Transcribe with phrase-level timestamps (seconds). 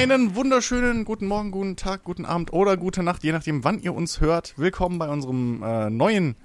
[0.00, 3.94] Einen wunderschönen guten Morgen, guten Tag, guten Abend oder gute Nacht, je nachdem, wann ihr
[3.94, 4.54] uns hört.
[4.56, 6.36] Willkommen bei unserem äh, neuen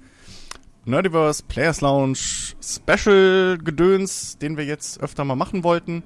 [0.84, 2.18] Nerdiverse Players Lounge
[2.60, 6.02] Special Gedöns, den wir jetzt öfter mal machen wollten.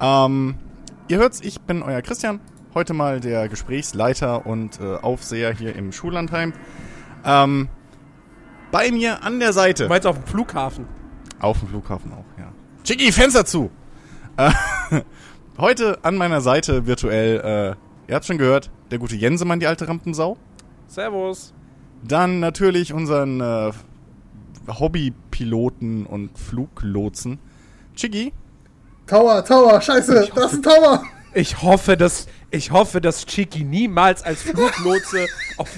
[0.00, 0.56] Ähm,
[1.06, 2.40] ihr hört's, ich bin euer Christian.
[2.74, 6.52] Heute mal der Gesprächsleiter und äh, Aufseher hier im Schullandheim.
[7.24, 7.68] Ähm,
[8.72, 9.84] bei mir an der Seite.
[9.84, 10.88] Du meinst auf dem Flughafen?
[11.38, 12.52] Auf dem Flughafen auch, ja.
[12.82, 13.70] Chicky, Fenster zu!
[14.36, 14.50] Äh,
[15.58, 19.88] heute an meiner Seite virtuell, äh, ihr habt schon gehört, der gute Jensemann, die alte
[19.88, 20.36] Rampensau.
[20.86, 21.52] Servus.
[22.02, 23.72] Dann natürlich unseren äh,
[24.68, 27.38] Hobbypiloten und Fluglotsen.
[27.94, 28.32] Chicky.
[29.06, 31.02] Tower, Tower, scheiße, das ist ein Tower.
[31.34, 35.68] Ich hoffe, dass ich hoffe, dass Chiki niemals als Fluglotse auf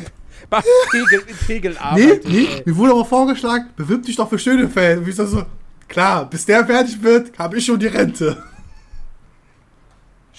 [0.49, 2.29] bei Tegel, in Tegel Nee, arbeitet.
[2.29, 5.07] nee, mir wurde auch vorgeschlagen, bewirb dich doch für Schönefeld.
[5.07, 5.45] Wie ist das so?
[5.87, 8.43] Klar, bis der fertig wird, habe ich schon die Rente.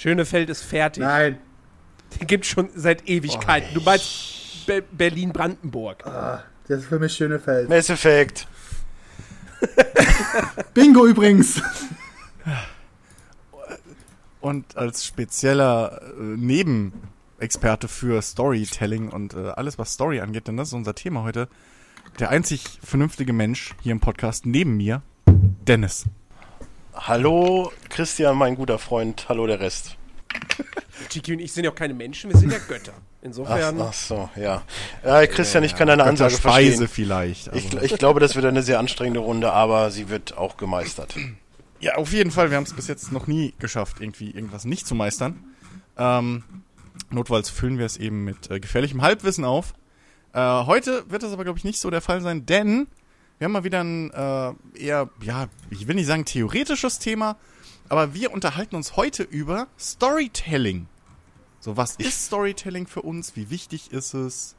[0.01, 1.03] Schönefeld ist fertig.
[1.03, 1.37] Nein,
[2.19, 3.71] Den gibt's schon seit Ewigkeiten.
[3.75, 6.03] du meinst Be Berlin-Brandenburg.
[6.67, 7.69] das ist für mich Schönefeld.
[7.69, 8.47] Mass Effect.
[10.73, 11.61] Bingo übrigens.
[14.39, 20.69] Und als spezieller äh, Nebenexperte für Storytelling und äh, alles, was Story angeht, denn das
[20.69, 21.47] ist unser Thema heute,
[22.19, 26.05] der einzig vernünftige Mensch hier im Podcast neben mir, Dennis.
[27.07, 29.25] Hallo Christian, mein guter Freund.
[29.27, 29.97] Hallo der Rest.
[31.09, 32.93] Chiki und ich sind ja auch keine Menschen, wir sind ja Götter.
[32.95, 33.81] Ach, Insofern.
[33.81, 34.63] ach so, ja.
[35.03, 36.87] Äh, Christian, ich kann deine Ansage Speise verstehen.
[36.87, 37.47] vielleicht.
[37.55, 37.81] Ich, Also.
[37.81, 41.15] ich glaube, das wird eine sehr anstrengende Runde, aber sie wird auch gemeistert.
[41.79, 42.49] Ja, auf jeden Fall.
[42.51, 45.43] Wir haben es bis jetzt noch nie geschafft, irgendwie irgendwas nicht zu meistern.
[45.97, 46.43] Ähm,
[47.09, 49.73] notfalls füllen wir es eben mit äh, gefährlichem Halbwissen auf.
[50.33, 52.87] Äh, heute wird das aber, glaube ich, nicht so der Fall sein, denn
[53.41, 57.37] wir haben mal wieder ein äh, eher, ja, ich will nicht sagen theoretisches Thema,
[57.89, 60.87] aber wir unterhalten uns heute über Storytelling.
[61.59, 63.35] So, was ist Storytelling für uns?
[63.35, 64.55] Wie wichtig ist es?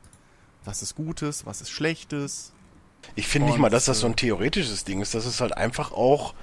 [0.65, 1.47] Was ist Gutes?
[1.47, 2.53] Was ist Schlechtes?
[3.15, 5.15] Ich finde nicht mal, dass das so ein theoretisches Ding ist.
[5.15, 6.35] Das ist halt einfach auch.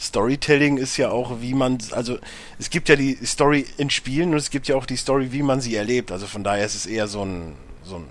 [0.00, 2.18] Storytelling ist ja auch, wie man, also
[2.58, 5.42] es gibt ja die Story in Spielen und es gibt ja auch die Story, wie
[5.42, 6.10] man sie erlebt.
[6.10, 7.54] Also von daher ist es eher so ein,
[7.84, 8.08] so ein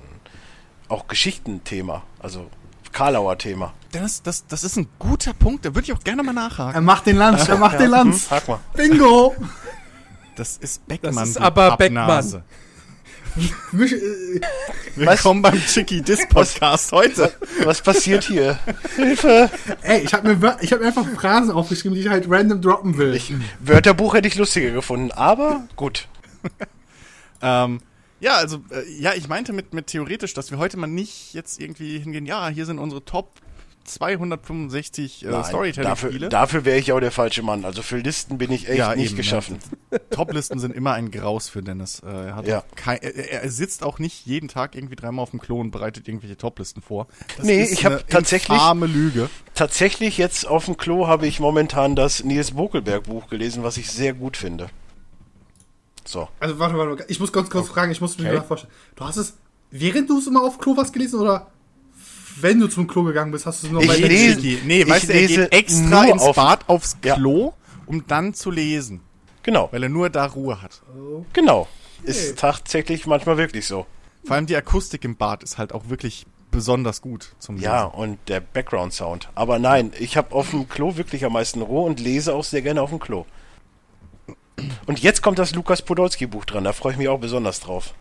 [0.88, 2.48] auch Geschichtenthema, also
[2.92, 3.74] Karlauer Thema.
[3.92, 6.76] Das, das, das ist ein guter Punkt, da würde ich auch gerne mal nachhaken.
[6.76, 8.30] Er macht den Lanz, er macht den Lanz.
[8.30, 8.60] Mal.
[8.74, 9.36] Bingo.
[10.36, 11.16] Das ist Beckmann.
[11.16, 12.12] Das ist aber äh,
[14.96, 17.32] Willkommen beim Chicky Dis Podcast heute.
[17.64, 18.60] Was passiert hier?
[18.96, 19.50] Hilfe!
[19.84, 22.98] ey, ich habe mir, ich hab mir einfach Phrasen aufgeschrieben, die ich halt random droppen
[22.98, 23.14] will.
[23.14, 26.08] Ich, Wörterbuch hätte ich lustiger gefunden, aber gut.
[27.42, 27.82] Ähm,
[28.22, 31.60] ja, also, äh, ja, ich meinte mit, mit theoretisch, dass wir heute mal nicht jetzt
[31.60, 33.34] irgendwie hingehen, ja, hier sind unsere Top
[33.84, 36.30] 265 äh, Nein, Storytelling-Spiele.
[36.30, 37.66] dafür dafür wäre ich auch der falsche Mann.
[37.66, 39.58] Also für Listen bin ich echt Ja, nicht eben, geschaffen.
[40.12, 42.00] Top-Listen sind immer ein Graus für Dennis.
[42.06, 42.64] Äh, er, hat Ja.
[42.76, 46.08] kein, er, er sitzt auch nicht jeden Tag irgendwie dreimal auf dem Klo und bereitet
[46.08, 47.08] irgendwelche Top-Listen vor.
[47.38, 49.30] Das Nee, ich hab eine tatsächlich- infame Lüge.
[49.56, 53.90] Tatsächlich jetzt auf dem Klo habe ich momentan das Nils Bokelberg Buch gelesen, was ich
[53.92, 54.68] sehr gut finde.
[56.06, 56.28] So.
[56.40, 58.38] Also warte, warte, warte, ich muss ganz kurz fragen, ich muss mir Okay.
[58.38, 58.48] okay.
[58.48, 58.74] vorstellen.
[58.96, 59.34] Du hast es,
[59.70, 61.48] während du es immer auf Klo was gelesen oder
[62.40, 64.90] wenn du zum Klo gegangen bist, hast du es noch Ich bei lese- nee, ich
[64.90, 67.16] weißt du, er lese geht extra ins auf- Bad aufs Ja.
[67.16, 67.54] Klo,
[67.86, 69.02] um dann zu lesen.
[69.44, 70.82] Genau, Weil er nur da Ruhe hat.
[71.34, 71.68] genau.
[72.04, 73.86] Ist tatsächlich manchmal wirklich so.
[74.24, 77.66] Vor allem die Akustik im Bad ist halt auch wirklich besonders gut zum Lesen.
[77.66, 79.30] Ja, und der Background Sound.
[79.36, 82.62] Aber nein, ich habe auf dem Klo wirklich am meisten Ruhe und lese auch sehr
[82.62, 83.26] gerne auf dem Klo.
[84.86, 87.94] Und jetzt kommt das Lukas Podolski Buch dran, da freue ich mich auch besonders drauf.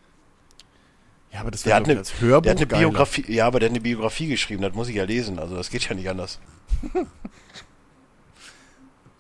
[1.33, 2.81] Ja, aber das wäre eine, als Hörbuch der hat eine geiler.
[2.89, 5.71] Biografie, ja, aber der hat eine Biografie geschrieben, das muss ich ja lesen, also das
[5.71, 6.39] geht ja nicht anders.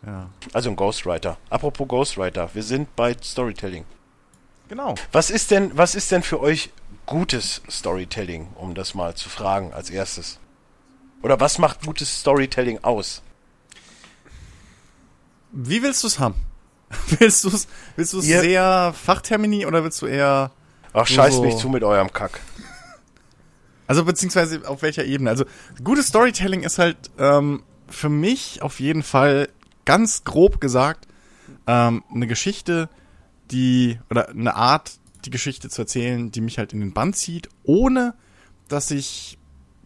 [0.05, 1.37] Ja, Also ein Ghostwriter.
[1.51, 3.85] Apropos Ghostwriter, wir sind bei Storytelling.
[4.69, 4.95] genau.
[5.13, 6.71] Was ist denn, was ist denn für euch
[7.05, 10.39] gutes Storytelling, um das mal zu fragen als erstes?
[11.23, 13.21] Oder was macht gutes Storytelling aus?
[15.53, 16.37] Wie willst du es haben?
[17.19, 17.67] Willst du es
[17.97, 20.51] willst du's Ihr- sehr Fachtermini oder willst du eher
[20.93, 22.41] Ach, scheiß so- mich zu mit eurem Kack.
[23.87, 25.31] Also beziehungsweise auf welcher Ebene?
[25.31, 25.45] Also
[25.83, 29.49] gutes Storytelling ist halt ähm, für mich auf jeden Fall
[29.85, 31.09] ganz grob gesagt
[31.67, 32.89] ähm, eine Geschichte,
[33.51, 34.93] die oder eine Art,
[35.25, 38.15] die Geschichte zu erzählen, die mich halt in den Band zieht, ohne
[38.69, 39.39] dass ich,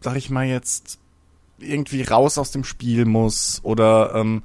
[0.03, 0.99] sag ich mal jetzt,
[1.59, 4.43] irgendwie raus aus dem Spiel muss oder ähm,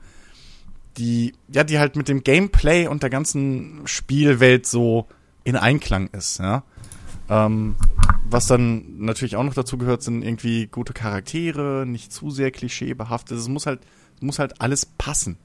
[1.00, 5.08] die, ja, die halt mit dem Gameplay und der ganzen Spielwelt so
[5.46, 6.64] in Einklang ist, ja.
[7.30, 7.76] Ähm,
[8.26, 13.38] was dann natürlich auch noch dazu gehört, sind irgendwie gute Charaktere, nicht zu sehr klischeebehaftet.
[13.38, 13.80] Es muss halt,
[14.20, 15.38] muss halt alles passen.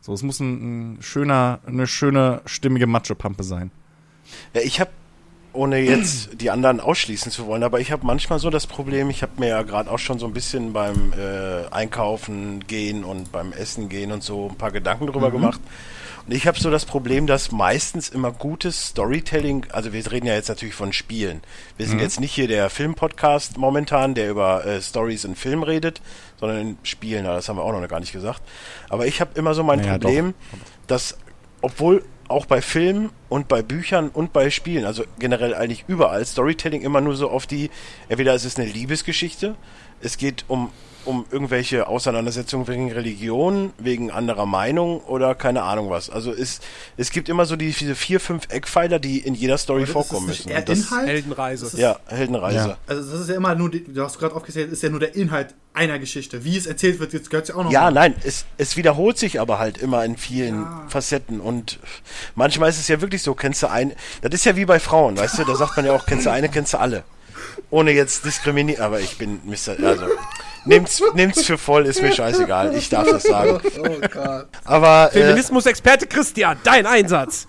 [0.00, 3.70] So, es muss ein, ein schöner, eine schöne, stimmige Macho-Pampe sein.
[4.54, 4.90] Ja, ich habe,
[5.52, 9.22] ohne jetzt die anderen ausschließen zu wollen, aber ich habe manchmal so das Problem, ich
[9.22, 13.52] habe mir ja gerade auch schon so ein bisschen beim äh, Einkaufen gehen und beim
[13.52, 15.60] Essen gehen und so ein paar Gedanken drüber gemacht.
[16.26, 20.34] Und ich habe so das Problem, dass meistens immer gutes Storytelling, also wir reden ja
[20.34, 21.40] jetzt natürlich von Spielen.
[21.78, 26.02] Wir sind jetzt nicht hier der Filmpodcast momentan, der über äh, Stories in Film redet,
[26.38, 28.42] sondern in Spielen, das haben wir auch noch gar nicht gesagt.
[28.90, 30.34] Aber ich habe immer so mein Naja, Problem,
[30.86, 31.16] dass
[31.62, 36.82] obwohl auch bei Filmen und bei Büchern und bei Spielen, also generell eigentlich überall, Storytelling
[36.82, 37.70] immer nur so auf die,
[38.08, 39.54] entweder es ist eine Liebesgeschichte,
[40.00, 40.70] es geht um,
[41.08, 46.10] um irgendwelche Auseinandersetzungen wegen Religion, wegen anderer Meinung oder keine Ahnung was.
[46.10, 46.60] Also es,
[46.98, 50.02] es gibt immer so die, diese vier, fünf Eckpfeiler, die in jeder Story Aber das
[50.02, 50.52] ist vorkommen müssen.
[50.66, 51.08] das, Inhalt?
[51.08, 51.64] Heldenreise.
[51.64, 52.56] Das ist- ja, Heldenreise.
[52.68, 52.76] Ja.
[52.86, 55.16] Also das ist ja immer nur, die, du hast gerade aufgezählt, ist ja nur der
[55.16, 56.44] Inhalt einer Geschichte.
[56.44, 57.72] Wie es erzählt wird, jetzt gehört ja auch noch.
[57.72, 57.92] Ja, mal.
[57.92, 61.78] nein, es, es wiederholt sich aber halt immer in vielen Facetten und
[62.34, 65.16] manchmal ist es ja wirklich so, kennst du ein, das ist ja wie bei Frauen,
[65.16, 67.04] weißt du, da sagt man ja auch, kennst du eine, kennst du alle.
[67.70, 70.06] Ohne jetzt diskriminieren, aber ich bin Mr., also,
[70.68, 73.60] nehmt's, nehmt's für voll, ist mir scheißegal, ich darf das sagen.
[73.78, 74.48] Oh Gott.
[74.64, 77.48] Aber, äh, Feminismus-Experte Christian, dein Einsatz.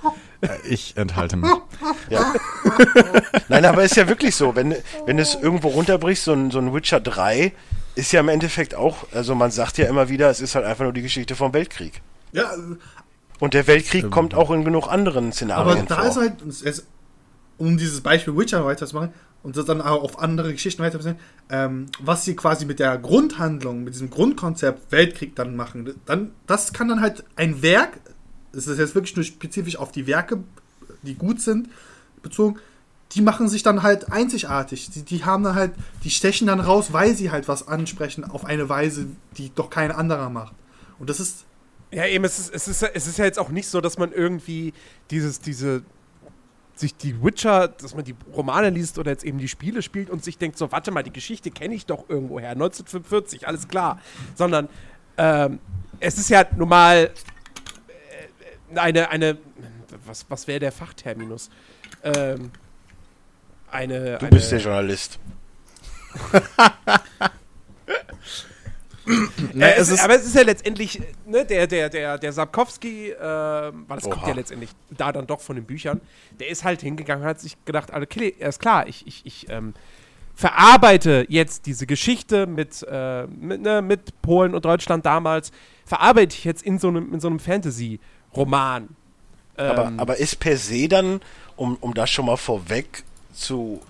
[0.69, 1.51] Ich enthalte mich.
[2.09, 2.33] ja.
[3.49, 4.73] Nein, aber ist ja wirklich so, wenn,
[5.05, 7.51] wenn du es irgendwo runterbrichst, so ein, so ein Witcher 3
[7.95, 10.83] ist ja im Endeffekt auch, also man sagt ja immer wieder, es ist halt einfach
[10.83, 12.01] nur die Geschichte vom Weltkrieg.
[12.31, 12.51] Ja,
[13.39, 16.05] Und der Weltkrieg kommt auch in genug anderen aber Szenarien da vor.
[16.07, 16.87] ist halt, es ist,
[17.57, 19.13] um dieses Beispiel Witcher weiterzumachen
[19.43, 21.19] und das dann auch auf andere Geschichten weiterzumachen,
[21.49, 26.73] ähm, was sie quasi mit der Grundhandlung, mit diesem Grundkonzept Weltkrieg dann machen, dann, das
[26.73, 27.99] kann dann halt ein Werk,
[28.51, 30.43] das ist jetzt wirklich nur spezifisch auf die Werke,
[31.03, 31.69] die gut sind,
[32.21, 32.59] bezogen,
[33.13, 34.91] die machen sich dann halt einzigartig.
[34.91, 35.71] Die, die haben dann halt,
[36.03, 39.07] die stechen dann raus, weil sie halt was ansprechen auf eine Weise,
[39.37, 40.53] die doch kein anderer macht.
[40.99, 41.45] Und das ist
[41.91, 44.11] Ja, eben, es ist, es, ist, es ist ja jetzt auch nicht so, dass man
[44.11, 44.73] irgendwie
[45.09, 45.81] dieses, diese,
[46.79, 50.23] sich die Witcher, dass man die Romane liest oder jetzt eben die Spiele spielt und
[50.23, 53.99] sich denkt, so, warte mal, die Geschichte kenne ich doch irgendwoher, 1945, alles klar.
[54.35, 54.69] Sondern
[55.17, 55.59] ähm,
[55.99, 57.11] es ist ja nun mal
[58.73, 59.37] äh, eine, eine,
[60.05, 61.49] was, was wäre der Fachterminus?
[62.03, 62.51] Ähm,
[63.69, 65.19] eine, Du eine, bist der Journalist.
[69.53, 73.19] Ne, es ist- aber es ist ja letztendlich, ne, der, der, der, der Sapkowski, äh,
[73.19, 74.29] weil das kommt Oha.
[74.29, 75.99] ja letztendlich da dann doch von den Büchern,
[76.39, 79.73] der ist halt hingegangen und hat sich gedacht, okay, ist klar, ich, ich, ich ähm,
[80.35, 85.51] verarbeite jetzt diese Geschichte mit, äh, mit, ne, mit Polen und Deutschland damals,
[85.85, 88.89] verarbeite ich jetzt in so einem, in so einem Fantasy-Roman.
[89.57, 91.19] Aber, Ähm, aber ist per se dann,
[91.57, 93.03] um, um das schon mal vorweg
[93.33, 93.81] zu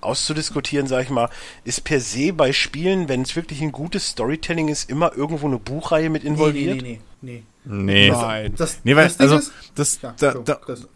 [0.00, 1.28] auszudiskutieren, sag ich mal,
[1.64, 5.58] ist per se bei Spielen, wenn es wirklich ein gutes Storytelling ist, immer irgendwo eine
[5.58, 6.82] Buchreihe mit involviert?
[6.82, 7.42] nee, nee.
[7.64, 8.10] Nee.
[8.10, 8.54] Nein.
[8.56, 10.88] Das, Nee, weil, das also, ist, das, ja, da, so, da, Chris.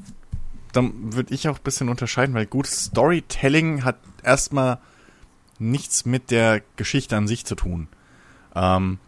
[0.72, 4.78] da würde ich auch ein bisschen unterscheiden, weil gutes Storytelling hat erstmal
[5.58, 7.88] nichts mit der Geschichte an sich zu tun.
[8.54, 8.98] Ähm,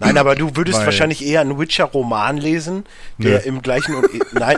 [0.00, 2.84] Nein, aber du würdest Weil- wahrscheinlich eher einen Witcher-Roman lesen,
[3.18, 3.44] der Nö.
[3.44, 3.94] im gleichen...
[4.32, 4.56] Nein,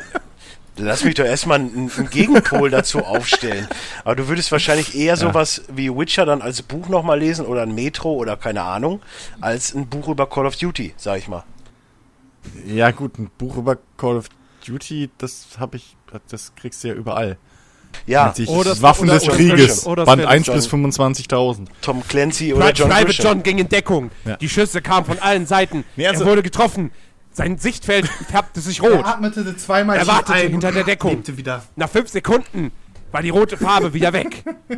[0.77, 3.67] lass mich doch erstmal einen, einen Gegenpol dazu aufstellen.
[4.05, 7.75] Aber du würdest wahrscheinlich eher sowas wie Witcher dann als Buch nochmal lesen oder ein
[7.75, 9.01] Metro oder keine Ahnung,
[9.41, 11.45] als ein Buch über Call of Duty, sag ich mal.
[12.67, 14.27] ja gut, ein Buch über Call of
[14.67, 15.97] Duty, das habe ich,
[16.29, 17.37] das kriegst du ja überall.
[18.07, 21.69] Ja, das- Waffen oder- des oder- Krieges, Band wäre 1 John- bis 25.000.
[21.81, 23.25] Tom Clancy oder Pri John Private Grisham.
[23.27, 24.11] John ging in Deckung.
[24.27, 24.37] Ja.
[24.37, 25.85] Die Schüsse kamen von allen Seiten.
[25.97, 26.91] Nee, also- er wurde getroffen.
[27.37, 29.05] Sein Sichtfeld färbte sich Er rot.
[29.05, 31.11] atmete zweimal Er wartete ein hinter der und Deckung.
[31.11, 31.63] lebte wieder.
[31.77, 32.73] Nach fünf Sekunden
[33.13, 34.43] war die rote Farbe wieder weg.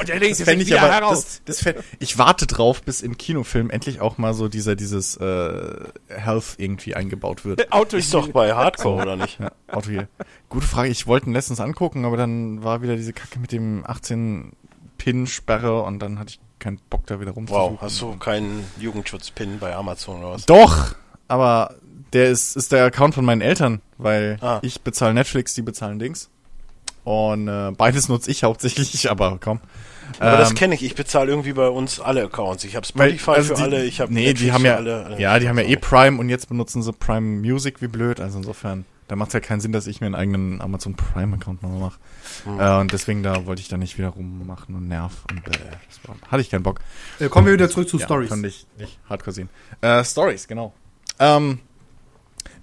[0.00, 1.24] Und er legte sich wieder heraus.
[1.24, 5.16] das, das fänd, ich warte drauf, bis im Kinofilm endlich auch mal so dieser, dieses
[5.18, 5.74] äh,
[6.08, 7.70] Health irgendwie eingebaut wird.
[7.72, 9.38] Auto Ist doch bei Hardcore, oder nicht?
[9.38, 10.08] Ja, Auto hier.
[10.48, 13.84] Gute Frage, ich wollte ihn letztens angucken, aber dann war wieder diese Kacke mit dem
[13.84, 17.72] 18-Pin-Sperre und dann hatte ich keinen Bock da wieder rumzusuchen.
[17.74, 20.46] Wow, hast du keinen Jugendschutz-Pin bei Amazon oder was?
[20.46, 20.94] Doch,
[21.28, 21.74] aber
[22.12, 24.58] der ist, ist der Account von meinen Eltern, weil Ah.
[24.62, 26.28] ich bezahle Netflix, die bezahlen Dings.
[27.04, 29.60] Und äh, beides nutze ich hauptsächlich, aber komm.
[30.20, 30.82] Aber das Ähm, kenne ich.
[30.84, 32.64] Ich bezahle irgendwie bei uns alle Accounts.
[32.64, 34.78] Ich habe Weil, Spotify also für die, alle, ich habe Nee, die haben ja,
[35.18, 38.20] ja, die haben ja eh Prime und jetzt benutzen sie Prime Music wie blöd.
[38.20, 41.36] Also insofern, da macht es ja keinen Sinn, dass ich mir einen eigenen Amazon Prime
[41.36, 41.98] Account nochmal mache.
[42.44, 42.60] Hm.
[42.60, 46.08] Äh, und deswegen da wollte ich da nicht wieder rummachen und nerv und äh, das
[46.08, 46.80] war, hatte ich keinen Bock.
[47.18, 48.30] Äh, kommen wir wieder zurück zu Ja, Stories.
[48.30, 49.48] Konnte ich nicht hardcore sehen.
[49.80, 50.72] Äh, Stories, genau.
[51.18, 51.58] Ähm,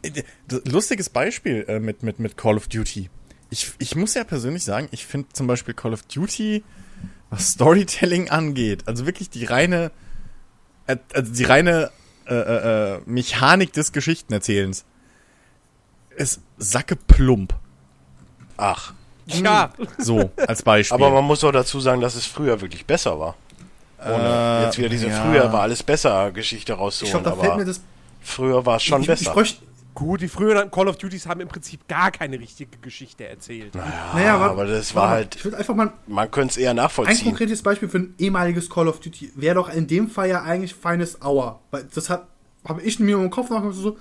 [0.02, 0.24] äh,
[0.66, 3.10] lustiges Beispiel äh, mit, mit, mit Call of Duty.
[3.50, 6.64] Ich, ich muss ja persönlich sagen, ich finde zum Beispiel Call of Duty,
[7.30, 9.92] was Storytelling angeht, also wirklich die reine,
[10.88, 11.92] äh, also die reine
[12.28, 14.86] äh, äh, äh, Mechanik des Geschichtenerzählens
[16.20, 17.54] ist sacke plump.
[18.58, 18.94] Ach.
[19.28, 20.96] Ja, So, als Beispiel.
[20.96, 23.36] Aber man muss auch dazu sagen, dass es früher wirklich besser war.
[24.04, 24.24] Ohne
[24.62, 25.22] Äh, jetzt wieder diese ja.
[25.24, 27.24] früher war alles besser Geschichte Ich rauszuholen.
[27.24, 27.82] da aber mir das.
[28.22, 29.36] früher war es schon ich, besser.
[29.42, 29.62] Ich
[29.94, 33.76] gut, die früheren Call of Duties haben im Prinzip gar keine richtige Geschichte erzählt.
[33.76, 36.70] naja, warte- aber das warte war halt- Ich würde einfach mal man könnte es eher
[36.72, 37.26] ein nachvollziehen.
[37.26, 40.74] konkretes Beispiel für ein ehemaliges Call of Duty wäre doch in dem Fall ja eigentlich
[40.74, 41.60] Finest Hour.
[41.72, 42.26] Weil das hat
[42.68, 43.98] habe ich mir im Kopf noch so.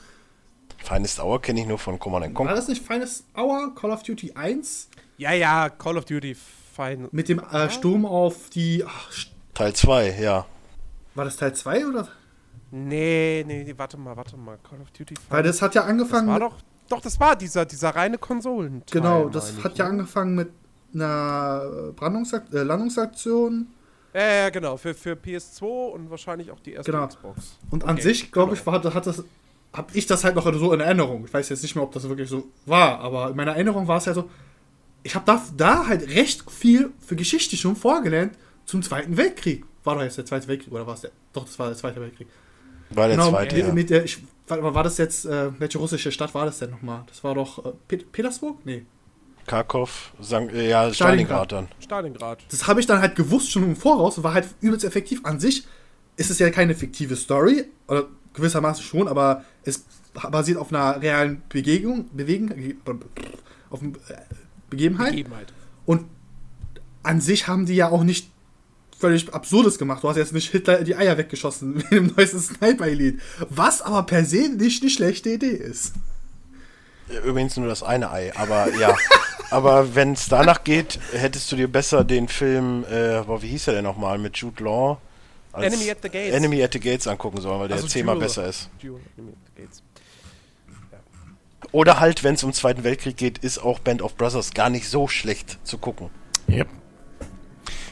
[0.79, 2.55] Finest Hour kenne ich nur von Command War Conquer.
[2.55, 3.75] das nicht Finest Hour?
[3.75, 4.89] Call of Duty 1?
[5.19, 6.35] Ja, ja, Call of Duty
[6.75, 7.09] fein.
[7.11, 8.85] Mit dem äh, Sturm auf die.
[8.87, 9.11] Ach,
[9.55, 10.47] Teil 2, ja.
[11.15, 12.09] war das Teil 2 oder?
[12.71, 14.59] Nee, nee, nee, warte mal, warte mal.
[14.69, 16.29] Call of Duty Weil das hat ja das angefangen.
[16.29, 16.57] war mit- doch.
[16.89, 18.83] Doch, das war dieser, dieser reine Konsolen.
[18.91, 20.49] Genau, das hat ja angefangen mit
[20.95, 23.67] einer äh, Brandungsakt äh, Landungsaktion.
[24.15, 24.79] Ja, ja, genau.
[24.79, 27.07] Für, für PS2 und wahrscheinlich auch die erste Genau.
[27.07, 27.59] Xbox.
[27.71, 28.83] Und an Okay, sich, glaube ich, genau.
[28.83, 29.23] war, hat das,
[29.73, 31.25] habe ich das halt noch so in Erinnerung.
[31.27, 33.99] Ich weiß jetzt nicht mehr, ob das wirklich so war, aber in meiner Erinnerung war
[33.99, 34.29] es ja so,
[35.03, 38.35] ich habe da, da halt recht viel für Geschichte schon vorgelernt
[38.65, 39.65] zum Zweiten Weltkrieg.
[39.85, 41.11] War doch jetzt der Zweite Weltkrieg, oder war es der?
[41.33, 42.29] Doch, das war der Zweite Weltkrieg.
[42.91, 43.73] War der genau, zweite, mit, ja.
[43.73, 47.05] mit der, ich, mal, war das jetzt, äh, welche russische Stadt war das denn nochmal?
[47.07, 48.59] Das war doch äh, Pet Petersburg?
[48.65, 48.87] Nee.
[49.47, 51.49] Karkov, Sank äh, ja, Stalingrad.
[51.49, 51.69] Stalingrad dann.
[51.81, 52.39] Stalingrad.
[52.51, 55.25] Das habe ich dann halt gewusst schon im Voraus und war halt übelst effektiv.
[55.25, 55.67] An sich
[56.17, 59.85] ist es ja keine fiktive Story, oder gewissermaßen schon, aber es
[60.31, 62.51] basiert auf einer realen Begegnung, Bewegung,
[63.71, 64.23] auf einer äh,
[64.71, 65.11] Begebenheit.
[65.11, 65.53] Begebenheit.
[65.87, 66.05] Und
[67.03, 68.31] an sich haben die ja auch nicht
[68.99, 70.03] völlig Absurdes gemacht.
[70.03, 73.19] Du hast jetzt nicht Hitler die Eier weggeschossen mit dem neuesten Sniper-Elite.
[73.49, 75.95] Was aber per se nicht eine schlechte Idee ist.
[77.25, 78.95] Übrigens nur das eine Ei, aber ja.
[79.51, 83.69] aber wenn es danach geht, hättest du dir besser den Film, äh, boah, wie hieß
[83.69, 84.99] er denn nochmal, mit Jude Law?
[85.53, 86.35] Als Enemy at the Gates.
[86.35, 88.69] Enemy at the Gates angucken sollen, weil der Also zehnmal besser ist.
[88.83, 89.83] Duel, Enemy at the Gates.
[91.73, 94.89] Oder halt, wenn es um Zweiten Weltkrieg geht, ist auch Band of Brothers gar nicht
[94.89, 96.09] so schlecht zu gucken.
[96.49, 96.69] Yep.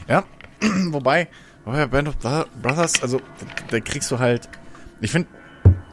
[0.07, 0.23] Ja,
[0.89, 1.27] wobei,
[1.65, 3.21] wobei bei Band of Bro- Brothers, also
[3.69, 4.49] da kriegst du halt,
[5.01, 5.29] ich finde,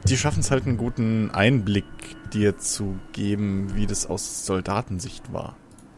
[0.09, 1.85] die schaffen es halt einen guten Einblick
[2.33, 5.57] dir zu geben, wie das aus Soldatensicht war.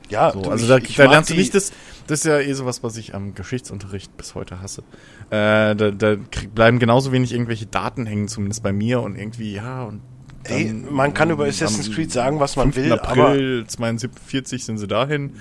[0.08, 1.72] Ja, So, du, also ich- da, ich da mag lernst du nicht das,
[2.06, 4.82] das ist ja eh sowas, was ich am Geschichtsunterricht bis heute hasse.
[5.30, 9.54] Äh, da da krieg, bleiben genauso wenig irgendwelche Daten hängen, zumindest bei mir und irgendwie,
[9.54, 10.00] ja, und
[10.44, 12.76] Ey, dann man kann über Assassin's Creed sagen, was man 5.
[12.86, 15.34] will, aber April 42 sind sie dahin.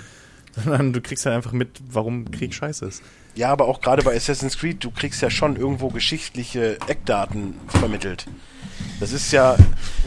[0.56, 3.02] Sondern du kriegst halt einfach mit, warum Krieg scheiße ist.
[3.34, 8.26] ja, aber auch gerade bei Assassin's Creed, du kriegst ja schon irgendwo geschichtliche Eckdaten vermittelt.
[8.98, 9.56] Das ist ja,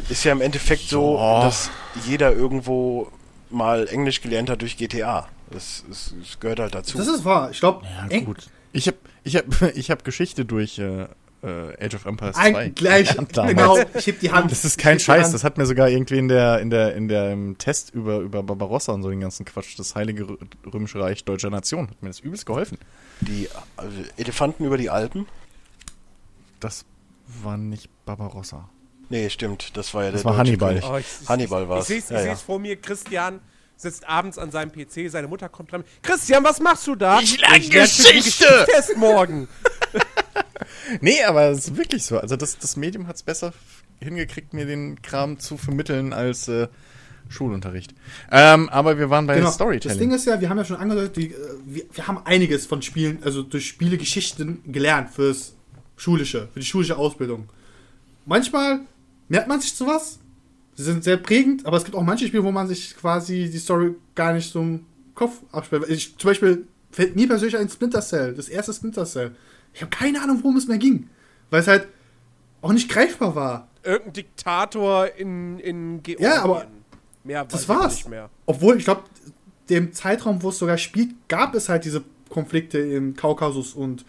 [0.10, 1.44] ist ja im Endeffekt so, Ja.
[1.44, 1.70] dass
[2.08, 3.12] jeder irgendwo
[3.50, 5.28] mal Englisch gelernt hat durch GTA.
[5.50, 6.98] Das, das, das gehört halt dazu.
[6.98, 7.50] Das ist wahr.
[7.52, 8.50] Ich glaube, Ja, gut.
[8.72, 11.08] Ich habe ich hab, ich hab Geschichte durch äh,
[11.42, 12.56] äh, Age of Empires 2.
[12.56, 14.52] ein, gleich, genau, ich heb die Hand.
[14.52, 17.32] Das ist kein Scheiß, das hat mir sogar irgendwie in der, in der, in der
[17.32, 20.38] im Test über, über Barbarossa und so den ganzen Quatsch, das Heilige Rö-
[20.74, 22.78] Römische Reich deutscher Nation, hat mir das übelst geholfen.
[23.22, 25.28] Die also Elefanten über die Alpen?
[26.60, 26.86] Das
[27.42, 28.70] war nicht Barbarossa.
[29.10, 29.76] Nee, stimmt.
[29.78, 30.82] Das war ja Das der war Hannibal.
[30.84, 31.90] Oh, ich, Hannibal ich, war's.
[31.90, 32.36] Ich, ich sehe Ja, es ja.
[32.36, 32.76] vor mir.
[32.76, 33.40] Christian
[33.76, 35.84] sitzt abends an seinem PC, seine Mutter kommt rein.
[36.02, 37.20] Christian, was machst du da?
[37.22, 38.14] Ich lerne Geschichte!
[38.14, 39.48] Geschichtstest morgen.
[41.02, 42.18] Nee, aber es ist wirklich so.
[42.20, 43.54] Also das, das Medium hat es besser
[44.02, 46.68] hingekriegt, mir den Kram zu vermitteln als äh,
[47.28, 47.94] Schulunterricht.
[48.32, 49.48] Ähm, aber wir waren bei Genau.
[49.48, 50.12] Das Ding Storytelling.
[50.12, 53.20] ist ja, wir haben ja schon angedeutet, die, äh, wir, wir haben einiges von Spielen,
[53.24, 55.54] also durch Spiele Geschichten gelernt fürs
[55.96, 57.50] Schulische, für die schulische Ausbildung.
[58.26, 58.82] Manchmal
[59.30, 60.20] merkt man sich sowas,
[60.76, 63.58] sie sind sehr prägend, aber es gibt auch manche Spiele, wo man sich quasi die
[63.58, 65.88] Story gar nicht so im Kopf abspielt.
[65.90, 69.36] Ich, zum Beispiel fällt mir persönlich ein Splinter Cell, das erste Splinter Cell.
[69.74, 71.10] Ich habe keine Ahnung, worum es mehr ging,
[71.50, 71.88] weil es halt
[72.62, 73.68] auch nicht greifbar war.
[73.84, 76.30] Irgendein Diktator in, in Georgien.
[76.30, 76.68] Ja, aber
[77.24, 77.96] Mehr Das war's.
[77.96, 78.30] nicht mehr.
[78.46, 79.04] Obwohl, ich glaube,
[79.70, 84.06] dem Zeitraum, wo es sogar spielt, gab es halt diese Konflikte im Kaukasus und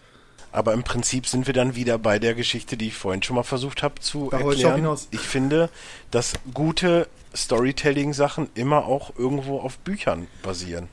[0.51, 3.43] Aber im Prinzip sind wir dann wieder bei der Geschichte, die ich vorhin schon mal
[3.43, 4.75] versucht habe zu Da ich auch erklären.
[4.75, 5.07] hinaus.
[5.11, 5.69] Ich finde,
[6.11, 10.89] dass gute Storytelling-Sachen immer auch irgendwo auf Büchern basieren.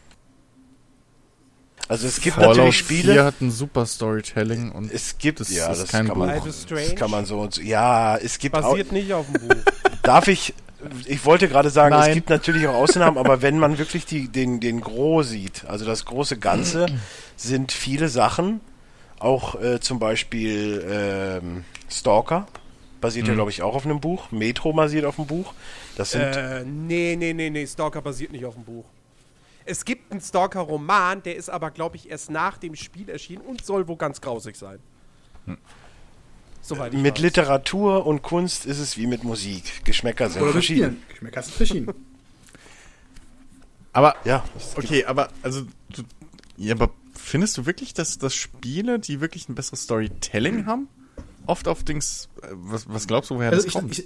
[1.89, 5.49] Also es gibt Fallout natürlich 4 Spiele, hat ein super Storytelling und es gibt, Das
[5.51, 6.47] ja, ist das kein kann man, Buch.
[6.47, 9.49] Is das kann man so und so, ja, es gibt auch, Basiert nicht auf dem
[9.49, 9.57] Buch.
[10.03, 10.55] darf ich,
[11.07, 12.11] ich wollte gerade sagen, Nein.
[12.11, 15.87] es gibt natürlich auch Ausnahmen, aber wenn man wirklich die, den, den Gros sieht, also
[15.87, 16.87] das große Ganze,
[17.37, 18.61] sind viele Sachen,
[19.21, 22.47] auch äh, zum Beispiel ähm, Stalker,
[23.01, 23.31] basiert Mhm.
[23.31, 25.53] ja glaube ich auch auf einem Buch, Metro basiert auf einem Buch,
[25.97, 27.67] das sind, äh, nee, nee, nee, nee.
[27.67, 28.85] Stalker basiert nicht auf dem Buch.
[29.65, 33.65] Es gibt einen Stalker-Roman, der ist aber, glaube ich, erst nach dem Spiel erschienen und
[33.65, 34.79] soll wohl ganz grausig sein.
[36.63, 37.23] soweit ich mit weiß.
[37.23, 39.85] Literatur und Kunst ist es wie mit Musik.
[39.85, 41.03] Geschmäcker sind Oder verschieden.
[41.09, 41.93] Geschmäcker sind verschieden.
[43.93, 44.45] Aber, Ja,
[44.77, 46.03] okay, aber, also, du,
[46.57, 46.91] ja, aber
[47.29, 50.89] findest du wirklich, dass, dass Spiele, die wirklich ein besseres Storytelling haben,
[51.47, 53.99] oft auf Dings, äh, was, was glaubst du, woher Also das ich, kommt?
[53.99, 54.05] ich,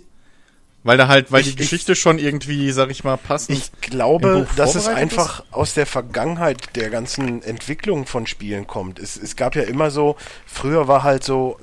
[0.85, 3.57] weil da halt, weil ich- die Geschichte schon irgendwie, sag ich mal, passend.
[3.59, 8.99] Ich glaube, dass es einfach aus der Vergangenheit der ganzen Entwicklung von Spielen kommt.
[8.99, 11.59] Es, es gab ja immer so, früher war halt so,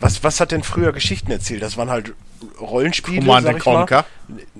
[0.00, 1.62] was, was hat denn früher Geschichten erzählt?
[1.62, 2.12] Das waren halt
[2.60, 4.04] Rollenspiele, Command sag ich mal.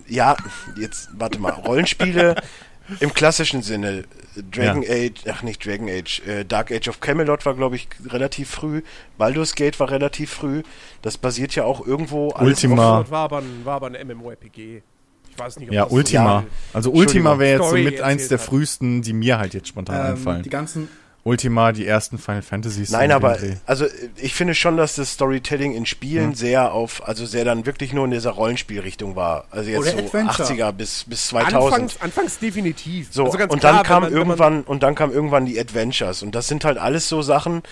[0.09, 0.37] Ja,
[0.79, 2.37] jetzt, warte mal, Rollenspiele
[3.01, 4.05] im klassischen Sinne.
[4.51, 8.51] Dragon Age, ach nicht Dragon Age, äh, Dark Age of Camelot war, glaube ich, relativ
[8.51, 8.83] früh.
[9.17, 10.63] Baldur's Gate war relativ früh.
[11.03, 12.99] Das basiert ja auch irgendwo Ultima.
[12.99, 14.83] Oxford war aber ein, war aber ein MMORPG.
[15.31, 16.41] Ich weiß nicht, ob Ja, das Ultima.
[16.41, 16.45] Ja.
[16.73, 20.01] also Ultima wäre jetzt so Story mit eins der frühesten, die mir halt jetzt spontan
[20.01, 20.43] ähm, einfallen.
[20.43, 20.89] die ganzen
[21.27, 22.91] Ultima, die ersten Final Fantasies.
[22.91, 27.45] Nein, aber also ich finde schon, dass das Storytelling in Spielen sehr auf, also sehr
[27.45, 29.47] dann wirklich nur in dieser Rollenspielrichtung war.
[29.51, 30.49] Also jetzt Oder so Adventure.
[30.49, 31.55] 80er bis, bis 2000.
[31.65, 33.09] Anfangs, anfangs definitiv.
[33.11, 36.23] so, Also ganz und klar, dann kam man- irgendwann, und dann kam irgendwann die Adventures.
[36.23, 37.63] Und das sind halt alles so Sachen,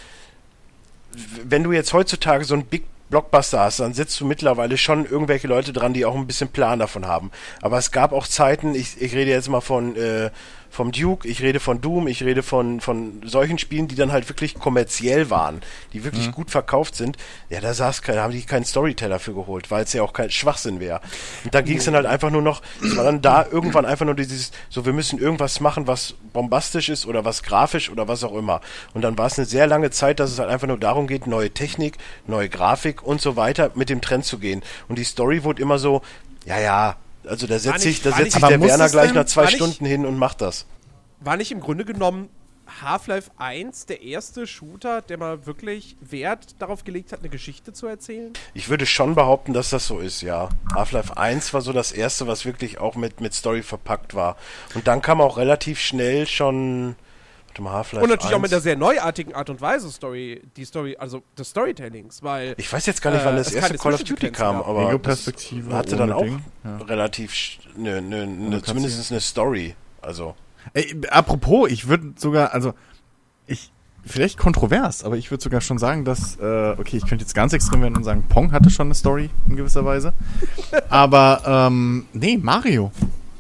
[1.45, 5.47] wenn du jetzt heutzutage so ein Big Blockbuster hast, dann sitzt du mittlerweile schon irgendwelche
[5.47, 7.31] Leute dran, die auch ein bisschen Plan davon haben.
[7.61, 10.31] Aber es gab auch Zeiten, ich, ich rede jetzt mal von äh,
[10.75, 14.29] vom Duke, ich rede von Doom, ich rede von, von solchen Spielen, die dann halt
[14.29, 15.61] wirklich kommerziell waren,
[15.93, 17.17] die wirklich gut verkauft sind.
[17.49, 20.13] Ja, da saß kein, da haben die keinen Storyteller für geholt, weil es ja auch
[20.13, 21.01] kein Schwachsinn wäre.
[21.45, 24.05] Und da ging es dann halt einfach nur noch, es war dann da irgendwann einfach
[24.05, 28.25] nur dieses, so wir müssen irgendwas machen, was bombastisch ist oder was grafisch oder was
[28.25, 28.61] auch immer.
[28.95, 31.29] Und dann war es eine sehr lange Zeit, dass es halt einfach nur darum geht,
[31.29, 34.65] neue Technik, neue Grafik und so weiter mit dem Trend zu gehen.
[34.89, 36.03] Und die Story wurde immer so,
[36.47, 39.27] ja, ja, also da setzt sich, nicht- da setzt sich der Werner gleich denn- nach
[39.27, 40.67] zwei Stunden hin und macht das.
[41.21, 42.29] War nicht im Grunde genommen
[42.83, 47.87] Half-Life 1 der erste Shooter, der mal wirklich Wert darauf gelegt hat, eine Geschichte zu
[47.87, 48.33] erzählen?
[48.55, 50.49] Ich würde schon behaupten, dass das so ist, ja.
[50.75, 54.37] Half-Life 1 war so das erste, was wirklich auch mit, mit Story verpackt war.
[54.75, 56.97] Und dann kam auch relativ schnell schon.
[57.63, 58.43] Mal, Half-Life Und natürlich auch 1.
[58.43, 62.73] mit einer sehr neuartigen Art und Weise Story, die Story, also des Storytellings, weil Ich
[62.73, 64.69] weiß jetzt gar nicht, Äh, wann das es erste Call of Duty kam, gab.
[64.69, 66.77] aber das Ego-Perspektive hatte dann auch Ding, ja.
[66.79, 67.33] relativ
[67.77, 69.75] ne, ne, ne, zumindest eine Story.
[70.03, 70.35] Also
[70.73, 72.73] Ey, apropos, ich würde sogar, also,
[73.47, 73.71] ich,
[74.05, 77.53] vielleicht kontrovers, aber ich würde sogar schon sagen, dass, äh, okay, ich könnte jetzt ganz
[77.53, 80.13] extrem werden und sagen, Pong hatte schon eine Story in gewisser Weise.
[80.89, 82.93] aber, ähm, nee, Mario.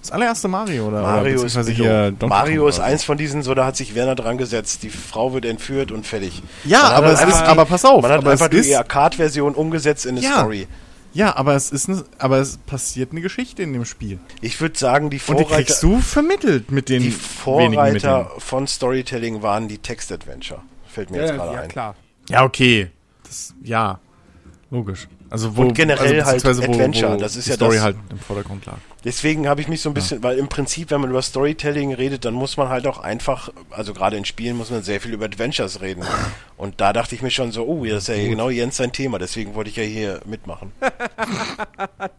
[0.04, 0.98] Das allererste Mario, oder?
[0.98, 1.84] oder Mario ist beziehungsweise Billo.
[2.20, 4.90] hier Mario ist oder eins von diesen, so da hat sich Werner dran gesetzt, die
[4.90, 6.42] Frau wird entführt und fertig.
[6.64, 8.68] Ja, Man aber es ist, die- aber pass auf, Man hat aber einfach es ist,
[8.68, 10.40] die Arcade-Version umgesetzt in eine Ja.
[10.40, 10.66] Story.
[11.14, 14.18] ja, aber es ist, eine, aber es passiert eine Geschichte in dem Spiel.
[14.42, 17.10] Ich würde sagen, die Und die Vorreiter, kriegst du vermittelt mit den die.
[17.10, 20.60] Vorreiter von Storytelling waren die Text-Adventure.
[20.86, 21.68] Fällt mir Ja, jetzt ja, gerade ja ein.
[21.70, 21.94] klar.
[22.28, 22.90] Ja, okay.
[23.22, 23.98] Das, ja,
[24.70, 25.08] logisch.
[25.30, 28.18] Also wo, Und generell also, halt Adventure, das ist die ja Story das- halt im
[28.18, 28.76] Vordergrund lag.
[29.04, 32.24] Deswegen habe ich mich so ein bisschen, weil im Prinzip, wenn man über Storytelling redet,
[32.24, 35.26] dann muss man halt auch einfach, also gerade in Spielen muss man sehr viel über
[35.26, 36.02] Adventures reden.
[36.56, 39.18] Und da dachte ich mir schon so, oh, das ist ja genau Jens sein Thema,
[39.18, 40.72] deswegen wollte ich ja hier mitmachen.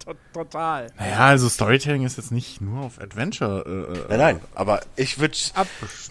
[0.06, 0.88] To total.
[1.00, 3.64] Naja, also Storytelling ist jetzt nicht nur auf Adventure.
[3.66, 5.36] Äh, Nein, nein, aber ich würde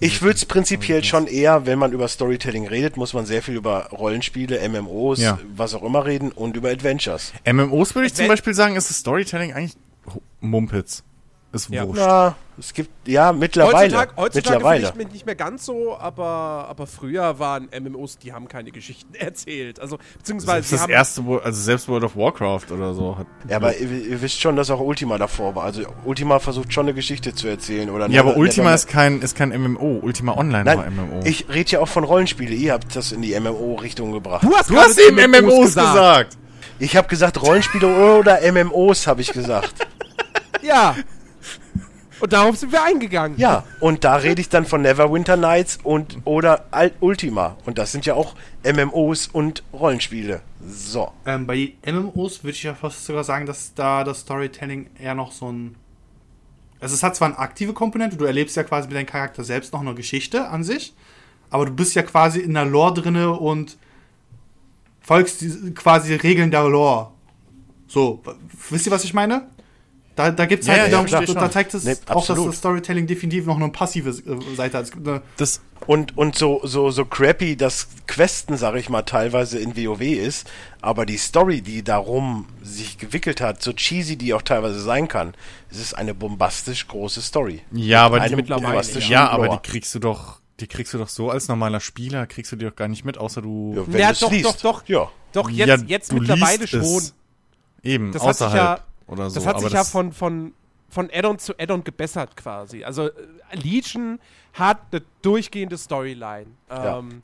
[0.00, 3.54] ich würde es prinzipiell schon eher, wenn man über Storytelling redet, muss man sehr viel
[3.54, 5.38] über Rollenspiele, MMOs, Ja.
[5.54, 7.32] was auch immer reden und über Adventures.
[7.44, 9.74] MMOs würde ich zum Adven- Beispiel sagen, ist das Storytelling eigentlich
[10.40, 11.02] Mumpitz.
[11.52, 11.86] Ist Ja.
[11.86, 12.02] wurscht.
[12.04, 13.76] Na, es gibt, ja, mittlerweile.
[13.96, 14.86] Heutzutage, heutzutage mittlerweile.
[14.88, 19.14] finde ich nicht mehr ganz so, aber, aber früher waren MMOs, die haben keine Geschichten
[19.18, 19.78] erzählt.
[19.78, 23.16] Also, beziehungsweise Das ist das haben, erste, wo, also selbst World of Warcraft oder so
[23.18, 23.28] hat.
[23.48, 25.62] Ja, aber ihr, ihr wisst schon, dass auch Ultima davor war.
[25.62, 27.88] Also Ultima versucht schon eine Geschichte zu erzählen.
[27.88, 30.00] Oder Ja, aber Never- Ultima Never- ist kein, ist kein MMO.
[30.02, 31.20] Ultima Online war Nein, MMO.
[31.24, 32.52] ich rede ja auch von Rollenspiele.
[32.52, 34.42] Ihr habt das in die MMO-Richtung gebracht.
[34.42, 35.94] du hast, du hast eben MMOs gesagt.
[35.94, 36.38] gesagt.
[36.80, 39.72] Ich habe gesagt Rollenspiele oder MMOs, habe ich gesagt.
[40.64, 40.96] Ja.
[42.20, 43.36] Und darauf sind wir eingegangen.
[43.38, 47.56] Ja, und da rede ich dann von Neverwinter Nights und oder Al Ultima.
[47.66, 50.40] Und das sind ja auch MMOs und Rollenspiele.
[50.66, 51.10] So.
[51.26, 55.32] Ähm, bei MMOs würde ich ja fast sogar sagen, dass da das Storytelling eher noch
[55.32, 55.74] so ein.
[56.80, 59.72] Also es hat zwar eine aktive Komponente, du erlebst ja quasi mit deinem Charakter selbst
[59.72, 60.94] noch eine Geschichte an sich,
[61.50, 63.78] aber du bist ja quasi in der Lore drinne und
[65.00, 67.10] folgst die, quasi Regeln der Lore.
[67.86, 68.22] So,
[68.70, 69.46] wisst ihr, was ich meine?
[70.16, 71.42] Da, da gibt es Ja, halt ja, wieder, ja, verstehe da, schon.
[71.42, 74.84] da zeigt es Nee, auch, dass das Storytelling definitiv noch eine passive äh, Seite hat.
[74.84, 79.02] Es gibt eine, Das, Und, und so, so, so crappy das Questen, sag ich mal,
[79.02, 80.48] teilweise in WoW ist,
[80.80, 85.34] aber die Story, die darum sich gewickelt hat, so cheesy die auch teilweise sein kann,
[85.70, 87.62] es ist eine bombastisch große Story.
[87.72, 91.30] ja, aber die, mittlerweile, ja, aber die kriegst du doch die kriegst du doch so
[91.30, 93.74] als normaler Spieler, kriegst du die doch gar nicht mit, außer du.
[93.76, 94.44] Ja, wenn Ja, doch, liest.
[94.46, 94.82] doch, doch.
[94.88, 95.10] Ja.
[95.32, 96.80] Doch, jetzt, Ja, jetzt mittlerweile schon.
[96.80, 97.14] es
[97.82, 99.36] Eben, Das hat sich außerhalb ja- oder so.
[99.36, 100.52] Das hat aber sich ja von, von,
[100.88, 102.84] von Add-on zu Add-on gebessert quasi.
[102.84, 103.12] Also äh,
[103.52, 104.18] Legion
[104.52, 106.46] hat eine durchgehende Storyline.
[106.70, 106.98] Ja.
[106.98, 107.22] Ähm,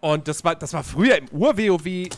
[0.00, 2.08] Und das war, das war früher im Ur-WoW,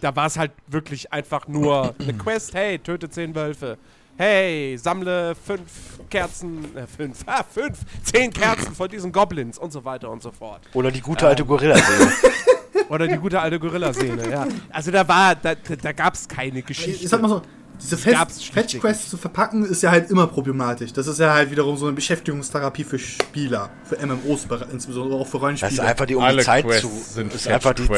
[0.00, 3.78] da war es halt wirklich einfach nur eine Quest, hey, töte zehn Wölfe.
[4.18, 9.84] Hey, sammle fünf Kerzen, äh, fünf, ah, fünf, zehn Kerzen von diesen Goblins und so
[9.84, 10.62] weiter und so fort.
[10.72, 12.12] Oder die gute alte Gorilla-Serie.
[12.88, 14.46] Oder die gute alte Gorilla-Szene, ja.
[14.70, 17.02] Also da war, da, da, da gab es keine Geschichte.
[17.04, 17.42] Ich sag mal so,
[17.80, 20.92] diese Fetch-Quests zu verpacken, ist ja halt immer problematisch.
[20.92, 25.38] Das ist ja halt wiederum so eine Beschäftigungstherapie für Spieler, für MMOs, insbesondere auch für
[25.38, 25.82] Das ist Rollenspiele.
[25.82, 27.88] einfach die, um Alle die Zeit Quests zu, sind ist einfach die,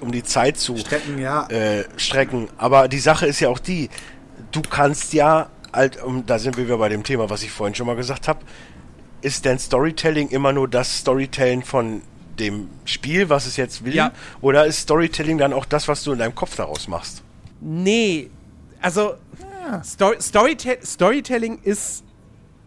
[0.00, 1.46] um die Zeit zu Strecken, ja.
[1.48, 2.48] äh, strecken.
[2.56, 3.90] Aber die Sache ist ja auch die,
[4.52, 7.74] du kannst ja, halt, um, da sind wir wieder bei dem Thema, was ich vorhin
[7.74, 8.40] schon mal gesagt habe,
[9.22, 12.02] ist denn Storytelling immer nur das Storytelling von
[12.38, 13.94] dem Spiel, was es jetzt will?
[13.94, 14.12] Ja.
[14.40, 17.22] Oder ist Storytelling dann auch das, was du in deinem Kopf daraus machst?
[17.60, 18.30] Nee,
[18.86, 19.16] also
[19.82, 22.04] Story, Storyte Storytelling ist,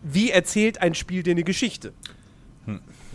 [0.03, 1.93] wie erzählt ein Spiel dir eine Geschichte.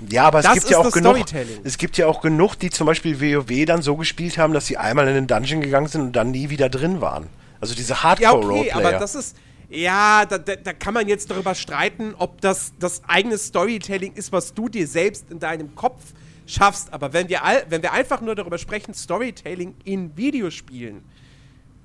[0.09, 1.19] Ja, aber es Das gibt ja auch genug.
[1.65, 4.79] Es gibt ja auch genug, die zum Beispiel WoW dann so gespielt haben, dass sie
[4.79, 7.27] einmal in den Dungeon gegangen sind und dann nie wieder drin waren.
[7.61, 8.77] Also diese Ja, Hardcore-Roleplayer.
[8.77, 9.37] okay, aber das ist.
[9.69, 14.33] Ja, da, da, da kann man jetzt darüber streiten, ob das das eigene Storytelling ist,
[14.33, 16.01] was du dir selbst in deinem Kopf
[16.47, 16.93] schaffst.
[16.93, 21.03] Aber wenn wir, all, wenn wir einfach nur darüber sprechen, Storytelling in Videospielen,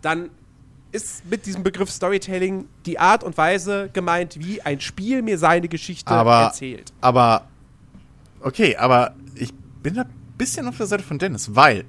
[0.01, 0.29] dann
[0.91, 5.67] ist mit diesem Begriff Storytelling die Art und Weise gemeint, wie ein Spiel mir seine
[5.67, 6.91] Geschichte aber, erzählt.
[7.01, 7.47] aber,
[8.41, 11.85] okay, aber ich bin da ein bisschen auf der Seite von Dennis, weil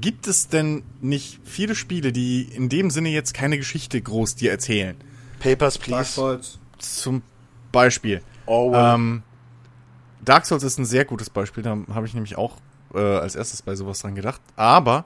[0.00, 4.50] gibt es denn nicht viele Spiele, die in dem Sinne jetzt keine Geschichte groß dir
[4.50, 4.96] erzählen?
[5.38, 6.12] Papers, Dark Please.
[6.12, 6.58] Souls.
[6.78, 7.22] Zum
[7.72, 8.22] Beispiel.
[8.46, 8.94] Orwell.
[8.94, 9.22] Ähm,
[10.24, 12.56] Dark Souls ist ein sehr gutes Beispiel, da habe ich nämlich auch
[12.94, 14.40] äh, als erstes bei sowas dran gedacht.
[14.56, 15.04] Aber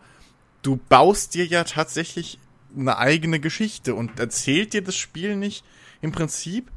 [0.62, 2.38] du baust dir ja tatsächlich
[2.76, 5.64] eine eigene Geschichte und erzählt dir das Spiel nicht
[6.00, 6.70] im Prinzip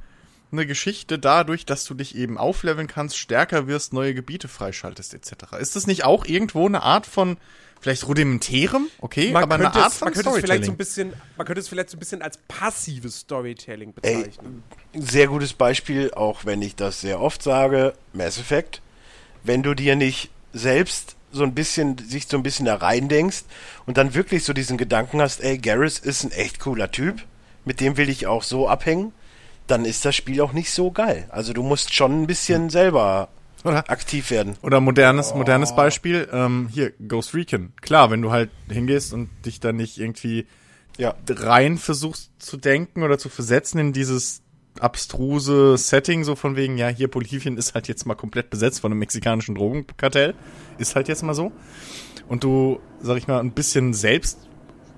[0.52, 5.54] eine Geschichte dadurch, dass du dich eben aufleveln kannst, stärker wirst, neue Gebiete freischaltest etc.
[5.60, 7.38] Ist das nicht auch irgendwo eine Art von
[7.82, 10.72] vielleicht rudimentärem, okay, Man aber eine könnte, Art es, von man, könnte es vielleicht so
[10.72, 10.74] Storytelling?
[10.74, 14.64] ein bisschen, man könnte es vielleicht so ein bisschen als passives Storytelling bezeichnen.
[14.94, 18.82] Sehr gutes Beispiel, auch wenn ich das sehr oft sage, Mass Effect.
[19.44, 23.46] Wenn du dir nicht selbst so ein bisschen, sich so ein bisschen da reindenkst
[23.86, 27.24] und dann wirklich so diesen Gedanken hast, ey, Garrus ist ein echt cooler Typ,
[27.66, 29.14] mit dem will ich auch so abhängen,
[29.68, 31.26] dann ist das Spiel auch nicht so geil.
[31.30, 33.28] Also du musst schon ein bisschen selber
[33.64, 33.90] Oder?
[33.90, 34.56] aktiv werden.
[34.62, 37.74] Oder modernes, modernes Beispiel, ähm, hier, Ghost Recon.
[37.82, 40.48] Klar, wenn du halt hingehst und dich dann nicht irgendwie
[40.98, 41.16] Ja.
[41.30, 44.42] rein versuchst zu denken oder zu versetzen in dieses
[44.82, 48.92] abstruse Setting, so von wegen, ja, hier Bolivien ist halt jetzt mal komplett besetzt von
[48.92, 50.34] einem mexikanischen Drogenkartell.
[50.78, 51.52] Ist halt jetzt mal so.
[52.28, 54.40] Und du, sag ich mal, ein bisschen selbst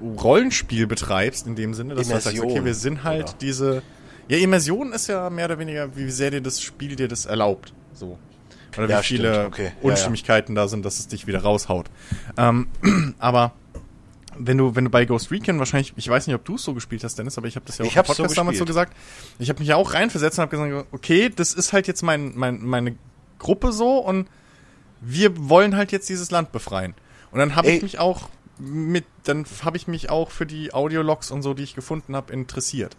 [0.01, 3.35] Rollenspiel betreibst, in dem Sinne, dass du halt sagst, Immersion, okay, wir sind halt oder?
[3.41, 3.83] diese.
[4.27, 7.73] Ja, Immersion ist ja mehr oder weniger, wie sehr dir das Spiel dir das erlaubt.
[7.93, 8.17] So.
[8.77, 9.63] Oder wie Ja, viele stimmt, okay.
[9.65, 11.87] Ja, Unstimmigkeiten da sind, dass es dich wieder raushaut.
[12.37, 12.67] Ähm,
[13.19, 13.53] aber
[14.39, 16.73] wenn du, wenn du bei Ghost Recon wahrscheinlich, ich weiß nicht, ob du es so
[16.73, 18.57] gespielt hast, Dennis, aber ich habe das ja auch Ich im hab's so Podcast damals
[18.57, 18.95] so gesagt.
[19.37, 22.33] Ich habe mich ja auch reinversetzt und habe gesagt, okay, das ist halt jetzt mein,
[22.35, 22.95] mein, meine
[23.37, 24.27] Gruppe so und
[25.01, 26.95] wir wollen halt jetzt dieses Land befreien.
[27.31, 31.31] Und dann habe ich mich auch mit, dann habe ich mich auch für die Audiologs
[31.31, 32.95] und so, die ich gefunden habe, interessiert.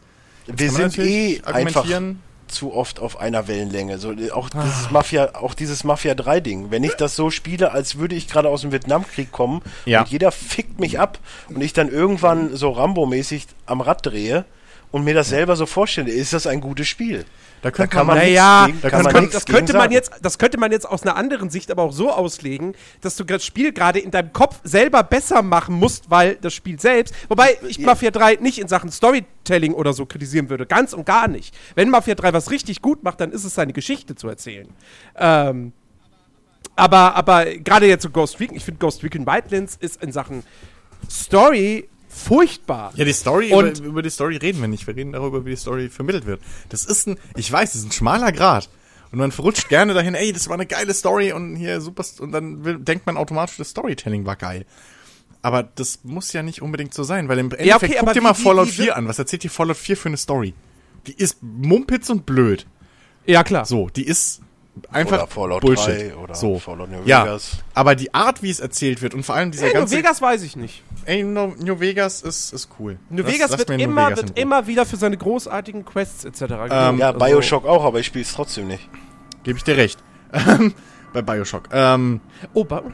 [0.46, 2.22] Wir Kann man sind eh einfach argumentieren.
[2.50, 3.98] Zu oft auf einer Wellenlänge.
[3.98, 6.70] So, äh, auch dieses Mafia, auch dieses Mafia 3 Ding.
[6.70, 10.00] Wenn ich das so spiele, als würde ich gerade aus dem Vietnamkrieg kommen Ja.
[10.00, 14.44] und jeder fickt mich ab und ich dann irgendwann so Rambo-mäßig am Rad drehe
[14.90, 17.24] und mir das selber so vorstelle, ist das ein gutes Spiel?
[17.62, 19.92] Da Da könnte kann man, man Naja, da kann man das könnte man sagen.
[19.92, 23.24] jetzt, das könnte man jetzt aus einer anderen Sicht aber auch so auslegen, dass du
[23.24, 27.14] das Spiel gerade in deinem Kopf selber besser machen musst, weil das Spiel selbst.
[27.28, 27.78] Wobei ich.
[27.80, 31.54] Mafia 3 nicht in Sachen Storytelling oder so kritisieren würde, ganz und gar nicht.
[31.74, 34.68] Wenn Mafia 3 was richtig gut macht, dann ist es seine Geschichte zu erzählen.
[35.16, 35.72] Ähm,
[36.76, 40.44] aber aber gerade jetzt so Ghost Recon, ich finde Ghost Recon Wildlands ist in Sachen
[41.10, 42.92] Story furchtbar.
[42.96, 44.86] Ja, die Story, Und- über, über die Story reden wir nicht.
[44.86, 46.40] Wir reden darüber, wie die Story vermittelt wird.
[46.68, 48.68] Das ist ein, ich weiß, das ist ein schmaler Grad.
[49.12, 52.32] Und man verrutscht gerne dahin, ey, das war eine geile Story und hier super, und
[52.32, 54.66] dann will, denkt man automatisch, das Storytelling war geil.
[55.42, 58.36] Aber das muss ja nicht unbedingt so sein, weil im Endeffekt, okay, guck dir mal
[58.36, 59.08] wie- Fallout wie 4 wird- an.
[59.08, 60.54] Was erzählt dir Fallout 4 für eine Story?
[61.06, 62.66] Die ist mumpitz und blöd.
[63.26, 63.64] Ja, klar.
[63.64, 64.42] So, die ist
[64.90, 66.12] einfach Oder Fallout Bullshit.
[66.12, 66.58] 3 oder so.
[66.58, 67.58] Fallout New ja, Vegas.
[67.74, 69.96] aber die Art, wie es erzählt wird und vor allem dieser Hey, New ganze...
[69.96, 70.82] Vegas weiß ich nicht.
[71.04, 72.98] Ey, New, New Vegas ist, ist cool.
[73.10, 76.40] New Lass- Vegas wird, New immer, Vegas wird immer wieder für seine großartigen Quests etc.
[76.70, 78.88] Ähm, Ja, Also- Bioshock auch, aber ich spiele es trotzdem nicht.
[79.42, 79.98] Gebe ich dir recht.
[80.32, 80.74] Ähm,
[81.12, 81.64] bei Bioshock.
[81.72, 82.20] Ähm,
[82.54, 82.84] Oh, ba-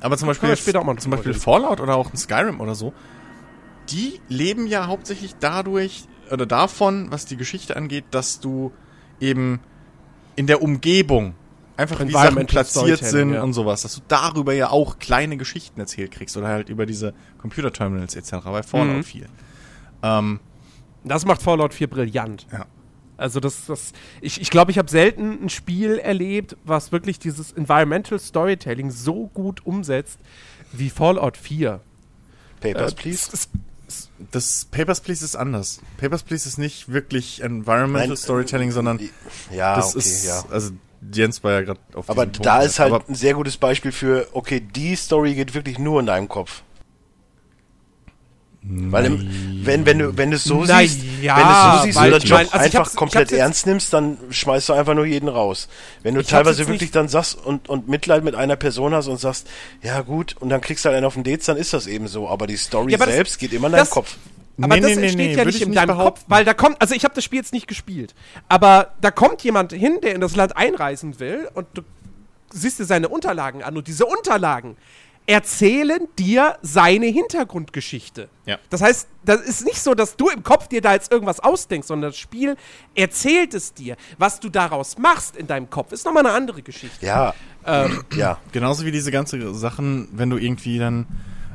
[0.00, 1.34] aber zum Beispiel, später auch mal zum Beispiel.
[1.34, 2.92] Fallout oder auch ein Skyrim oder so,
[3.90, 8.72] die leben ja hauptsächlich dadurch oder davon, was die Geschichte angeht, dass du
[9.20, 9.60] eben
[10.38, 11.34] in der Umgebung
[11.76, 13.42] einfach wie Sachen platziert sind ja.
[13.42, 17.12] und sowas, dass du darüber ja auch kleine Geschichten erzählt kriegst oder halt über diese
[17.38, 18.32] Computerterminals etc.
[18.44, 19.04] bei Fallout Mhm.
[19.04, 19.28] viel.
[20.02, 20.40] Ähm,
[21.04, 22.46] das macht Fallout 4 brillant.
[22.52, 22.66] ja.
[23.16, 27.50] Also das, das, ich ich, glaube, ich habe selten ein Spiel erlebt, was wirklich dieses
[27.50, 30.20] Environmental Storytelling so gut umsetzt
[30.72, 31.80] wie Fallout 4.
[32.60, 33.48] Papers, Äh, please.
[34.32, 35.80] Das Papers, Please ist anders.
[35.98, 39.00] Papers, Please ist nicht wirklich Environmental Nein, Storytelling, sondern
[39.50, 40.44] Ja, das okay, ist, ja.
[40.50, 40.72] also
[41.12, 42.72] Jens war ja gerade auf Aber da jetzt.
[42.72, 46.06] ist halt Aber ein sehr gutes Beispiel für, okay, die Story geht wirklich nur in
[46.06, 46.62] deinem Kopf.
[48.70, 51.80] Weil im, wenn, wenn du, wenn du es so Na siehst, ja, wenn du es
[51.80, 55.28] so siehst oder Job also einfach komplett ernst nimmst, dann schmeißt du einfach nur jeden
[55.28, 55.68] raus.
[56.02, 59.48] Wenn du teilweise wirklich dann sagst und, und Mitleid mit einer Person hast und sagst,
[59.82, 62.08] ja gut, und dann kriegst du halt einen auf den Dates, dann ist das eben
[62.08, 62.28] so.
[62.28, 64.16] Aber die Story Ja, aber das- selbst geht immer in deinem das- Kopf.
[64.60, 66.20] Aber Nee, das nee, entsteht nee, ja nicht ich in nicht deinem behaupten.
[66.22, 68.14] Kopf, weil da kommt, also ich habe das Spiel jetzt nicht gespielt,
[68.48, 71.82] aber da kommt jemand hin, der in das Land einreisen will und du
[72.52, 74.76] siehst dir seine Unterlagen an und diese Unterlagen
[75.28, 78.28] erzählen dir seine Hintergrundgeschichte.
[78.46, 78.58] Ja.
[78.70, 81.86] Das heißt, das ist nicht so, dass du im Kopf dir da jetzt irgendwas ausdenkst,
[81.86, 82.56] sondern das Spiel
[82.94, 83.96] erzählt es dir.
[84.16, 87.04] Was du daraus machst in deinem Kopf, ist nochmal eine andere Geschichte.
[87.04, 87.34] Ja,
[87.66, 88.38] Ähm, ja.
[88.52, 91.06] genauso wie diese ganze Sachen, wenn du irgendwie dann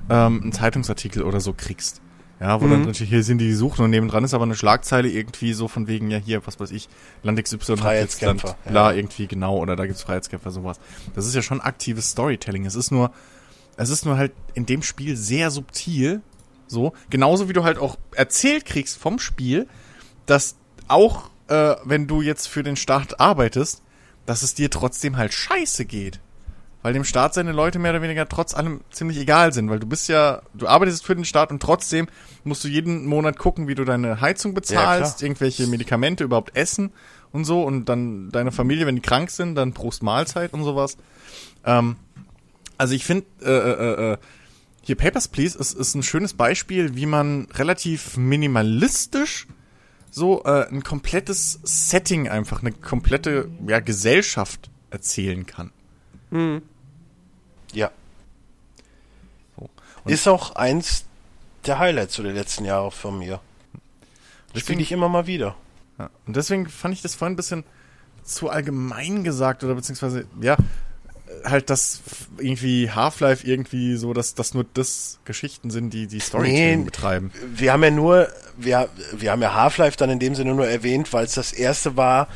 [0.09, 1.99] ähm, einen Zeitungsartikel oder so kriegst.
[2.39, 2.83] Ja, wo Mhm.
[2.86, 5.88] dann steht, hier sind die gesucht und nebendran ist aber eine Schlagzeile irgendwie so von
[5.88, 6.89] wegen, ja hier, was weiß ich,
[7.23, 8.97] Land XY hat jetzt Land, Freiheitskämpfer, bla, ja.
[8.97, 10.79] irgendwie genau, oder da gibt's Freiheitskämpfer, sowas.
[11.15, 12.65] Das ist ja schon aktives Storytelling.
[12.65, 13.12] Es ist nur,
[13.77, 16.21] es ist nur halt in dem Spiel sehr subtil,
[16.67, 19.67] so, genauso wie du halt auch erzählt kriegst vom Spiel,
[20.25, 20.55] dass
[20.88, 23.81] auch, äh, wenn du jetzt für den Staat arbeitest,
[24.25, 26.19] dass es dir trotzdem halt scheiße geht.
[26.81, 29.88] Weil dem Staat seine Leute mehr oder weniger trotz allem ziemlich egal sind, weil du
[29.88, 32.07] bist ja, du arbeitest für den Staat und trotzdem
[32.43, 35.27] musst du jeden Monat gucken, wie du deine Heizung bezahlst, klar.
[35.29, 36.91] irgendwelche Medikamente überhaupt essen
[37.31, 40.97] und so und dann deine Familie, wenn die krank sind, dann Prost Mahlzeit und sowas.
[41.65, 41.95] Ähm,
[42.83, 44.17] also ich finde, äh, äh, äh,
[44.81, 49.47] hier Papers, Please ist, ist ein schönes Beispiel, wie man relativ minimalistisch
[50.11, 55.71] so äh, ein komplettes Setting einfach, eine komplette ja, Gesellschaft erzählen kann.
[57.71, 57.89] Ja.
[59.55, 59.69] So.
[60.03, 61.05] Ist auch eins
[61.65, 63.39] der Highlights zu der letzten Jahre von mir.
[64.51, 65.55] Das spiele ich immer mal wieder.
[65.97, 66.09] Ja.
[66.27, 67.63] Und deswegen fand ich das vorhin ein bisschen
[68.23, 70.57] zu allgemein gesagt oder beziehungsweise, ja,
[71.45, 72.01] halt, dass
[72.37, 76.85] irgendwie Half-Life irgendwie so, dass das nur das Geschichten sind, die die Storytelling Nee.
[76.85, 77.31] betreiben.
[77.53, 81.11] Wir haben ja nur, wir, wir haben ja Half-Life dann in dem Sinne nur erwähnt,
[81.13, 82.27] weil es das erste war,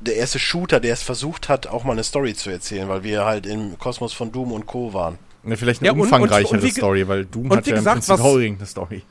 [0.00, 3.24] der erste Shooter, der es versucht hat, auch mal eine Story zu erzählen, weil wir
[3.24, 4.92] halt im Kosmos von Doom und Co.
[4.92, 5.18] waren.
[5.42, 7.66] Ne, vielleicht eine Ja, und- und- umfangreichere und wie ge- Story, weil Doom und hat
[7.66, 9.02] ja gesagt, im Prinzip was- irgendeine Story.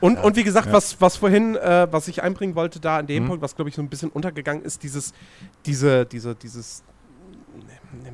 [0.00, 0.72] Und, und wie gesagt, Ja.
[0.74, 3.28] was, was vorhin, äh, was ich einbringen wollte da an dem Mhm.
[3.28, 5.14] Punkt, was glaube ich so ein bisschen untergegangen ist, dieses,
[5.64, 6.82] diese, diese, dieses,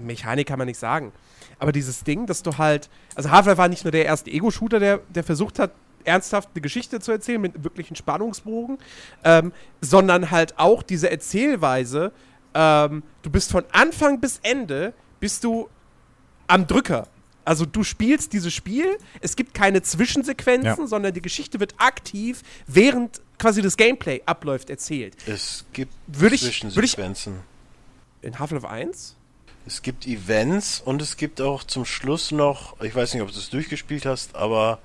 [0.05, 1.13] Mechanik kann man nicht sagen,
[1.59, 4.99] aber dieses Ding, dass du halt, also Half-Life war nicht nur der erste Ego-Shooter, der,
[5.15, 5.73] der versucht hat,
[6.05, 8.79] ernsthaft eine Geschichte zu erzählen mit einem wirklichen Spannungsbogen,
[9.25, 12.13] ähm, sondern halt auch diese Erzählweise,
[12.55, 15.69] ähm, du bist von Anfang bis Ende, bist du
[16.49, 17.07] am Drücker.
[17.45, 18.87] Also du spielst dieses Spiel,
[19.21, 20.87] es gibt keine Zwischensequenzen, Ja.
[20.87, 25.17] sondern die Geschichte wird aktiv, während quasi das Gameplay abläuft, erzählt.
[25.27, 27.41] Es gibt Würde ich- würde ich- Zwischensequenzen.
[28.23, 29.17] In Half-Life 1?
[29.67, 33.39] Es gibt Events und es gibt auch zum Schluss noch, ich weiß nicht, ob du
[33.39, 34.81] es durchgespielt hast, aber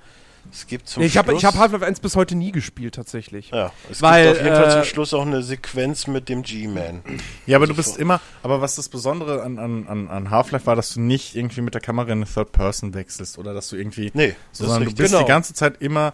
[0.51, 1.41] es gibt zum Nee, ich habe Schluss...
[1.41, 3.49] ich hab Half-Life 1 bis heute nie gespielt, tatsächlich.
[3.49, 6.43] ja, es Weil, gibt auf jeden Fall äh, zum Schluss auch eine Sequenz mit dem
[6.43, 7.01] G-Man.
[7.47, 10.29] Ja, aber du Also bist vor- immer, aber was das Besondere an, an, an, an
[10.29, 13.53] Half-Life war, dass du nicht irgendwie mit der Kamera in eine Third Person wechselst oder
[13.53, 15.23] dass du irgendwie, Nee, das sondern ist du bist Genau.
[15.23, 16.13] die ganze Zeit immer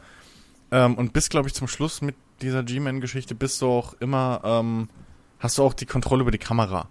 [0.72, 4.90] ähm, und bist, glaube ich, zum Schluss mit dieser G-Man-Geschichte bist du auch immer, ähm,
[5.40, 6.88] hast du auch die Kontrolle über die Kamera.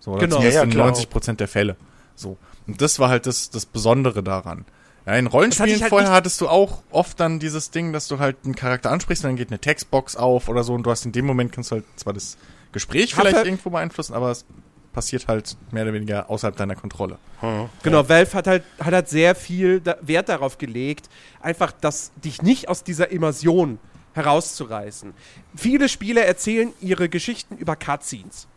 [0.00, 0.36] So, oder Genau.
[0.36, 0.86] zumindest Ja, ja, in klar.
[0.86, 1.76] 90 Prozent der Fälle.
[2.14, 2.36] So.
[2.66, 4.64] Und das war halt das, das Besondere daran.
[5.06, 8.18] Ja, in Rollenspielen ich halt vorher hattest du auch oft dann dieses Ding, dass du
[8.18, 11.06] halt einen Charakter ansprichst und dann geht eine Textbox auf oder so und du hast
[11.06, 12.36] in dem Moment kannst du halt zwar das
[12.72, 14.44] Gespräch vielleicht irgendwo beeinflussen, aber es
[14.92, 17.18] passiert halt mehr oder weniger außerhalb deiner Kontrolle.
[17.40, 17.68] Hm.
[17.82, 21.08] Genau, Valve hat halt, hat halt sehr viel da Wert darauf gelegt,
[21.40, 23.78] einfach das, dich nicht aus dieser Immersion
[24.14, 25.14] herauszureißen.
[25.56, 28.48] Viele Spiele erzählen ihre Geschichten über Cutscenes.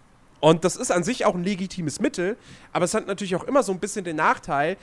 [0.44, 2.36] Und das ist an sich auch ein legitimes Mittel,
[2.74, 4.76] aber es hat natürlich auch immer so ein bisschen den Nachteil,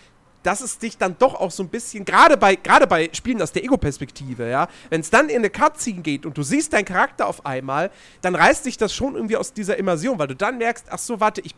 [0.43, 3.53] dass es dich dann doch auch so ein bisschen, gerade bei, gerade bei Spielen aus
[3.53, 7.27] der Ego-Perspektive, ja, wenn es dann in eine Cutscene geht und du siehst deinen Charakter
[7.27, 7.91] auf einmal,
[8.23, 11.21] dann reißt dich das schon irgendwie aus dieser Immersion, weil du dann merkst, ach so,
[11.21, 11.55] warte, ich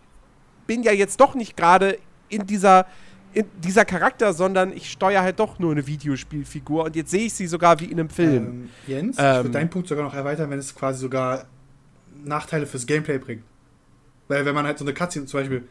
[0.67, 1.97] bin ja jetzt doch nicht gerade
[2.29, 2.87] in dieser
[3.35, 7.35] in dieser Charakter, sondern ich steuere halt doch nur eine Videospielfigur und jetzt sehe ich
[7.35, 8.47] sie sogar wie in einem Film.
[8.47, 9.37] Ähm, Jens, ich Ähm.
[9.37, 11.47] würde deinen Punkt sogar noch erweitern, wenn es quasi sogar
[12.25, 13.45] Nachteile fürs Gameplay bringt.
[14.28, 15.68] Weil wenn man halt so eine Cutscene zum Beispiel,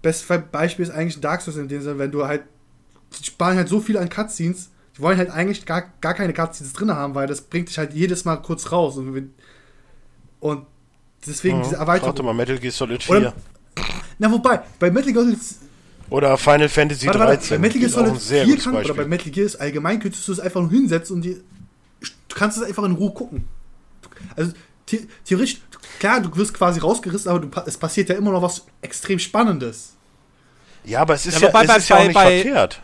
[0.00, 2.42] bestes Beispiel ist eigentlich Dark Souls in dem Sinne, wenn du halt,
[3.18, 6.72] die sparen halt so viel an Cutscenes, die wollen halt eigentlich gar, gar keine Cutscenes
[6.72, 8.96] drin haben, weil das bringt dich halt jedes Mal kurz raus.
[8.96, 9.32] Und,
[10.40, 10.66] und
[11.26, 12.08] deswegen diese Erweiterung.
[12.08, 13.16] Warte mal, Metal Gear Solid 4.
[13.16, 13.34] Oder-
[14.18, 15.38] Na wobei, bei Metal Gear Solid
[16.10, 17.56] Oder Final Fantasy Warte, warte, 13.
[17.56, 19.02] bei Metal Gear Solid sehr 4 gutes kann, oder Beispiel.
[19.04, 21.34] bei Metal Gear ist allgemein könntest du es einfach nur hinsetzen und die,
[22.28, 23.44] du kannst es einfach in Ruhe gucken.
[24.36, 24.52] Also
[24.88, 25.60] the theoretisch,
[25.98, 29.96] klar, du wirst quasi rausgerissen, aber du, es passiert ja immer noch was extrem Spannendes.
[30.84, 32.82] Ja, aber es ist Ja, ja, wobei es bei- ist ja auch bei- nicht verkehrt.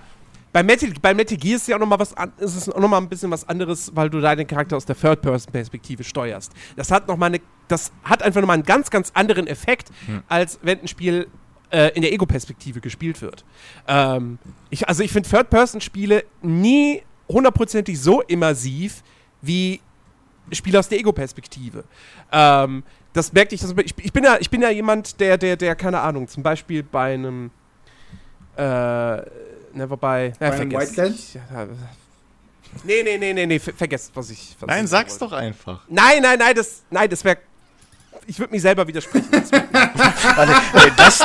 [0.50, 2.80] Bei Metal, bei Metal Gear ist ja auch noch mal was an, ist es auch
[2.80, 6.52] noch mal ein bisschen was anderes, weil du deinen Charakter aus der Third-Person-Perspektive steuerst.
[6.74, 9.90] Das hat noch mal eine, das hat einfach noch mal einen ganz, ganz anderen Effekt,
[10.26, 11.28] als wenn ein Spiel
[11.70, 13.44] äh, in der Ego-Perspektive gespielt wird.
[13.86, 14.38] Ähm,
[14.70, 19.02] ich, also ich finde Third-Person-Spiele nie hundertprozentig so immersiv
[19.42, 19.80] wie
[20.52, 21.84] Spiele aus der Ego-Perspektive.
[22.32, 22.82] Ähm,
[23.12, 25.74] das merkte ich, das, ich, ich bin ja, ich bin ja jemand, der, der, der,
[25.74, 27.50] keine Ahnung, zum Beispiel bei einem
[28.56, 31.34] äh, ne, wobei, einem vergesst.
[31.34, 31.66] Ja,
[32.84, 34.54] Nee, nee, nee, nee, nee, ver vergesst, was ich.
[34.60, 35.34] Was Nein, ich sag's wollte.
[35.34, 35.80] doch einfach.
[35.88, 37.38] Nein, nein, nein, das, nein, das wäre.
[38.26, 39.28] Ich würde mich selber widersprechen.
[40.36, 41.18] Das, da das,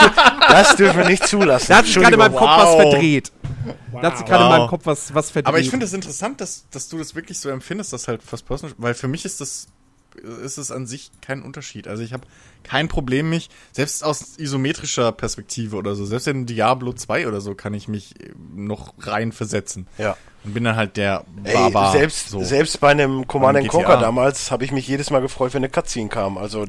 [0.49, 1.75] das dürfen wir nicht zulassen.
[1.75, 2.63] hat sich gerade in meinem Kopf wow.
[2.63, 3.31] was verdreht.
[3.93, 4.57] Da hat sich gerade in Wow.
[4.59, 5.47] meinem Kopf was, was verdreht.
[5.47, 8.45] Aber ich finde es interessant, dass, dass du das wirklich so empfindest, dass halt First
[8.47, 9.67] Person, weil für mich ist das
[10.43, 11.87] ist es an sich kein Unterschied.
[11.87, 12.21] Also ich habe
[12.61, 17.55] kein Problem mich, selbst aus isometrischer Perspektive oder so, selbst in Diablo 2 oder so
[17.55, 19.87] kann ich mich äh, noch rein versetzen.
[19.97, 20.15] Ja.
[20.43, 21.93] Und bin dann halt der Ey, Barbar.
[21.93, 22.43] selbst, so.
[22.43, 26.09] selbst bei einem Command Conquer damals habe ich mich jedes Mal gefreut, wenn eine Cutscene
[26.09, 26.37] kam.
[26.37, 26.65] Also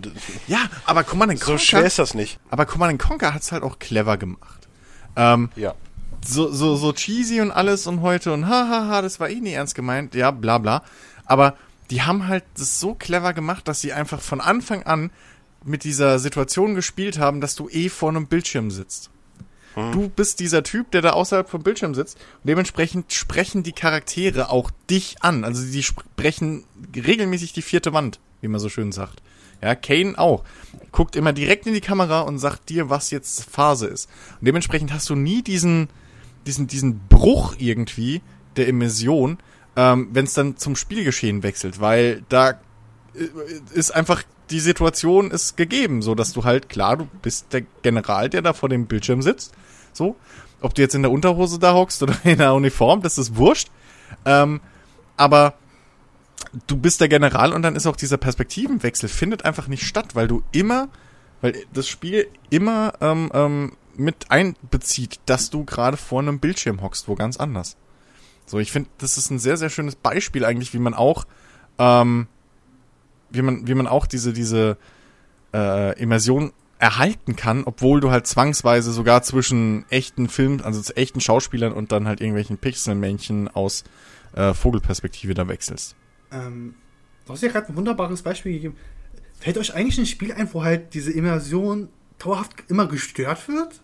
[0.46, 2.38] Ja, aber Command and so Conquer, schwer ist das nicht.
[2.48, 4.68] aber Command and Conquer hat's halt auch clever gemacht.
[5.16, 5.74] Ähm, Ja.
[6.26, 9.74] So, so, so cheesy und alles und heute und hahaha, das war eh nie ernst
[9.74, 10.82] gemeint, ja, bla bla.
[11.24, 11.56] Aber
[11.90, 15.10] die haben halt das so clever gemacht, dass sie einfach von Anfang an
[15.64, 19.10] mit dieser Situation gespielt haben, dass du eh vor einem Bildschirm sitzt.
[19.92, 22.16] Du bist dieser Typ, der da außerhalb vom Bildschirm sitzt.
[22.16, 25.42] Und dementsprechend sprechen die Charaktere auch dich an.
[25.42, 29.20] Also die sprechen regelmäßig die vierte Wand, wie man so schön sagt.
[29.60, 30.44] Ja, Kane auch.
[30.92, 34.08] Guckt immer direkt in die Kamera und sagt dir, was jetzt Phase ist.
[34.38, 35.88] Und dementsprechend hast du nie diesen,
[36.46, 38.22] diesen, diesen Bruch irgendwie
[38.56, 39.38] der Immersion,
[39.76, 42.50] ähm, wenn es dann zum Spielgeschehen wechselt, weil da
[43.14, 43.28] äh,
[43.72, 48.28] ist einfach die Situation ist gegeben, so dass du halt klar, du bist der General,
[48.28, 49.54] der da vor dem Bildschirm sitzt,
[49.92, 50.16] so.
[50.60, 53.68] Ob du jetzt in der Unterhose da hockst oder in der Uniform, das ist wurscht.
[54.24, 54.60] Ähm,
[55.16, 55.54] aber
[56.66, 60.28] du bist der General und dann ist auch dieser Perspektivenwechsel findet einfach nicht statt, weil
[60.28, 60.88] du immer,
[61.40, 67.08] weil das Spiel immer ähm, ähm, mit einbezieht, dass du gerade vor einem Bildschirm hockst,
[67.08, 67.76] wo ganz anders.
[68.46, 71.24] So, ich finde, das ist ein sehr, sehr schönes Beispiel eigentlich, wie man auch,
[71.78, 72.26] ähm,
[73.30, 74.76] wie man, wie man auch diese, diese
[75.54, 81.20] äh, Immersion erhalten kann, obwohl du halt zwangsweise sogar zwischen echten Film, also zu echten
[81.20, 83.84] Schauspielern und dann halt irgendwelchen Pixelmännchen aus
[84.34, 85.96] äh, Vogelperspektive da wechselst.
[86.30, 86.74] Ähm,
[87.24, 88.76] du hast ja gerade ein wunderbares Beispiel gegeben.
[89.40, 93.80] Fällt euch eigentlich ein Spiel ein, wo halt diese Immersion dauerhaft immer gestört wird?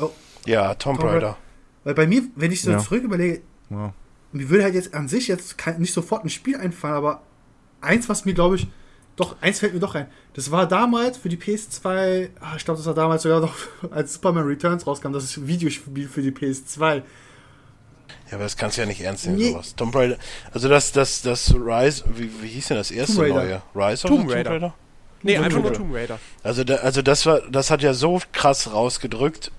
[0.00, 0.10] Oh,
[0.46, 1.36] Ja, Tomb Tomb Raider.
[1.84, 2.78] weil bei mir, wenn ich so Ja.
[2.78, 3.92] zurück überlege, Ja.
[4.32, 7.22] mir würde halt jetzt an sich jetzt kein, nicht sofort ein Spiel einfallen, aber
[7.80, 8.66] eins, was mir glaube ich,
[9.16, 10.06] doch, eins fällt mir doch ein.
[10.34, 13.54] Das war damals für die PS2, ah, ich glaube, das war damals sogar noch,
[13.90, 17.02] als Superman Returns rauskam, das ist ein Videospiel für die PS2.
[18.30, 19.50] Ja, aber das kannst du ja nicht ernst nehmen, Nee.
[19.52, 19.74] sowas.
[19.74, 20.16] Tomb Raider.
[20.52, 23.62] Also das, das, das Rise, wie, wie hieß denn das erste Tomb Raider.
[23.74, 23.90] neue?
[23.90, 24.74] Rise Tomb oder Raider.
[25.22, 25.76] nee, Tomb einfach nur Raider.
[25.78, 26.20] Tomb Raider.
[26.42, 29.50] Also, da, also das war, das hat ja so krass rausgedrückt.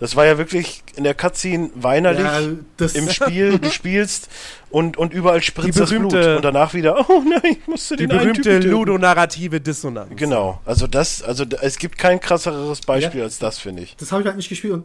[0.00, 2.40] Das war ja wirklich in der Cutscene weinerlich Ja,
[2.78, 3.58] das, im Spiel.
[3.58, 4.28] Du spielst
[4.70, 6.14] und, und überall spritzt das Blut.
[6.14, 10.10] Und danach wieder, oh nein, ich musste Die den einen berühmte ludonarrative Dissonanz.
[10.16, 10.60] Genau.
[10.64, 13.94] Also das, also es gibt kein krasseres Beispiel als das, finde ich.
[13.96, 14.72] das habe ich halt nicht gespielt.
[14.72, 14.84] Und,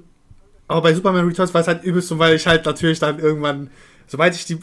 [0.67, 3.69] aber bei Superman Returns war es halt übelst, so, weil ich halt natürlich dann irgendwann,
[4.07, 4.59] sobald ich die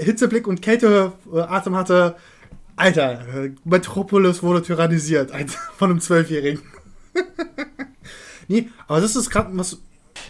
[0.00, 2.16] Hitzeblick und Kälteatem hatte,
[2.76, 6.62] Alter, äh, Metropolis wurde tyrannisiert ein- von einem Zwölfjährigen.
[8.48, 9.78] Nee, aber das ist gerade was.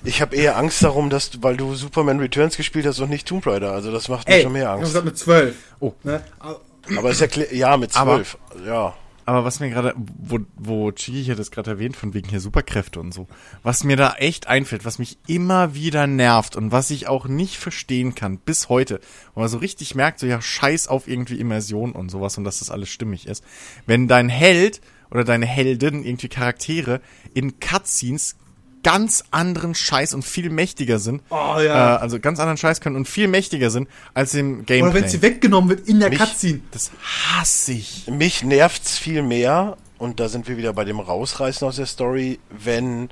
[0.05, 3.27] Ich habe eher Angst darum, dass du, weil du Superman Returns gespielt hast und nicht
[3.27, 3.73] Tomb Raider.
[3.73, 4.89] Also das macht mir Ey, schon mehr ich hab Angst.
[4.91, 5.55] gesagt mit zwölf.
[5.81, 5.93] Oh.
[6.05, 6.23] Ne?
[6.39, 8.39] Aber- ist ja klar, ja, mit Aber- zwölf.
[8.67, 8.95] Ja.
[9.25, 12.99] Aber was mir gerade, wo, wo Chigi hier das gerade erwähnt, von wegen hier Superkräfte
[12.99, 13.27] und so,
[13.63, 17.59] was mir da echt einfällt, was mich immer wieder nervt und was ich auch nicht
[17.59, 19.01] verstehen kann, bis heute,
[19.35, 22.61] wo man so richtig merkt, so ja, scheiß auf irgendwie Immersion und sowas und dass
[22.61, 23.45] das alles stimmig ist.
[23.85, 24.81] Wenn dein Held
[25.11, 27.01] oder deine Helden, irgendwie Charaktere,
[27.35, 28.37] in Cutscenes
[28.85, 31.23] ganz anderen Scheiß und viel mächtiger sind.
[31.31, 31.97] Oh Äh, ja.
[31.97, 34.83] also ganz anderen Scheiß können und viel mächtiger sind als im Gameplay.
[34.83, 36.61] Oder wenn sie weggenommen wird in der Mich- Cutscene.
[36.71, 38.07] das hasse ich.
[38.09, 42.39] Mich nervt's viel mehr, und da sind wir wieder bei dem Rausreißen aus der Story,
[42.51, 43.09] wenn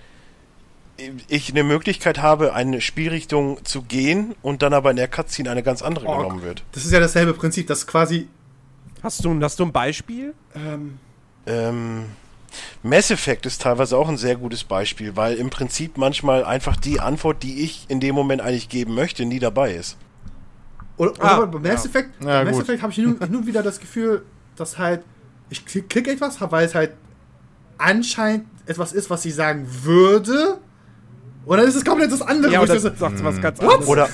[1.28, 5.62] ich eine Möglichkeit habe, eine Spielrichtung zu gehen und dann aber in der Cutscene eine
[5.64, 6.62] ganz andere Oh, genommen wird.
[6.72, 8.28] Das ist ja dasselbe Prinzip, das quasi.
[9.02, 10.32] Hast du, hast du ein Beispiel?
[10.54, 10.98] Ähm,
[11.46, 12.06] Ähm,
[12.82, 17.00] Mass Effect ist teilweise auch ein sehr gutes Beispiel, weil im Prinzip manchmal einfach die
[17.00, 19.96] Antwort, die ich in dem Moment eigentlich geben möchte, nie dabei ist.
[20.96, 21.90] oder Ah, oder bei Mass ja.
[21.90, 22.62] Effect, Ja, bei Mass gut.
[22.64, 24.22] Effect habe ich nur, nur wieder das Gefühl,
[24.56, 25.02] dass halt.
[25.48, 26.92] Ich klick, klick etwas, weil es halt
[27.78, 30.58] anscheinend etwas ist, was ich sagen würde.
[31.44, 32.52] Und dann ist es komplett das andere.
[32.52, 33.86] Ja, oder so, sagt sie was ganz anderes.
[33.86, 34.08] Oder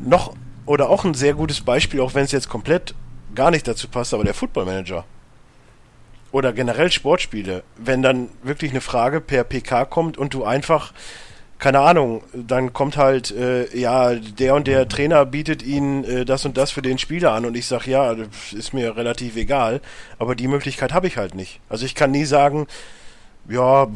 [0.00, 0.34] noch,
[0.66, 2.94] oder auch ein sehr gutes Beispiel, auch wenn es jetzt komplett
[3.34, 5.04] gar nicht dazu passt, aber der Football Manager.
[6.32, 7.62] Oder generell Sportspiele.
[7.76, 10.92] Wenn dann wirklich eine Frage per PK kommt und du einfach,
[11.58, 16.44] keine Ahnung, dann kommt halt, äh, ja, der und der Trainer bietet ihnen äh, das
[16.44, 19.80] und das für den Spieler an und ich sag, ja, das ist mir relativ egal,
[20.18, 21.60] aber die Möglichkeit habe ich halt nicht.
[21.70, 22.66] Also ich kann nie sagen,
[23.48, 23.86] ja,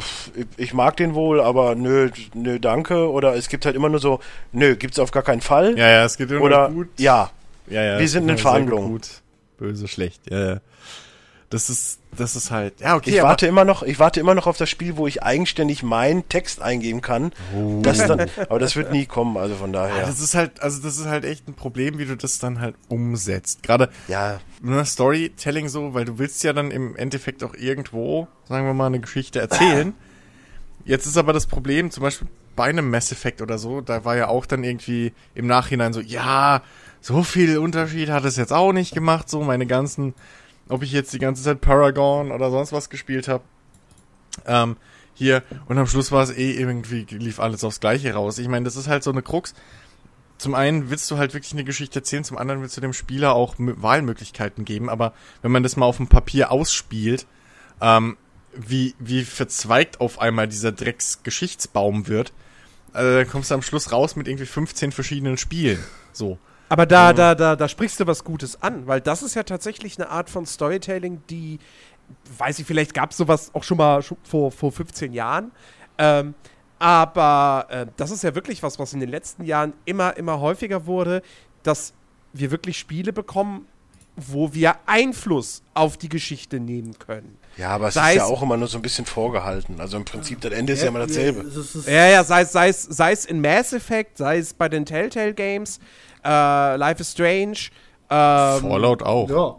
[0.56, 3.10] ich- mag den wohl, aber nö, nö, danke.
[3.10, 4.20] Oder es gibt halt immer nur so,
[4.52, 5.76] nö, gibt's auf gar keinen Fall.
[5.76, 6.88] Ja, ja, es geht immer Oder gut.
[6.98, 7.30] ja,
[7.68, 8.88] Ja, ja, Wir sind in Verhandlungen.
[8.92, 9.08] Gut,
[9.58, 10.22] böse, schlecht.
[10.30, 10.60] Ja, ja.
[11.50, 13.10] Das ist, das ist halt, ja, okay.
[13.10, 16.28] ich warte immer noch, ich warte immer noch auf das Spiel, wo ich eigenständig meinen
[16.28, 17.32] Text eingeben kann.
[17.82, 20.06] Das dann, aber das wird nie kommen, also von Ja, daher.
[20.06, 22.76] das ist halt, also das ist halt echt ein Problem, wie du das dann halt
[22.88, 23.64] umsetzt.
[23.64, 28.64] Gerade Ja, nur Storytelling so, weil du willst ja dann im Endeffekt auch irgendwo, sagen
[28.66, 29.92] wir mal, eine Geschichte erzählen.
[30.84, 34.16] Jetzt ist aber das Problem, zum Beispiel bei einem Mass Effect oder so, da war
[34.16, 36.62] ja auch dann irgendwie im Nachhinein so, ja,
[37.00, 40.14] so viel Unterschied hat es jetzt auch nicht gemacht, so meine ganzen,
[40.70, 43.44] ob ich jetzt die ganze Zeit Paragon oder sonst was gespielt habe.
[44.46, 44.76] Ähm,
[45.14, 48.38] hier, und am Schluss war es eh irgendwie, lief alles aufs Gleiche raus.
[48.38, 49.54] Ich meine, das ist halt so eine Krux.
[50.38, 53.34] Zum einen willst du halt wirklich eine Geschichte erzählen, zum anderen willst du dem Spieler
[53.34, 55.12] auch Wahlmöglichkeiten geben, aber
[55.42, 57.26] wenn man das mal auf dem Papier ausspielt,
[57.82, 58.16] ähm,
[58.56, 62.32] wie, wie verzweigt auf einmal dieser Drecksgeschichtsbaum wird,
[62.92, 65.78] also dann kommst du am Schluss raus mit irgendwie 15 verschiedenen Spielen.
[66.12, 66.38] So.
[66.70, 69.98] Aber da, da, da, da sprichst du was Gutes an, weil das ist ja tatsächlich
[69.98, 71.58] eine Art von Storytelling, die,
[72.38, 75.50] weiß ich, vielleicht gab es sowas auch schon mal schon vor, vor 15 Jahren.
[75.98, 76.34] Ähm,
[76.78, 80.86] aber äh, das ist ja wirklich was, was in den letzten Jahren immer, immer häufiger
[80.86, 81.22] wurde,
[81.62, 81.92] dass
[82.32, 83.66] wir wirklich Spiele bekommen,
[84.16, 87.36] wo wir Einfluss auf die Geschichte nehmen können.
[87.56, 89.80] ja, aber es Sei ist ja es- auch immer nur so ein bisschen vorgehalten.
[89.80, 91.44] Also im Prinzip, das Ende ist ja immer dasselbe.
[91.86, 94.84] Ja, ja, sei es, sei es, sei es in Mass Effect, sei es bei den
[94.86, 95.80] Telltale Games,
[96.24, 97.58] äh, Life is Strange.
[98.10, 99.28] Ähm, Fallout auch.
[99.28, 99.56] Ja.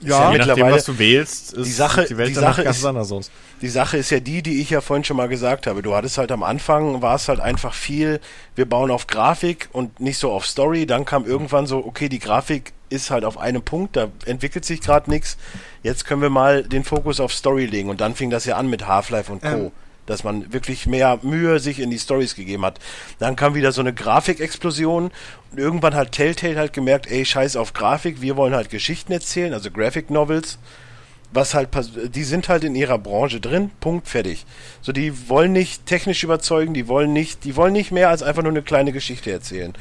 [0.00, 2.78] ja Je nachdem, mittlerweile- was du wählst, ist die Sache- die Welt die Sache ganz
[2.78, 3.30] ist- anders aus.
[3.62, 5.82] Die Sache ist ja die, die ich ja vorhin schon mal gesagt habe.
[5.82, 8.20] Du hattest halt am Anfang, war es halt einfach viel,
[8.54, 10.86] wir bauen auf Grafik und nicht so auf Story.
[10.86, 14.80] Dann kam irgendwann so, okay, die Grafik ist halt auf einem Punkt, da entwickelt sich
[14.80, 15.36] gerade nichts.
[15.82, 17.90] Jetzt können wir mal den Fokus auf Story legen.
[17.90, 19.48] Und dann fing das ja an mit Half-Life und Co.
[19.48, 19.70] Ähm.
[20.06, 22.80] Dass man wirklich mehr Mühe sich in die Stories gegeben hat.
[23.18, 25.10] Dann kam wieder so eine Grafikexplosion
[25.52, 29.52] und irgendwann hat Telltale halt gemerkt, ey, scheiß auf Grafik, wir wollen halt Geschichten erzählen,
[29.52, 30.58] also Graphic Novels
[31.32, 31.68] was halt
[32.12, 34.44] die sind halt in ihrer Branche drin, Punkt, fertig.
[34.82, 38.42] So, die wollen nicht technisch überzeugen, die wollen nicht, die wollen nicht mehr als einfach
[38.42, 39.72] nur eine kleine Geschichte erzählen.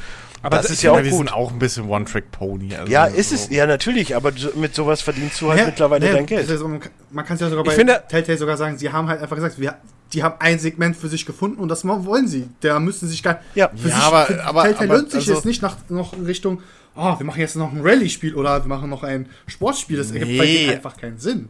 [0.43, 1.05] Aber das da- ist ja auch gut.
[1.11, 2.75] sind auch ein bisschen One-Trick-Pony.
[2.75, 3.51] Also Ja, ist es, so.
[3.55, 6.49] ja natürlich, aber mit sowas verdienst du halt Ja, mittlerweile ja, dein das Geld.
[6.51, 8.91] ist- man kann- Man kann es ja sogar bei Ich finde- Telltale sogar sagen, sie
[8.91, 9.75] haben halt einfach gesagt, wir,
[10.13, 12.49] die haben ein Segment für sich gefunden und das wollen sie.
[12.61, 13.69] Da müssen sie sich gar Ja.
[13.75, 16.13] für Ja, sich, aber- für aber- Telltale aber- lohnt sich also- jetzt nicht nach, noch
[16.13, 16.61] in Richtung,
[16.95, 19.97] oh, wir machen jetzt noch ein Rallye-Spiel oder wir machen noch ein Sportspiel.
[19.97, 20.37] Das ergibt Nee.
[20.37, 21.49] bei denen einfach keinen Sinn.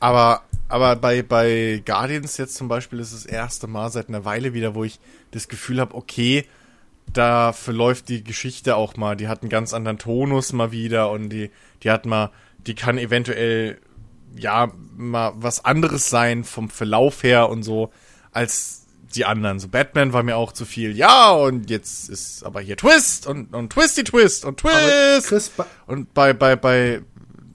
[0.00, 4.54] Aber, aber bei, bei Guardians jetzt zum Beispiel ist das erste Mal seit einer Weile
[4.54, 4.98] wieder, wo ich
[5.30, 6.46] das Gefühl habe, okay,
[7.12, 9.16] da verläuft die Geschichte auch mal.
[9.16, 11.50] Die hat einen ganz anderen Tonus mal wieder und die,
[11.82, 12.30] die hat mal,
[12.66, 13.78] die kann eventuell,
[14.36, 17.90] ja, mal was anderes sein vom Verlauf her und so,
[18.32, 19.58] als die anderen.
[19.58, 20.96] So Batman war mir auch zu viel.
[20.96, 25.52] Ja, und jetzt ist aber hier Twist und, und Twisty Twist und Twist.
[25.86, 27.02] Und bei, bei, bei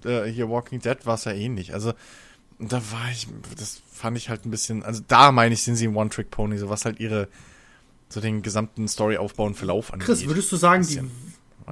[0.04, 1.74] äh, hier Walking Dead war es ja ähnlich.
[1.74, 1.94] Also,
[2.60, 5.88] da war ich, das fand ich halt ein bisschen, also da meine ich, sind sie
[5.88, 7.28] ein One-Trick-Pony, so was halt ihre,
[8.10, 10.06] so den gesamten Storyaufbau und Verlauf angeht.
[10.06, 11.02] Chris, würdest du sagen, die,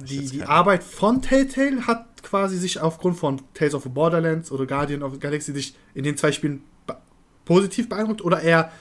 [0.04, 4.66] die, die Arbeit von Telltale hat quasi sich aufgrund von Tales of the Borderlands oder
[4.66, 6.96] Guardian of the Galaxy dich in den zwei Spielen be
[7.44, 8.72] positiv beeindruckt oder eher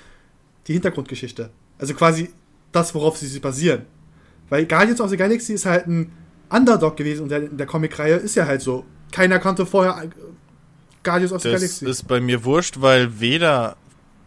[0.68, 1.50] die Hintergrundgeschichte?
[1.78, 2.30] Also quasi
[2.72, 3.86] das, worauf sie sich basieren.
[4.50, 6.12] Weil Guardians of the Galaxy ist halt ein
[6.50, 8.86] Underdog gewesen und der, in der Comic-Reihe ist ja halt so.
[9.12, 10.10] Keiner konnte vorher äh,
[11.04, 11.86] Guardians of the Das Galaxy.
[11.86, 13.76] ist bei mir wurscht, weil weder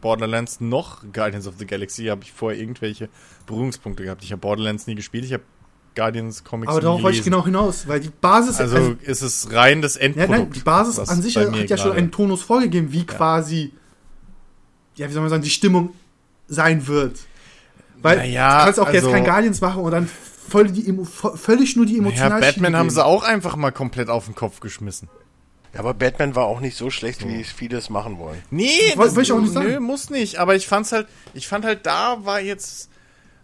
[0.00, 3.08] Borderlands noch Guardians of the Galaxy habe ich vorher irgendwelche
[3.46, 4.22] Berührungspunkte gehabt.
[4.22, 5.42] Ich habe Borderlands nie gespielt, ich habe
[5.96, 9.82] Guardians Comics Aber darauf wollte ich genau hinaus, weil die Basis, Also, ist es rein
[9.82, 10.30] das ja, Endprodukt.
[10.38, 13.72] nein, die Basis an sich hat ja schon gerade- einen Tonus vorgegeben, wie quasi,
[14.94, 15.90] ja, wie soll man sagen, die Stimmung
[16.46, 17.18] sein wird.
[18.02, 20.08] Weil Naja, du kannst auch jetzt also- kein Guardians machen und dann
[20.48, 20.94] voll die,
[21.34, 24.60] völlig nur die Ja, emotionalen Batman haben sie auch einfach mal komplett auf den Kopf
[24.60, 25.08] geschmissen.
[25.74, 28.40] Ja, aber Batman war auch nicht so schlecht, wie viele es machen wollen.
[28.50, 29.66] Nee, Woll- will ich auch nicht sagen.
[29.68, 30.38] Nö, muss nicht.
[30.38, 32.88] Aber ich fand's halt, ich fand halt, da war jetzt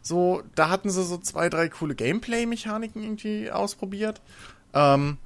[0.03, 4.21] so, da hatten sie so zwei, drei coole Gameplay-Mechaniken irgendwie ausprobiert.
[4.75, 5.19] Ähm,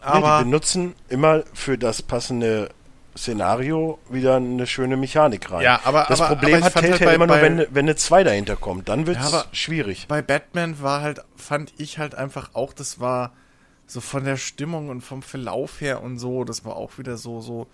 [0.00, 2.70] Aber aber die benutzen immer für das passende
[3.16, 5.62] Szenario wieder eine schöne Mechanik rein.
[5.62, 7.96] Ja, aber- das aber- Problem aber hat halt Telltale bei- immer nur, wenn, wenn eine
[7.96, 8.88] 2 dahinter kommt.
[8.88, 10.06] Dann wird's Ja, schwierig.
[10.08, 13.32] bei Batman war halt, fand ich halt einfach auch, das war
[13.88, 17.40] so von der Stimmung und vom Verlauf her und so, das war auch wieder so,
[17.40, 17.66] so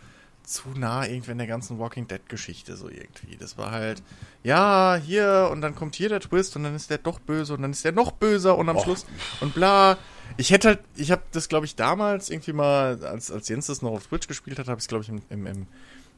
[0.44, 3.36] zu nah irgendwie in der ganzen Walking Dead Geschichte so irgendwie.
[3.36, 4.02] Das war halt,
[4.42, 7.62] ja, hier und dann kommt hier der Twist und dann ist der doch böse und
[7.62, 8.84] dann ist der noch böser und am Och.
[8.84, 9.06] Schluss
[9.40, 9.98] und bla.
[10.36, 13.82] Ich hätte halt, ich habe das glaube ich damals irgendwie mal, als, als Jens das
[13.82, 15.66] noch auf Twitch gespielt hat, habe ich es glaube ich im, im, im,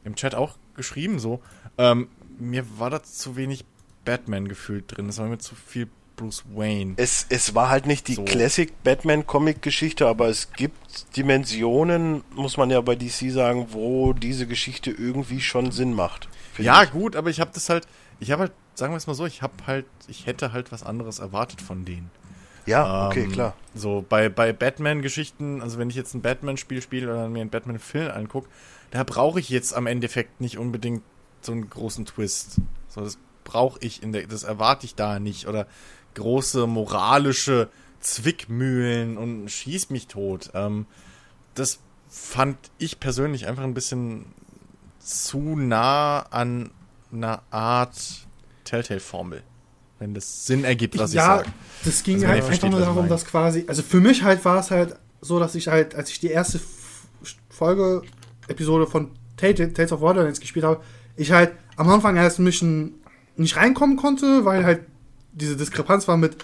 [0.03, 1.41] im Chat auch geschrieben so.
[1.77, 3.65] Ähm, mir war da zu wenig
[4.05, 5.09] Batman gefühlt drin.
[5.09, 6.95] Es war mir zu viel Bruce Wayne.
[6.97, 8.25] Es, es war halt nicht die So.
[8.25, 14.91] Classic Batman-Comic-Geschichte, aber es gibt Dimensionen, muss man ja bei DC sagen, wo diese Geschichte
[14.91, 16.27] irgendwie schon Sinn macht.
[16.57, 16.91] Ja, ich.
[16.91, 17.87] gut, aber ich habe das halt,
[18.19, 20.83] ich habe halt, sagen wir es mal so, ich habe halt, ich hätte halt was
[20.83, 22.09] anderes erwartet von denen.
[22.65, 23.53] Ja, okay, Ähm, klar.
[23.75, 28.11] So bei, bei Batman-Geschichten, also wenn ich jetzt ein Batman-Spiel spiele oder mir einen Batman-Film
[28.11, 28.49] angucke,
[28.91, 31.03] da brauche ich jetzt am Endeffekt nicht unbedingt
[31.41, 32.57] so einen großen Twist.
[32.89, 35.47] So, das brauche ich in der, das erwarte ich da nicht.
[35.47, 35.67] Oder
[36.17, 40.51] große moralische Zwickmühlen und schieß mich tot.
[40.53, 40.85] Ähm,
[41.55, 44.25] das fand ich persönlich einfach ein bisschen
[44.99, 46.71] zu nah an
[47.11, 47.97] einer Art
[48.65, 49.43] Telltale-Formel.
[49.99, 51.49] Wenn das Sinn ergibt, was ich, ja, sage.
[51.83, 53.09] das ging Also halt ihr einfach versteht, nur ich darum, meine.
[53.09, 56.19] dass quasi, also für mich halt war es halt so, dass ich halt, als ich
[56.19, 56.59] die erste
[57.49, 58.03] Folge,
[58.47, 60.83] Episode von Tales Tales of Borderlands gespielt habe,
[61.15, 62.95] ich halt am Anfang erst ein bisschen
[63.35, 64.81] nicht reinkommen konnte, weil halt
[65.37, 66.35] diese Diskrepanz war mit,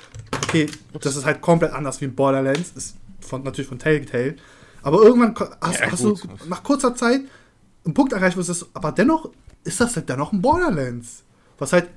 [0.44, 0.70] okay,
[1.02, 4.36] das ist halt komplett anders wie in Borderlands, ist von, natürlich von Telltale,
[4.82, 6.18] aber irgendwann hast, Ja, hast du
[6.48, 7.22] nach kurzer Zeit
[7.86, 9.30] einen Punkt erreicht, wo es ist, aber dennoch
[9.64, 11.24] ist das halt dennoch ein Borderlands,
[11.58, 11.88] was halt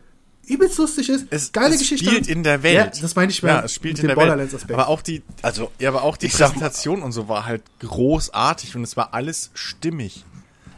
[0.47, 2.07] übelst lustig ist, Es, geile es Geschichte.
[2.07, 2.95] spielt in der Welt.
[2.95, 4.27] Ja, das meine ich Ja, mit- es spielt mit in dem der Welt.
[4.29, 4.73] Borderlands-Aspekt.
[4.79, 7.63] Aber auch die, Also, ja, aber auch die ich mal- Präsentation und so war halt
[7.81, 10.25] großartig und es war alles stimmig.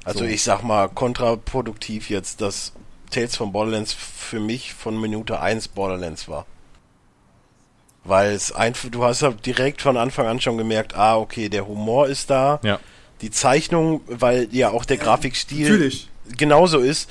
[0.04, 0.24] Also So.
[0.24, 2.72] ich sag mal, kontraproduktiv jetzt, dass
[3.08, 6.46] Tales von Borderlands für mich von Minute 1 Borderlands war.
[8.04, 11.66] Weil es einfach, du hast ja direkt von Anfang an schon gemerkt, ah, okay, der
[11.66, 12.78] Humor ist da, Ja.
[13.20, 16.08] die Zeichnung, weil ja auch der Grafikstil Natürlich.
[16.36, 17.10] genauso ist.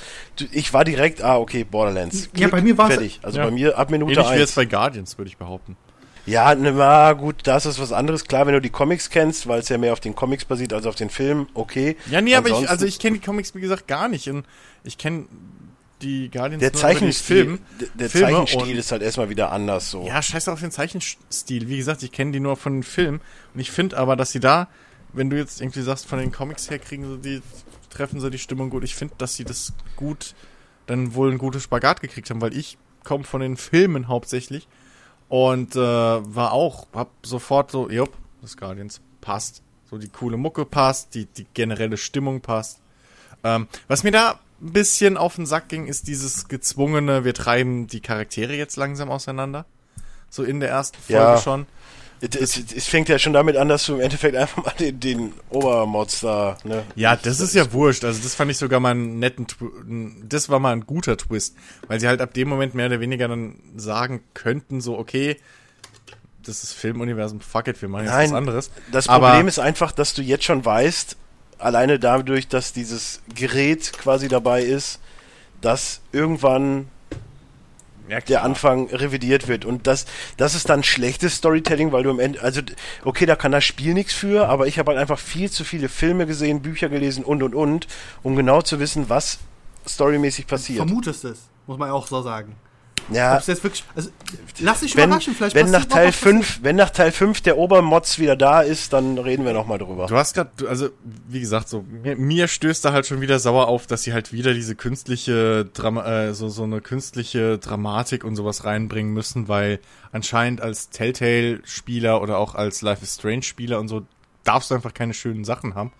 [0.50, 2.28] Ich war direkt, ah, okay, Borderlands.
[2.34, 3.20] Ja, bei mir war's- fertig.
[3.22, 3.44] Also Ja.
[3.44, 4.54] bei mir ab Minute Ähnlich wie jetzt 1.
[4.56, 5.76] bei Guardians, würde ich behaupten.
[6.26, 8.24] Ja, ne, na gut, das ist was anderes.
[8.26, 10.84] Klar, wenn du die Comics kennst, weil es ja mehr auf den Comics basiert als
[10.84, 11.96] auf den Filmen, okay.
[12.10, 14.28] Ja, nee, aber ich, Ansonsten- also ich kenne die Comics, wie gesagt, gar nicht.
[14.28, 14.44] Und
[14.84, 15.24] ich kenne
[16.02, 20.06] die Guardians Der Zeichenstil, Film- der, der Filme Zeichenstil ist halt erstmal wieder anders so.
[20.06, 21.68] Ja, scheiß auf den Zeichenstil.
[21.68, 23.20] Wie gesagt, ich kenne die nur von den Filmen.
[23.54, 24.68] Und ich finde aber, dass sie da,
[25.12, 27.42] wenn du jetzt irgendwie sagst, von den Comics her kriegen sie die,
[27.90, 28.84] treffen sie die Stimmung gut.
[28.84, 30.34] Ich finde, dass sie das gut,
[30.86, 34.68] dann wohl ein gutes Spagat gekriegt haben, weil ich komme von den Filmen hauptsächlich
[35.28, 39.62] und äh, war auch, hab sofort so, jupp, das Guardians passt.
[39.90, 42.80] So die coole Mucke passt, die, die generelle Stimmung passt.
[43.42, 47.86] Ähm, was mir da ein bisschen auf den Sack ging, ist dieses gezwungene, wir treiben
[47.86, 49.66] die Charaktere jetzt langsam auseinander.
[50.30, 51.38] So in der ersten Folge Ja.
[51.38, 51.66] schon.
[52.20, 56.18] Es, fängt ja schon damit an, dass du im Endeffekt einfach mal den, den Obermods
[56.20, 56.82] da, ne?
[56.96, 58.04] Ja, das ist ja wurscht.
[58.04, 59.46] Also das fand ich sogar mal einen netten,
[60.28, 61.54] das war mal ein guter Twist,
[61.86, 65.36] weil sie halt ab dem Moment mehr oder weniger dann sagen könnten, so okay,
[66.42, 68.70] das ist Filmuniversum, fuck it, wir machen jetzt Nein, was anderes.
[68.90, 71.16] Das Aber- Problem ist einfach, dass du jetzt schon weißt,
[71.58, 75.00] alleine dadurch, dass dieses Gerät quasi dabei ist,
[75.60, 76.88] dass irgendwann
[78.08, 79.66] Ja, der Anfang revidiert wird.
[79.66, 80.06] Und das,
[80.38, 82.62] das ist dann schlechtes Storytelling, weil du am Ende, also,
[83.04, 85.90] okay, da kann das Spiel nichts für, aber ich habe halt einfach viel zu viele
[85.90, 87.86] Filme gesehen, Bücher gelesen und und und,
[88.22, 89.40] um genau zu wissen, was
[89.86, 90.86] storymäßig passiert.
[90.86, 92.56] Vermutest es, muss man auch so sagen.
[93.10, 94.10] Ja, Ob's jetzt wirklich, also,
[94.60, 97.56] lass dich wenn, überraschen, vielleicht wenn nach Teil was, 5, wenn nach Teil 5 der
[97.56, 100.06] Obermods wieder da ist, dann reden wir nochmal drüber.
[100.06, 100.90] Du hast gerade, also
[101.28, 104.32] wie gesagt, so mir, mir stößt da halt schon wieder sauer auf, dass sie halt
[104.32, 109.80] wieder diese künstliche Drama, äh, so so eine künstliche Dramatik und sowas reinbringen müssen, weil
[110.12, 114.06] anscheinend als Telltale-Spieler oder auch als Life is Strange-Spieler und so
[114.44, 115.92] darfst du einfach keine schönen Sachen haben.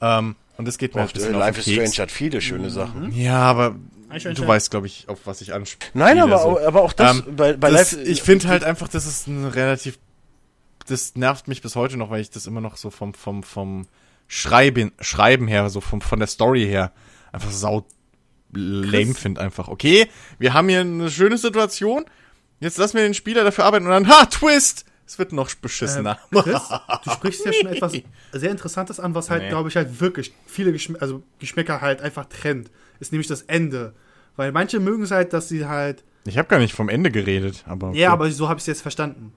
[0.00, 1.66] Ähm, und das geht mir halt Auch, ein bisschen auf Life is.
[1.72, 3.10] Strange hat viele schöne Sachen.
[3.12, 3.74] Ja, aber
[4.10, 5.90] du weißt, glaube ich, auf was ich anspiele.
[5.94, 6.44] Nein, aber, so.
[6.50, 8.02] au- aber auch das Ähm, bei, bei das, Life.
[8.08, 9.98] ich finde halt einfach, das ist ein relativ,
[10.86, 13.86] das nervt mich bis heute noch, weil ich das immer noch so vom, vom, vom
[14.28, 16.92] Schreiben, Schreiben her, so vom, von der Story her,
[17.32, 17.84] einfach sau
[18.52, 19.68] lame finde einfach.
[19.68, 20.08] Okay,
[20.38, 22.04] wir haben hier eine schöne Situation,
[22.60, 24.84] jetzt lassen wir den Spieler dafür arbeiten und dann, ha, Twist!
[25.10, 26.20] Es wird noch beschissener.
[26.32, 26.62] Ähm, Chris,
[27.04, 27.94] du sprichst ja schon etwas
[28.30, 29.48] sehr Interessantes an, was halt, Nee.
[29.48, 32.70] glaube ich, halt wirklich viele Geschm also Geschmäcker halt einfach trennt.
[33.00, 33.92] Ist nämlich das Ende.
[34.36, 36.04] Weil manche mögen es halt, dass sie halt.
[36.26, 37.88] ich habe gar nicht vom Ende geredet, aber.
[37.88, 37.98] okay.
[37.98, 39.32] Ja, aber so habe ich es jetzt verstanden.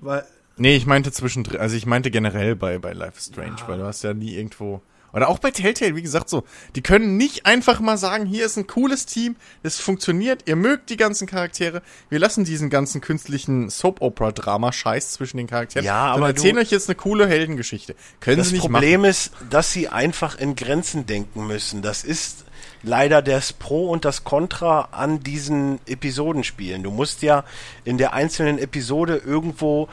[0.00, 0.24] Weil.
[0.56, 3.84] Nee, ich meinte zwischendrin, also ich meinte generell bei, bei Life is Strange, weil du
[3.84, 4.80] hast ja nie irgendwo.
[5.16, 6.44] Oder auch bei Telltale, wie gesagt, so,
[6.74, 10.90] die können nicht einfach mal sagen, hier ist ein cooles Team, das funktioniert, ihr mögt
[10.90, 15.86] die ganzen Charaktere, wir lassen diesen ganzen künstlichen Soap-Opera-Drama-Scheiß zwischen den Charakteren.
[15.86, 17.96] Ja, aber erzählen euch jetzt eine coole Heldengeschichte.
[18.20, 19.10] Können Das sie nicht Problem machen.
[19.10, 21.80] ist, dass sie einfach in Grenzen denken müssen.
[21.80, 22.44] Das ist
[22.82, 26.82] leider das Pro und das Contra an diesen Episodenspielen.
[26.82, 27.44] Du musst ja
[27.84, 29.88] in der einzelnen Episode irgendwo,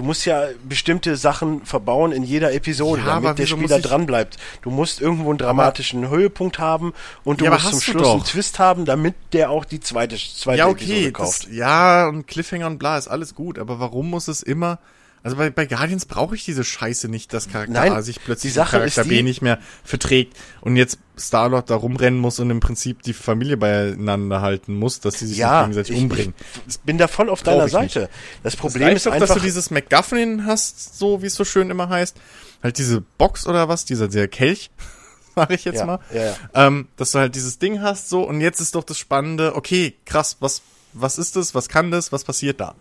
[0.00, 3.84] du musst ja bestimmte Sachen verbauen in jeder Episode, Ja, aber damit der Spieler ich-
[3.84, 4.38] dranbleibt.
[4.62, 8.24] Du musst irgendwo einen dramatischen Höhepunkt haben und du Ja, aber musst zum Schluss einen
[8.24, 11.44] Twist haben, damit der auch die zweite, zweite Ja, Episode okay, kauft.
[11.46, 14.78] das, ja, und Cliffhanger und bla ist alles gut, aber warum muss es immer,
[15.22, 18.54] also bei, bei Guardians brauche ich diese Scheiße nicht, dass Charakter Nein, A sich plötzlich
[18.56, 23.02] mit Charakter B nicht mehr verträgt und jetzt Star-Lord da rumrennen muss und im Prinzip
[23.02, 26.34] die Familie beieinander halten muss, dass sie sich Ja, gegenseitig ich, umbringen.
[26.66, 28.08] ich bin da voll auf deiner Seite.
[28.42, 31.34] Das Das Problem reicht ist doch, einfach, dass du dieses MacGuffin hast, so wie es
[31.34, 32.16] so schön immer heißt.
[32.62, 34.70] Halt diese Box oder was, dieser, dieser Kelch,
[35.34, 35.98] sag ich jetzt Ja, mal.
[36.14, 36.36] ja, ja.
[36.54, 39.94] Ähm, dass du halt dieses Ding hast, so, und jetzt ist doch das Spannende, okay,
[40.06, 40.62] krass, was,
[40.94, 42.74] was ist das, was kann das, was passiert da?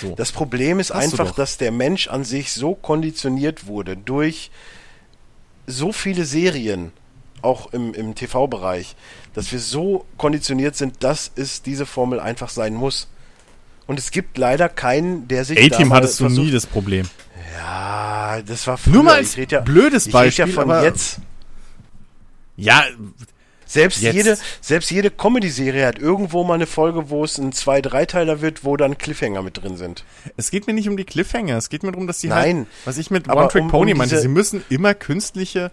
[0.00, 0.14] So.
[0.14, 4.50] Das Problem ist Hast einfach, dass der Mensch an sich so konditioniert wurde durch
[5.66, 6.92] so viele Serien,
[7.40, 8.94] auch im, im TV-Bereich,
[9.34, 13.08] dass wir so konditioniert sind, dass es diese Formel einfach sein muss.
[13.86, 17.08] Und es gibt leider keinen, der sich A-Team hattest du versucht- nie das Problem.
[17.56, 18.94] Ja, das war früher.
[18.94, 19.34] Nur mal als
[19.64, 21.18] blödes ich red ja Beispiel, von jetzt.
[22.56, 22.84] Ja,
[23.72, 24.14] Selbst Jetzt.
[24.14, 28.64] jede, selbst jede Comedy-Serie hat irgendwo mal eine Folge, wo es ein zwei Dreiteiler wird,
[28.64, 30.04] wo dann Cliffhanger mit drin sind.
[30.36, 32.66] es geht mir nicht um die Cliffhanger, es geht mir darum, dass die Nein, halt,
[32.84, 35.70] was ich mit aber One-Trick um- Pony um meinte, sie müssen immer künstliche,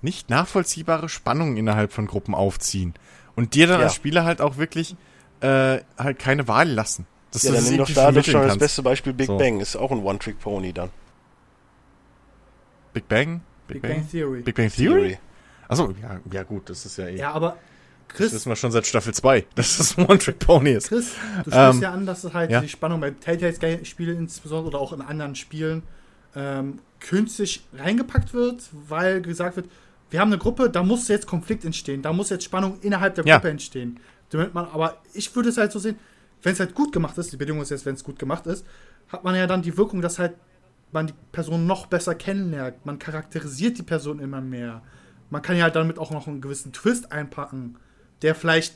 [0.00, 2.94] nicht nachvollziehbare Spannungen innerhalb von Gruppen aufziehen.
[3.36, 3.86] Und dir dann Ja.
[3.86, 4.96] als Spieler halt auch wirklich
[5.42, 7.06] äh, halt keine Wahl lassen.
[7.30, 8.60] Dass Ja, du dann das nimm doch irgendwie da doch vermitteln schon das kannst.
[8.60, 9.36] beste Beispiel Big So.
[9.36, 9.60] Bang.
[9.60, 10.88] Ist auch ein One-Trick-Pony dann.
[12.94, 13.42] Big Bang?
[13.66, 14.40] Big Bang Theory.
[14.40, 15.18] Big Bang Theory?
[15.68, 17.16] Achso, ja, ja gut, das ist ja eh.
[17.16, 17.56] Ja, aber
[18.08, 20.88] das Chris, wissen wir schon seit Staffel 2, dass das One-Trick-Pony ist.
[20.88, 21.12] Chris,
[21.44, 22.60] du sprichst Ähm, ja an, dass es halt ja.
[22.60, 25.82] die Spannung bei Telltale-Spielen insbesondere oder auch in anderen Spielen
[26.36, 29.68] ähm, künstlich reingepackt wird, weil gesagt wird,
[30.10, 33.24] wir haben eine Gruppe, da muss jetzt Konflikt entstehen, da muss jetzt Spannung innerhalb der
[33.24, 33.36] Ja.
[33.36, 33.98] Gruppe entstehen.
[34.30, 35.96] Damit man, aber ich würde es halt so sehen,
[36.42, 38.64] wenn es halt gut gemacht ist, die Bedingung ist jetzt, wenn es gut gemacht ist,
[39.08, 40.34] hat man ja dann die Wirkung, dass halt
[40.92, 42.84] man die Person noch besser kennenlernt.
[42.86, 44.82] Man charakterisiert die Person immer mehr.
[45.30, 47.76] Man kann ja halt damit auch noch einen gewissen Twist einpacken,
[48.22, 48.74] der vielleicht.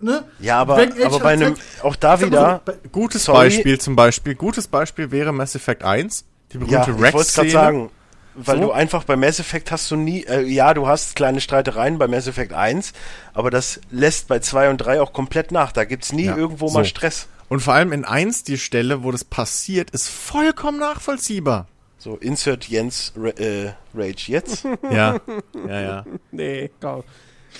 [0.00, 0.22] Ne?
[0.38, 3.46] Ja, aber, aber bei einem, auch da wieder, so, bei- Gutes Sorry.
[3.48, 7.34] Beispiel zum Beispiel, gutes Beispiel wäre Mass Effect 1, die ja, berühmte ich wollte es
[7.34, 7.90] gerade sagen,
[8.36, 8.62] weil So.
[8.66, 12.06] du einfach bei Mass Effect hast du nie, äh, ja, du hast kleine Streitereien bei
[12.06, 12.92] Mass Effect 1,
[13.34, 15.72] aber das lässt bei 2 und 3 auch komplett nach.
[15.72, 16.74] Da gibt's nie Ja, irgendwo so.
[16.74, 17.26] mal Stress.
[17.48, 21.66] Und vor allem in 1 die Stelle, wo das passiert, ist vollkommen nachvollziehbar.
[21.98, 24.64] So, insert Jens Ra äh, Rage jetzt.
[24.90, 25.20] Ja,
[25.66, 26.04] ja, ja.
[26.30, 27.02] Nee, komm.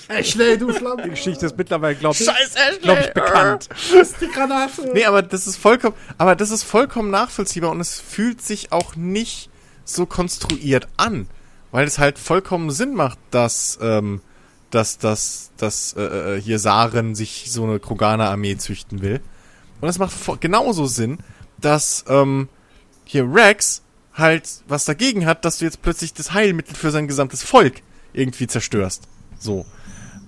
[0.08, 2.80] Ashley, du Die Schlampe, Geschichte ist mittlerweile, glaube ich, Scheiß Ashley.
[2.82, 3.68] glaub ich, bekannt.
[4.20, 4.90] die Granate.
[4.94, 8.96] Nee, aber das ist vollkommen, aber das ist vollkommen nachvollziehbar und es fühlt sich auch
[8.96, 9.50] nicht
[9.84, 11.26] so konstruiert an,
[11.72, 14.20] weil es halt vollkommen Sinn macht, dass, ähm,
[14.70, 19.20] dass, dass, dass äh, äh, hier Saren sich so eine Kroganer-Armee züchten will.
[19.80, 21.18] Und es macht genauso Sinn,
[21.58, 22.48] dass ähm,
[23.04, 23.82] hier Rex
[24.18, 28.46] halt was dagegen hat, dass du jetzt plötzlich das Heilmittel für sein gesamtes Volk irgendwie
[28.46, 29.04] zerstörst.
[29.38, 29.64] So.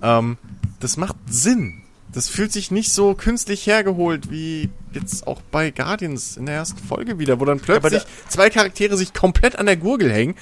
[0.01, 0.37] Ähm,
[0.79, 1.81] das macht Sinn.
[2.13, 6.79] Das fühlt sich nicht so künstlich hergeholt wie jetzt auch bei Guardians in der ersten
[6.79, 10.35] Folge wieder, wo dann plötzlich zwei Charaktere sich komplett an der Gurgel hängen.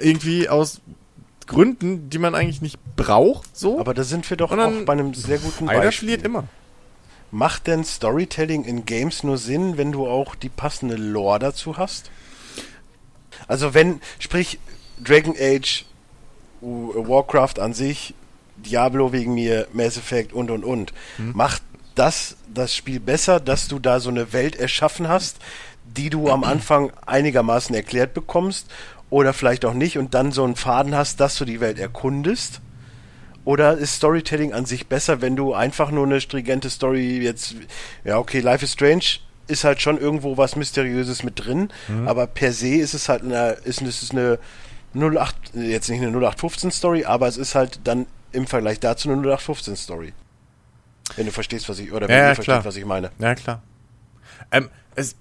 [0.00, 0.80] Irgendwie aus
[1.46, 3.56] Gründen, die man eigentlich nicht braucht.
[3.56, 3.78] So.
[3.78, 6.08] Aber da sind wir doch auch bei einem sehr guten einer Beispiel.
[6.08, 6.44] verliert immer.
[7.30, 12.10] Macht denn Storytelling in Games nur Sinn, wenn du auch die passende Lore dazu hast?
[13.52, 14.58] Also wenn, sprich,
[14.98, 15.84] Dragon Age,
[16.62, 18.14] Warcraft an sich,
[18.56, 20.94] Diablo wegen mir, Mass Effect und und und.
[21.34, 21.62] Macht
[21.94, 25.36] das das Spiel besser, dass du da so eine Welt erschaffen hast,
[25.84, 28.70] die du am Anfang einigermaßen erklärt bekommst
[29.10, 32.62] oder vielleicht auch nicht und dann so einen Faden hast, dass du die Welt erkundest?
[33.44, 37.56] Oder ist Storytelling an sich besser, wenn du einfach nur eine stringente Story jetzt,
[38.02, 39.18] ja, okay, Life is Strange
[39.48, 42.08] ist halt schon irgendwo was Mysteriöses mit drin, Mhm.
[42.08, 44.38] aber per se ist es halt eine, ist, ist eine
[44.94, 49.20] 08, jetzt nicht eine 0815 Story, aber es ist halt dann im Vergleich dazu eine
[49.20, 50.12] 0815 Story.
[51.16, 53.10] Wenn du verstehst, was ich, oder wenn Ja, ja, versteht, was ich meine.
[53.18, 53.62] Ja, klar.
[54.50, 55.16] Ähm, es,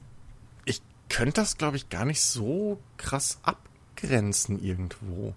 [0.66, 5.34] ich könnte das, glaube ich, gar nicht so krass abgrenzen irgendwo.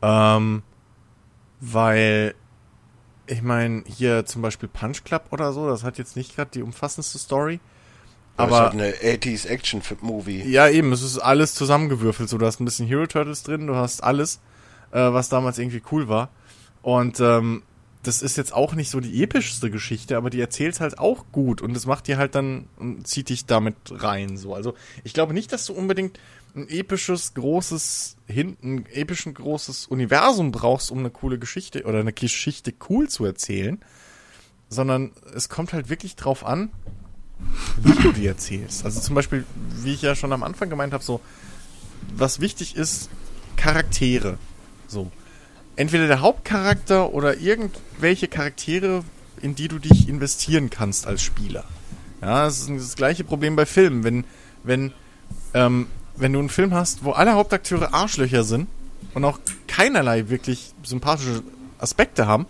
[0.00, 0.62] Ähm,
[1.60, 2.34] weil,
[3.26, 6.62] ich meine, hier zum Beispiel Punch Club oder so, das hat jetzt nicht gerade die
[6.62, 7.60] umfassendste Story.
[8.42, 10.42] Aber Aber, es ist halt eine 80s Action-Movie.
[10.48, 12.28] ja, eben, es ist alles zusammengewürfelt.
[12.28, 14.40] So, du hast ein bisschen Hero Turtles drin, du hast alles,
[14.90, 16.30] äh, was damals irgendwie cool war.
[16.82, 17.62] Und ähm,
[18.02, 21.62] das ist jetzt auch nicht so die epischste Geschichte, aber die erzählt halt auch gut
[21.62, 24.36] und das macht dir halt dann und zieht dich damit rein.
[24.36, 24.74] So, also
[25.04, 26.18] ich glaube nicht, dass du unbedingt
[26.56, 32.12] ein episches großes hinten, ein epischen großes Universum brauchst, um eine coole Geschichte oder eine
[32.12, 33.80] Geschichte cool zu erzählen,
[34.68, 36.70] sondern es kommt halt wirklich drauf an,
[37.82, 38.84] wie du die erzählst.
[38.84, 39.44] Also zum Beispiel,
[39.82, 41.20] wie ich ja schon am Anfang gemeint habe, so
[42.16, 43.08] was wichtig ist,
[43.56, 44.38] Charaktere.
[44.88, 45.10] So
[45.76, 49.04] entweder der Hauptcharakter oder irgendwelche Charaktere,
[49.40, 51.64] in die du dich investieren kannst als Spieler.
[52.20, 54.04] Ja, das ist das gleiche Problem bei Filmen.
[54.04, 54.24] Wenn,
[54.62, 54.92] wenn,
[55.54, 55.86] ähm,
[56.16, 58.68] wenn du einen Film hast, wo alle Hauptakteure Arschlöcher sind
[59.14, 61.42] und auch keinerlei wirklich sympathische
[61.78, 62.46] Aspekte haben,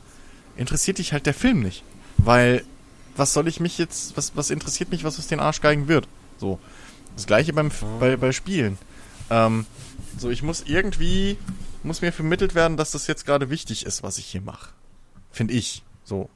[0.56, 1.84] interessiert dich halt der Film nicht.
[2.18, 2.64] Weil,
[3.16, 6.08] was soll ich mich jetzt, was, was interessiert mich, was aus den Arschgeigen wird?
[6.38, 6.58] So.
[7.14, 8.78] Das gleiche beim, bei, bei Spielen.
[9.30, 9.66] Ähm,
[10.18, 11.36] so, ich muss irgendwie,
[11.82, 14.70] muss mir vermittelt werden, dass das jetzt gerade wichtig ist, was ich hier mache.
[15.30, 15.82] Finde ich.
[16.04, 16.28] So.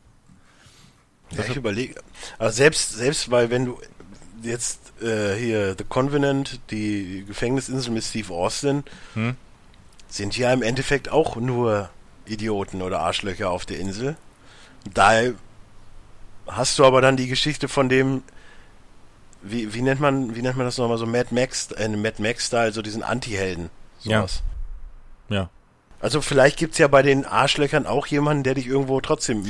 [1.31, 1.95] Ja, ich überlege.
[2.39, 3.81] Aber selbst, selbst weil wenn du
[4.43, 9.35] jetzt äh, hier The Covenant, die Gefängnisinsel mit Steve Austin, Hm.
[10.09, 11.91] sind ja im Endeffekt auch nur
[12.27, 14.16] Idioten oder Arschlöcher auf der Insel.
[14.93, 15.20] Da
[16.47, 18.22] hast du aber dann die Geschichte von dem,
[19.42, 22.72] wie, wie nennt man, wie nennt man das nochmal so Mad Max, äh, Mad Max-Style,
[22.72, 23.70] so diesen Anti-Helden.
[24.03, 24.18] Ja.
[24.20, 24.42] Sowas.
[25.28, 25.51] Ja.
[26.01, 29.44] Also vielleicht gibt's ja bei den Arschlöchern auch jemanden, der dich irgendwo trotzdem.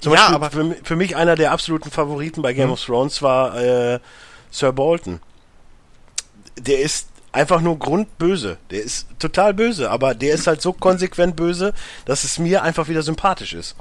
[0.00, 2.72] Zum ja, Beispiel aber- für, für mich einer der absoluten Favoriten bei Game Hm.
[2.72, 4.00] of Thrones war äh,
[4.50, 5.20] Sir Bolton.
[6.58, 8.56] Der ist einfach nur grundböse.
[8.70, 11.74] Der ist total böse, aber der ist halt so konsequent böse,
[12.06, 13.76] dass es mir einfach wieder sympathisch ist.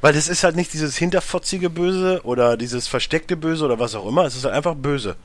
[0.00, 4.06] Weil das ist halt nicht dieses hinterfotzige Böse oder dieses versteckte Böse oder was auch
[4.06, 4.24] immer.
[4.24, 5.16] Es ist halt einfach böse.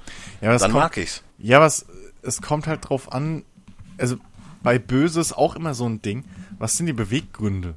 [0.41, 1.23] Ja, aber es Dann kommt, mag ich's.
[1.37, 1.85] Ja, was
[2.23, 3.43] es kommt halt drauf an,
[3.97, 4.17] also
[4.63, 6.23] bei Böse ist auch immer so ein Ding,
[6.59, 7.75] was sind die Beweggründe?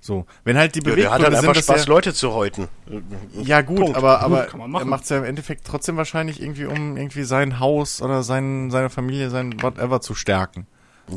[0.00, 2.14] So, wenn halt die Ja, der Beweggründe hat halt einfach sind, Spaß, dass er, Leute
[2.14, 2.68] zu häuten.
[3.42, 3.96] Ja, gut, Punkt.
[3.96, 7.24] aber, aber kann man er macht es ja im Endeffekt trotzdem wahrscheinlich irgendwie, um irgendwie
[7.24, 10.66] sein Haus oder sein, seine Familie, sein whatever zu stärken.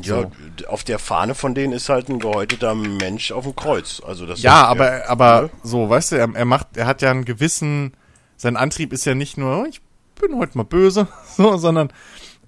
[0.02, 0.32] Ja, So.
[0.68, 4.02] auf der Fahne von denen ist halt ein gehäuteter Mensch auf dem Kreuz.
[4.06, 5.50] Also das Ja, aber, aber Ja.
[5.64, 7.94] so, weißt du, er, er macht, er hat ja einen gewissen,
[8.38, 9.82] sein Antrieb ist ja nicht nur, "Oh, ich
[10.20, 11.92] bin heute mal böse, so, sondern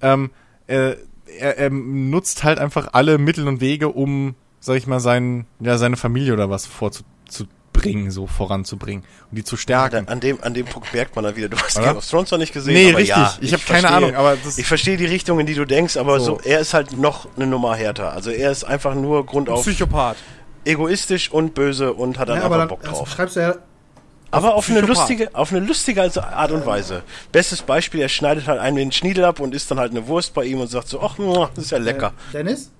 [0.02, 0.32] ähm,
[0.68, 0.98] er,
[1.39, 5.78] er, er nutzt halt einfach alle Mittel und Wege, um, sag ich mal, sein, ja,
[5.78, 6.66] seine Familie oder was
[7.86, 10.08] vorzubringen, so voranzubringen und die zu stärken.
[10.08, 11.88] An dem, an dem Punkt merkt man dann wieder, du hast Oder?
[11.88, 12.74] Game of Thrones noch nicht gesehen.
[12.74, 13.16] Nee, aber richtig.
[13.18, 15.66] Ja, Ich hab keine verstehe- Ahnung, aber das- ich verstehe die Richtung, in die du
[15.66, 16.36] denkst, aber So.
[16.36, 16.40] so.
[16.44, 18.12] er ist halt noch eine Nummer härter.
[18.14, 20.18] Also er ist einfach nur grundauf Psychopath.
[20.66, 23.10] egoistisch und böse und hat dann Ja, einfach aber dann Bock also drauf.
[23.10, 23.56] schreibst du ja,
[24.32, 27.04] Aber auf eine lustige, auf eine lustige also Art und Weise.
[27.32, 30.34] Bestes Beispiel, er schneidet halt einen den Schniedel ab und isst dann halt eine Wurst
[30.34, 31.16] bei ihm und sagt so, ach,
[31.56, 32.12] das ist ja lecker.
[32.34, 32.72] Dennis?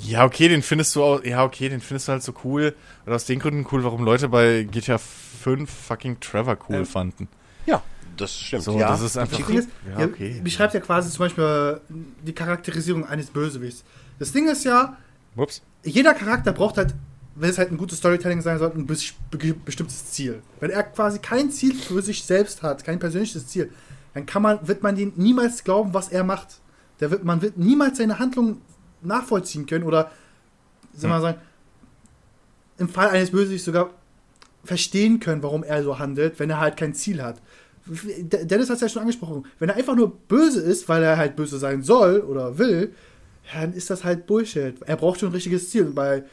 [0.00, 2.74] Ja, okay, den findest du auch, ja, okay, den findest du halt so cool.
[3.06, 7.28] Oder aus den Gründen cool, warum Leute bei GTA 5 fucking Trevor cool Ähm, fanden.
[7.66, 7.82] Ja,
[8.16, 8.62] das stimmt.
[8.64, 8.88] So, ja.
[8.88, 9.38] das ist einfach.
[9.38, 9.68] Das Ding ist,
[9.98, 10.40] ja, okay.
[10.42, 11.94] beschreibt ja quasi zum Beispiel äh,
[12.26, 13.84] die Charakterisierung eines Bösewichts.
[14.18, 14.96] Das Ding ist ja,
[15.36, 15.62] Ups.
[15.84, 16.94] jeder Charakter braucht halt,
[17.36, 20.42] wenn es halt ein gutes Storytelling sein soll, ein bes- be- bestimmtes Ziel.
[20.60, 23.70] Wenn er quasi kein Ziel für sich selbst hat, kein persönliches Ziel,
[24.14, 26.60] dann kann man, wird man den niemals glauben, was er macht.
[26.98, 28.60] Der wird, man wird niemals seine Handlung
[29.02, 30.10] nachvollziehen können oder,
[30.94, 31.38] sag mal sagen,
[32.78, 33.90] im Fall eines Bösewichts sogar
[34.64, 37.40] verstehen können, warum er so handelt, wenn er halt kein Ziel hat.
[37.86, 39.46] De- Dennis hat es ja schon angesprochen.
[39.58, 42.94] Wenn er einfach nur böse ist, weil er halt böse sein soll oder will,
[43.52, 44.76] dann ist das halt Bullshit.
[44.82, 45.84] Er braucht schon ein richtiges Ziel.
[45.84, 46.24] Bei,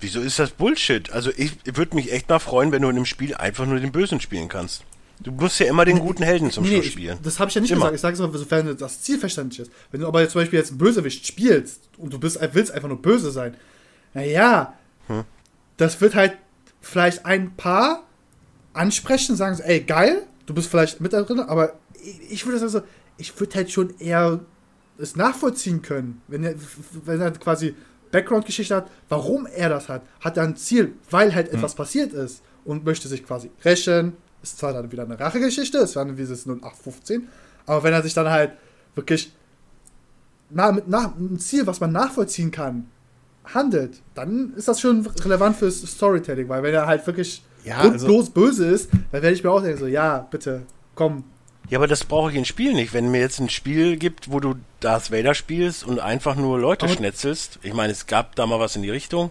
[0.00, 1.12] Wieso ist das Bullshit?
[1.12, 3.92] Also ich würde mich echt mal freuen, wenn du in einem Spiel einfach nur den
[3.92, 4.82] Bösen spielen kannst.
[5.22, 7.18] Du musst ja immer den guten Helden zum Nee, Schluss ich- spielen.
[7.22, 7.80] Das habe ich ja nicht Immer.
[7.90, 7.94] gesagt.
[7.96, 9.70] Ich sage es aber, sofern das Ziel verständlich ist.
[9.90, 12.88] Wenn du aber jetzt zum Beispiel jetzt einen Bösewicht spielst und du bist, willst einfach
[12.88, 13.56] nur böse sein,
[14.14, 14.74] naja,
[15.06, 15.24] Hm.
[15.76, 16.36] das wird halt
[16.80, 18.04] vielleicht ein paar
[18.72, 22.58] ansprechen, sagen so, ey, geil, du bist vielleicht mit da drin, aber ich, ich würde
[22.58, 22.82] sagen so,
[23.18, 24.40] ich würde halt schon eher
[24.98, 26.54] es nachvollziehen können, wenn er,
[27.04, 27.74] wenn er quasi
[28.10, 32.42] Background-Geschichte hat, warum er das hat, hat er ein Ziel, weil halt etwas passiert ist
[32.64, 34.14] und möchte sich quasi rächen.
[34.42, 37.28] Ist zwar dann wieder eine Rachegeschichte, es war dann dieses 0815,
[37.66, 38.52] aber wenn er sich dann halt
[38.94, 39.32] wirklich
[40.50, 42.88] na, mit nach, einem Ziel, was man nachvollziehen kann,
[43.44, 48.30] handelt, dann ist das schon relevant fürs Storytelling, weil wenn er halt wirklich Ja, grundlos
[48.30, 50.62] böse ist, dann werde ich mir auch denken, so, ja, bitte,
[50.94, 51.24] komm.
[51.70, 52.92] Ja, aber das brauche ich in Spiel nicht.
[52.92, 56.84] Wenn mir jetzt ein Spiel gibt, wo du Darth Vader spielst und einfach nur Leute
[56.86, 59.30] Aber- schnetzelst, ich meine, es gab da mal was in die Richtung,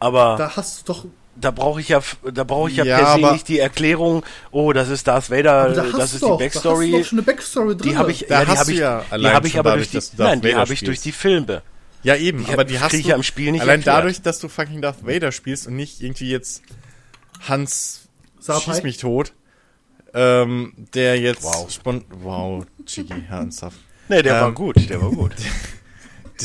[0.00, 1.04] aber Da hast du doch.
[1.40, 2.00] Da brauche ich ja,
[2.32, 5.72] da brauche ich ja, Ja, per se nicht die Erklärung, oh, das ist Darth Vader,
[5.74, 6.90] da das ist doch, die Da hast Backstory.
[6.90, 7.90] du doch schon eine Backstory drin.
[7.90, 9.90] Die habe ich, Da ja, die habe ich, ja die allein habe ich aber dadurch,
[9.90, 11.62] durch die, nein, die habe ich durch die Filme.
[12.02, 13.96] Ja, eben, Die aber die hast du ja im Spiel nicht allein erklärt.
[13.98, 16.62] dadurch, dass du fucking Darth Vader spielst und nicht irgendwie jetzt
[17.48, 18.08] Hans
[18.40, 18.60] Sapai?
[18.74, 19.32] schieß mich tot,
[20.14, 21.70] ähm, der jetzt Wow.
[21.70, 23.76] spon wow, Chigi, ernsthaft.
[24.08, 25.32] Nee, der Ähm, war gut, der war gut.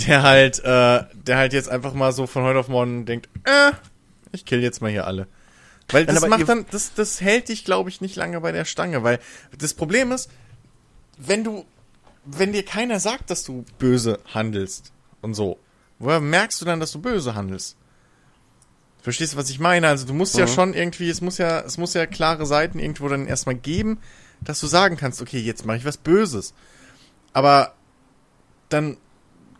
[0.07, 3.71] Der halt, äh, der halt jetzt einfach mal so von heute auf morgen denkt, äh,
[4.37, 5.27] ich kill jetzt mal hier alle.
[5.91, 8.51] Weil Nein, das aber macht dann, das, das hält dich, glaube ich, nicht lange bei
[8.51, 9.19] der Stange, weil
[9.57, 10.29] das Problem ist,
[11.17, 11.65] wenn du,
[12.25, 15.59] wenn dir keiner sagt, dass du böse handelst und so,
[15.99, 17.75] woher merkst du dann, dass du böse handelst?
[19.01, 19.89] Verstehst du, was ich meine?
[19.89, 20.51] Also du musst ja Mhm.
[20.51, 23.99] schon irgendwie, es muss ja, es muss ja klare Seiten irgendwo dann erstmal geben,
[24.39, 26.53] dass du sagen kannst, okay, jetzt mache ich was Böses.
[27.33, 27.73] Aber
[28.69, 28.97] dann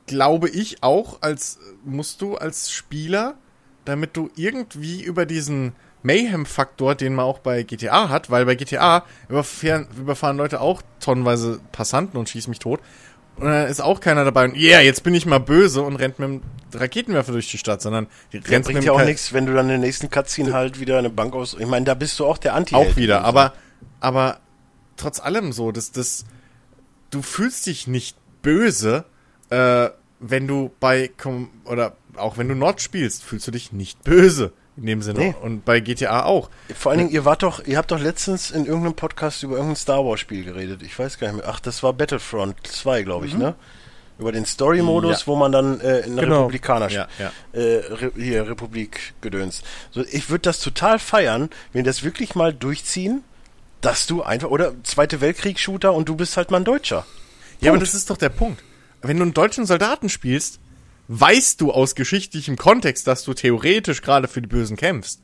[0.07, 3.37] glaube ich auch, als musst du als Spieler,
[3.85, 5.73] damit du irgendwie über diesen
[6.03, 11.59] Mayhem-Faktor, den man auch bei GTA hat, weil bei GTA überfahren, überfahren Leute auch tonnenweise
[11.71, 12.81] Passanten und schießen mich tot.
[13.37, 16.19] Und dann ist auch keiner dabei und yeah, jetzt bin ich mal böse und rennt
[16.19, 16.41] mit dem
[16.73, 19.53] Raketenwerfer durch die Stadt, sondern die Der rennt mit bringt ja auch nichts, wenn du
[19.53, 21.55] dann in der nächsten Cutscene halt wieder eine Bank aus.
[21.59, 23.53] Ich meine, da bist du auch der anti auch wieder, aber
[23.99, 24.39] aber
[24.97, 26.25] trotz allem so, dass das
[27.09, 29.05] du fühlst dich nicht böse,
[29.49, 34.03] äh, wenn du bei Com oder auch wenn du Nord spielst, fühlst du dich nicht
[34.03, 35.35] böse in dem Sinne Nee.
[35.41, 36.49] und bei GTA auch.
[36.77, 39.75] Vor allen Dingen, ihr wart doch, ihr habt doch letztens in irgendeinem Podcast über irgendein
[39.75, 40.81] Star Wars Spiel geredet.
[40.81, 41.49] Ich weiß gar nicht mehr.
[41.53, 43.55] Ach, das war Battlefront 2, glaube ich, ne?
[44.19, 45.27] Über den Story-Modus, Ja.
[45.27, 46.41] wo man dann äh, in Genau.
[46.41, 47.31] Republikaner Ja, ja.
[47.51, 49.63] Äh, Re hier Republik gedöns.
[49.91, 53.23] So, ich würde das total feiern, wenn das wirklich mal durchziehen,
[53.81, 57.05] dass du einfach oder Zweite Weltkrieg Shooter und du bist halt mal ein Deutscher.
[57.59, 57.87] Ja, aber Punkt.
[57.87, 58.63] das ist doch der Punkt.
[59.01, 60.59] Wenn du einen deutschen Soldaten spielst,
[61.07, 65.21] weißt du aus geschichtlichem Kontext, dass du theoretisch gerade für die Bösen kämpfst.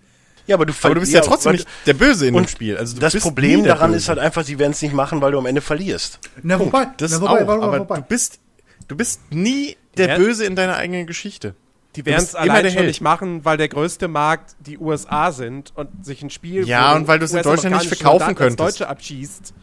[0.47, 2.75] Ja, aber du Aber du bist ja, trotzdem weil- nicht der Böse in dem Spiel.
[2.77, 3.97] Also du das bist Problem daran Böse.
[3.99, 6.19] ist halt einfach, sie werden es nicht machen, weil du am Ende verlierst.
[6.41, 7.97] Na, wobei, Das na, wobei, auch, mal, aber wobei.
[7.97, 8.39] du bist,
[8.87, 10.17] du bist nie der Ja.
[10.17, 11.53] Böse in deiner eigenen Geschichte.
[11.95, 16.05] Die werden es allein schon nicht machen, weil der größte Markt die USA sind und
[16.05, 16.67] sich ein Spiel.
[16.67, 18.59] Ja, und weil du es in Deutschland nicht verkaufen könntest.
[18.59, 19.53] Deutsche abschießt.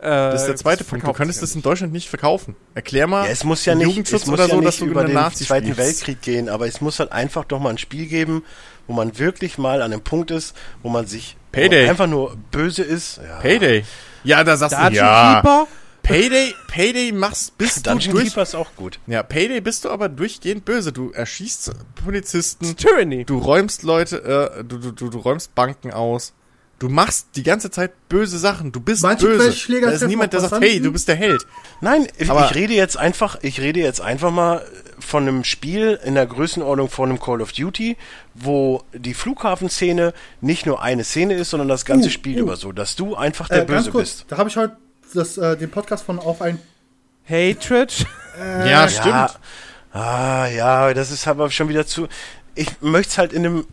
[0.00, 1.06] Äh, Das ist der zweite Punkt.
[1.06, 2.56] Du könntest das in Deutschland nicht verkaufen.
[2.74, 3.26] Erklär mal.
[3.26, 5.04] Ja, es muss ja nicht, Jugendschutz es muss oder ja so, nicht dass du über
[5.04, 5.78] den Nazi Zweiten spielst.
[5.80, 8.42] Weltkrieg gehen, aber es muss halt einfach doch mal ein Spiel geben,
[8.86, 11.88] wo man wirklich mal an einem Punkt ist, wo man sich Payday.
[11.88, 13.18] einfach nur böse ist.
[13.26, 13.38] Ja.
[13.40, 13.84] Payday.
[14.24, 15.34] Ja, da sagst Dungeon du ja.
[15.42, 15.66] Keeper?
[16.02, 18.24] Payday, Payday machst, bist du Dungeon durch.
[18.28, 18.98] Keeper ist auch gut.
[19.06, 20.92] Ja, Payday bist du aber durchgehend böse.
[20.92, 21.72] Du erschießt
[22.04, 23.24] Polizisten, Tyranny.
[23.26, 26.32] du räumst Leute, äh, du, du, du, du räumst Banken aus.
[26.80, 28.72] Du machst die ganze Zeit böse Sachen.
[28.72, 29.54] Du bist Manche böse.
[29.82, 31.46] Da ist niemand, der sagt, hey, du bist der Held.
[31.82, 34.64] Nein, ich, Aber- ich rede jetzt einfach, ich rede jetzt einfach mal
[34.98, 37.98] von einem Spiel in der Größenordnung von einem Call of Duty,
[38.34, 42.44] wo die Flughafenszene nicht nur eine Szene ist, sondern das ganze Uh, Spiel uh.
[42.44, 44.24] über so, dass du einfach der Äh, Böse kurz, bist.
[44.28, 44.76] da habe ich heute
[45.12, 46.58] das, äh, den Podcast von Auf ein
[47.28, 48.06] Hatred.
[48.66, 49.06] ja, stimmt.
[49.06, 49.30] Ja,
[49.92, 52.08] ah, ja, das ist aber schon wieder zu.
[52.54, 53.66] Ich möchte es halt in einem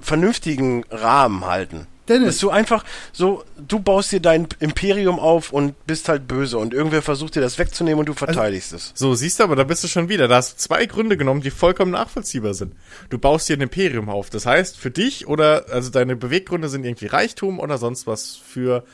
[0.00, 1.86] vernünftigen Rahmen halten.
[2.08, 2.28] Dennis.
[2.28, 6.74] Dass du einfach so, du baust dir dein Imperium auf und bist halt böse und
[6.74, 8.92] irgendwer versucht dir das wegzunehmen und du verteidigst es.
[8.94, 10.28] So, siehst du, aber da bist du schon wieder.
[10.28, 12.74] Da hast du zwei Gründe genommen, die vollkommen nachvollziehbar sind.
[13.10, 14.30] Du baust dir ein Imperium auf.
[14.30, 18.84] Das heißt, für dich oder, also deine Beweggründe sind irgendwie Reichtum oder sonst was für,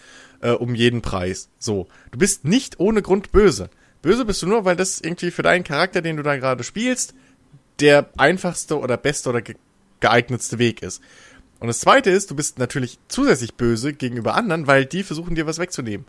[0.41, 1.49] äh, um jeden Preis.
[1.59, 1.89] So.
[2.11, 3.71] Du bist nicht ohne Grund böse.
[4.03, 7.15] Böse bist du nur, weil das irgendwie für deinen Charakter, den du da gerade spielst,
[7.81, 9.57] der einfachste oder beste oder ge
[10.01, 11.01] geeignetste Weg ist.
[11.65, 15.47] Und das zweite ist, du bist natürlich zusätzlich böse gegenüber anderen, weil die versuchen dir
[15.47, 16.05] was wegzunehmen.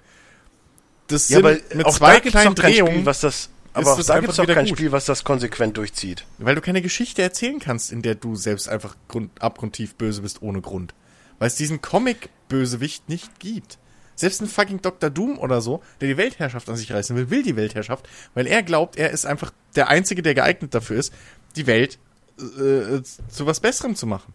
[1.07, 2.91] Das Ja, sind aber mit auch zwei kleinen Drehungen.
[2.91, 3.49] Spiel, was das.
[3.71, 4.77] Aber auch da gibt es auch kein gut.
[4.77, 6.25] Spiel, was das konsequent durchzieht.
[6.39, 10.41] Weil du keine Geschichte erzählen kannst, in der du selbst einfach grund, abgrundtief böse bist
[10.41, 10.93] ohne Grund.
[11.39, 13.77] Weil es diesen Comic-Bösewicht nicht gibt.
[14.15, 15.09] Selbst ein fucking Dr.
[15.09, 18.61] Doom oder so, der die Weltherrschaft an sich reißen will, will die Weltherrschaft, weil er
[18.61, 21.13] glaubt, er ist einfach der Einzige, der geeignet dafür ist,
[21.55, 21.97] die Welt
[22.39, 24.33] äh, zu was Besserem zu machen.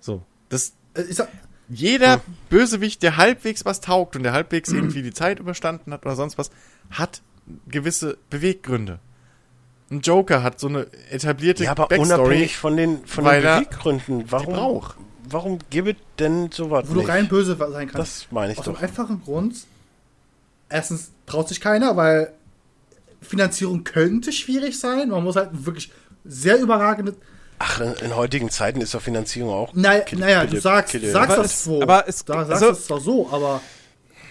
[0.00, 0.22] So.
[0.48, 1.28] Das, Äh, sag,
[1.68, 2.20] jeder Hm.
[2.48, 6.36] Bösewicht, der halbwegs was taugt und der halbwegs irgendwie die Zeit überstanden hat oder sonst
[6.38, 6.50] was,
[6.90, 7.22] hat
[7.68, 8.98] gewisse Beweggründe.
[9.90, 12.20] Ein Joker hat so eine etablierte Ja, aber Backstory.
[12.20, 14.96] unabhängig von den, von den Beweggründen, warum, braucht.
[15.28, 17.08] warum gibt denn sowas Wo du nicht?
[17.08, 17.94] rein böse sein kannst.
[17.98, 18.82] Das meine ich Aus dem doch.
[18.82, 19.54] einfachen Grund,
[20.68, 22.32] erstens traut sich keiner, weil
[23.20, 25.08] Finanzierung könnte schwierig sein.
[25.10, 25.92] Man muss halt wirklich
[26.24, 27.14] sehr überragende.
[27.62, 29.74] Ach, in, in heutigen Zeiten ist doch Finanzierung auch.
[29.74, 31.82] Naja, Kill- naja Kill- du sagst, Kill- sagst Aber das es- so.
[31.82, 33.60] aber es- da sagst also- es zwar so, aber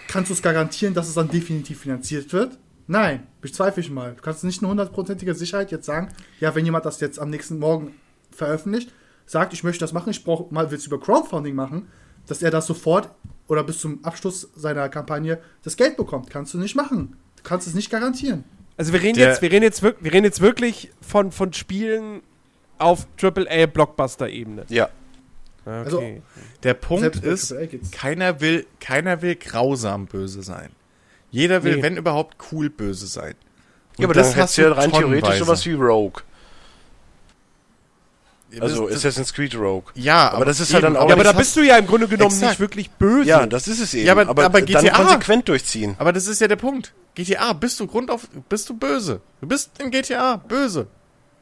[0.08, 2.58] kannst du es garantieren, dass es dann definitiv finanziert wird?
[2.88, 4.14] Nein, bezweifle ich mal.
[4.14, 6.08] Du kannst nicht eine hundertprozentige Sicherheit jetzt sagen,
[6.40, 7.94] ja, wenn jemand das jetzt am nächsten Morgen
[8.32, 8.90] veröffentlicht,
[9.26, 11.86] sagt, ich möchte das machen, ich brauche mal, willst du über Crowdfunding machen,
[12.26, 13.10] dass er das sofort
[13.46, 16.30] oder bis zum Abschluss seiner Kampagne das Geld bekommt.
[16.30, 17.16] Kannst du nicht machen.
[17.36, 18.42] Du kannst es nicht garantieren.
[18.76, 22.22] Also wir reden Der- jetzt, wir reden jetzt, wir reden jetzt wirklich von, von Spielen
[22.80, 24.64] auf AAA Blockbuster-Ebene.
[24.68, 24.88] Ja,
[25.66, 25.84] Okay.
[25.84, 26.02] Also-
[26.62, 27.54] Der Punkt ist,
[27.92, 30.70] keiner will, keiner will grausam böse sein.
[31.30, 31.82] Jeder will, Nee.
[31.82, 33.34] wenn überhaupt, cool böse sein.
[33.98, 36.22] ja aber das dann hast du ja rein theoretisch sowas wie Rogue.
[38.58, 39.92] Also das- Assassin's Creed Rogue.
[39.94, 41.86] Ja, aber das ist halt eben, dann auch- ja, aber da bist du ja im
[41.86, 42.52] Grunde genommen Exakt.
[42.52, 43.28] nicht wirklich böse.
[43.28, 44.06] Ja, das ist es eben.
[44.06, 45.94] Ja, aber- aber dann GTA konsequent durchziehen.
[45.98, 46.92] Aber das ist ja der Punkt.
[47.14, 49.20] GTA, bist du Grund auf, bist du böse.
[49.40, 50.88] Du bist in GTA böse.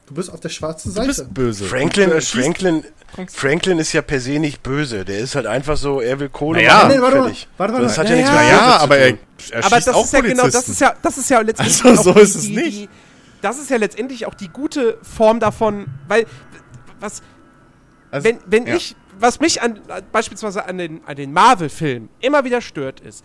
[0.08, 1.06] Du bist auf der schwarzen Du Seite.
[1.08, 1.64] bist böse.
[1.64, 2.84] Franklin, Du erschießt- Franklin,
[3.32, 5.04] Franklin ist ja per se nicht böse.
[5.04, 6.74] Der ist halt einfach so, er will Kohle Naja.
[6.84, 7.48] machen, Nee, warte mal, fertig.
[7.58, 7.86] warte, warte.
[7.86, 8.22] Das hat ja, Naja.
[8.22, 9.18] nichts mit Naja, Böse zu aber er tun.
[9.38, 12.02] erschießt aber das auch ist ja genau, das ist ja, das ist ja letztendlich Also,
[12.02, 12.78] so auch ist es die, nicht.
[12.78, 12.88] Die,
[13.42, 16.26] das ist ja letztendlich auch die gute Form davon, weil
[17.00, 17.22] was
[18.10, 18.76] Also, wenn, wenn ja.
[18.76, 19.78] ich, was mich an,
[20.10, 23.24] beispielsweise an den, an den Marvel-Filmen immer wieder stört, ist,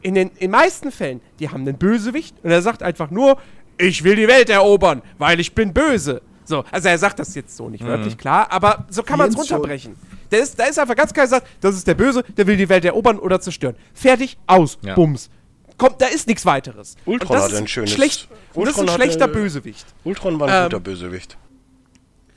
[0.00, 3.38] in den in meisten Fällen, die haben einen Bösewicht und er sagt einfach nur,
[3.78, 6.22] ich will die Welt erobern, weil ich bin böse.
[6.44, 7.70] So, also er sagt das jetzt so Mhm.
[7.72, 9.96] nicht wörtlich klar, aber so kann man es runterbrechen.
[10.30, 12.68] Der ist, da ist einfach ganz klar gesagt, das ist der Böse, der will die
[12.68, 13.76] Welt erobern oder zerstören.
[13.94, 14.94] Fertig, aus, Ja.
[14.94, 15.30] Bums.
[15.78, 16.96] Kommt, da ist nichts weiteres.
[17.06, 19.86] Ultron hat ist ein schönes- Schlecht, und das ist Ultron ein schlechter eine- Bösewicht.
[20.04, 21.36] Ultron war ein Ähm, guter Bösewicht.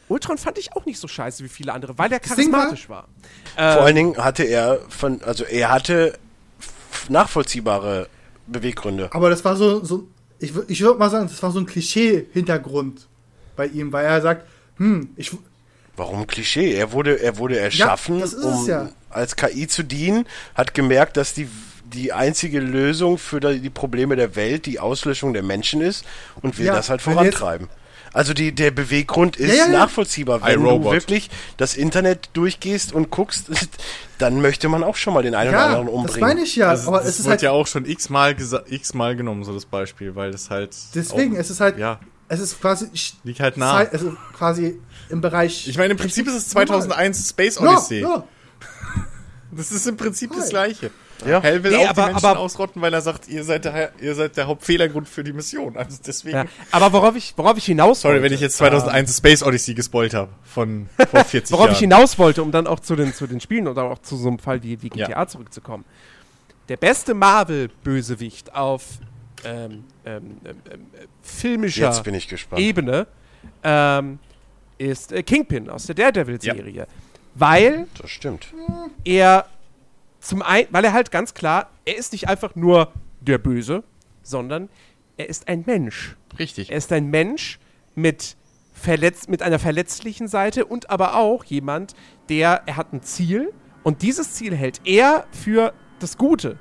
[0.07, 3.07] Ultron fand ich auch nicht so scheiße wie viele andere, weil er war- charismatisch war.
[3.57, 6.17] Ähm, Vor allen Dingen hatte er von, also er hatte
[7.09, 8.07] nachvollziehbare
[8.47, 9.09] Beweggründe.
[9.13, 10.07] Aber das war so, so
[10.39, 13.07] ich, ich würde mal sagen, das war so ein Klischee-Hintergrund
[13.55, 15.31] bei ihm, weil er sagt, hm, ich,
[15.97, 16.73] Warum Klischee?
[16.73, 18.89] Er wurde, er wurde erschaffen, es um ja.
[19.09, 21.47] als KI zu dienen, hat gemerkt, dass die,
[21.85, 26.03] die einzige Lösung für die Probleme der Welt die Auslöschung der Menschen ist
[26.41, 27.69] und will Ja, das halt wenn vorantreiben.
[28.15, 29.79] Also die, der Beweggrund ist Ja, ja, ja.
[29.79, 30.41] nachvollziehbar.
[30.43, 33.47] Wenn du wirklich das Internet durchgehst und guckst,
[34.17, 36.21] dann möchte man auch schon mal den einen oder anderen das umbringen.
[36.29, 38.63] meine ich ja, Also, aber das es ist wird halt, ja auch schon x-mal gesa-
[38.67, 40.73] x-mal genommen, so das Beispiel, weil das halt.
[40.95, 41.99] deswegen, auch, es ist halt, Ja,
[42.29, 43.73] es ist quasi, ich, liegt halt nah.
[43.79, 47.99] Zeit, also quasi im Bereich, Ich meine, im Prinzip ist es 2001 Space Odyssey.
[48.01, 48.23] ja,
[49.51, 50.49] Das ist im Prinzip das Hi.
[50.51, 50.91] Gleiche.
[51.25, 51.41] Ja.
[51.41, 53.91] Hell will Nee, auch aber- die Menschen aber- ausrotten, weil er sagt, ihr seid, der,
[54.01, 55.77] ihr seid der Hauptfehlergrund für die Mission.
[55.77, 56.35] Also deswegen.
[56.37, 59.73] Ja, aber worauf ich, worauf ich hinaus Sorry, wollte, wenn ich jetzt 2001 Space Odyssey
[59.75, 60.29] gespoilt habe.
[60.43, 61.73] Von vor 40 worauf Jahren.
[61.73, 64.27] ich hinaus wollte, um dann auch zu den, zu den Spielen oder auch zu so
[64.27, 65.27] einem Fall wie, wie GTA Ja.
[65.27, 65.85] zurückzukommen.
[66.69, 68.83] Der beste Marvel-Bösewicht auf
[69.43, 70.85] ähm, ähm, ähm, ähm,
[71.21, 72.59] filmischer Jetzt bin ich gespannt.
[72.61, 73.05] Ebene
[73.63, 74.19] ähm,
[74.77, 76.87] ist äh, Kingpin aus der Daredevil-Serie.
[77.35, 78.47] Weil Das stimmt.
[79.03, 79.45] er
[80.25, 83.83] zum einen, weil er halt ganz klar, er ist nicht einfach nur der Böse,
[84.23, 84.69] sondern
[85.17, 86.17] er ist ein Mensch.
[86.39, 86.71] Richtig.
[86.71, 87.59] Er ist ein Mensch
[87.93, 88.35] mit,
[88.73, 91.93] verletz mit einer verletzlichen Seite und aber auch jemand,
[92.29, 93.53] der, er hat ein Ziel
[93.83, 96.57] und dieses Ziel hält er für das Gute.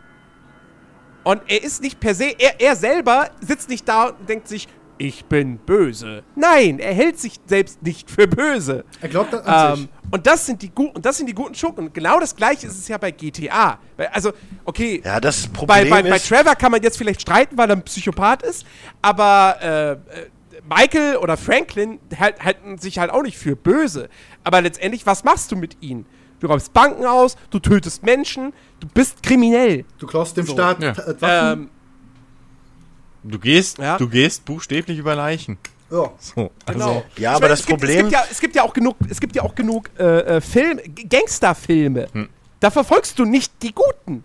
[1.25, 4.69] Und er ist nicht per se, er, er selber sitzt nicht da und denkt sich,
[4.99, 6.23] ich bin böse.
[6.37, 8.85] Nein, er hält sich selbst nicht für böse.
[9.01, 9.89] er glaubt an an Ähm, sich.
[10.11, 11.87] und das sind die guten, und das sind die guten Schurken.
[11.87, 13.79] Und genau das gleiche ist es ja bei GTA.
[14.13, 14.33] Also,
[14.65, 17.69] okay, Ja, das bei, Problem bei, bei ist, Trevor kann man jetzt vielleicht streiten, weil
[17.71, 18.65] er ein Psychopath ist,
[19.03, 19.97] aber äh, äh,
[20.69, 24.09] Michael oder Franklin halt, halten sich halt auch nicht für böse.
[24.45, 26.07] Aber letztendlich, was machst du mit ihnen?
[26.41, 29.85] Du räumst Banken aus, du tötest Menschen, du bist kriminell.
[29.99, 30.95] Du klaust dem so, Staat ja.
[30.97, 31.61] Waffen.
[31.63, 31.71] Ähm,
[33.27, 33.97] Du gehst, Ja.
[33.97, 35.59] du gehst buchstäblich über Leichen.
[35.91, 36.11] ja.
[36.19, 36.51] So, Genau.
[36.67, 38.73] also, Ja, Ich aber meine, das gibt, Problem- Es gibt, ja, es gibt ja auch
[38.75, 42.09] genug, es gibt ja auch genug äh, äh, Film, Gangsterfilme.
[42.13, 42.29] Hm.
[42.61, 44.25] Da verfolgst du nicht die Guten.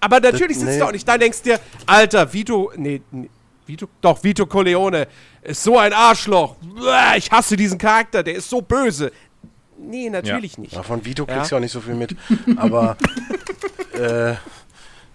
[0.00, 0.78] Aber natürlich Das- sitzt nee.
[0.78, 3.28] du auch nicht da und denkst dir, Alter, Vito, nee, nee,
[3.66, 5.08] Vito, doch, Vito Corleone
[5.42, 6.54] ist so ein Arschloch.
[7.16, 9.10] Ich hasse diesen Charakter, der ist so böse.
[9.78, 10.72] Nee, natürlich nicht.
[10.74, 11.34] Ja, von Vito Ja.
[11.36, 12.14] kriegst du auch nicht so viel mit.
[12.56, 12.96] Aber
[13.94, 14.34] äh,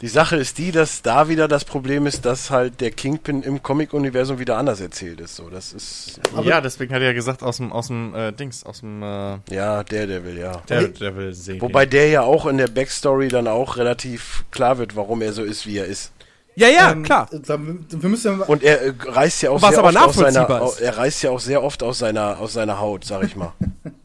[0.02, 3.62] die Sache ist die, dass da wieder das Problem ist, dass halt der Kingpin im
[3.62, 5.36] Comic-Universum wieder anders erzählt ist.
[5.36, 8.64] So, das ist ja, deswegen hat er ja gesagt, aus dem, aus dem äh, Dings,
[8.64, 10.62] aus dem äh, ja der, der will ja.
[10.70, 11.62] der, der will sehen.
[11.62, 15.44] Wobei der ja auch in der Backstory dann auch relativ klar wird, warum er so
[15.44, 16.12] ist, wie er ist.
[16.56, 17.30] Ja, ja, Ähm, klar.
[17.32, 20.16] Da, wir müssen ja Und er äh, reißt ja auch Was sehr aber oft aus
[20.16, 23.54] seiner, er reißt ja auch sehr oft aus seiner aus seiner Haut, sag ich mal.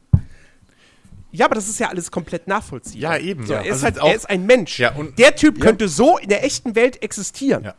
[1.37, 3.19] Ja, aber das ist ja alles komplett nachvollziehbar.
[3.19, 3.61] Ja, eben, So, ja.
[3.61, 4.79] Er, ist Also halt, auch- er ist ein Mensch.
[4.79, 5.65] Ja, und- der Typ Ja.
[5.65, 7.65] könnte so in der echten Welt existieren.
[7.65, 7.75] Ja.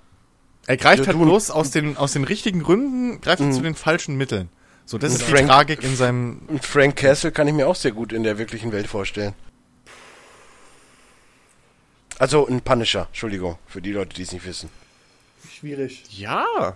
[0.68, 3.74] Er greift Ja, halt bloß aus den, aus den richtigen Gründen, greift er zu den
[3.76, 4.50] falschen Mitteln.
[4.86, 6.42] So, das Und ist die Frank- Tragik in seinem.
[6.62, 9.34] Frank Castle kann ich mir auch sehr gut in der wirklichen Welt vorstellen.
[12.20, 14.70] Also ein Punisher, Entschuldigung, für die Leute, die es nicht wissen.
[15.58, 16.04] schwierig.
[16.12, 16.76] Ja.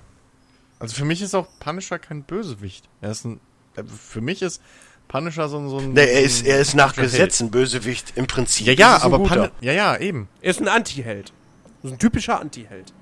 [0.79, 2.87] Also für mich ist auch Punisher kein Bösewicht.
[3.01, 3.39] Er ist ein.
[3.75, 4.61] äh, Für mich ist
[5.11, 5.69] Punisher so ein.
[5.69, 8.67] So ein Nee, er ist, er ist nach typischer Gesetz ein Bösewicht im Prinzip.
[8.67, 8.79] Held.
[8.79, 9.47] Ja, ja, ist es ein aber guter.
[9.49, 10.27] Pun ja, ja, eben.
[10.41, 11.33] Er ist ein Anti-Held.
[11.81, 12.93] Das ist ein typischer Anti-Held.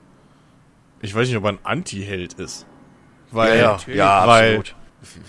[1.01, 2.65] Ich weiß nicht, ob er ein Anti-Held ist.
[3.31, 3.97] Ja, Weil, ja, natürlich.
[3.97, 4.75] ja, weil, absolut.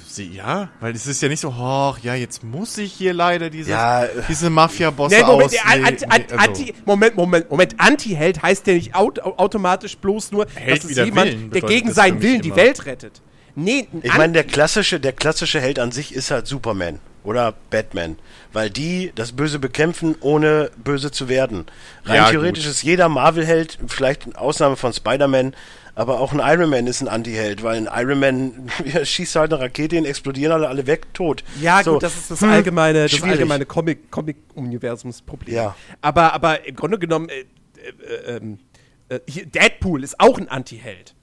[0.08, 3.50] sie, ja, weil es ist ja nicht so, hoch, ja, jetzt muss ich hier leider
[3.50, 7.74] dieses, Ja, äh, diese Mafia-Bosse Nee, Moment, An- Anti, Anti, also- Anti, Moment, Moment, Moment.
[7.78, 11.92] Anti-Held heißt ja nicht aut automatisch bloß nur, Held dass es jemand, Willen der gegen
[11.92, 12.56] seinen Willen die immer.
[12.56, 13.20] Welt rettet.
[13.62, 18.16] Nee, Ich meine, der klassische, der klassische Held an sich ist halt Superman oder Batman,
[18.52, 21.66] weil die das Böse bekämpfen, ohne böse zu werden.
[22.04, 22.72] Rein Ja, theoretisch gut.
[22.72, 25.54] ist jeder Marvel-Held, vielleicht in Ausnahme von Spider-Man,
[25.94, 29.52] aber auch ein Iron Man ist ein Anti-Held, weil ein Iron Man ja, schießt halt
[29.52, 31.44] eine Rakete hin, explodieren alle, alle weg, tot.
[31.60, 33.32] Ja, So, gut, das ist das hm, allgemeine, das schwierig.
[33.32, 35.54] allgemeine Comic, Comic-Universumsproblem.
[35.54, 35.76] Ja.
[36.00, 37.40] Aber, aber im Grunde genommen, äh,
[37.82, 38.58] äh, ähm,
[39.10, 41.14] äh, hier, Deadpool ist auch ein Anti-Held.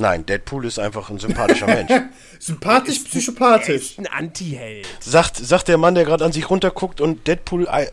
[0.00, 1.92] Nein, Deadpool ist einfach ein sympathischer Mensch.
[2.38, 3.90] Sympathisch, Er psychopathisch.
[3.92, 4.86] ist ein Anti-Held.
[5.00, 7.86] Sagt, sagt der Mann, der gerade an sich runterguckt und Deadpool äh,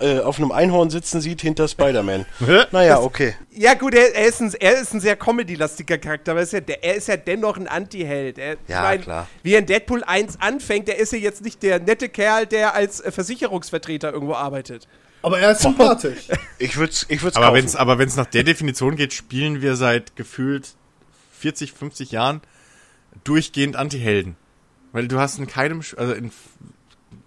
[0.00, 2.26] äh, auf einem Einhorn sitzen sieht hinter Spider-Man.
[2.72, 3.34] naja, okay.
[3.52, 6.52] Ja, gut, er, er, ist ein, er ist ein sehr comedy-lastiger Charakter, aber er ist
[6.52, 8.38] ja, der, er ist ja dennoch ein Anti-Held.
[8.38, 9.28] Er- Ja, ich klar.
[9.44, 12.74] Wie er in Deadpool 1 anfängt, der ist ja jetzt nicht der nette Kerl, der
[12.74, 14.88] als äh, Versicherungsvertreter irgendwo arbeitet.
[15.24, 16.26] Aber er ist sympathisch.
[16.58, 17.52] Ich würde es ich würd's Aber
[17.98, 20.70] wenn es nach der Definition geht, spielen wir seit gefühlt
[21.42, 22.40] 40, 50 Jahren
[23.24, 24.36] durchgehend Anti-Helden.
[24.92, 26.30] Weil du hast in keinem, also in,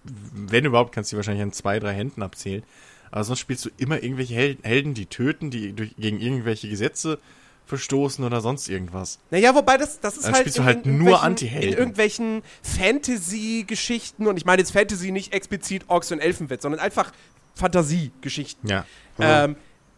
[0.04, 2.62] wenn überhaupt, kannst du die wahrscheinlich an zwei, drei Händen abzählen.
[3.10, 7.18] Aber sonst spielst du immer irgendwelche Hel- Helden, die töten, die durch, gegen irgendwelche Gesetze
[7.66, 9.18] verstoßen oder sonst irgendwas.
[9.30, 10.42] Naja, wobei das, das ist Dann halt.
[10.42, 11.72] spielst du halt nur irgendwelchen- Anti-Helden.
[11.72, 17.12] In irgendwelchen Fantasy-Geschichten, und ich meine jetzt Fantasy nicht explizit Orks und Elfenwelt, sondern einfach
[17.54, 18.68] Fantasiegeschichten.
[18.68, 18.84] Ja.
[19.18, 19.56] Ähm,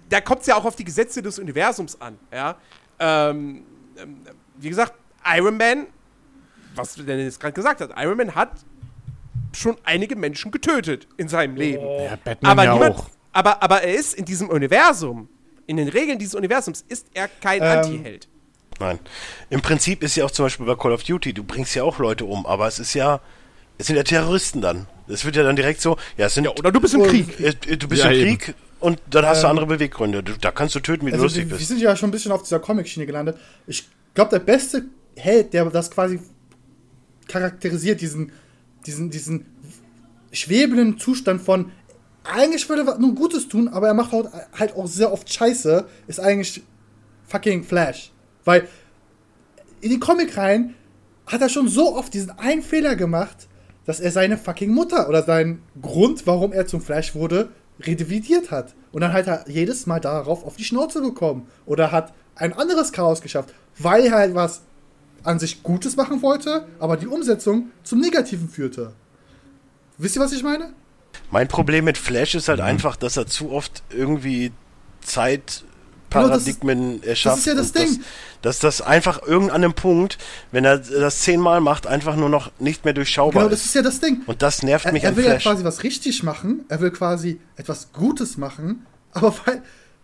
[0.09, 2.19] da kommt es ja auch auf die Gesetze des Universums an.
[2.33, 2.57] Ja?
[2.99, 3.63] Ähm,
[4.59, 4.95] wie gesagt,
[5.25, 5.87] Iron Man,
[6.75, 8.51] was Dennis gerade gesagt hat, Iron Man hat
[9.57, 11.85] schon einige Menschen getötet in seinem Leben.
[11.85, 13.07] Ja, Batman Aber, ja niemand, auch.
[13.33, 15.29] aber, aber er ist in diesem Universum,
[15.67, 18.29] in den Regeln dieses Universums, ist er kein Ähm, Anti-Held.
[18.81, 18.99] Nein.
[19.51, 21.99] Im Prinzip ist ja auch zum Beispiel bei Call of Duty, du bringst ja auch
[21.99, 23.21] Leute um, aber es ist ja,
[23.77, 24.87] es sind ja Terroristen dann.
[25.09, 27.41] Es wird ja dann direkt so, ja, es sind, Ja, oder du bist im Krieg.
[27.41, 28.55] äh, du bist Ja, im eben.
[28.81, 30.23] Und dann hast du Ähm, andere Beweggründe.
[30.23, 31.69] Du, da kannst du töten, wie du Also, lustig wir, wir bist.
[31.69, 33.37] sind ja schon ein bisschen auf dieser Comic-Schiene gelandet.
[33.67, 34.85] Ich glaube, der beste
[35.17, 36.21] Held, der das quasi
[37.27, 38.33] charakterisiert, diesen,
[38.87, 39.47] diesen, diesen
[40.33, 41.73] schwebenden Zustand von,
[42.25, 45.87] eigentlich würde er nur Gutes tun, aber er macht halt, halt auch sehr oft Scheiße,
[46.07, 46.63] ist eigentlich
[47.27, 48.13] fucking Flash.
[48.45, 48.69] Weil
[49.81, 50.75] in die Comic-Reihen
[51.27, 53.49] hat er schon so oft diesen einen Fehler gemacht,
[53.85, 57.51] dass er seine fucking Mutter oder seinen Grund, warum er zum Flash wurde,
[57.81, 58.75] revidiert hat.
[58.93, 61.47] Und dann hat er jedes Mal darauf auf die Schnauze bekommen.
[61.67, 64.63] Oder hat ein anderes Chaos geschafft, weil er halt was
[65.25, 68.93] an sich Gutes machen wollte, aber die Umsetzung zum Negativen führte.
[69.99, 70.73] Wisst ihr, was ich meine?
[71.31, 72.51] Mein Problem mit Flash ist Mhm.
[72.53, 74.53] halt einfach, dass er zu oft irgendwie
[76.11, 77.37] Zeitparadigmen erschafft.
[77.37, 78.01] das ist ja das Ding.
[78.43, 80.17] Dass, das einfach irgendeinem Punkt,
[80.53, 83.67] wenn er das zehnmal macht, einfach nur noch nicht mehr durchschaubar Genau, das ist.
[83.67, 84.23] ist ja das Ding.
[84.27, 85.43] Und das nervt Er, mich er will ja Flash.
[85.45, 89.63] quasi was richtig machen, er will quasi etwas Gutes machen, aber weil,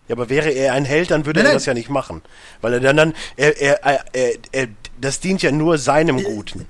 [0.09, 1.57] Ja, aber wäre er ein Held, dann würde Nein, er nein.
[1.57, 2.23] das ja nicht machen.
[2.61, 4.69] Weil er dann, dann er, er, er, er,
[5.01, 6.67] das dient ja nur seinem Guten.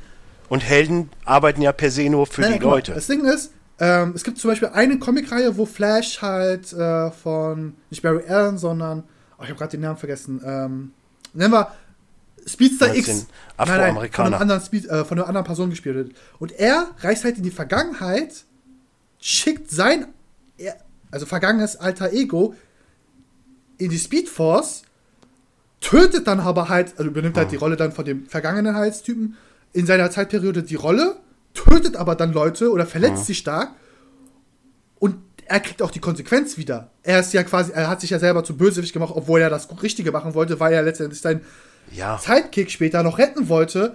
[0.51, 2.93] Und Helden arbeiten ja per se nur für Nein, die guck Leute.
[2.93, 7.75] Das Ding ist, ähm, es gibt zum Beispiel eine Comicreihe, wo Flash halt äh, von
[7.91, 9.03] nicht Barry Allen, sondern
[9.45, 10.41] oh, ich habe gerade den Namen vergessen.
[10.45, 10.93] Ähm,
[11.33, 11.73] nennen wir
[12.47, 13.19] Speedster Meinst X.
[13.21, 13.27] den
[13.57, 14.39] Afroamerikaner?
[14.39, 16.13] von, einem Speed, äh, von einer anderen Person gespielt wird.
[16.39, 18.45] Und er reist halt in die Vergangenheit,
[19.21, 20.07] schickt sein,
[21.11, 22.55] also vergangenes alter Ego
[23.79, 24.83] in die Speed Force,
[25.81, 29.37] tötet dann aber halt, also übernimmt halt die Rolle dann von dem Vergangenheitstypen
[29.73, 31.17] in seiner Zeitperiode die Rolle,
[31.55, 33.71] tötet aber dann Leute oder verletzt sie stark
[35.47, 36.91] er kriegt auch die Konsequenz wieder.
[37.03, 39.69] Er ist ja quasi, er hat sich ja selber zu Bösewicht gemacht, obwohl er das
[39.83, 41.43] Richtige machen wollte, weil er letztendlich seinen
[41.93, 42.19] Ja.
[42.19, 43.95] Sidekick später noch retten wollte.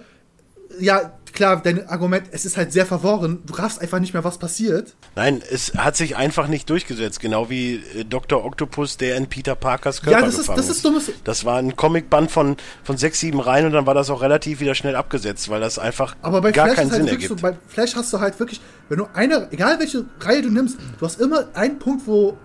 [0.78, 3.42] Ja, klar, dein Argument, es ist halt sehr verworren.
[3.46, 4.94] Du raffst einfach nicht mehr, was passiert.
[5.16, 8.44] Nein, es hat sich einfach nicht durchgesetzt, genau wie äh, Dr.
[8.44, 11.76] Octopus, der in Peter Parkers Körper Ja, das ist- das ist dummes- Das war ein
[11.76, 15.48] Comicband von, von sechs, sieben Reihen und dann war das auch relativ wieder schnell abgesetzt,
[15.48, 17.28] weil das einfach Aber bei gar Flash keinen halt Sinn ergibt.
[17.28, 20.78] so, bei Flash hast du halt wirklich, wenn du eine, egal welche Reihe du nimmst,
[20.98, 22.36] du hast immer einen Punkt, wo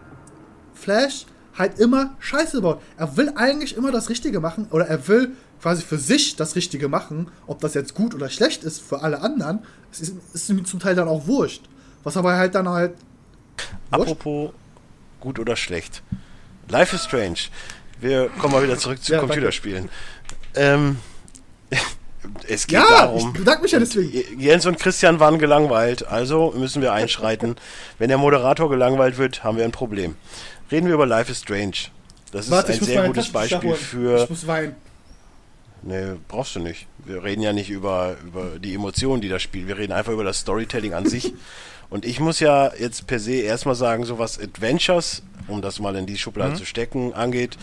[0.74, 1.26] Flash
[1.58, 2.82] halt immer Scheiße baut.
[2.98, 5.32] Er will eigentlich immer das Richtige machen oder er will
[5.66, 7.28] quasi für sich das Richtige machen.
[7.48, 10.80] Ob das jetzt gut oder schlecht ist für alle anderen, es ist, ist ihm zum
[10.80, 11.64] Teil dann auch wurscht.
[12.04, 12.92] Was aber halt dann halt.
[13.90, 14.12] Wurscht?
[14.12, 14.52] Apropos
[15.20, 16.04] gut oder schlecht.
[16.70, 17.40] Life is Strange.
[18.00, 19.20] Wir kommen mal wieder zurück zu Ja.
[19.20, 19.90] Computerspielen.
[20.54, 21.00] Ähm,
[22.48, 23.30] es geht Ja, darum.
[23.34, 24.40] ich bedanke mich ja deswegen.
[24.40, 27.56] Jens und Christian waren gelangweilt, also müssen wir einschreiten.
[27.98, 30.16] Wenn der Moderator gelangweilt wird, haben wir ein Problem.
[30.72, 31.90] Reden wir über Life is Strange.
[32.32, 34.26] Das ist Warte, ein ich muss sehr gutes Beispiel für.
[34.26, 34.76] Ich muss weinen.
[35.88, 36.88] Nee, brauchst du nicht.
[37.06, 39.68] Wir reden ja nicht über, über die Emotionen, die das spielt.
[39.68, 41.32] Wir reden einfach über das Storytelling an sich.
[41.92, 45.96] Und ich muss ja jetzt per se erstmal sagen, so was Adventures, um das mal
[45.96, 47.60] in die Schublade zu stecken, angeht,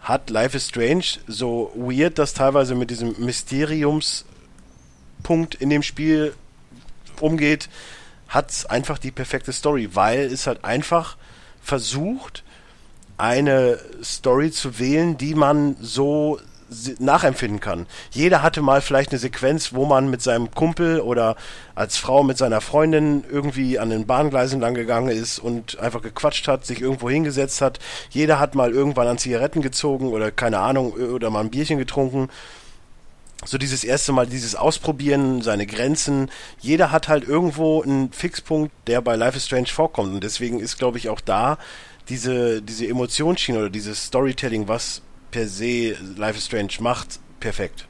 [0.00, 6.34] hat Life is Strange so weird, dass teilweise mit diesem Mysteriumspunkt in dem Spiel
[7.20, 7.68] umgeht,
[8.28, 11.16] hat's einfach die perfekte Story, weil es halt einfach
[11.60, 12.44] versucht,
[13.16, 16.38] eine Story zu wählen, die man so
[16.98, 17.86] nachempfinden kann.
[18.10, 21.36] Jeder hatte mal vielleicht eine Sequenz, wo man mit seinem Kumpel oder
[21.74, 26.48] als Frau mit seiner Freundin irgendwie an den Bahngleisen lang gegangen ist und einfach gequatscht
[26.48, 27.78] hat, sich irgendwo hingesetzt hat.
[28.10, 32.28] Jeder hat mal irgendwann an Zigaretten gezogen oder keine Ahnung oder mal ein Bierchen getrunken
[33.44, 36.30] so dieses erste Mal dieses Ausprobieren, seine Grenzen.
[36.60, 40.12] Jeder hat halt irgendwo einen Fixpunkt, der bei Life is Strange vorkommt.
[40.12, 41.58] Und deswegen ist, glaube ich, auch da
[42.08, 47.88] diese, diese Emotionsschiene oder dieses Storytelling, was per se Life is Strange macht, perfekt.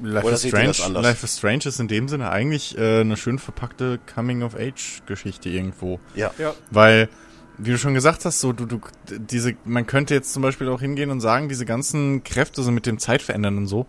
[0.00, 1.00] Life Oder is, seht ihr Strange?
[1.00, 6.00] Life is Strange ist in dem Sinne eigentlich äh, eine schön verpackte Coming-of-Age-Geschichte irgendwo.
[6.14, 6.32] Ja.
[6.38, 6.54] Ja.
[6.70, 7.08] Weil,
[7.58, 10.80] wie du schon gesagt hast, so du, du, diese, man könnte jetzt zum Beispiel auch
[10.80, 13.86] hingehen und sagen, diese ganzen Kräfte so mit dem Zeitverändern und so,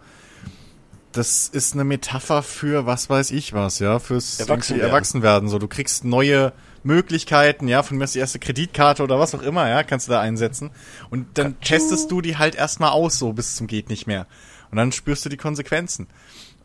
[1.11, 4.89] das ist eine Metapher für was weiß ich was, ja, fürs Erwachsenwerden.
[4.89, 5.49] Erwachsenwerden.
[5.49, 6.53] So, du kriegst neue
[6.84, 10.11] Möglichkeiten, ja, von mir ist die erste Kreditkarte oder was auch immer, ja, kannst du
[10.11, 10.72] da einsetzen.
[11.10, 14.27] Und dann testest du die halt erstmal aus, so bis zum geht nicht mehr.
[14.72, 16.07] Und dann spürst du die Konsequenzen.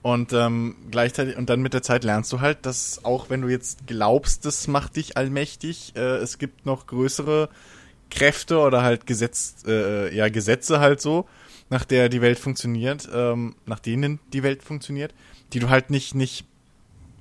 [0.03, 3.49] Und ähm, gleichzeitig, und dann mit der Zeit lernst du halt, dass auch wenn du
[3.49, 7.49] jetzt glaubst, das macht dich allmächtig, äh, es gibt noch größere
[8.11, 11.27] Kräfte oder halt Gesetz, äh, ja, Gesetze halt so,
[11.69, 15.15] nach der die Welt funktioniert, ähm, nach denen die Welt funktioniert,
[15.53, 16.47] die du halt nicht, nicht,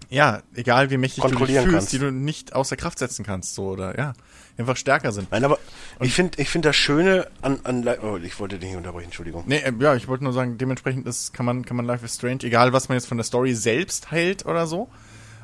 [0.09, 1.93] ja, egal wie mächtig du dich fühlst, kannst.
[1.93, 4.13] die du nicht außer Kraft setzen kannst, so, oder, ja,
[4.57, 5.31] einfach stärker sind.
[5.31, 5.59] Nein, aber
[5.99, 9.43] ich finde ich finde das Schöne an, an oh, ich wollte dich nicht unterbrechen, Entschuldigung.
[9.45, 12.15] Nee, äh, ja, ich wollte nur sagen, dementsprechend ist, kann man, kann man Life is
[12.15, 14.89] Strange, egal was man jetzt von der Story selbst hält oder so,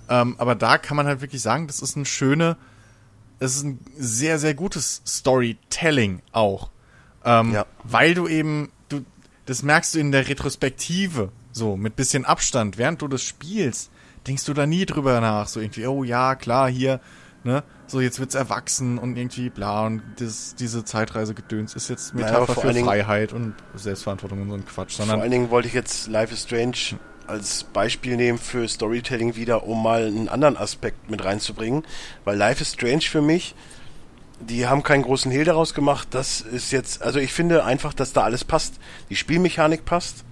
[0.10, 2.58] ähm, aber da kann man halt wirklich sagen, das ist ein schöne,
[3.40, 6.70] es ist ein sehr, sehr gutes Storytelling auch.
[7.26, 7.66] Ähm, Ja.
[7.84, 9.06] Weil du eben, du,
[9.46, 13.92] das merkst du in der Retrospektive, so, mit bisschen Abstand, während du das spielst,
[14.28, 17.00] denkst du da nie drüber nach, so irgendwie, oh ja, klar, hier,
[17.44, 22.28] ne, so jetzt wird's erwachsen und irgendwie bla und das, diese Zeitreise-Gedöns ist jetzt Naja,
[22.28, 25.50] Metapher vor für Dingen- Freiheit und Selbstverantwortung und so ein Quatsch, Vor sondern allen Dingen
[25.50, 30.28] wollte ich jetzt Life is Strange als Beispiel nehmen für Storytelling wieder, um mal einen
[30.28, 31.84] anderen Aspekt mit reinzubringen.
[32.26, 33.56] Weil Life is Strange für mich,
[34.42, 36.10] die haben keinen großen Hehl daraus gemacht.
[36.12, 38.74] Das ist jetzt, also ich finde einfach, dass da alles passt.
[39.10, 40.26] Die Spielmechanik passt,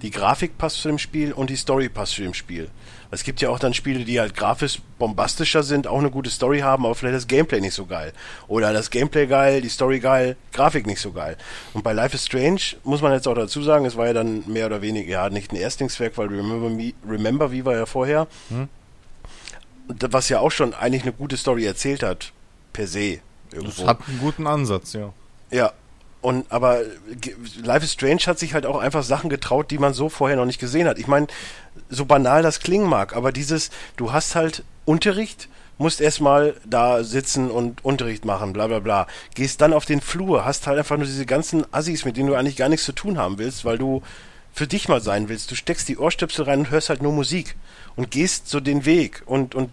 [0.00, 2.70] die Grafik passt zu dem Spiel und die Story passt zu dem Spiel.
[3.10, 6.60] Es gibt ja auch dann Spiele, die halt grafisch bombastischer sind, auch eine gute Story
[6.60, 8.12] haben, aber vielleicht das Gameplay nicht so geil.
[8.48, 11.36] Oder das Gameplay geil, die Story geil, Grafik nicht so geil.
[11.72, 14.44] Und bei Life is Strange muss man jetzt auch dazu sagen, es war ja dann
[14.46, 18.26] mehr oder weniger, ja, nicht ein Erstlingswerk, weil Remember Me, Remember wie war ja vorher.
[18.50, 22.32] Und Was ja auch schon eigentlich eine gute Story erzählt hat,
[22.74, 23.20] per se.
[23.50, 23.86] das Irgendwo.
[23.86, 25.12] hat einen guten Ansatz, ja.
[25.50, 25.72] Ja.
[26.20, 26.80] Und aber
[27.62, 30.46] Life is Strange hat sich halt auch einfach Sachen getraut, die man so vorher noch
[30.46, 30.98] nicht gesehen hat.
[30.98, 31.28] Ich meine,
[31.88, 37.50] so banal das klingen mag, aber dieses, du hast halt Unterricht, musst erstmal da sitzen
[37.50, 39.06] und Unterricht machen, bla bla bla.
[39.34, 42.34] Gehst dann auf den Flur, hast halt einfach nur diese ganzen Assis, mit denen du
[42.34, 44.02] eigentlich gar nichts zu tun haben willst, weil du
[44.52, 45.50] für dich mal sein willst.
[45.52, 47.54] Du steckst die Ohrstöpsel rein und hörst halt nur Musik
[47.94, 49.70] und gehst so den Weg und, und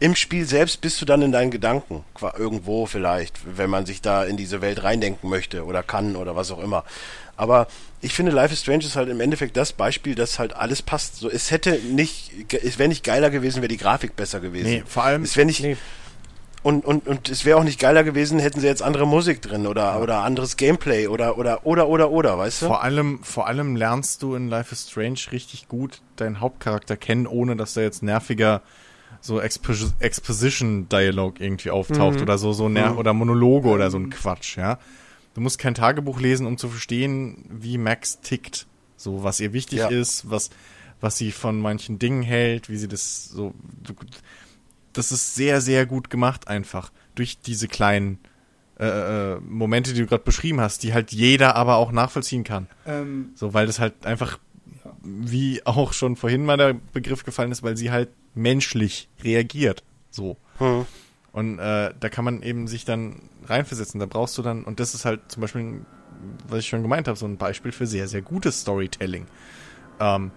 [0.00, 2.04] im Spiel selbst bist du dann in deinen Gedanken,
[2.38, 6.50] irgendwo vielleicht, wenn man sich da in diese Welt reindenken möchte oder kann oder was
[6.50, 6.84] auch immer.
[7.36, 7.68] Aber
[8.00, 11.16] ich finde, Life is Strange ist halt im Endeffekt das Beispiel, dass halt alles passt.
[11.16, 14.70] So, es hätte nicht, es wäre nicht geiler gewesen, wäre die Grafik besser gewesen.
[14.70, 15.76] Nee, vor allem- es wäre nicht, Nee.
[16.62, 19.66] und, und, und es wäre auch nicht geiler gewesen, hätten sie jetzt andere Musik drin
[19.66, 22.66] oder, oder anderes Gameplay oder, oder, oder, oder, oder, weißt du?
[22.66, 27.26] Vor allem, vor allem lernst du in Life is Strange richtig gut deinen Hauptcharakter kennen,
[27.26, 28.60] ohne dass da jetzt nerviger
[29.20, 34.56] so Expo- Exposition-Dialog irgendwie auftaucht oder so, so ner oder Monologe oder so ein Quatsch,
[34.56, 34.78] ja.
[35.34, 38.66] Du musst kein Tagebuch lesen, um zu verstehen, wie Max tickt.
[38.96, 39.88] So, was ihr wichtig Ja.
[39.88, 40.50] ist, was,
[41.00, 43.54] was sie von manchen Dingen hält, wie sie das so.
[43.82, 43.94] Du,
[44.92, 46.90] das ist sehr, sehr gut gemacht einfach.
[47.14, 48.18] Durch diese kleinen
[48.78, 48.86] äh,
[49.34, 52.66] äh, Momente, die du gerade beschrieben hast, die halt jeder aber auch nachvollziehen kann.
[52.86, 54.38] Ähm, So, weil das halt einfach,
[55.02, 59.82] wie auch schon vorhin mal der Begriff gefallen ist, weil sie halt menschlich reagiert.
[60.10, 60.36] So.
[60.58, 60.86] Hm.
[61.32, 64.00] Und äh, da kann man eben sich dann reinversetzen.
[64.00, 65.86] Da brauchst du dann, und das ist halt zum Beispiel,
[66.48, 69.26] was ich schon gemeint habe, so ein Beispiel für sehr, sehr gutes Storytelling.
[70.00, 70.32] Ähm,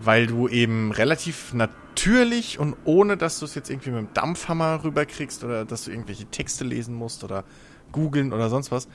[0.00, 4.84] weil du eben relativ natürlich und ohne, dass du es jetzt irgendwie mit dem Dampfhammer
[4.84, 7.44] rüberkriegst oder dass du irgendwelche Texte lesen musst oder
[7.92, 8.88] googeln oder sonst was,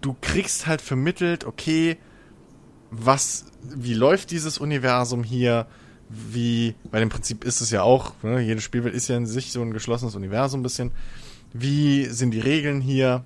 [0.00, 1.98] du kriegst halt vermittelt, okay,
[2.90, 5.66] was, wie läuft dieses Universum hier,
[6.08, 9.52] wie, weil im Prinzip ist es ja auch, ne, jede Spielwelt ist ja in sich
[9.52, 10.92] so ein geschlossenes Universum ein bisschen.
[11.52, 13.24] Wie sind die Regeln hier?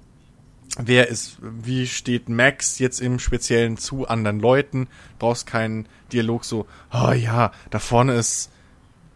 [0.78, 4.86] Wer ist, wie steht Max jetzt im Speziellen zu anderen Leuten?
[5.18, 8.50] Brauchst keinen Dialog so, oh ja, da vorne ist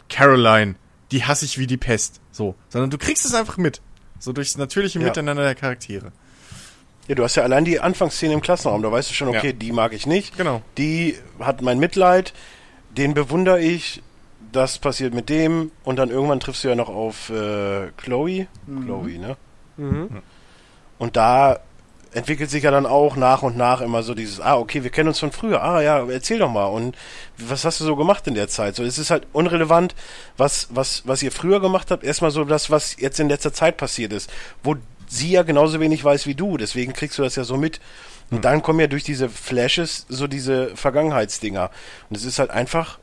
[0.09, 0.75] Caroline,
[1.13, 2.21] die hasse ich wie die Pest.
[2.33, 3.81] So, sondern du kriegst es einfach mit.
[4.19, 5.07] So durchs natürliche Ja.
[5.07, 6.13] Miteinander der Charaktere.
[7.09, 9.53] Ja, du hast ja allein die Anfangsszene im Klassenraum, da weißt du schon, okay, Ja.
[9.53, 10.37] die mag ich nicht.
[10.39, 10.63] Genau.
[10.79, 12.33] Die hat mein Mitleid,
[12.97, 14.03] den bewundere ich,
[14.53, 18.47] das passiert mit dem und dann irgendwann triffst du ja noch auf äh, Chloe.
[18.85, 19.37] Chloe, ne?
[19.77, 20.23] Mhm.
[20.99, 21.59] Und da
[22.13, 25.09] entwickelt sich ja dann auch nach und nach immer so dieses, ah, okay, wir kennen
[25.09, 26.67] uns von früher, ah ja, erzähl doch mal.
[26.67, 26.97] Und
[27.37, 28.77] was hast du so gemacht in der Zeit?
[28.77, 29.97] So, es ist halt unrelevant,
[30.37, 33.77] was, was, was ihr früher gemacht habt, erstmal so das, was jetzt in letzter Zeit
[33.77, 34.31] passiert ist,
[34.63, 34.77] wo
[35.15, 37.81] sie ja genauso wenig weiß wie du, deswegen kriegst du das ja so mit.
[38.31, 41.71] Und dann kommen ja durch diese Flashes so diese Vergangenheitsdinger.
[42.09, 42.99] Und es ist halt einfach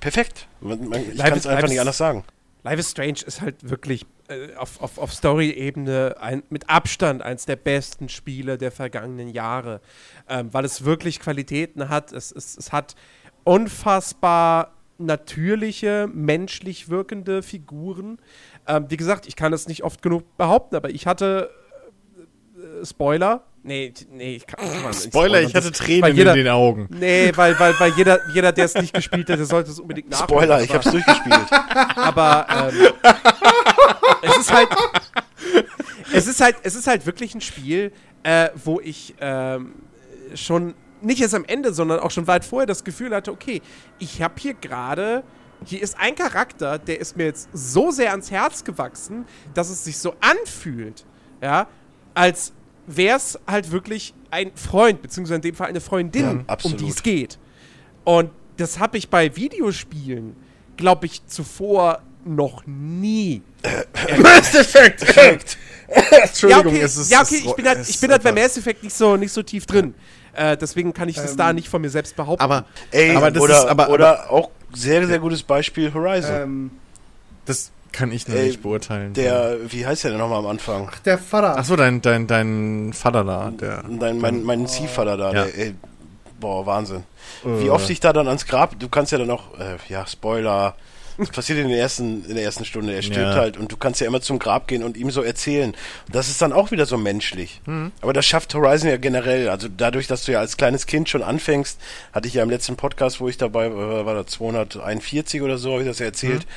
[0.00, 0.46] perfekt.
[0.60, 2.24] Man, man, ich kann es einfach nicht anders sagen.
[2.64, 6.16] Life is Strange ist halt wirklich äh, auf, auf, auf Story-Ebene
[6.48, 9.80] mit Abstand eins der besten Spiele der vergangenen Jahre,
[10.28, 12.12] ähm, weil es wirklich Qualitäten hat.
[12.12, 12.96] Es, es, es hat
[13.44, 18.18] unfassbar natürliche, menschlich wirkende Figuren.
[18.66, 21.50] Ähm, wie gesagt, ich kann es nicht oft genug behaupten, aber ich hatte
[22.56, 23.42] äh, Spoiler.
[23.62, 26.48] Nee, nee, ich kann kann man nicht Spoiler, ich hatte Das- Tränen jeder, in den
[26.48, 26.86] Augen.
[26.90, 30.10] Nee, weil, weil, weil jeder, jeder der es nicht gespielt hat, der sollte es unbedingt
[30.10, 30.28] nachholen.
[30.44, 31.46] Spoiler, ich aber- hab's durchgespielt.
[31.96, 32.92] aber ähm,
[34.22, 34.68] es ist halt
[36.12, 37.92] es ist halt es ist halt wirklich ein Spiel,
[38.22, 39.74] äh, wo ich ähm,
[40.34, 43.60] schon nicht erst am Ende, sondern auch schon weit vorher das Gefühl hatte, okay,
[43.98, 45.22] ich habe hier gerade
[45.64, 49.84] hier ist ein Charakter, der ist mir jetzt so sehr ans Herz gewachsen, dass es
[49.84, 51.04] sich so anfühlt,
[51.42, 51.68] ja,
[52.14, 52.52] als
[52.86, 56.88] wäre es halt wirklich ein Freund, beziehungsweise in dem Fall eine Freundin, Ja, um die
[56.88, 57.38] es geht.
[58.04, 60.36] Und das habe ich bei Videospielen,
[60.76, 63.42] glaube ich, zuvor noch nie.
[64.18, 65.58] Mass Effect!
[65.88, 67.10] Entschuldigung, ja, okay, es ist.
[67.10, 69.42] ja, okay ich bin halt, ich bin halt bei Mass Effect nicht so, nicht so
[69.42, 69.94] tief drin.
[70.36, 72.42] Äh, deswegen kann ich das Ähm, da nicht von mir selbst behaupten.
[72.42, 76.36] Aber, Ey, aber das oder, ist, aber, oder auch sehr, sehr gutes Beispiel Horizon.
[76.36, 76.70] ähm,
[77.46, 79.12] das kann ich noch Ey, nicht beurteilen.
[79.14, 80.90] Der, wie heißt der denn nochmal am Anfang?
[81.04, 81.56] der Vater.
[81.56, 83.84] Achso, dein, dein, dein Vater da, der.
[83.88, 85.44] Dein, mein, mein Ziehvater da, Ja.
[85.44, 85.74] der, ey,
[86.40, 87.04] boah, Wahnsinn.
[87.44, 90.06] Wie Äh, oft ich da dann ans Grab, du kannst ja dann auch, äh, ja,
[90.06, 90.74] Spoiler,
[91.18, 93.34] das passiert in der ersten, in der ersten Stunde, er stirbt Ja.
[93.34, 95.70] halt und du kannst ja immer zum Grab gehen und ihm so erzählen.
[96.06, 97.60] Und das ist dann auch wieder so menschlich.
[97.66, 97.92] Mhm.
[98.00, 101.22] Aber das schafft Horizon ja generell, also dadurch, dass du ja als kleines Kind schon
[101.22, 101.80] anfängst,
[102.12, 105.72] hatte ich ja im letzten Podcast, wo ich dabei war, war das 241 oder so,
[105.72, 106.40] habe ich das ja erzählt.
[106.44, 106.48] Mhm.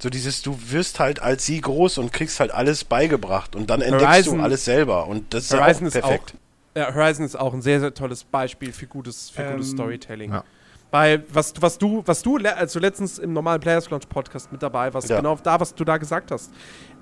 [0.00, 3.80] So dieses, du wirst halt als sie groß und kriegst halt alles beigebracht und dann
[3.82, 6.34] entdeckst Horizon- du alles selber und das ist ja Horizon auch ist perfekt.
[6.74, 9.70] auch, ja, Horizon ist auch ein sehr, sehr tolles Beispiel für gutes, für Ähm, gutes
[9.70, 10.30] Storytelling.
[10.30, 10.44] ja.
[10.90, 14.50] Weil was, was du, was du, le- als du letztens im normalen Players Launch Podcast
[14.50, 15.16] mit dabei warst, Ja.
[15.16, 16.50] genau da, was du da gesagt hast.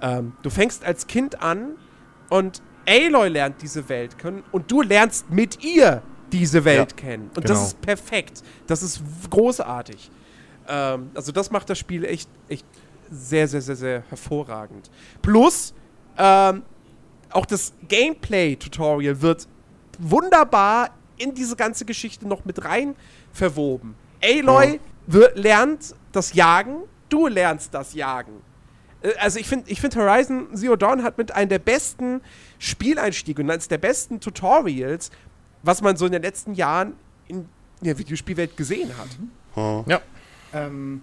[0.00, 1.76] Ähm, du fängst als Kind an
[2.28, 6.02] und Aloy lernt diese Welt kennen und du lernst mit ihr
[6.32, 7.30] diese Welt Ja, kennen.
[7.36, 7.48] Und genau.
[7.54, 8.42] das ist perfekt.
[8.66, 9.00] Das ist
[9.30, 10.10] großartig.
[10.68, 12.66] Ähm, also das macht das Spiel echt, echt
[13.08, 14.90] sehr, sehr, sehr, sehr hervorragend.
[15.22, 15.72] Plus,
[16.18, 16.64] ähm,
[17.30, 19.46] auch das Gameplay-Tutorial wird
[19.98, 22.94] wunderbar in diese ganze Geschichte noch mit rein
[23.36, 23.94] verwoben.
[24.22, 28.32] Aloy wir- lernt das Jagen, du lernst das Jagen.
[29.02, 32.20] Äh, Also ich finde, ich find Horizon Zero Dawn hat mit einem der besten
[32.58, 35.10] Spieleinstiege und eines der besten Tutorials,
[35.62, 36.94] was man so in den letzten Jahren
[37.28, 37.48] in
[37.82, 39.08] der Videospielwelt gesehen hat.
[39.54, 39.84] Hm.
[39.86, 40.00] Ja.
[40.52, 41.02] Ähm,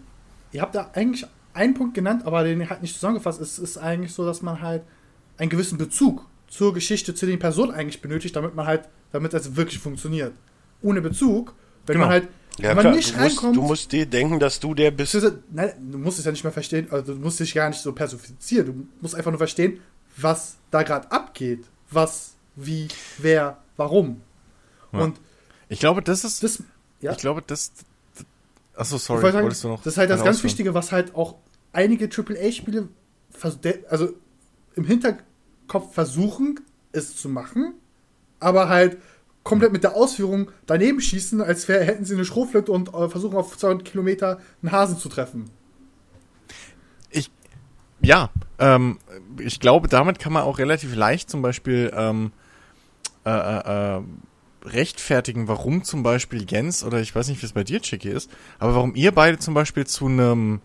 [0.52, 3.40] ihr habt da eigentlich einen Punkt genannt, aber den halt nicht zusammengefasst.
[3.40, 4.82] Es ist eigentlich so, dass man halt
[5.38, 9.56] einen gewissen Bezug zur Geschichte, zu den Personen eigentlich benötigt, damit man halt, damit es
[9.56, 10.34] wirklich funktioniert.
[10.82, 11.54] Ohne Bezug,
[11.86, 12.06] wenn Genau.
[12.06, 12.28] man halt,
[12.58, 14.92] Ja, wenn man klar, nicht du, musst, reinkommt, du musst dir denken, dass du der
[14.92, 15.16] bist.
[15.52, 17.94] Nein, du musst es ja nicht mehr verstehen, also du musst dich gar nicht so
[17.94, 18.66] personifizieren.
[18.68, 19.80] Du musst einfach nur verstehen,
[20.18, 21.66] was da gerade abgeht.
[21.90, 22.88] Was, wie,
[23.18, 24.22] wer, warum.
[24.92, 25.00] Ja.
[25.00, 25.20] Und
[25.70, 26.44] Ich glaube, das ist.
[26.44, 26.62] das,
[27.02, 27.72] ja, Ich glaube, das.
[28.76, 29.84] Achso, sorry, ich sagen, wolltest du noch.
[29.84, 30.44] das ist halt das ganz?
[30.44, 31.36] Wichtige, was halt auch
[31.74, 32.88] einige AAA-Spiele,
[33.90, 34.14] also
[34.76, 36.60] im Hinterkopf versuchen,
[36.92, 37.74] es zu machen,
[38.40, 38.98] aber halt
[39.44, 43.38] komplett mit der Ausführung daneben schießen, als wär, hätten sie eine Schrotflinte und äh, versuchen
[43.38, 45.50] auf 200 Kilometer einen Hasen zu treffen.
[47.10, 47.30] Ich,
[48.02, 48.30] ja,
[48.60, 49.00] ähm,
[49.40, 52.32] ich glaube, damit kann man auch relativ leicht zum Beispiel ähm,
[53.26, 54.02] äh, äh, äh,
[54.66, 58.32] rechtfertigen, warum zum Beispiel Jens oder ich weiß nicht, wie es bei dir, Chicky ist,
[58.60, 60.62] aber warum ihr beide zum Beispiel zu einem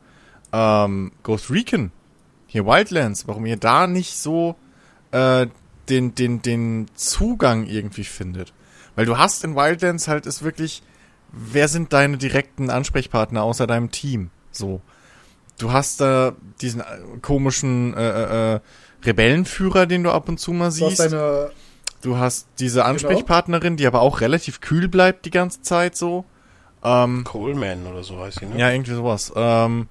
[0.52, 1.90] ähm, Ghost Recon,
[2.46, 4.54] hier Wildlands, warum ihr da nicht so
[5.10, 5.48] äh,
[5.88, 8.52] den, den, den Zugang irgendwie findet.
[8.98, 10.82] Weil du hast in Wildlands halt ist wirklich,
[11.30, 14.30] wer sind deine direkten Ansprechpartner außer deinem Team?
[14.50, 14.80] So.
[15.56, 16.84] Du hast da diesen äh,
[17.22, 18.60] komischen äh, äh,
[19.04, 21.12] Rebellenführer, den du ab und zu mal Du hast siehst.
[21.12, 21.52] deine
[22.00, 26.24] Du hast diese Ansprechpartnerin, die aber auch relativ kühl bleibt die ganze Zeit so.
[26.82, 28.58] Ähm, Coleman oder so heißt sie, ne?
[28.58, 29.32] ja, irgendwie sowas.
[29.36, 29.86] Ähm,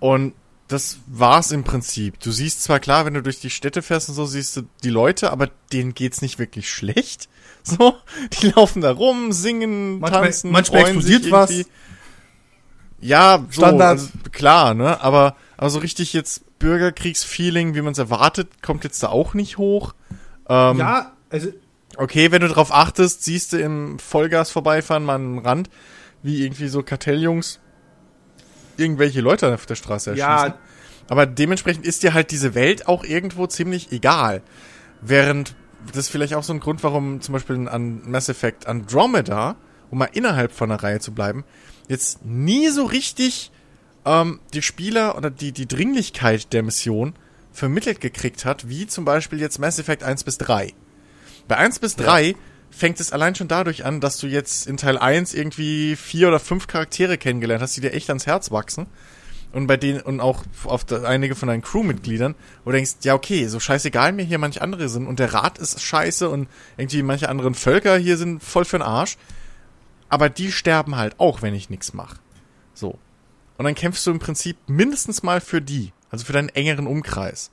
[0.00, 0.32] und
[0.68, 2.18] das war's im Prinzip.
[2.18, 4.88] Du siehst zwar klar, wenn du durch die Städte fährst und so, siehst du die
[4.88, 7.28] Leute, aber denen geht's nicht wirklich schlecht.
[7.78, 7.94] So,
[8.40, 11.52] die laufen da rum, singen, Manchmal- tanzen, manchmal explodiert was.
[13.00, 13.88] Ja, so, Standard.
[13.90, 15.00] also, klar, ne?
[15.00, 19.58] Aber, aber so richtig jetzt Bürgerkriegsfeeling, wie man es erwartet, kommt jetzt da auch nicht
[19.58, 19.94] hoch.
[20.48, 21.52] Ähm, ja, also
[21.96, 25.68] Okay, wenn du drauf achtest, siehst du im Vollgas vorbeifahren mal einen Rand,
[26.22, 27.60] wie irgendwie so Kartelljungs
[28.76, 30.28] irgendwelche Leute auf der Straße erschießen.
[30.28, 30.58] Ja.
[31.08, 34.42] Aber dementsprechend ist dir halt diese Welt auch irgendwo ziemlich egal.
[35.02, 35.54] Während
[35.88, 39.56] das ist vielleicht auch so ein Grund, warum zum Beispiel an Mass Effect Andromeda,
[39.90, 41.44] um mal innerhalb von der Reihe zu bleiben,
[41.88, 43.50] jetzt nie so richtig
[44.04, 47.14] ähm, die Spieler oder die, die Dringlichkeit der Mission
[47.52, 50.72] vermittelt gekriegt hat, wie zum Beispiel jetzt Mass Effect 1 bis 3.
[51.48, 52.34] Bei 1 bis 3
[52.70, 56.40] fängt es allein schon dadurch an, dass du jetzt in Teil 1 irgendwie vier oder
[56.40, 58.86] fünf Charaktere kennengelernt hast, die dir echt ans Herz wachsen.
[59.52, 62.34] Und bei denen, und auch auf einige von deinen Crewmitgliedern,
[62.64, 65.58] wo du denkst, ja, okay, so scheißegal mir hier manche andere sind und der Rat
[65.58, 66.48] ist scheiße und
[66.78, 69.18] irgendwie manche anderen Völker hier sind voll für'n Arsch.
[70.08, 72.16] Aber die sterben halt auch, wenn ich nichts mache.
[72.74, 72.98] So.
[73.58, 77.50] Und dann kämpfst du im Prinzip mindestens mal für die, also für deinen engeren Umkreis.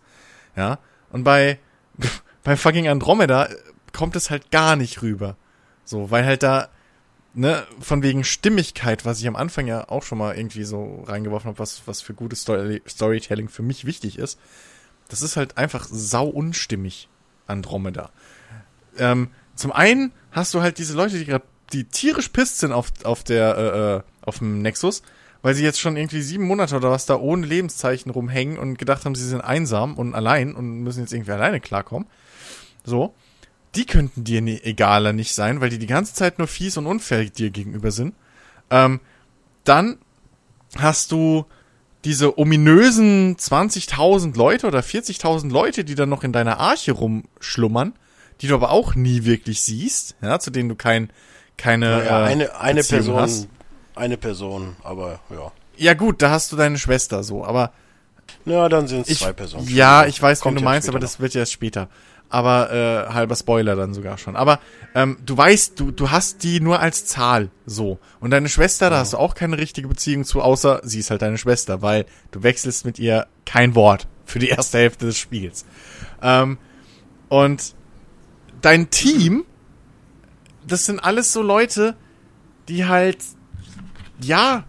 [0.56, 0.80] Ja.
[1.12, 1.60] Und bei,
[2.44, 3.50] bei fucking Andromeda
[3.92, 5.36] kommt es halt gar nicht rüber.
[5.84, 6.70] So, weil halt da,
[7.34, 11.50] ne, von wegen Stimmigkeit, was ich am Anfang ja auch schon mal irgendwie so reingeworfen
[11.50, 14.40] habe, was, was für gutes Story Storytelling für mich wichtig ist,
[15.10, 17.10] das ist halt einfach sau unstimmig,
[17.48, 18.12] Andromeda.
[18.98, 22.92] Ähm, zum einen hast du halt diese Leute, die gerade die tierisch pisst sind auf,
[23.04, 25.04] auf der, äh, äh, auf dem Nexus,
[25.42, 29.06] weil sie jetzt schon irgendwie sieben Monate oder was da ohne Lebenszeichen rumhängen und gedacht
[29.06, 32.08] haben, sie sind einsam und allein und müssen jetzt irgendwie alleine klarkommen.
[32.84, 33.14] So.
[33.76, 36.86] Die könnten dir ne, egaler nicht sein, weil die die ganze Zeit nur fies und
[36.88, 38.16] unfair dir gegenüber sind.
[38.72, 39.00] Ähm,
[39.64, 39.98] dann
[40.78, 41.46] hast du
[42.06, 47.94] diese ominösen 20.000 Leute oder 40.000 Leute, die dann noch in deiner Arche rumschlummern,
[48.42, 51.10] die du aber auch nie wirklich siehst, ja, zu denen du kein,
[51.58, 53.48] keine Ja, äh, eine, eine Beziehung Person, hast.
[53.96, 55.52] eine Person, aber ja.
[55.78, 57.74] Ja gut, da hast du deine Schwester so, aber
[58.46, 59.68] Ja, dann sind es zwei Personen.
[59.68, 61.90] ja, ich weiß, wen du meinst, aber das wird ja erst später.
[62.30, 64.36] Aber äh, halber Spoiler dann sogar schon.
[64.36, 64.60] Aber
[64.94, 68.00] ähm, du weißt, du, du hast die nur als Zahl so.
[68.20, 71.24] Und deine Schwester, da hast du auch keine richtige Beziehung zu, außer sie ist halt
[71.24, 75.66] deine Schwester, weil du wechselst mit ihr kein Wort für die erste Hälfte des Spiels.
[76.22, 76.60] Ähm,
[77.30, 77.74] und
[78.62, 79.46] dein Team,
[80.68, 81.96] das sind alles so Leute,
[82.68, 83.18] die halt,
[84.22, 84.66] ja,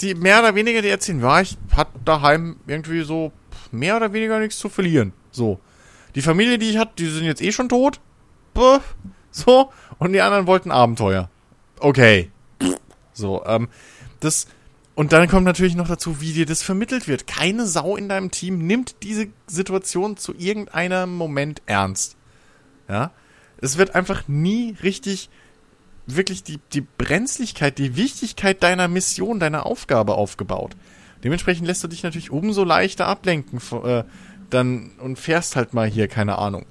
[0.00, 3.32] die mehr oder weniger die erzählen, ja, ich hat daheim irgendwie so
[3.70, 5.12] mehr oder weniger nichts zu verlieren.
[5.30, 5.60] So.
[6.18, 8.00] Die Familie, die ich hatte, die sind jetzt eh schon tot.
[8.52, 8.80] Buh.
[9.30, 9.70] So.
[10.00, 11.30] Und die anderen wollten Abenteuer.
[11.78, 12.32] Okay.
[13.12, 13.68] So, ähm,
[14.18, 14.48] das,
[14.96, 17.28] und dann kommt natürlich noch dazu, wie dir das vermittelt wird.
[17.28, 22.16] Keine Sau in deinem Team nimmt diese Situation zu irgendeinem Moment ernst.
[22.88, 23.12] Ja.
[23.58, 25.30] Es wird einfach nie richtig,
[26.08, 30.74] wirklich die, die Brenzlichkeit, die Wichtigkeit deiner Mission, deiner Aufgabe aufgebaut.
[31.22, 34.02] Dementsprechend lässt du dich natürlich umso leichter ablenken äh,
[34.50, 36.66] dann und fährst halt mal hier, keine Ahnung,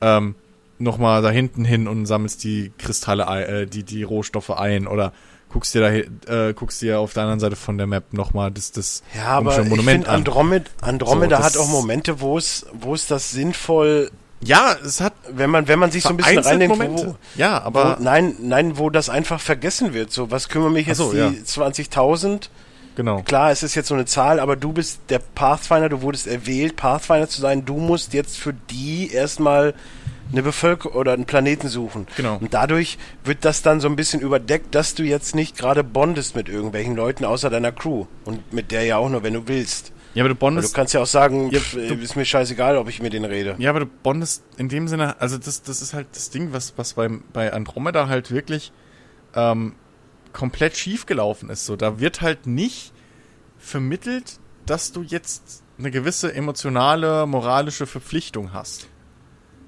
[0.00, 0.34] ähm,
[0.78, 5.12] nochmal da hinten hin und sammelst die Kristalle, äh, die, die Rohstoffe ein oder
[5.50, 5.80] guckst dir
[6.26, 9.26] da, äh, guckst dir auf der anderen Seite von der Map nochmal das, das Ja,
[9.26, 10.14] aber ich Monument finde an.
[10.16, 14.10] Andromeda, Andromeda So, hat auch Momente, wo es, wo es das sinnvoll,
[14.42, 17.06] Ja, es hat wenn man, wenn man sich so ein bisschen reindenkt, Momente.
[17.08, 20.12] wo, ja, aber wo, nein, nein, wo das einfach vergessen wird.
[20.12, 21.28] So, was kümmern mich jetzt so, die ja.
[21.28, 22.48] 20.000?
[22.96, 23.22] Genau.
[23.22, 26.76] Klar, es ist jetzt so eine Zahl, aber du bist der Pathfinder, du wurdest erwählt,
[26.76, 27.64] Pathfinder zu sein.
[27.64, 29.74] Du musst jetzt für die erstmal
[30.32, 32.06] eine Bevölkerung oder einen Planeten suchen.
[32.16, 32.36] Genau.
[32.40, 36.36] Und dadurch wird das dann so ein bisschen überdeckt, dass du jetzt nicht gerade bondest
[36.36, 38.06] mit irgendwelchen Leuten außer deiner Crew.
[38.24, 39.92] Und mit der ja auch nur, wenn du willst.
[40.14, 42.76] Ja, aber du Weil du bondest kannst ja auch sagen, Ja, du- ist mir scheißegal,
[42.76, 43.54] ob ich mit denen rede.
[43.58, 46.74] Ja, aber du bondest in dem Sinne, also das, das ist halt das Ding, was,
[46.76, 48.72] was beim, bei Andromeda halt wirklich
[49.34, 49.74] ähm,
[50.32, 51.66] komplett schief gelaufen ist.
[51.66, 52.92] So, da wird halt nicht
[53.58, 58.86] vermittelt, dass du jetzt eine gewisse emotionale, moralische Verpflichtung hast.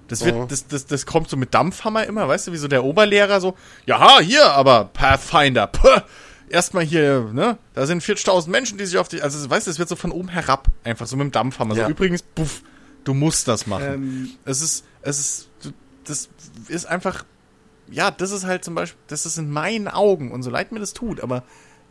[0.09, 0.49] Das wird, Mhm.
[0.49, 3.57] das, das, das kommt so mit Dampfhammer immer, weißt du, wie so der Oberlehrer so,
[3.87, 5.89] ja, hier, aber Pathfinder, puh,
[6.51, 9.79] erstmal hier, ne, da sind 40.000 Menschen, die sich auf die, also weißt du, es
[9.79, 11.75] wird so von oben herab, einfach so mit dem Dampfhammer.
[11.77, 11.85] Ja.
[11.87, 12.63] So, übrigens, puff,
[13.05, 13.87] du musst das machen.
[13.95, 15.49] Ähm, Es ist, es ist,
[16.05, 16.29] das
[16.69, 17.25] ist einfach,
[17.93, 20.81] ja, das ist halt zum Beispiel, das ist in meinen Augen, und so leid mir
[20.81, 21.45] das tut, aber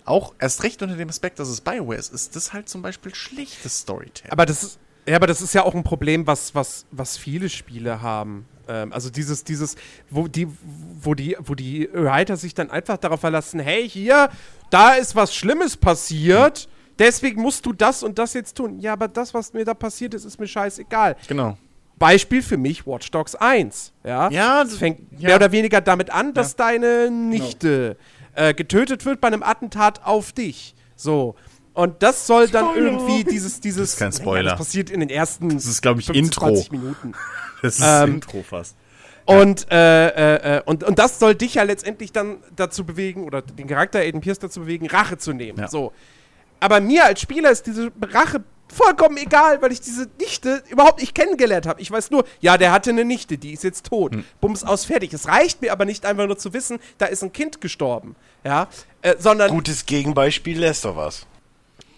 [0.05, 3.13] auch erst recht unter dem Aspekt, dass es Bioware ist, ist das halt zum Beispiel
[3.13, 4.31] schlechtes Storytelling.
[4.31, 7.49] Aber das ist, ja, aber das ist ja auch ein Problem, was, was, was viele
[7.49, 8.45] Spiele haben.
[8.67, 9.75] Ähm, also dieses, dieses,
[10.09, 10.47] wo die,
[11.01, 14.29] wo die, wo die Writer sich dann einfach darauf verlassen, hey, hier,
[14.69, 16.67] da ist was Schlimmes passiert,
[16.99, 18.79] deswegen musst du das und das jetzt tun.
[18.79, 21.15] Ja, aber das, was mir da passiert ist, ist mir scheißegal.
[21.27, 21.57] Genau.
[22.01, 23.93] Beispiel für mich Watch Dogs 1.
[24.03, 25.27] Ja, Ja, das fängt ja.
[25.27, 27.95] mehr oder weniger damit an, dass deine Nichte
[28.35, 30.75] äh, getötet wird bei einem Attentat auf dich.
[30.95, 31.35] So.
[31.73, 33.81] Und das soll dann irgendwie dieses, dieses.
[33.81, 34.49] Das ist kein Spoiler.
[34.51, 35.49] Das passiert in den ersten.
[35.49, 36.45] Das ist, glaube ich, 15, Intro.
[36.47, 37.13] 20 Minuten.
[37.61, 38.75] Das ist Ähm, Intro fast.
[39.25, 43.43] Und, äh, äh, äh, und, und das soll dich ja letztendlich dann dazu bewegen, oder
[43.43, 45.59] den Charakter Aiden Pierce dazu bewegen, Rache zu nehmen.
[45.59, 45.67] Ja.
[45.67, 45.93] So.
[46.59, 51.13] Aber mir als Spieler ist diese Rache vollkommen egal, weil ich diese Nichte überhaupt nicht
[51.13, 51.81] kennengelernt habe.
[51.81, 54.13] Ich weiß nur, ja, der hatte eine Nichte, die ist jetzt tot.
[54.13, 54.25] Hm.
[54.39, 55.13] Bums aus fertig.
[55.13, 58.15] Es reicht mir aber nicht einfach nur zu wissen, da ist ein Kind gestorben.
[58.43, 58.67] Ja,
[59.01, 61.27] äh, sondern Gutes Gegenbeispiel Last of Us.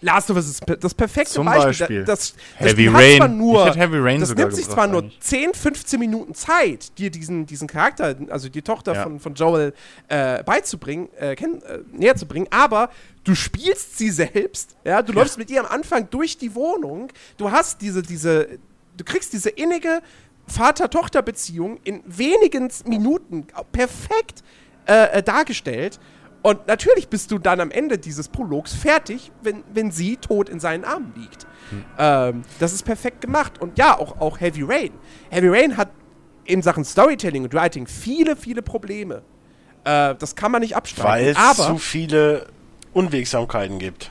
[0.04, 1.64] Last of Us ist das perfekte Zum Beispiel.
[1.64, 2.04] Beispiel.
[2.04, 3.16] Das, das Heavy Spiel hat Rain.
[3.16, 5.20] Zwar nur, Ich Heavy Rain das nimmt sich zwar nur eigentlich.
[5.20, 9.02] 10, 15 Minuten Zeit, dir diesen, diesen Charakter, also die Tochter Ja.
[9.02, 9.72] von, von Joel,
[10.08, 12.90] äh, beizubringen, äh, kenn, äh, näher zu bringen, aber
[13.24, 17.50] du spielst sie selbst, ja, du läufst mit ihr am Anfang durch die Wohnung, du
[17.50, 18.58] hast diese, diese,
[18.96, 20.02] du kriegst diese innige
[20.46, 24.42] Vater-Tochter-Beziehung in wenigen Minuten perfekt
[24.86, 25.98] äh, äh, dargestellt.
[26.46, 30.60] Und natürlich bist du dann am Ende dieses Prologs fertig, wenn, wenn sie tot in
[30.60, 31.46] seinen Armen liegt.
[31.98, 33.62] Ähm, das ist perfekt gemacht.
[33.62, 34.90] Und ja, auch, auch Heavy Rain.
[35.30, 35.88] Heavy Rain hat
[36.44, 39.22] in Sachen Storytelling und Writing viele, viele Probleme.
[39.84, 41.28] Äh, das kann man nicht Weil abstreiten.
[41.30, 42.46] es Aber zu viele
[42.92, 44.10] Unwegsamkeiten gibt.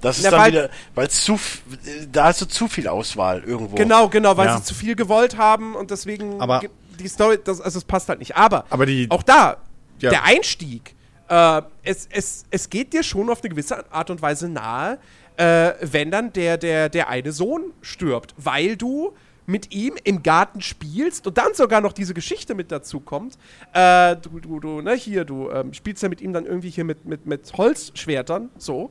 [0.00, 1.62] Das ist Na, dann weil- wieder, weil zu, f-
[2.10, 3.76] da hast du zu viel Auswahl irgendwo.
[3.76, 4.56] genau, genau, weil Ja.
[4.58, 6.62] sie zu viel gewollt haben und deswegen Aber-
[6.98, 8.34] die Story, das, also es passt halt nicht.
[8.36, 9.58] Aber, Aber die- auch da,
[10.00, 10.10] Ja.
[10.10, 10.96] der Einstieg,
[11.32, 14.98] äh, es, es, es geht dir schon auf eine gewisse Art und Weise nahe,
[15.36, 19.14] äh, wenn dann der, der, der eine Sohn stirbt, weil du
[19.46, 23.38] mit ihm im Garten spielst und dann sogar noch diese Geschichte mit dazu kommt.
[23.72, 26.84] Äh, du, du, du, ne, hier, du ähm, spielst ja mit ihm dann irgendwie hier
[26.84, 28.90] mit, mit, mit Holzschwertern, so.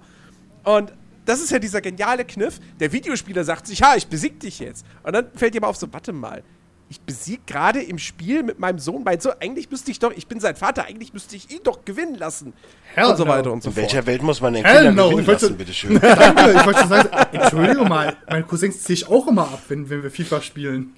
[0.64, 0.92] Und
[1.26, 2.60] das ist ja dieser geniale Kniff.
[2.80, 4.84] Der Videospieler sagt sich, ja, ich besieg dich jetzt.
[5.04, 6.44] Und dann fällt dir aber auf so, warte mal.
[6.92, 9.32] Ich besieg gerade im Spiel mit meinem Sohn mein Sohn.
[9.40, 12.52] Eigentlich müsste ich doch, ich bin sein Vater, eigentlich müsste ich ihn doch gewinnen lassen.
[12.94, 13.32] Hell und so no.
[13.32, 13.84] weiter und so In fort.
[13.86, 16.00] welcher Welt muss man den Hell Kindern no, gewinnen ich wollte- lassen, bitteschön?
[16.02, 19.90] Danke, ich wollte schon sagen, Entschuldigung mal, meine Cousins ziehe ich auch immer ab, wenn,
[19.90, 20.94] wenn wir FIFA spielen.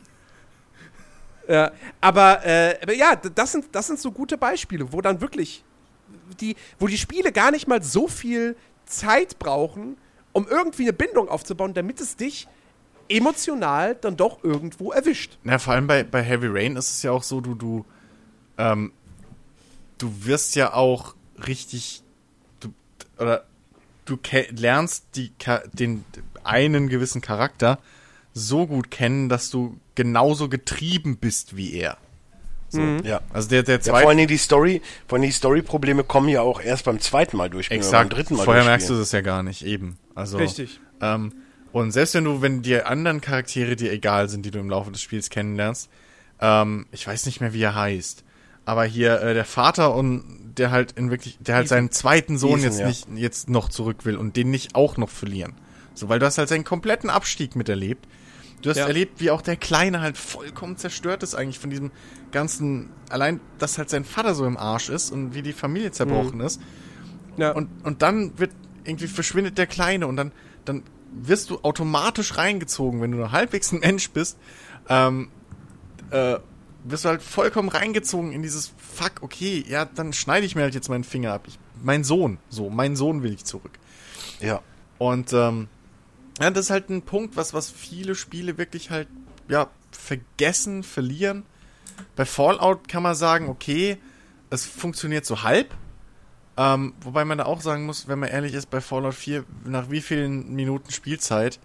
[1.47, 1.71] Ja,
[2.01, 5.63] aber, äh, aber ja, das sind, das sind so gute Beispiele, wo dann wirklich
[6.41, 8.55] die, wo die Spiele gar nicht mal so viel
[8.87, 9.97] Zeit brauchen,
[10.31, 12.47] um irgendwie eine Bindung aufzubauen, damit es dich
[13.09, 15.37] emotional dann doch irgendwo erwischt.
[15.43, 17.85] Na, vor allem bei, bei Heavy Rain ist es ja auch so, du, du,
[18.57, 18.91] ähm,
[19.97, 21.15] du wirst ja auch
[21.47, 22.03] richtig,
[22.59, 22.73] du,
[23.17, 23.45] oder
[24.05, 24.17] du
[24.51, 25.31] lernst die,
[25.73, 26.05] den
[26.43, 27.79] einen gewissen Charakter
[28.33, 31.97] so gut kennen, dass du genauso getrieben bist wie er.
[32.69, 32.81] So.
[32.81, 33.21] Ja.
[33.31, 36.41] Also der, der Ja, vor zweite, Dingen die Story, vor Dingen die Story-Probleme kommen ja
[36.41, 39.11] auch erst beim zweiten Mal durchspielen oder beim exakt, dritten Mal vorher merkst du das
[39.11, 39.99] ja gar nicht, eben.
[40.15, 40.79] Also, Richtig.
[40.99, 41.33] Ähm,
[41.73, 44.91] und selbst wenn du, wenn die anderen Charaktere dir egal sind, die du im Laufe
[44.91, 45.89] des Spiels kennenlernst,
[46.39, 48.23] ähm, ich weiß nicht mehr, wie er heißt,
[48.63, 52.59] aber hier äh, der Vater und der halt in wirklich, der halt seinen zweiten Sohn
[52.59, 52.87] Ethan, jetzt ja.
[52.87, 55.55] nicht jetzt noch zurück will und den nicht auch noch verlieren.
[55.95, 58.07] So, weil du hast halt seinen kompletten Abstieg miterlebt.
[58.61, 58.87] Du hast Ja.
[58.87, 61.91] erlebt, wie auch der Kleine halt vollkommen zerstört ist eigentlich von diesem
[62.31, 66.39] ganzen, allein, dass halt sein Vater so im Arsch ist und wie die Familie zerbrochen
[66.39, 66.61] ist.
[67.37, 67.51] Ja.
[67.51, 68.51] Und, und dann wird
[68.85, 70.31] irgendwie verschwindet der Kleine und dann,
[70.65, 70.83] dann
[71.13, 74.37] wirst du automatisch reingezogen, wenn du nur halbwegs ein Mensch bist,
[74.89, 75.29] ähm,
[76.11, 76.37] äh,
[76.83, 80.75] wirst du halt vollkommen reingezogen in dieses Fuck, okay, ja, dann schneide ich mir halt
[80.75, 81.45] jetzt meinen Finger ab.
[81.47, 83.79] Ich, mein Sohn, so, mein Sohn will ich zurück.
[84.39, 84.61] Ja.
[84.97, 85.67] Und ähm,
[86.39, 89.07] ja, das ist halt ein Punkt, was, was viele Spiele wirklich halt,
[89.47, 91.43] ja, vergessen, verlieren.
[92.15, 93.97] Bei Fallout kann man sagen, okay,
[94.49, 95.73] es funktioniert so halb.
[96.55, 99.89] Ähm, wobei man da auch sagen muss, wenn man ehrlich ist, bei Fallout 4, nach
[99.89, 101.59] wie vielen Minuten Spielzeit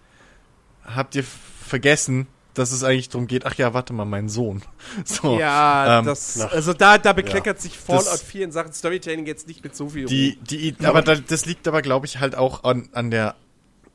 [0.85, 4.63] habt ihr vergessen, dass es eigentlich darum geht, ach ja, warte mal, mein Sohn.
[5.05, 9.27] So, Ja, ähm, das, also da, da bekleckert sich Fallout Das- 4 in Sachen Storytelling
[9.27, 12.35] jetzt nicht mit so viel Die, die, aber da, das liegt aber, glaube ich, halt
[12.35, 13.37] auch an, an der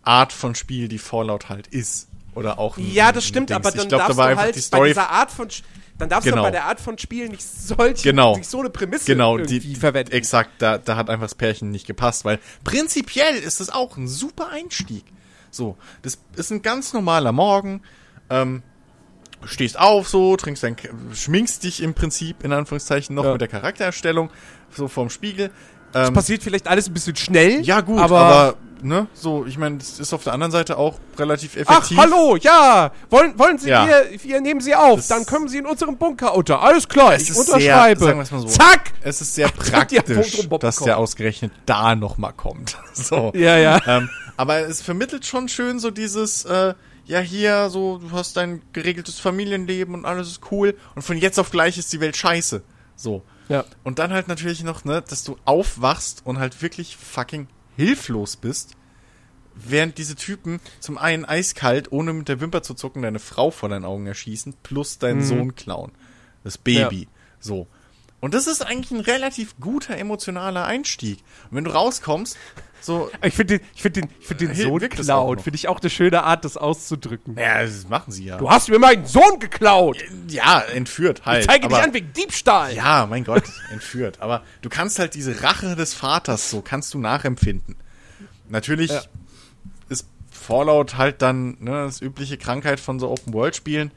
[0.04, 2.08] Art von Spiel, die Fallout halt ist.
[2.36, 2.78] Oder auch.
[2.78, 3.58] Ja, das stimmt, Dings.
[3.58, 4.88] aber dann ich glaub, darfst da war du halt die bei Story.
[4.90, 5.48] dieser Art von,
[5.98, 6.38] dann darfst Genau.
[6.38, 8.36] du bei der Art von Spielen nicht solche, Genau.
[8.38, 10.12] nicht so eine Prämisse Genau, irgendwie die, verwenden.
[10.12, 14.08] exakt, da, da hat einfach das Pärchen nicht gepasst, weil prinzipiell ist es auch ein
[14.08, 15.06] super Einstieg.
[15.52, 17.82] So, das ist ein ganz normaler Morgen,
[18.30, 18.64] ähm,
[19.46, 20.76] stehst auf so, trinkst dein,
[21.14, 23.32] schminkst dich im Prinzip, in Anführungszeichen, noch Ja.
[23.34, 24.30] mit der Charaktererstellung,
[24.76, 25.52] so vorm Spiegel.
[25.94, 27.62] Das Ähm, passiert vielleicht alles ein bisschen schnell.
[27.62, 31.00] ja gut, aber, aber, ne, so, ich meine, das ist auf der anderen Seite auch
[31.18, 31.98] relativ Ach, effektiv.
[31.98, 32.92] hallo, ja.
[33.10, 33.88] Wollen, wollen Sie, Ja.
[33.88, 34.98] wir, wir nehmen Sie auf.
[34.98, 36.62] Das- Dann kommen Sie in unserem Bunker unter.
[36.62, 38.00] Alles klar, Es ich ist unterschreibe.
[38.00, 38.48] Sehr, sagen wir es mal so.
[38.48, 38.92] Zack!
[39.02, 42.78] Es ist sehr praktisch, dass der ausgerechnet da nochmal kommt.
[42.94, 43.32] So.
[43.36, 43.80] Ja, ja.
[43.88, 46.74] ähm, aber es vermittelt schon schön so dieses, äh,
[47.06, 51.40] ja hier, so, du hast dein geregeltes Familienleben und alles ist cool und von jetzt
[51.40, 52.64] auf gleich ist die Welt scheiße.
[52.96, 53.22] So.
[53.50, 53.66] Ja.
[53.84, 58.76] Und dann halt natürlich noch, ne, dass du aufwachst und halt wirklich fucking hilflos bist,
[59.56, 63.70] während diese Typen zum einen eiskalt, ohne mit der Wimper zu zucken, deine Frau vor
[63.70, 65.92] deinen Augen erschießen, plus deinen Sohn klauen.
[66.44, 67.08] Das Baby.
[67.40, 67.68] So.
[68.20, 71.20] Und das ist eigentlich ein relativ guter emotionaler Einstieg.
[71.50, 72.38] Und wenn du rauskommst,
[72.84, 74.82] so, Ich finde den, ich find den, ich find den Sohn
[75.38, 75.42] noch.
[75.44, 77.36] Finde ich auch eine schöne Art, das auszudrücken.
[77.38, 78.38] ja, das machen sie ja.
[78.38, 79.98] Du hast mir meinen Sohn geklaut.
[80.28, 81.42] ja, entführt halt.
[81.42, 82.74] Ich zeige dich aber- an wegen Diebstahl.
[82.76, 84.18] Ja, mein Gott, entführt.
[84.22, 87.76] Aber du kannst halt diese Rache des Vaters, so kannst du nachempfinden.
[88.50, 89.02] Natürlich Ja.
[89.90, 93.92] ist Fallout halt dann ne, das übliche Krankheit von so Open-World-Spielen.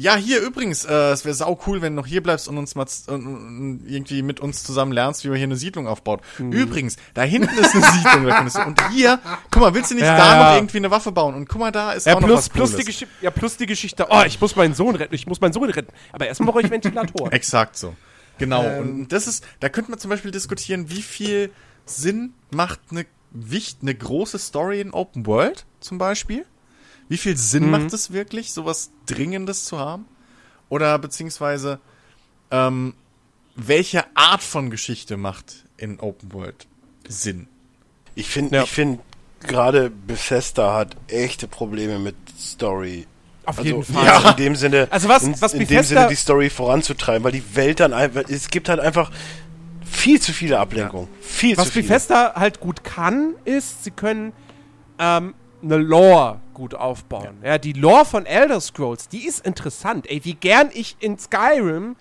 [0.00, 2.74] Ja, hier übrigens, äh, es wäre sau cool, wenn du noch hier bleibst und uns
[2.74, 6.22] mal und, irgendwie mit uns zusammen lernst, wie man hier eine Siedlung aufbaut.
[6.38, 6.52] Mhm.
[6.52, 8.26] Übrigens, da hinten ist eine Siedlung.
[8.26, 9.18] da du, und hier,
[9.50, 10.48] guck mal, willst du nicht Ja, da ja.
[10.48, 11.34] noch irgendwie eine Waffe bauen?
[11.34, 12.80] Und guck mal, da ist Ja, auch noch plus, was plus, Cooles.
[12.80, 14.06] die Geschichte, ja, plus die Geschichte.
[14.08, 15.14] Oh, ich muss meinen Sohn retten.
[15.14, 15.92] Ich muss meinen Sohn retten.
[16.12, 17.32] Aber erstmal brauche ich Ventilatoren.
[17.32, 17.94] Exakt so.
[18.38, 18.64] Genau.
[18.64, 19.00] Ähm.
[19.00, 21.50] und das ist, da könnte man zum Beispiel diskutieren, wie viel
[21.84, 26.46] Sinn macht eine Wicht, eine große Story in Open World zum Beispiel?
[27.10, 27.70] Wie viel Sinn Mhm.
[27.72, 30.06] macht es wirklich, sowas Dringendes zu haben?
[30.70, 31.80] Oder beziehungsweise,
[32.50, 32.94] ähm,
[33.56, 36.66] welche Art von Geschichte macht in Open World
[37.08, 37.48] Sinn?
[38.14, 38.62] Ich finde, Ja.
[38.62, 39.00] ich finde,
[39.40, 43.06] gerade Bethesda hat echte Probleme mit Story.
[43.44, 44.04] Auf Also, jeden Fall.
[44.06, 44.30] ja.
[44.30, 47.32] in dem Sinne, Also was- in, was in dem Bethesda- Sinne die Story voranzutreiben, weil
[47.32, 49.10] die Welt dann einfach, es gibt halt einfach
[49.84, 51.08] viel zu viele Ablenkungen.
[51.20, 51.88] Viel Was zu viele.
[51.88, 54.32] Bethesda halt gut kann, ist, sie können
[55.00, 57.38] ähm, eine Lore gut aufbauen.
[57.42, 57.56] Ja.
[57.56, 60.06] die Lore von Elder Scrolls, die ist interessant.
[60.10, 61.96] Ey, wie gern ich in Skyrim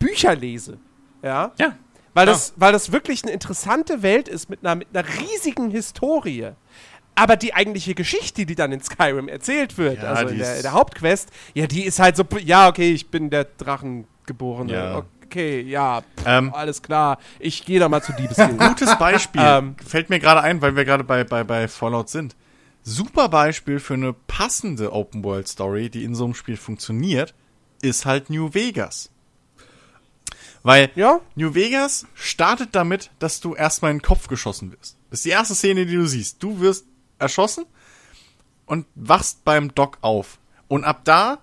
[0.00, 0.78] Bücher lese.
[1.22, 1.52] Ja.
[1.58, 1.76] Ja.
[2.12, 2.32] Weil, Ja.
[2.32, 6.50] das, weil das wirklich eine interessante Welt ist mit einer, mit einer riesigen Historie.
[7.14, 10.62] Aber die eigentliche Geschichte, die dann in Skyrim erzählt wird, Ja, also in der, in
[10.62, 14.72] der Hauptquest, ja, die ist halt so, ja, okay, ich bin der Drachengeborene.
[14.72, 15.02] Ja.
[15.24, 16.52] Okay, ja, pff, Ähm.
[16.52, 17.18] alles klar.
[17.38, 18.56] Ich gehe da mal zu Diebesgilde.
[18.68, 19.40] Gutes Beispiel.
[19.44, 19.76] Ähm.
[19.86, 22.34] Fällt mir gerade ein, weil wir gerade bei, bei, bei Fallout sind.
[22.86, 27.34] Super Beispiel für eine passende Open World Story, die in so einem Spiel funktioniert,
[27.80, 29.10] ist halt New Vegas.
[30.62, 31.20] Weil Ja?
[31.34, 34.96] New Vegas startet damit, dass du erstmal in den Kopf geschossen wirst.
[35.10, 36.42] Das ist die erste Szene, die du siehst.
[36.42, 36.86] Du wirst
[37.18, 37.64] erschossen
[38.66, 40.38] und wachst beim Doc auf.
[40.68, 41.38] Und ab da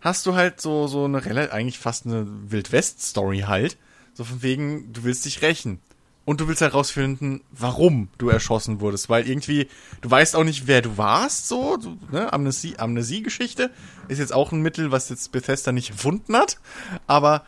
[0.00, 3.78] hast du halt so, so eine relativ, eigentlich fast eine Wild-West-Story halt.
[4.14, 5.80] So von wegen, du willst dich rächen.
[6.24, 9.08] Und du willst herausfinden, warum du erschossen wurdest.
[9.08, 9.68] Weil irgendwie,
[10.02, 11.78] du weißt auch nicht, wer du warst, so,
[12.12, 12.32] ne?
[12.32, 13.70] Amnesie, Amnesie-Geschichte
[14.08, 16.60] ist jetzt auch ein Mittel, was jetzt Bethesda nicht erfunden hat.
[17.08, 17.44] Aber,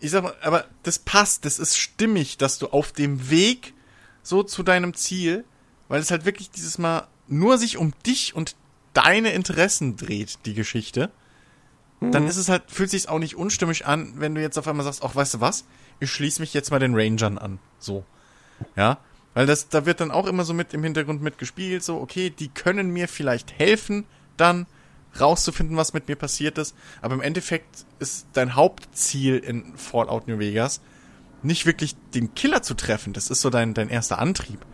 [0.00, 3.74] ich sag mal, aber das passt, das ist stimmig, dass du auf dem Weg
[4.24, 5.44] so zu deinem Ziel,
[5.86, 8.56] weil es halt wirklich dieses Mal nur sich um dich und
[8.94, 11.12] deine Interessen dreht, die Geschichte,
[12.00, 14.84] dann ist es halt, fühlt sich auch nicht unstimmig an, wenn du jetzt auf einmal
[14.84, 15.64] sagst, ach, weißt du was?
[16.00, 17.58] Ich schließe mich jetzt mal den Rangern an.
[17.78, 18.04] So.
[18.76, 18.98] Ja.
[19.34, 22.48] Weil das, da wird dann auch immer so mit im Hintergrund mitgespielt, so, okay, die
[22.48, 24.04] können mir vielleicht helfen,
[24.36, 24.66] dann,
[25.18, 26.74] rauszufinden, was mit mir passiert ist.
[27.02, 30.80] Aber im Endeffekt ist dein Hauptziel in Fallout New Vegas
[31.42, 33.12] nicht wirklich den Killer zu treffen.
[33.12, 34.64] Das ist so dein, dein erster Antrieb.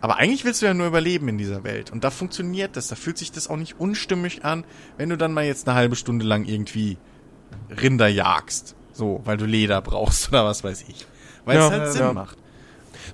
[0.00, 1.90] Aber eigentlich willst du ja nur überleben in dieser Welt.
[1.90, 2.88] Und da funktioniert das.
[2.88, 4.64] Da fühlt sich das auch nicht unstimmig an,
[4.98, 6.98] wenn du dann mal jetzt eine halbe Stunde lang irgendwie
[7.70, 8.76] Rinder jagst.
[8.96, 11.06] So, weil du Leder brauchst oder was weiß ich.
[11.44, 12.12] Weil Ja, es halt ja, Sinn ja.
[12.12, 12.36] macht.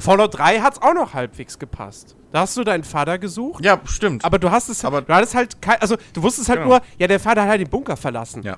[0.00, 2.16] Fallout 3 hat's auch noch halbwegs gepasst.
[2.32, 3.64] Da hast du deinen Vater gesucht.
[3.64, 4.24] Ja, stimmt.
[4.24, 6.70] Aber du hast es, Aber- du hattest halt, kein, also du wusstest halt Genau.
[6.76, 8.42] nur, ja, der Vater hat halt den Bunker verlassen.
[8.42, 8.56] ja.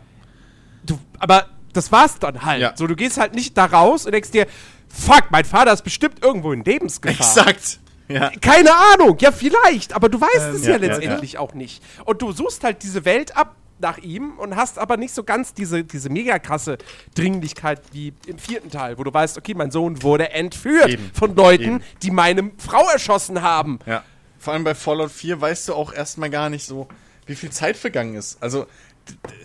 [0.86, 2.60] Du, aber das war's dann halt.
[2.60, 2.72] Ja.
[2.76, 4.46] So, du gehst halt nicht da raus und denkst dir,
[4.88, 7.48] fuck, mein Vater ist bestimmt irgendwo in Lebensgefahr.
[7.48, 7.80] Exakt.
[8.06, 8.30] Ja.
[8.42, 11.82] Keine Ahnung, ja vielleicht, aber du weißt es ja, ja, ja, letztendlich auch nicht.
[12.04, 15.52] Und du suchst halt diese Welt ab nach ihm und hast aber nicht so ganz
[15.54, 16.78] diese, diese mega krasse
[17.14, 21.10] Dringlichkeit wie im vierten Teil, wo du weißt, okay, mein Sohn wurde entführt Eben.
[21.12, 21.80] von Leuten, Eben.
[22.02, 23.78] die meine Frau erschossen haben.
[23.86, 24.02] Ja.
[24.38, 26.88] Vor allem bei Fallout 4 weißt du auch erstmal gar nicht so,
[27.26, 28.42] wie viel Zeit vergangen ist.
[28.42, 28.66] Also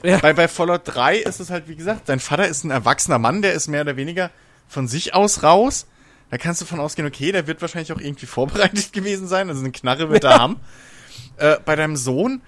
[0.03, 0.19] Ja.
[0.19, 3.41] bei, bei Fallout 3 ist es halt, wie gesagt, dein Vater ist ein erwachsener Mann,
[3.41, 4.31] der ist mehr oder weniger
[4.69, 5.85] von sich aus raus.
[6.31, 9.59] Da kannst du von ausgehen, okay, der wird wahrscheinlich auch irgendwie vorbereitet gewesen sein, also
[9.61, 10.57] eine Knarre wird er haben.
[11.37, 12.41] Äh, bei deinem Sohn,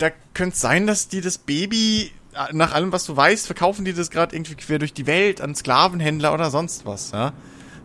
[0.00, 3.84] da könnte es sein, dass die das Baby, äh, nach allem, was du weißt, verkaufen
[3.84, 7.32] die das gerade irgendwie quer durch die Welt an Sklavenhändler oder sonst was, ja.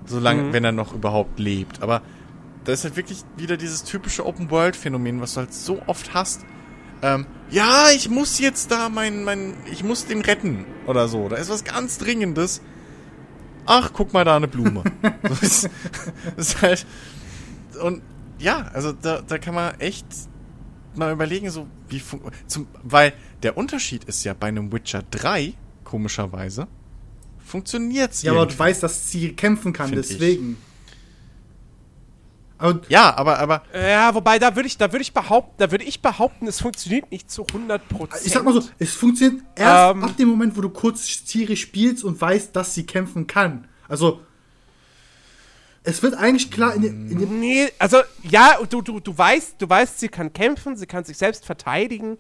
[0.06, 1.82] Solange, wenn er noch überhaupt lebt.
[1.82, 2.04] Aber
[2.64, 6.46] da ist halt wirklich wieder dieses typische Open-World-Phänomen, was du halt so oft hast.
[7.02, 11.28] Ähm, ja, ich muss jetzt da mein, mein, ich muss den retten oder so.
[11.28, 12.62] Da ist was ganz Dringendes.
[13.66, 14.84] Ach, guck mal da eine Blume.
[15.24, 15.70] so ist,
[16.38, 16.86] ist halt,
[17.82, 18.04] und
[18.38, 20.06] ja, also da, da kann man echt
[20.98, 22.02] mal überlegen, so wie
[22.48, 23.14] zum, weil
[23.44, 25.54] der Unterschied ist ja bei einem Witcher 3,
[25.84, 26.68] komischerweise,
[27.46, 28.56] funktioniert's Ja, aber irgendwie.
[28.56, 30.58] du weißt, dass sie kämpfen kann, deswegen.
[32.58, 35.84] Aber ja, aber, aber Ja, wobei da würde ich, da würde ich behaupten, da würde
[35.84, 38.26] ich behaupten, es funktioniert nicht zu 100 Prozent.
[38.26, 40.04] ich sag mal so, es funktioniert erst Ähm.
[40.04, 43.68] ab dem Moment, wo du kurz Ciri spielst und weißt, dass sie kämpfen kann.
[43.90, 44.22] Also,
[45.86, 49.56] es wird eigentlich klar in dem, in dem Nee, also ja, du, du, du weißt,
[49.60, 52.18] du weißt, sie kann kämpfen, sie kann sich selbst verteidigen,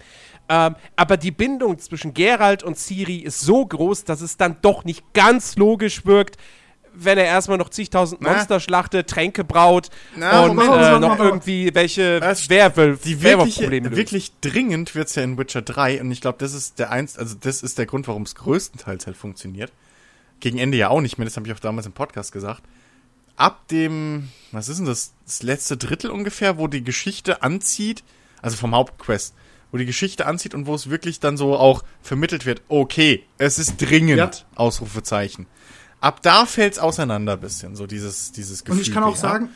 [0.49, 4.83] ähm, aber die Bindung zwischen Geralt und Ciri ist so groß, dass es dann doch
[4.85, 6.37] nicht ganz logisch wirkt,
[6.97, 8.31] wenn er erstmal noch zigtausend Na.
[8.31, 11.23] Monster schlachtet, Tränke braut Na, und warte, äh, warte, noch warte.
[11.23, 13.97] irgendwie welche Das- Werwolf, die Werwolf-Probleme wirkliche, löst.
[13.97, 17.35] wirklich dringend wird's ja in Witcher 3 und ich glaube, das ist der eins, also
[17.37, 19.71] das ist der Grund, warum es größtenteils halt funktioniert.
[20.39, 22.61] Gegen Ende ja auch nicht mehr, das habe ich auch damals im Podcast gesagt.
[23.37, 28.03] Ab dem, was ist denn das, das letzte Drittel ungefähr, wo die Geschichte anzieht,
[28.41, 29.33] also vom Hauptquest,
[29.71, 33.59] wo die Geschichte anzieht und wo es wirklich dann so auch vermittelt wird, okay, es
[33.59, 34.31] ist dringend, Ja.
[34.55, 35.47] Ausrufezeichen.
[35.99, 38.79] Ab da fällt's auseinander ein bisschen, so dieses, dieses Gefühl.
[38.79, 39.21] und ich kann auch ja.
[39.21, 39.49] sagen,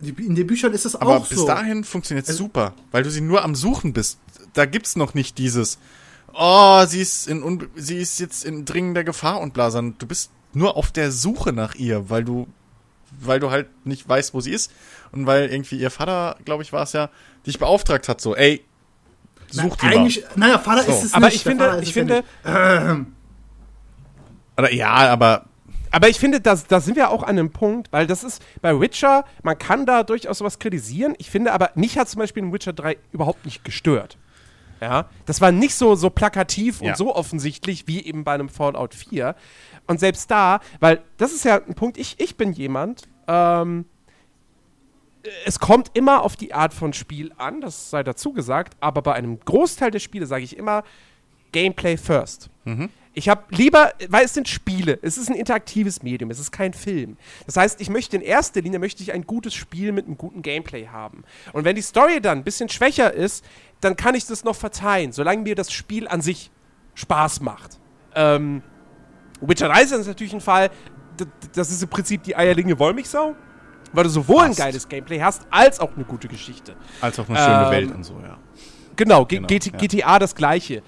[0.00, 1.46] in den Büchern ist es Aber auch bis so.
[1.46, 4.18] dahin funktioniert's Also- super, weil du sie nur am Suchen bist.
[4.52, 5.78] Da gibt's noch nicht dieses,
[6.34, 10.30] oh, sie ist in sie ist jetzt in dringender Gefahr und bla, sondern du bist
[10.52, 12.48] nur auf der Suche nach ihr, weil du
[13.20, 14.72] weil du halt nicht weißt, wo sie ist
[15.12, 17.10] und weil irgendwie ihr Vater, glaube ich, war es ja,
[17.46, 18.64] dich beauftragt hat, so, ey,
[19.50, 19.98] such die Na, mal.
[19.98, 20.92] eigentlich, naja, Vater So.
[20.92, 21.36] ist es aber nicht.
[21.36, 22.24] ich der finde, Vater ist ich finde.
[24.56, 25.46] Oder ja, aber
[25.90, 28.78] Aber ich finde, da da sind wir auch an einem Punkt, weil das ist bei
[28.80, 31.14] Witcher, man kann da durchaus was kritisieren.
[31.18, 34.16] Ich finde aber, mich hat zum Beispiel in Witcher 3 überhaupt nicht gestört.
[34.80, 36.96] Ja, das war nicht so, so plakativ und Ja.
[36.96, 39.34] so offensichtlich wie eben bei einem Fallout 4.
[39.86, 43.84] Und selbst da, weil das ist ja ein Punkt, ich, ich bin jemand, ähm,
[45.46, 49.14] es kommt immer auf die Art von Spiel an, das sei dazu gesagt, aber bei
[49.14, 50.84] einem Großteil der Spiele sage ich immer
[51.52, 52.50] Gameplay first.
[53.16, 56.74] Ich habe lieber, weil es sind Spiele, es ist ein interaktives Medium, es ist kein
[56.74, 57.16] Film.
[57.46, 60.42] Das heißt, ich möchte in erster Linie möchte ich ein gutes Spiel mit einem guten
[60.42, 61.22] Gameplay haben.
[61.52, 63.44] Und wenn die Story dann ein bisschen schwächer ist,
[63.84, 66.50] dann kann ich das noch verzeihen, solange mir das Spiel an sich
[66.94, 67.78] Spaß macht.
[68.14, 68.62] Ähm,
[69.40, 70.70] Witcher 3 ist natürlich ein Fall,
[71.54, 73.34] das ist im Prinzip die eierlinge Wollmilchsau,
[73.92, 74.58] weil du sowohl ein Fast.
[74.58, 76.74] geiles Gameplay hast, als auch eine gute Geschichte.
[77.00, 78.38] als auch eine schöne Ähm, Welt und so, ja.
[78.96, 79.78] Genau, G Genau, GT ja.
[79.78, 80.82] GTA das gleiche.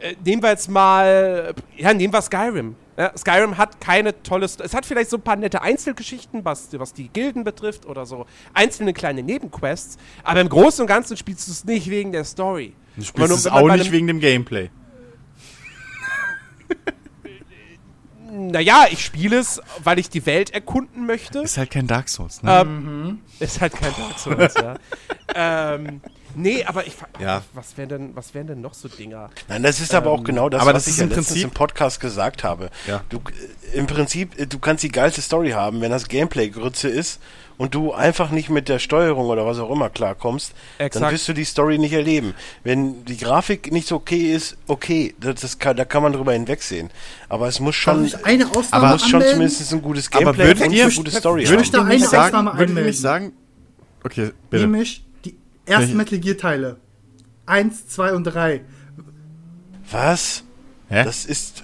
[0.00, 2.74] Äh, nehmen wir jetzt mal, ja, nehmen wir Skyrim.
[2.96, 6.68] Ja, Skyrim hat keine tolle, Sto- es hat vielleicht so ein paar nette Einzelgeschichten, was,
[6.78, 11.48] was die Gilden betrifft oder so, einzelne kleine Nebenquests, aber im Großen und Ganzen spielst
[11.48, 12.74] du es nicht wegen der Story.
[12.96, 14.70] Du spielst nur, es man auch nicht wegen dem Gameplay.
[18.36, 21.38] Naja, ich spiele es, weil ich die Welt erkunden möchte.
[21.40, 22.60] Ist halt kein Dark Souls, ne?
[22.60, 24.74] Ähm, Ist halt kein Dark Souls, ja.
[25.74, 26.00] ähm,
[26.34, 26.94] nee, aber ich.
[27.20, 27.42] Ja.
[27.52, 29.30] Was wären denn, was wären denn noch so Dinger?
[29.48, 31.28] Nein, das ist aber auch genau das, aber was das ich ist ja im letztens
[31.28, 32.70] Prinzip- im Podcast gesagt habe.
[32.88, 33.02] Ja.
[33.08, 33.18] Du,
[33.72, 37.20] äh, Im Prinzip, äh, du kannst die geilste Story haben, wenn das Gameplay Grütze ist
[37.56, 41.12] und du einfach nicht mit der Steuerung oder was auch immer klarkommst, dann Exakt.
[41.12, 42.34] wirst du die Story nicht erleben.
[42.64, 46.32] Wenn die Grafik nicht so okay ist, okay, das, das kann, da kann man drüber
[46.32, 46.90] hinwegsehen.
[47.28, 50.64] Aber es muss schon, ich eine Ausnahme aber muss schon zumindest ein gutes Aber Gameplay
[50.66, 52.84] und ihr- eine gute Story würde ich da eine nicht sagen, Ausnahme anmelden?
[52.86, 53.32] nicht sagen,
[54.02, 54.62] okay, bitte.
[54.66, 55.36] Nämlich die
[55.66, 55.96] ersten?
[55.96, 56.76] Metal Gear Teile.
[57.46, 58.62] Eins, zwei und drei.
[59.90, 60.42] Was?
[60.88, 61.04] Hä?
[61.04, 61.62] Das ist.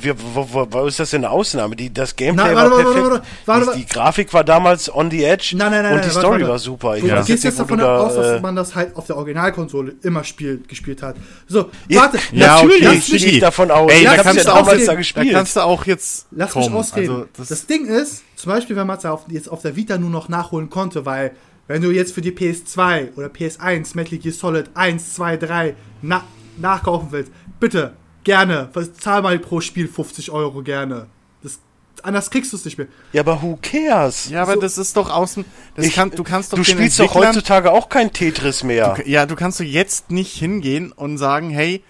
[0.00, 1.76] Wie, wo, wo, wo ist das denn eine Ausnahme?
[1.76, 3.10] Die, das Gameplay Nein, war warte, warte, perfekt.
[3.12, 3.78] warte, warte, warte.
[3.78, 6.58] die, die Grafik war damals on the edge Nein, nein, nein, und die Story war
[6.58, 6.96] super.
[6.96, 8.96] Ich Du weiß gehst nicht, jetzt du davon da, aus, dass äh, man das halt
[8.96, 11.14] auf der Originalkonsole immer spiel, gespielt hat.
[11.46, 13.92] So, Ja, warte, ja, natürlich, ich mich, gehe davon aus.
[13.92, 15.32] Ey, ich da hab's kannst ja du auch damals jetzt- da Da gespielt.
[15.32, 16.64] kannst du auch jetzt lass kommen.
[16.66, 17.10] mich ausreden.
[17.14, 19.98] Also, das, das, Ding ist, zum Beispiel, wenn man es auf, jetzt auf der Vita
[19.98, 21.30] nur noch nachholen konnte, weil
[21.68, 26.24] wenn du jetzt für die PS2 oder PS1 Metal Gear Solid 1, 2, 3 na,
[26.58, 27.30] nachkaufen willst,
[27.60, 27.92] bitte,
[28.24, 28.68] gerne,
[28.98, 31.06] zahl mal pro Spiel 50 Euro gerne.
[31.42, 31.58] Das,
[32.02, 32.86] anders kriegst du es nicht mehr.
[33.12, 34.28] ja, aber who cares?
[34.28, 35.44] ja, aber so- das ist doch außen.
[35.76, 38.96] Das Ich- kann, du kannst doch du spielst doch heutzutage auch kein Tetris mehr.
[39.06, 41.82] Ja, du kannst du jetzt nicht hingehen und sagen, hey,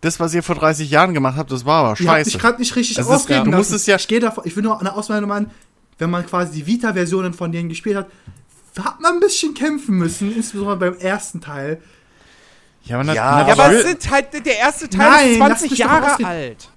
[0.00, 2.30] das, was ihr vor 30 Jahren gemacht habt, das war aber scheiße.
[2.30, 4.54] mich gerade nicht richtig Das ist- ausreden du musst es ja- Ich gehe davon, ich
[4.56, 5.50] will nur eine Ausnahme an,
[5.98, 8.06] wenn man quasi die Vita-Versionen von denen gespielt hat,
[8.78, 11.82] hat man ein bisschen kämpfen müssen, insbesondere beim ersten Teil.
[12.88, 15.30] Ja, aber na, Ja, na, Ja, aber Aber- es sind halt, der erste Teil Nein,
[15.32, 16.70] ist lass 20 mich doch Jahre alt.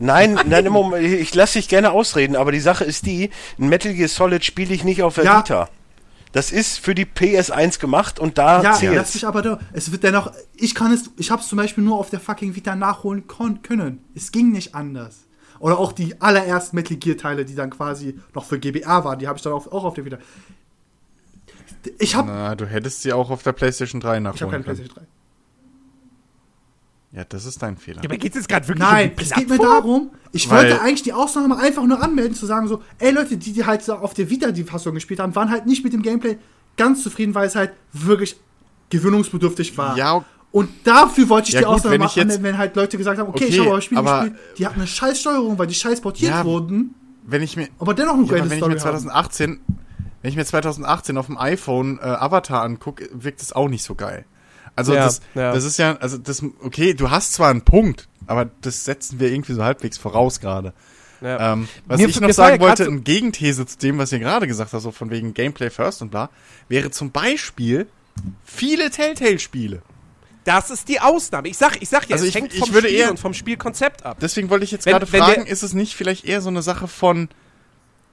[0.00, 3.68] Nein, nein, im Moment, ich lasse dich gerne ausreden, aber die Sache ist die, ein
[3.68, 5.38] Metal Gear Solid spiele ich nicht auf der Ja.
[5.40, 5.68] Vita.
[6.32, 9.14] Das ist für die PS1 gemacht und da Ja, lass zählt's.
[9.14, 9.58] mich aber da.
[9.72, 10.30] Es wird dennoch.
[10.54, 11.10] Ich kann es.
[11.16, 14.04] Ich habe es zum Beispiel nur auf der fucking Vita nachholen können.
[14.14, 15.24] Es ging nicht anders.
[15.58, 19.26] Oder auch die allerersten Metal Gear Teile, die dann quasi noch für GBA waren, die
[19.26, 20.18] habe ich dann auch, auch auf der Vita.
[21.98, 22.28] Ich habe.
[22.28, 24.76] na, du hättest sie auch auf der PlayStation 3 Ich habe nachholen keine können.
[24.76, 25.06] PlayStation
[27.12, 27.18] 3.
[27.18, 28.02] Ja, das ist dein Fehler.
[28.02, 29.82] Ja, aber geht es jetzt gerade wirklich Nein, um die es geht mir Plattform?
[29.82, 33.38] darum, ich Weil- wollte eigentlich die Ausnahme einfach nur anmelden, zu sagen so, ey Leute,
[33.38, 35.94] die, die halt so auf der Vita die Fassung gespielt haben, waren halt nicht mit
[35.94, 36.36] dem Gameplay
[36.76, 38.36] ganz zufrieden, weil es halt wirklich
[38.90, 39.96] gewöhnungsbedürftig war.
[39.96, 42.76] Ja, Und dafür wollte ich Ja die gut, Ausnahme wenn ich jetzt- anmelden, wenn halt
[42.76, 45.20] Leute gesagt haben, okay, Okay, ich habe aber Spiele aber- gespielt, die hatten eine scheiß
[45.20, 46.94] Steuerung, weil die scheiß portiert Ja, wurden,
[47.26, 48.98] Wenn ich mir, aber dennoch eine ja, aber geile wenn ich Story mir haben.
[49.00, 49.60] 2018,
[50.22, 53.94] wenn ich mir 2018 auf dem iPhone äh, Avatar angucke, wirkt es auch nicht so
[53.94, 54.24] geil.
[54.76, 55.52] Also Ja, das, ja.
[55.52, 59.30] das ist ja, also das, okay, du hast zwar einen Punkt, aber das setzen wir
[59.32, 60.72] irgendwie so halbwegs voraus gerade.
[61.20, 61.52] Ja.
[61.54, 64.72] Ähm, was Mir- ich noch sagen wollte, in Gegenthese zu dem, was ihr gerade gesagt
[64.72, 66.30] habt, so von wegen Gameplay first und bla,
[66.68, 67.88] wäre zum Beispiel
[68.44, 69.82] viele Telltale-Spiele.
[70.44, 71.48] Das ist die Ausnahme.
[71.48, 74.04] Ich sag, ich sag ja, Also es ich- hängt vom Spiel eher- und vom Spielkonzept
[74.06, 74.18] ab.
[74.20, 76.86] Deswegen wollte ich jetzt gerade fragen, der- ist es nicht vielleicht eher so eine Sache
[76.88, 77.28] von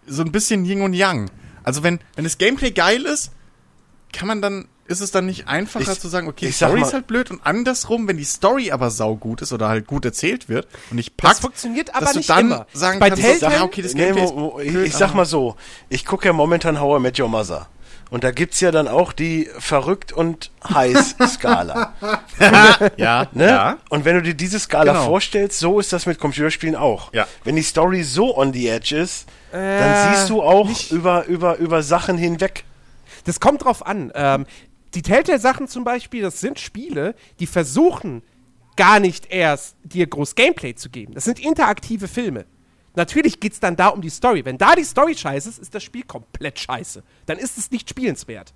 [0.07, 1.30] so ein bisschen Yin und Yang?
[1.66, 3.32] Also wenn, wenn das Gameplay geil ist,
[4.14, 6.80] kann man dann, ist es dann nicht einfacher Ich- zu sagen, okay, die ich Story
[6.80, 10.06] mal- ist halt blöd und andersrum, wenn die Story aber saugut ist oder halt gut
[10.06, 12.68] erzählt wird und ich pack, Das funktioniert aber dass du nicht dann immer.
[12.72, 15.14] sagen Bei kannst, Telltale- ja, okay, das Nee, Gameplay wo, ist ich, blöd, ich sag
[15.16, 15.56] mal so,
[15.90, 17.68] ich gucke ja momentan How I Met Your Mother.
[18.16, 21.94] Und da gibt's ja dann auch die verrückt und heiß Skala.
[22.96, 23.46] ja, Ne?
[23.46, 23.78] ja.
[23.90, 25.06] Und wenn du dir diese Skala Genau.
[25.06, 27.12] vorstellst, so ist das mit Computerspielen auch.
[27.14, 27.28] Ja.
[27.44, 31.26] Wenn die Story so on the edge ist, Äh, dann siehst du auch nicht- über,
[31.26, 32.64] über, über Sachen hinweg.
[33.26, 34.14] Das kommt drauf an.
[34.16, 34.46] Ähm,
[34.94, 38.22] die Telltale-Sachen zum Beispiel, das sind Spiele, die versuchen
[38.78, 41.14] gar nicht erst dir groß Gameplay zu geben.
[41.16, 42.46] Das sind interaktive Filme.
[42.95, 44.43] Natürlich geht es dann da um die Story.
[44.45, 47.03] Wenn da die Story scheiße ist, ist das Spiel komplett scheiße.
[47.26, 48.53] Dann ist es nicht spielenswert.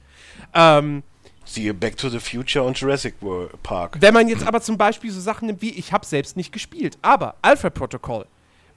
[0.53, 1.03] Ähm,
[1.45, 3.97] Siehe Back to the Future und Jurassic World Park.
[3.99, 6.97] wenn man jetzt aber zum Beispiel so Sachen nimmt wie, ich habe selbst nicht gespielt,
[7.01, 8.25] aber Alpha Protocol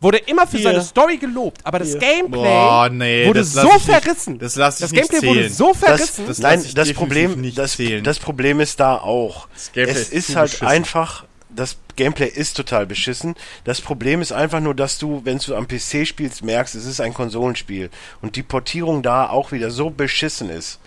[0.00, 0.70] wurde immer für Hier.
[0.70, 4.38] seine Story gelobt, aber das Gameplay Boah, nee, wurde das so ich nicht- verrissen.
[4.38, 5.52] das lass ich das nicht Gameplay wurde zählen.
[5.52, 6.26] so Das, verrissen.
[6.26, 9.48] das nein, lass ich das Problem, nicht das, das Problem ist da auch.
[9.74, 10.66] Es ist halt beschissen.
[10.66, 11.24] einfach,
[11.54, 13.34] das Gameplay ist total beschissen.
[13.64, 17.00] Das Problem ist einfach nur, dass du, wenn du am PC spielst, merkst, es ist
[17.00, 17.90] ein Konsolenspiel
[18.22, 20.78] und die Portierung da auch wieder so beschissen ist.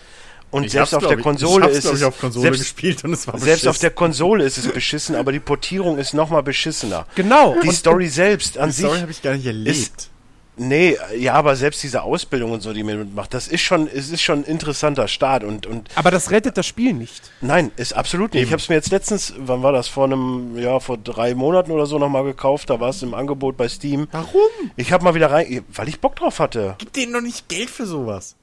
[0.51, 2.59] Und Ich selbst auf der ich- Konsole ich hab's, ist es ich, auf Konsole selbst,
[2.59, 3.81] gespielt und es war selbst auf beschissen.
[3.81, 7.05] der Konsole ist es beschissen, aber die Portierung ist noch mal beschissener.
[7.15, 7.55] Genau.
[7.61, 10.09] Die Und- Story selbst an Die sich Story habe ich gar nicht erlebt.
[10.57, 14.09] Nee, ja, aber selbst diese Ausbildung und so, die man mitmacht, das ist schon, es
[14.09, 17.29] ist schon ein interessanter Start und, und Aber das rettet das Spiel nicht.
[17.41, 18.43] nein, ist absolut nicht.
[18.43, 21.71] Ich habe es mir jetzt letztens, wann war das, vor einem, ja, vor drei Monaten
[21.71, 24.07] oder so nochmal gekauft, da war es im Angebot bei Steam.
[24.11, 24.39] Warum?
[24.77, 26.75] Ich habe mal wieder rein, weil ich Bock drauf hatte.
[26.77, 28.35] Gib denen doch nicht Geld für sowas.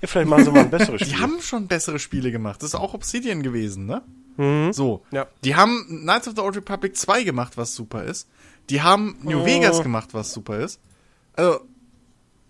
[0.00, 1.20] Ja, vielleicht machen sie mal ein besseres Die Spiel.
[1.20, 2.62] haben schon bessere Spiele gemacht.
[2.62, 4.02] Das ist auch Obsidian gewesen, ne?
[4.72, 5.02] So.
[5.12, 5.26] Ja.
[5.44, 8.26] Die haben Knights of the Old Republic 2 gemacht, was super ist.
[8.70, 9.44] Die haben New Oh.
[9.44, 10.80] Vegas gemacht, was super ist.
[11.34, 11.60] Also,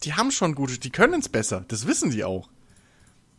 [0.04, 1.64] die haben schon gute, die können es besser.
[1.68, 2.48] Das wissen die auch.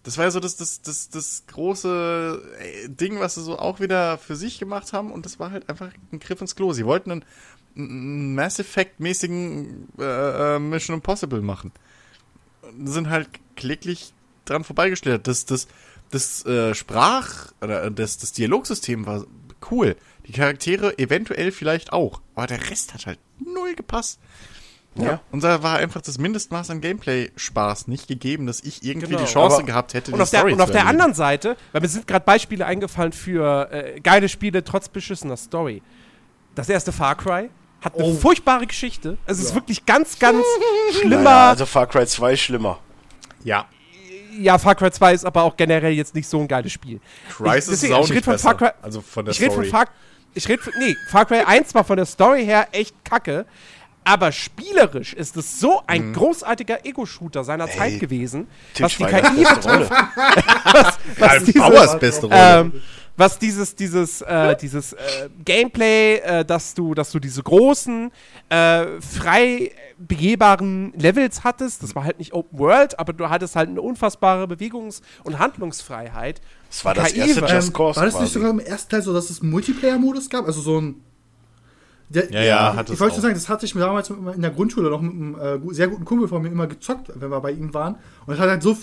[0.04, 3.80] Das war ja so das, das, das, das große äh, Ding, was sie so auch
[3.80, 5.12] wieder für sich gemacht haben.
[5.12, 6.74] Und das war halt einfach ein Griff ins Klo.
[6.74, 11.72] Sie wollten einen, Mass Effect-mäßigen äh, äh, Mission Impossible machen.
[12.62, 14.14] Und sind halt kläglich
[14.46, 15.26] dran vorbeigeschlittert.
[15.28, 15.68] Das, das,
[16.12, 19.26] das äh, Sprach- oder äh, das, das Dialogsystem war
[19.72, 19.96] cool.
[20.28, 22.22] Die Charaktere eventuell vielleicht auch.
[22.36, 24.20] Aber der Rest hat halt null gepasst.
[24.96, 25.22] Ja.
[25.32, 29.22] Und da war einfach das Mindestmaß an Gameplay-Spaß nicht gegeben, dass ich irgendwie Genau.
[29.26, 31.58] die Chance Aber- gehabt hätte, Und die auf, der, Story und auf der anderen Seite,
[31.72, 35.82] weil mir sind gerade Beispiele eingefallen für äh, geile Spiele trotz beschissener Story.
[36.56, 37.50] Das erste Far Cry
[37.82, 38.14] hat eine Oh.
[38.14, 39.18] furchtbare Geschichte.
[39.26, 40.44] Es ist wirklich ganz, ganz
[41.02, 41.24] schlimmer.
[41.24, 42.80] Naja, also Far Cry 2 schlimmer.
[43.44, 43.66] Ja.
[44.40, 47.02] ja, Far Cry 2 ist aber auch generell jetzt nicht so ein geiles Spiel.
[47.36, 48.50] Crisis deswegen, ist auch ich red nicht von besser.
[48.50, 49.86] Far Cry- also von der Ich rede von Story.
[49.86, 49.94] Far
[50.36, 53.46] ich rede von, nee, Far Cry 1 war von der Story her echt kacke,
[54.06, 56.14] aber spielerisch ist es so ein Mhm.
[56.14, 58.48] großartiger Ego-Shooter seiner Ey, Zeit gewesen,
[58.80, 59.90] was die KI Rolle.
[60.66, 62.60] was Ralf dieses- Bauers beste Rolle.
[62.60, 62.74] ähm,
[63.16, 68.12] was dieses, dieses, äh, dieses äh, Gameplay, äh, dass du, dass du diese großen,
[68.50, 73.70] äh, frei begehbaren Levels hattest, das war halt nicht Open World, aber du hattest halt
[73.70, 76.42] eine unfassbare Bewegungs- und Handlungsfreiheit.
[76.70, 78.34] Das war Die das KI erste war- Just Cause war das nicht quasi.
[78.34, 80.46] sogar im ersten Teil so, dass es einen Multiplayer-Modus gab?
[80.48, 80.96] Also so ein.
[82.10, 83.22] Der, Ja, ja, hat Ich wollte auch.
[83.22, 86.06] sagen, das hatte ich mir damals in der Grundschule noch mit einem äh, sehr guten
[86.06, 87.96] Kumpel von mir immer gezockt, wenn wir bei ihm waren.
[88.26, 88.78] Und es hat halt so.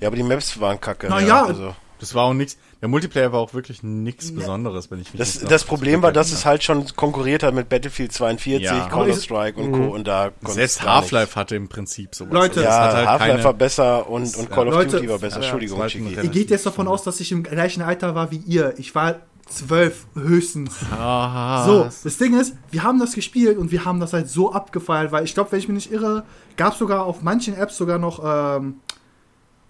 [0.00, 1.06] Ja, aber die Maps waren kacke.
[1.10, 1.74] Na ja, also.
[1.98, 2.56] Das war auch nichts.
[2.80, 6.12] Der Multiplayer war auch wirklich nichts Besonderes, wenn ich mich Das, noch das Problem war,
[6.12, 8.88] dass es halt schon konkurriert hat mit Battlefield 42, Ja.
[8.88, 9.94] Counter-Strike und Co.
[9.94, 12.32] Und da Selbst Half-Life hatte im Prinzip sowas.
[12.32, 15.36] Leute, Ja, halt Half-Life war besser und, und Call of Leute, Duty war besser.
[15.40, 16.14] ja, Entschuldigung, Chiki.
[16.14, 18.72] Ihr geht jetzt davon aus, dass ich im gleichen Alter war wie ihr.
[18.78, 19.16] Ich war
[19.50, 20.76] zwölf höchstens.
[20.92, 21.64] Aha.
[21.66, 25.12] So, das Ding ist, wir haben das gespielt und wir haben das halt so abgefeiert,
[25.12, 26.24] weil ich glaube, wenn ich mich nicht irre,
[26.56, 28.76] gab es sogar auf manchen Apps sogar noch ähm,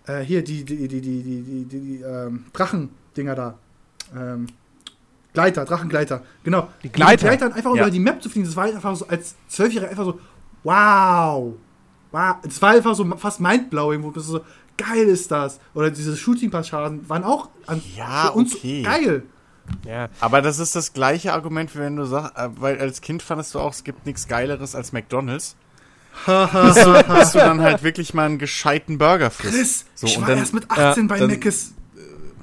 [0.06, 3.54] äh, hier die, die, die, die, die, die, die, die ähm, Drachendinger da.
[4.14, 4.46] Ähm,
[5.32, 6.68] Gleiter, Drachengleiter, genau.
[6.82, 7.10] Die Gleiter.
[7.12, 7.82] Mit Gleitern einfach Ja.
[7.82, 10.20] über die Map zu fliegen, das war halt einfach so als Zwölfjähriger einfach so,
[10.64, 11.54] wow.
[12.10, 12.34] wow.
[12.42, 14.40] Das war einfach so fast mindblowing, wo du so,
[14.76, 15.60] geil ist das.
[15.74, 18.82] Oder diese Shooting-Passagen waren auch an, Ja, für uns okay.
[18.82, 19.22] geil.
[19.86, 20.08] Ja.
[20.20, 23.54] Aber das ist das gleiche Argument, wie wenn du sagst, äh, weil als Kind fandest
[23.54, 25.56] du auch, es gibt nichts Geileres als McDonalds.
[26.26, 29.54] bis, du, bis du dann halt wirklich mal einen gescheiten Burger frisst.
[29.54, 32.00] Chris, so, ich und war dann, erst mit 18 bei dann- Meckes äh,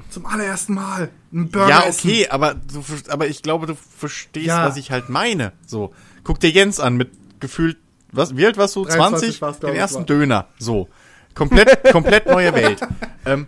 [0.10, 1.10] zum allerersten Mal.
[1.34, 2.10] Ein Burger Ja, essen.
[2.10, 4.66] okay, aber du, aber ich glaube, du verstehst, Ja.
[4.66, 5.52] was ich halt meine.
[5.66, 5.94] So,
[6.24, 7.78] guck dir Jens an mit gefühlt,
[8.14, 8.86] was, wie alt warst du?
[8.86, 9.42] 23 20?
[9.42, 10.06] war's, glaub Den ersten war.
[10.06, 10.48] Döner.
[10.58, 10.88] So.
[11.36, 12.80] Komplett, komplett neue Welt.
[13.26, 13.46] Ähm,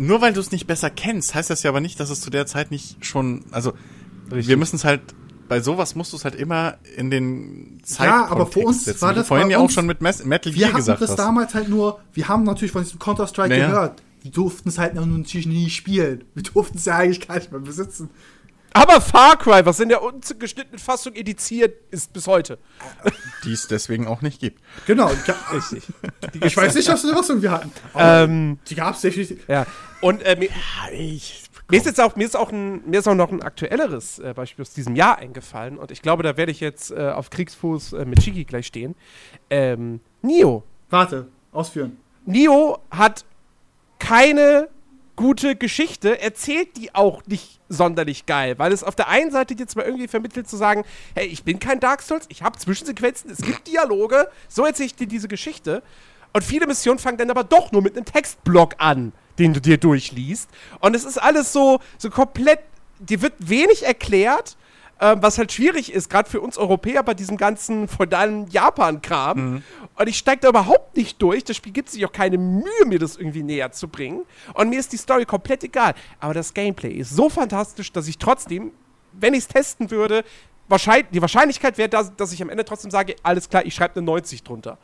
[0.00, 2.30] nur weil du es nicht besser kennst, heißt das ja aber nicht, dass es zu
[2.30, 3.74] der Zeit nicht schon, also,
[4.30, 5.00] wir müssen es halt,
[5.48, 9.00] bei sowas musst du es halt immer in den Ja, aber für Zeitkontext uns setzen,
[9.02, 11.18] war das vorhin ja auch schon mit Metal Wir Gear hatten gesagt das hast.
[11.18, 13.66] damals halt nur, wir haben natürlich von diesem Counter-Strike Naja.
[13.68, 14.02] gehört.
[14.22, 16.24] Wir durften es halt natürlich nie spielen.
[16.34, 18.10] Wir durften es ja eigentlich gar nicht mehr besitzen.
[18.72, 22.58] Aber Far Cry, was in der ungeschnittenen Fassung ediziert ist bis heute.
[23.44, 24.62] Die es deswegen auch nicht gibt.
[24.86, 25.10] Genau.
[25.26, 25.84] Ja, Richtig.
[26.44, 27.72] ich weiß nicht, was für eine Fassung wir hatten.
[27.96, 29.48] Ähm, die gab es definitiv.
[29.48, 29.66] ja.
[30.00, 30.48] Und äh, mir,
[30.92, 34.18] Ich, mir ist jetzt auch, mir ist auch, ein, mir ist auch noch ein aktuelleres
[34.18, 35.76] äh, Beispiel aus diesem Jahr eingefallen.
[35.76, 38.94] Und ich glaube, da werde ich jetzt äh, auf Kriegsfuß äh, mit Shiki gleich stehen.
[39.50, 40.62] Ähm, Nio.
[40.88, 41.98] Warte, ausführen.
[42.24, 43.24] Nio hat
[43.98, 44.68] keine
[45.20, 49.76] gute Geschichte, erzählt die auch nicht sonderlich geil, weil es auf der einen Seite jetzt
[49.76, 50.82] mal irgendwie vermittelt zu sagen,
[51.14, 54.94] hey, ich bin kein Dark Souls, ich habe Zwischensequenzen, es gibt Dialoge, so erzähle ich
[54.94, 55.82] dir diese Geschichte.
[56.32, 59.76] Und viele Missionen fangen dann aber doch nur mit einem Textblock an, den du dir
[59.76, 60.48] durchliest.
[60.80, 62.60] Und es ist alles so, so komplett,
[62.98, 64.56] dir wird wenig erklärt,
[65.00, 69.62] ähm, was halt schwierig ist, gerade für uns Europäer bei diesem ganzen feudalen Japan-Kram.
[69.96, 71.42] Und ich steige da überhaupt nicht durch.
[71.44, 74.22] Das Spiel gibt sich auch keine Mühe, mir das irgendwie näher zu bringen.
[74.54, 75.94] Und mir ist die Story komplett egal.
[76.18, 78.72] Aber das Gameplay ist so fantastisch, dass ich trotzdem,
[79.12, 80.22] wenn ich es testen würde,
[80.68, 83.96] wahrscheinlich, die Wahrscheinlichkeit wäre, dass, dass ich am Ende trotzdem sage, alles klar, ich schreibe
[83.96, 84.78] eine 90 drunter.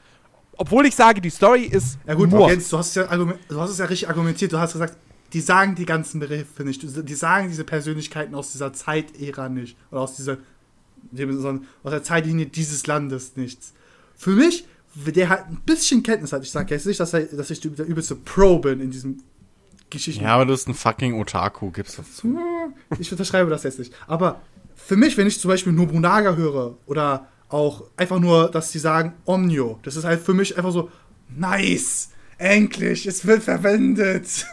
[0.56, 2.32] Obwohl ich sage, die Story ist Ja gut.
[2.32, 4.52] Jens, du hast, ja du hast es ja richtig argumentiert.
[4.52, 4.96] Du hast gesagt,
[5.32, 6.82] die sagen die ganzen Begriffe nicht.
[6.82, 9.76] Die sagen diese Persönlichkeiten aus dieser Zeitära nicht.
[9.90, 10.38] Oder aus dieser
[11.82, 13.72] aus der Zeitlinie dieses Landes nichts.
[14.16, 17.50] Für mich, der halt ein bisschen Kenntnis hat, ich sage jetzt nicht, dass, er, dass
[17.50, 19.22] ich der übelste Pro bin in diesem
[19.90, 20.24] Geschichten.
[20.24, 22.38] ja, aber du bist ein fucking Otaku, gibst das zu.
[22.98, 23.92] Ich unterschreibe das jetzt nicht.
[24.06, 24.40] Aber
[24.74, 29.14] für mich, wenn ich zum Beispiel Nobunaga höre oder auch einfach nur, dass sie sagen
[29.24, 30.90] Omnio, das ist halt für mich einfach so,
[31.28, 34.46] nice, endlich, es wird verwendet.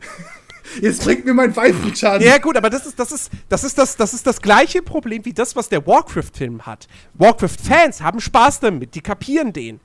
[0.80, 2.26] Jetzt bringt mir mein Weifenschaden.
[2.26, 5.24] Ja, gut, aber das ist, das, ist, das, ist das, das ist das gleiche Problem
[5.24, 6.88] wie das, was der Warcraft-Film hat.
[7.14, 9.80] Warcraft-Fans haben Spaß damit, die kapieren den.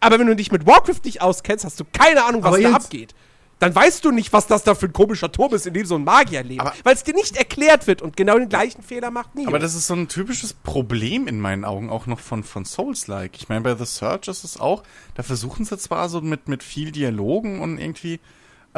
[0.00, 2.74] Aber wenn du dich mit Warcraft nicht auskennst, hast du keine Ahnung, was Aber da
[2.74, 3.14] abgeht.
[3.58, 5.96] dann weißt du nicht, was das da für ein komischer Turm ist, in dem so
[5.96, 6.64] ein Magier lebt.
[6.84, 9.48] Weil es dir nicht erklärt wird und genau den gleichen Fehler macht Neo.
[9.48, 13.36] Aber das ist so ein typisches Problem in meinen Augen auch noch von, von Souls-like.
[13.36, 14.84] Ich meine, bei The Search ist es auch,
[15.14, 18.20] da versuchen sie zwar so mit, mit viel Dialogen und irgendwie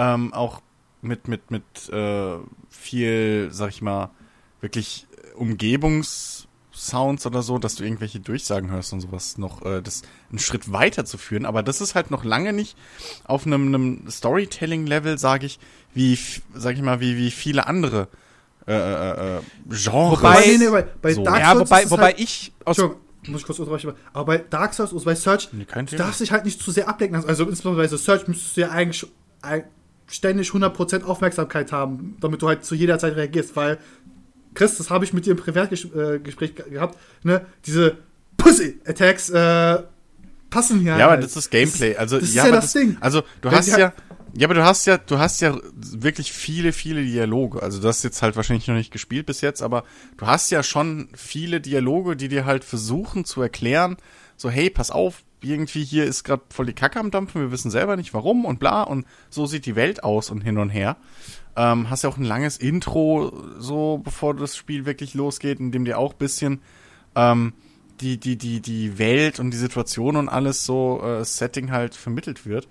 [0.01, 0.63] ähm, auch
[1.03, 2.37] mit, mit, mit äh,
[2.71, 4.11] viel, sag ich mal,
[4.61, 5.07] wirklich
[5.37, 10.73] Umgebungssounds oder so, dass du irgendwelche Durchsagen hörst und sowas noch, äh, das einen Schritt
[10.73, 11.45] weiter zu führen.
[11.45, 12.77] Aber das ist halt noch lange nicht
[13.25, 15.59] auf einem, einem Storytelling-Level, sage ich,
[15.95, 16.19] wie,
[16.55, 18.09] sag ich mal, wie, wie viele andere
[18.67, 20.21] äh, äh, äh, Genres.
[20.21, 21.25] Wobei- nee, nee, bei, bei So.
[21.25, 23.93] Dark ja, Souls wobei, ist es wobei halt, ich aus Entschuldigung, muss ich kurz unterbrechen.
[24.13, 26.89] Aber bei Dark Souls und bei Search, Nee, du darfst dich halt nicht zu sehr
[26.89, 27.29] ablenken lassen.
[27.29, 29.07] Also insbesondere bei Search müsstest du ja eigentlich
[30.11, 33.79] ständig 100% Aufmerksamkeit haben, damit du halt zu jeder Zeit reagierst, weil
[34.55, 37.97] Chris, das habe ich mit dir im Privatgespräch ge gehabt, ne, diese
[38.37, 39.83] Pussy-Attacks äh,
[40.51, 41.25] passen hier Ja, aber halt.
[41.25, 41.97] das ist Gameplay.
[41.97, 42.97] Also, das ist ja, ja aber das Ding.
[43.01, 43.93] Also, du Wenn hast ja, halt-
[44.37, 47.63] ja, aber du hast ja, du hast ja wirklich viele, viele Dialoge.
[47.63, 49.85] Also, du hast jetzt halt wahrscheinlich noch nicht gespielt bis jetzt, aber
[50.17, 53.97] du hast ja schon viele Dialoge, die dir halt versuchen zu erklären,
[54.37, 57.71] so, hey, pass auf, irgendwie hier ist gerade voll die Kacke am Dampfen, wir wissen
[57.71, 60.97] selber nicht warum und bla und so sieht die Welt aus und hin und her.
[61.57, 65.85] Ähm, hast ja auch ein langes Intro, so bevor das Spiel wirklich losgeht, in dem
[65.85, 66.61] dir auch bisschen
[67.17, 67.53] ähm,
[68.01, 72.47] die, die, die, die Welt und die Situation und alles so äh, Setting halt vermittelt
[72.47, 72.69] wird.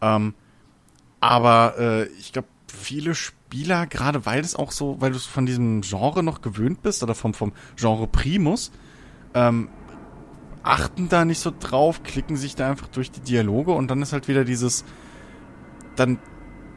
[0.00, 0.34] Ähm,
[1.20, 5.80] aber äh, ich glaube, viele Spieler, gerade weil es auch so, weil du von diesem
[5.80, 8.70] Genre noch gewöhnt bist oder vom, vom Genre Primus,
[9.34, 9.68] ähm,
[10.66, 14.12] achten da nicht so drauf, klicken sich da einfach durch die Dialoge und dann ist
[14.12, 14.84] halt wieder dieses,
[15.94, 16.18] dann,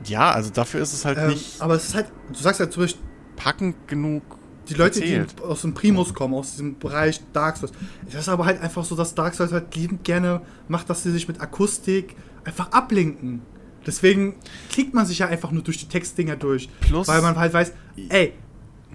[0.06, 2.70] ja, also dafür ist es halt ähm, nicht aber es ist halt, du sagst ja
[2.70, 3.04] zum Beispiel,
[3.36, 4.22] packend genug.
[4.68, 5.36] die Leute, erzählt.
[5.40, 7.72] die aus dem Primus kommen, aus diesem Bereich Dark Souls.
[8.08, 11.12] Es ist aber halt einfach so, dass Dark Souls halt liebend gerne macht, dass sie
[11.12, 13.42] sich mit Akustik einfach ablenken.
[13.88, 14.36] Deswegen
[14.70, 16.70] klickt man sich ja einfach nur durch die Textdinger durch.
[16.82, 17.72] Plus- weil man halt weiß,
[18.10, 18.34] ey,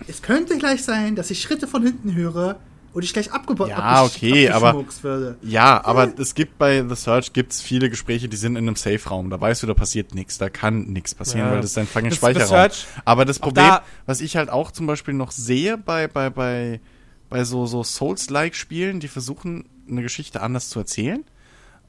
[0.07, 2.59] es könnte gleich sein, dass ich Schritte von hinten höre
[2.95, 5.37] und ich gleich abgebaut Ja, okay, aber- würde.
[5.43, 9.29] Ja, aber es gibt bei The Search gibt's viele Gespräche, die sind in einem Safe-Raum.
[9.31, 11.53] Da weißt du, da passiert nichts, da kann nichts passieren, Ja.
[11.53, 12.71] weil das ist dein fucking Speicherraum.
[13.05, 16.81] Aber das Problem, da- was ich halt auch zum Beispiel noch sehe bei, bei, bei,
[17.29, 21.25] bei so, so Souls-like-Spielen, die versuchen, eine Geschichte anders zu erzählen,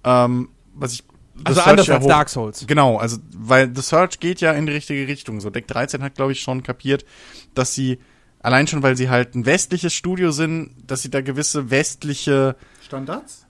[0.03, 1.03] ähm, was ich
[1.38, 2.65] The also Search anders ja als Dark Souls.
[2.65, 5.41] Genau, also weil The Search geht ja in die richtige Richtung.
[5.41, 7.06] So Deck 13 hat, glaube ich, schon kapiert,
[7.53, 7.99] dass sie
[8.46, 13.48] allein schon, weil sie halt ein westliches Studio sind, dass sie da gewisse westliche Standards?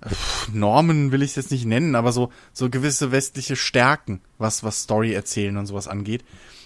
[0.54, 4.84] Normen will ich es jetzt nicht nennen, aber so so gewisse westliche Stärken, was was
[4.84, 6.24] Story erzählen und sowas angeht,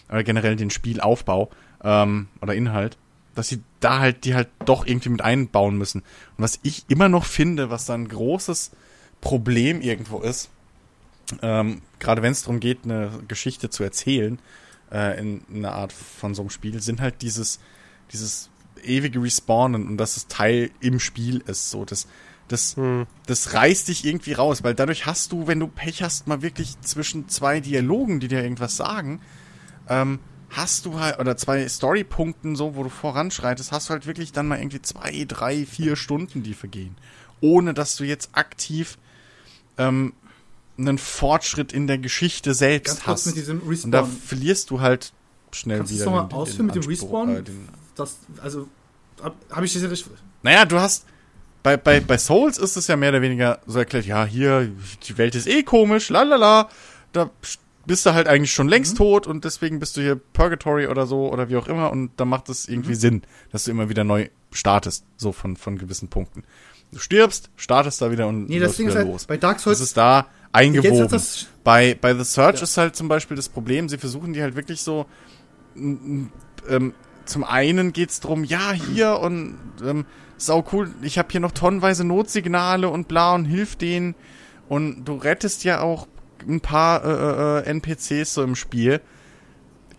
[0.09, 1.49] oder generell den Spielaufbau
[1.83, 2.97] ähm, oder Inhalt,
[3.33, 6.01] dass sie da halt die halt doch irgendwie mit einbauen müssen.
[6.37, 8.71] Und was ich immer noch finde, was da ein großes
[9.21, 10.49] Problem irgendwo ist,
[11.41, 14.39] ähm, gerade wenn es darum geht, eine Geschichte zu erzählen,
[14.91, 17.59] äh, in, in einer Art von so einem Spiel, sind halt dieses,
[18.11, 18.49] dieses
[18.83, 21.69] ewige Respawnen und dass es Teil im Spiel ist.
[21.69, 22.07] So, das,
[22.47, 22.75] das,
[23.25, 26.79] das reißt dich irgendwie raus, weil dadurch hast du, wenn du Pech hast, mal wirklich
[26.81, 29.21] zwischen zwei Dialogen, die dir irgendwas sagen,
[29.87, 30.19] ähm,
[30.49, 34.47] hast du halt, oder zwei Storypunkten so, wo du voranschreitest, hast du halt wirklich dann
[34.47, 36.95] mal irgendwie zwei, drei, vier Stunden, die vergehen.
[37.41, 38.97] Ohne dass du jetzt aktiv
[39.77, 40.13] ähm,
[40.77, 43.25] einen Fortschritt in der Geschichte selbst Ganz hast.
[43.27, 45.11] mit diesem Und da verliest du halt
[45.51, 46.05] schnell Kannst du wieder.
[46.05, 47.35] das nochmal den- den ausführen mit dem Respawn?
[47.35, 47.43] äh,
[47.99, 48.67] Das, also,
[49.21, 50.11] habe hab ich das ja richtig.
[50.43, 51.05] naja, du hast.
[51.61, 54.71] Bei, bei, bei Souls ist es ja mehr oder weniger so erklärt, ja, hier,
[55.07, 56.69] die Welt ist eh komisch, lalala.
[57.11, 57.29] Da
[57.85, 61.29] bist du halt eigentlich schon längst tot und deswegen bist du hier Purgatory oder so
[61.31, 64.29] oder wie auch immer und da macht es irgendwie Sinn, dass du immer wieder neu
[64.51, 66.43] startest, so von, von gewissen Punkten.
[66.93, 69.25] Du stirbst, startest da wieder und Nee, das Ding ist halt, los.
[69.25, 71.09] bei Dark Das Souls, ist da eingewoben.
[71.09, 72.63] Das- bei, bei The Search Ja.
[72.63, 75.07] ist halt zum Beispiel das Problem, sie versuchen die halt wirklich so
[75.75, 76.31] ähm,
[77.29, 80.05] zum einen geht's drum, ja, hier und ähm,
[80.37, 84.15] sau cool, ich habe hier noch tonnenweise Notsignale und bla und hilf denen
[84.67, 86.07] und du rettest ja auch
[86.47, 89.01] ein paar äh, äh, NPCs so im Spiel.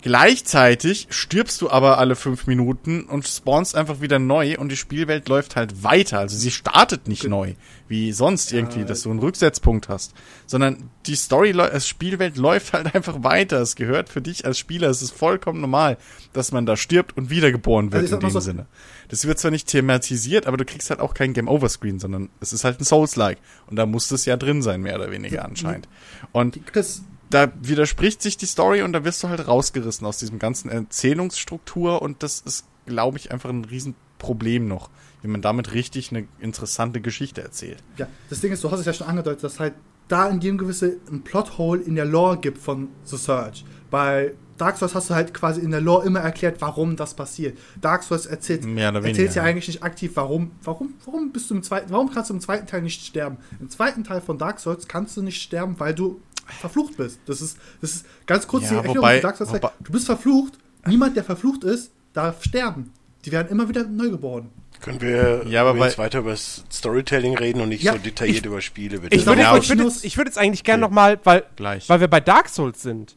[0.02, 5.28] Gleichzeitig stirbst du aber alle fünf Minuten und spawnst einfach wieder neu und die Spielwelt
[5.28, 6.18] läuft halt weiter.
[6.18, 7.54] Also sie startet nicht neu,
[7.88, 10.14] wie sonst irgendwie, dass du einen Rücksetzpunkt hast.
[10.46, 13.60] Sondern die Story, das Spielwelt läuft halt einfach weiter.
[13.60, 15.96] Es gehört für dich als Spieler, es ist vollkommen normal,
[16.32, 18.66] dass man da stirbt und wiedergeboren wird Also in dem so- Sinne.
[19.08, 22.64] Das wird zwar nicht thematisiert, aber du kriegst halt auch kein Game-Over-Screen, sondern es ist
[22.64, 23.38] halt ein Souls-like.
[23.66, 25.88] Und da muss es ja drin sein, mehr oder weniger anscheinend.
[26.32, 30.38] Und Chris, da widerspricht sich die Story und da wirst du halt rausgerissen aus diesem
[30.38, 34.90] ganzen Erzählungsstruktur und das ist, glaube ich, einfach ein Riesenproblem noch,
[35.22, 37.82] wie man damit richtig eine interessante Geschichte erzählt.
[37.96, 39.74] ja, das Ding ist, du hast es ja schon angedeutet, dass halt
[40.08, 43.64] da in dem gewisse ein Plothole in der Lore gibt von The Search.
[43.90, 47.56] Bei Dark Souls hast du halt quasi in der Lore immer erklärt, warum das passiert.
[47.80, 49.42] Dark Souls erzählt, erzählt ja.
[49.42, 52.66] eigentlich nicht aktiv, warum, warum, warum bist du im zweiten, warum kannst du im zweiten
[52.66, 53.38] Teil nicht sterben?
[53.58, 56.20] Im zweiten Teil von Dark Souls kannst du nicht sterben, weil du
[56.54, 57.20] verflucht bist.
[57.26, 59.52] Das ist, das ist ganz kurz Ja, die Erklärung wobei- zu Dark Souls.
[59.52, 60.58] wobei- Du bist verflucht.
[60.86, 62.92] Niemand, der verflucht ist, darf sterben.
[63.24, 64.50] Die werden immer wieder neu geboren.
[64.80, 68.38] Können wir Ja, aber bei- weiter über das Storytelling reden und nicht Ja, so detailliert
[68.38, 69.14] ich- über Spiele, bitte?
[69.14, 70.90] Ich würde, Ja, ich, würde jetzt, ich würde jetzt eigentlich gerne Okay.
[70.90, 71.86] nochmal, weil, Gleich.
[71.88, 73.14] weil wir bei Dark Souls sind.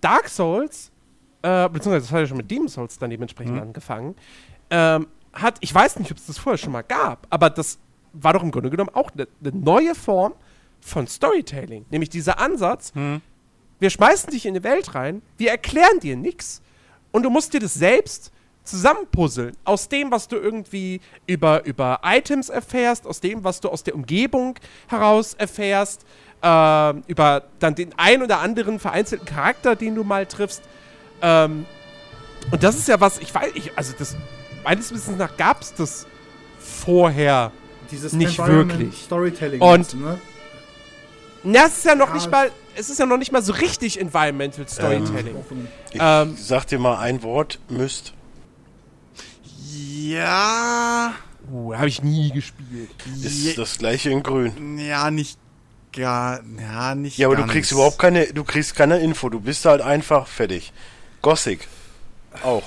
[0.00, 0.92] Dark Souls,
[1.42, 4.14] äh, beziehungsweise das hat ja schon mit Demon Souls dann dementsprechend angefangen,
[4.70, 7.78] ähm, hat, ich weiß nicht, ob es das vorher schon mal gab, aber das
[8.12, 10.34] war doch im Grunde genommen auch eine eine neue Form
[10.82, 11.86] von Storytelling.
[11.90, 12.92] Nämlich dieser Ansatz,
[13.80, 16.60] wir schmeißen dich in die Welt rein, wir erklären dir nichts
[17.12, 18.30] und du musst dir das selbst
[18.64, 19.56] zusammenpuzzeln.
[19.64, 23.94] Aus dem, was du irgendwie über, über Items erfährst, aus dem, was du aus der
[23.94, 24.56] Umgebung
[24.88, 26.04] heraus erfährst,
[26.42, 30.62] ähm, über dann den ein oder anderen vereinzelten Charakter, den du mal triffst.
[31.22, 31.66] Ähm,
[32.50, 34.16] und das ist ja was, ich weiß, ich, also das,
[34.64, 36.06] meines Wissens nach gab es das
[36.58, 37.52] vorher.
[37.90, 38.96] Dieses Nicht wirklich.
[39.02, 39.60] Storytelling.
[39.60, 40.20] Und- ne?
[41.44, 43.52] Na, es ist ja noch Ja, nicht mal, es ist ja noch nicht mal so
[43.52, 45.36] richtig Environmental Storytelling.
[45.92, 48.12] Ich Ähm, sag dir mal ein Wort, müsst.
[50.02, 51.14] Ja.
[51.50, 52.90] Uh, habe ich nie gespielt.
[53.22, 54.78] Ist Je- das gleiche in grün.
[54.78, 55.38] Ja, nicht
[55.92, 56.40] gar.
[56.60, 57.52] Ja, nicht Ja, aber du ganz.
[57.52, 59.28] kriegst überhaupt keine, du kriegst keine Info.
[59.28, 60.72] Du bist halt einfach fertig.
[61.20, 61.66] Gothic.
[62.42, 62.62] Auch.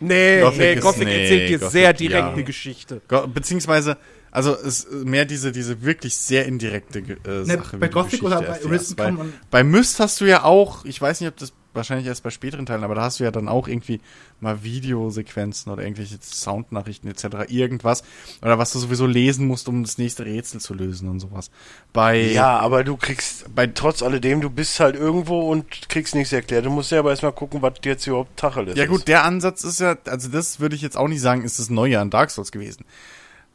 [0.00, 2.32] Nee, Gothic nee, ist- Gothic nee, erzählt dir Gothic, sehr direkt ja.
[2.32, 3.00] eine Geschichte.
[3.08, 3.96] Go- Beziehungsweise,
[4.36, 7.78] also es ist mehr diese, diese wirklich sehr indirekte äh, Ne, Sache.
[7.78, 8.62] bei Gothic oder bei.
[8.62, 9.14] Arisen bei,
[9.50, 12.66] bei Myst hast du ja auch, ich weiß nicht, ob das wahrscheinlich erst bei späteren
[12.66, 14.00] Teilen, aber da hast du ja dann auch irgendwie
[14.40, 17.48] mal Videosequenzen oder irgendwelche Soundnachrichten etc.
[17.48, 18.02] irgendwas.
[18.42, 21.50] Oder was du sowieso lesen musst, um das nächste Rätsel zu lösen und sowas.
[21.92, 26.32] Bei Ja, aber du kriegst, bei trotz alledem, du bist halt irgendwo und kriegst nichts
[26.32, 26.66] erklärt.
[26.66, 28.78] Du musst ja aber erstmal gucken, was jetzt überhaupt Tacheles ist.
[28.78, 31.58] Ja gut, der Ansatz ist ja, also das würde ich jetzt auch nicht sagen, ist
[31.58, 32.84] das Neue an Dark Souls gewesen.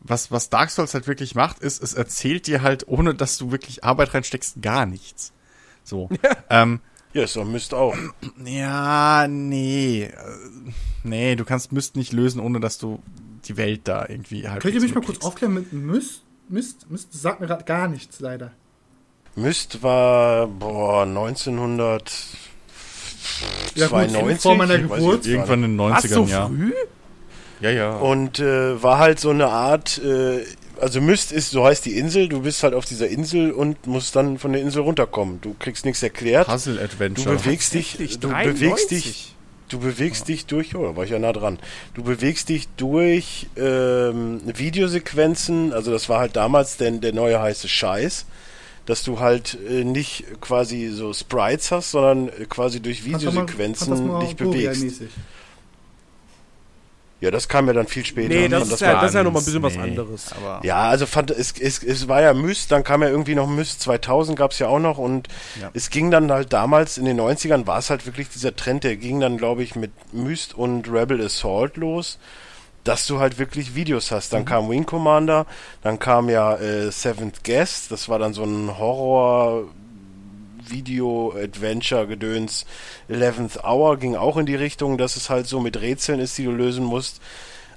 [0.03, 3.51] Was, was Dark Souls halt wirklich macht, ist, es erzählt dir halt, ohne dass du
[3.51, 5.31] wirklich Arbeit reinsteckst, gar nichts.
[5.83, 6.09] So.
[6.49, 6.79] ähm,
[7.13, 7.95] Ja, doch Mist auch.
[8.43, 10.03] ja, nee.
[10.03, 10.71] äh,
[11.03, 13.01] Nee, du kannst Mist nicht lösen, ohne dass du
[13.45, 14.61] die Welt da irgendwie halt.
[14.61, 16.23] Könnt ihr mich mal kurz aufklären mit Mist?
[16.47, 16.89] Mist?
[16.89, 18.51] Mist sagt mir gerade gar nichts, leider.
[19.35, 22.37] Mist war, boah, 1992.
[23.75, 25.25] Ja, gut, vor meiner Geburt.
[25.25, 26.47] Irgendwann in den Was, 90ern, so ja.
[26.47, 26.73] früh?
[27.61, 27.95] Ja, ja.
[27.95, 30.43] Und äh, war halt so eine Art, äh,
[30.79, 34.15] also Myst ist, so heißt die Insel, du bist halt auf dieser Insel und musst
[34.15, 35.39] dann von der Insel runterkommen.
[35.41, 36.47] Du kriegst nichts erklärt.
[36.47, 37.35] Du Puzzle-Adventure.
[37.35, 38.59] bewegst dich, du 93.
[38.59, 39.35] bewegst dich,
[39.69, 41.59] du bewegst dich durch, oh, da war ich ja nah dran.
[41.93, 47.67] Du bewegst dich durch ähm, Videosequenzen, also das war halt damals denn der neue heiße
[47.67, 48.25] Scheiß,
[48.88, 54.35] dass du halt äh, nicht quasi so Sprites hast, sondern äh, quasi durch Videosequenzen dich
[54.35, 55.03] bewegst.
[57.22, 58.30] Ja, das kam ja dann viel später.
[58.34, 60.34] Nee, das, Und ist ja, das ist ja noch mal ein bisschen was nee, anderes.
[60.34, 63.48] Aber Ja, also fand es, es, es war ja Myst, dann kam ja irgendwie noch
[63.48, 65.27] Myst 2000 gab's ja auch noch und
[65.61, 65.69] Ja.
[65.73, 68.98] es ging dann halt damals in den 90ern war es halt wirklich dieser Trend, der
[68.98, 72.18] ging dann glaube ich mit Myst und Rebel Assault los,
[72.84, 74.31] dass du halt wirklich Videos hast.
[74.31, 74.38] Mhm.
[74.38, 75.45] Dann kam Wing Commander,
[75.84, 79.65] dann kam ja äh, Seventh Guest, das war dann so ein Horror
[80.69, 82.65] Video Adventure Gedöns
[83.09, 86.45] 11th Hour ging auch in die Richtung, dass es halt so mit Rätseln ist, die
[86.45, 87.21] du lösen musst.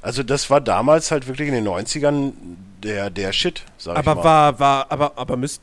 [0.02, 2.32] Also das war damals halt wirklich in den 90ern
[2.82, 4.24] der, der Shit, sag ich Aber mal.
[4.24, 5.62] war, war, aber, aber Myst,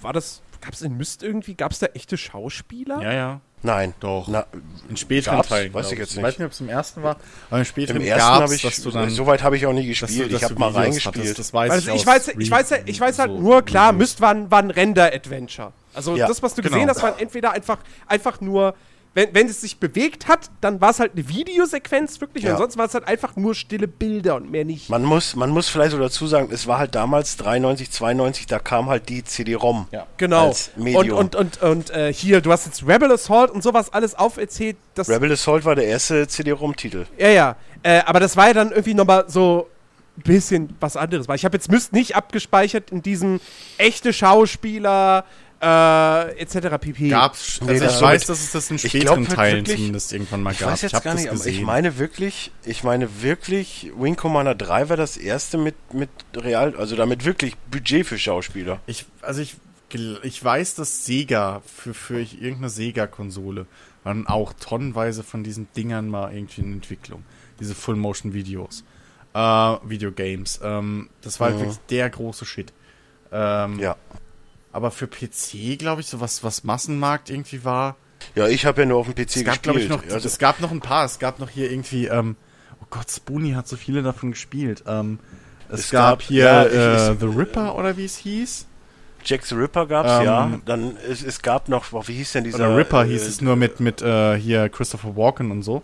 [0.00, 3.02] war das, gab es in Myst irgendwie, gab es da echte Schauspieler?
[3.02, 3.40] ja, ja.
[3.62, 3.94] Nein.
[4.00, 4.26] Doch.
[4.28, 4.46] Na,
[4.88, 5.48] In späteren Gab's?
[5.48, 5.72] Teilen.
[5.72, 6.24] Weiß ich jetzt Ich nicht.
[6.24, 7.16] weiß nicht, ob es im ersten war,
[7.48, 9.72] aber im späteren Im ersten habe ich, dass du dann, so weit habe ich auch
[9.72, 10.32] nie dass du- gespielt.
[10.32, 11.16] dass ich habe du mal reingespielt.
[11.16, 13.92] hattest, das weiß Also ich, ich weiß, ich weiß, ich weiß halt so nur, klar.
[13.92, 15.72] Myst war, ein- war ein Render-Adventure.
[15.94, 16.74] Also Ja, das, was du genau.
[16.74, 17.78] gesehen hast, war entweder einfach,
[18.08, 18.74] einfach nur,
[19.14, 22.50] wenn, wenn es sich bewegt hat, dann war es halt eine Videosequenz wirklich, Ja.
[22.50, 24.88] und ansonsten war es halt einfach nur stille Bilder und mehr nicht.
[24.88, 28.58] Man muss, man muss vielleicht so dazu sagen, es war halt damals 93, 92, da
[28.58, 29.88] kam halt die CD-ROM.
[29.92, 30.06] Ja.
[30.16, 30.46] Genau.
[30.48, 31.18] als Medium.
[31.18, 34.76] Und, und, und, und äh, hier, du hast jetzt Rebel Assault und sowas alles auferzählt.
[34.94, 37.06] Das, Rebel Assault war der erste CD-ROM-Titel.
[37.18, 37.56] Ja, ja.
[37.82, 39.68] Äh, aber das war ja dann irgendwie nochmal so
[40.16, 41.28] ein bisschen was anderes.
[41.28, 43.40] Weil ich habe jetzt Myst nicht abgespeichert in diesem
[43.78, 45.24] echte Schauspieler
[45.62, 46.76] äh, etc.
[46.80, 47.08] pp.
[47.08, 49.56] Gab's, also Nee, ich so weiß, dass es das in Ich späteren glaub halt Teilen
[49.58, 50.70] wirklich- zumindest irgendwann mal Ich gab.
[50.72, 54.54] weiß jetzt hab gar das nicht, aber ich meine wirklich, ich meine wirklich, Wing Commander
[54.56, 58.80] 3 war das erste mit, mit Real, also damit wirklich Budget für Schauspieler.
[58.86, 59.56] Ich, also ich,
[60.22, 63.66] ich weiß, dass Sega für, für ich- irgendeine Sega-Konsole
[64.04, 67.22] waren auch tonnenweise von diesen Dingern mal irgendwie in Entwicklung.
[67.60, 68.82] Diese Full-Motion-Videos.
[69.34, 69.38] Äh,
[69.84, 70.58] Videogames.
[70.64, 71.58] Ähm, das war Mhm.
[71.60, 72.72] wirklich der große Shit.
[73.30, 73.96] Ähm, Ja.
[74.72, 77.96] Aber für PC, glaube ich, so was, was Massenmarkt irgendwie war.
[78.34, 80.08] Ja, ich habe ja nur auf dem PC Es gab, glaube ich, gespielt.
[80.08, 81.04] noch, also, es gab noch ein paar.
[81.04, 82.36] Es gab noch hier irgendwie, ähm,
[82.80, 84.84] oh Gott, Spoonie hat so viele davon gespielt.
[84.86, 85.18] Ähm,
[85.68, 88.66] es, Es gab, gab- hier ja, äh, ich- The Ripper oder wie es hieß.
[89.24, 90.50] Jack the Ripper gab's, Ähm, ja.
[90.64, 93.40] Dann es, es gab noch, boah, wie hieß denn dieser Oder Ripper äh, hieß es
[93.40, 95.82] nur mit, mit äh, hier Christopher Walken und so.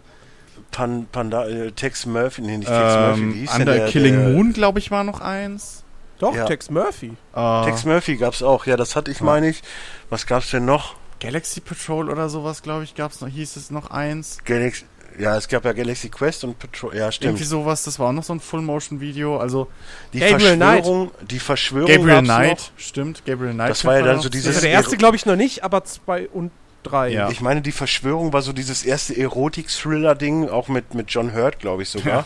[0.73, 3.87] Pan, Panda, äh, Tex Murphy, nee, nicht Tex Murphy, wie Ähm, hieß denn Under der,
[3.89, 5.85] Killing der, Moon, glaube ich, war noch eins.
[6.19, 6.45] Doch, Ja.
[6.47, 7.13] Tex Murphy.
[7.35, 9.63] Äh, Tex Murphy gab's auch, ja, das hatte ich, meine ich.
[10.11, 10.97] Was gab's denn noch?
[11.21, 14.39] Galaxy Patrol oder sowas, glaube ich, gab's noch, hieß es noch eins.
[14.45, 14.85] Galaxy,
[15.19, 17.31] ja, es gab ja Galaxy Quest und Patrol, ja, stimmt.
[17.31, 19.37] Irgendwie sowas, das war auch noch so ein Full-Motion-Video.
[19.39, 19.69] Also
[20.13, 20.77] Die Gabriel Knight.
[20.85, 22.71] Verschwörung, die Verschwörung Gabriel Knight, noch.
[22.77, 23.71] stimmt, Gabriel Knight.
[23.71, 24.23] Das war ja dann noch.
[24.23, 26.53] so dieses- Also der erste glaube ich noch nicht, aber zwei und
[26.85, 27.09] drei.
[27.11, 27.31] Ja.
[27.31, 31.83] Ich meine, die Verschwörung war so dieses erste Erotik-Thriller-Ding, auch mit, mit John Hurt, glaube
[31.83, 32.25] ich sogar.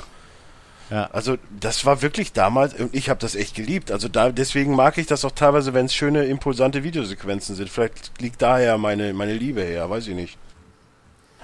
[0.93, 1.09] Ja.
[1.11, 3.91] Also das war wirklich damals, und ich habe das echt geliebt.
[3.91, 7.71] Also da, deswegen mag ich das auch teilweise, wenn es schöne, impulsante Videosequenzen sind.
[7.71, 10.37] Vielleicht liegt daher meine, meine Liebe her, weiß ich nicht.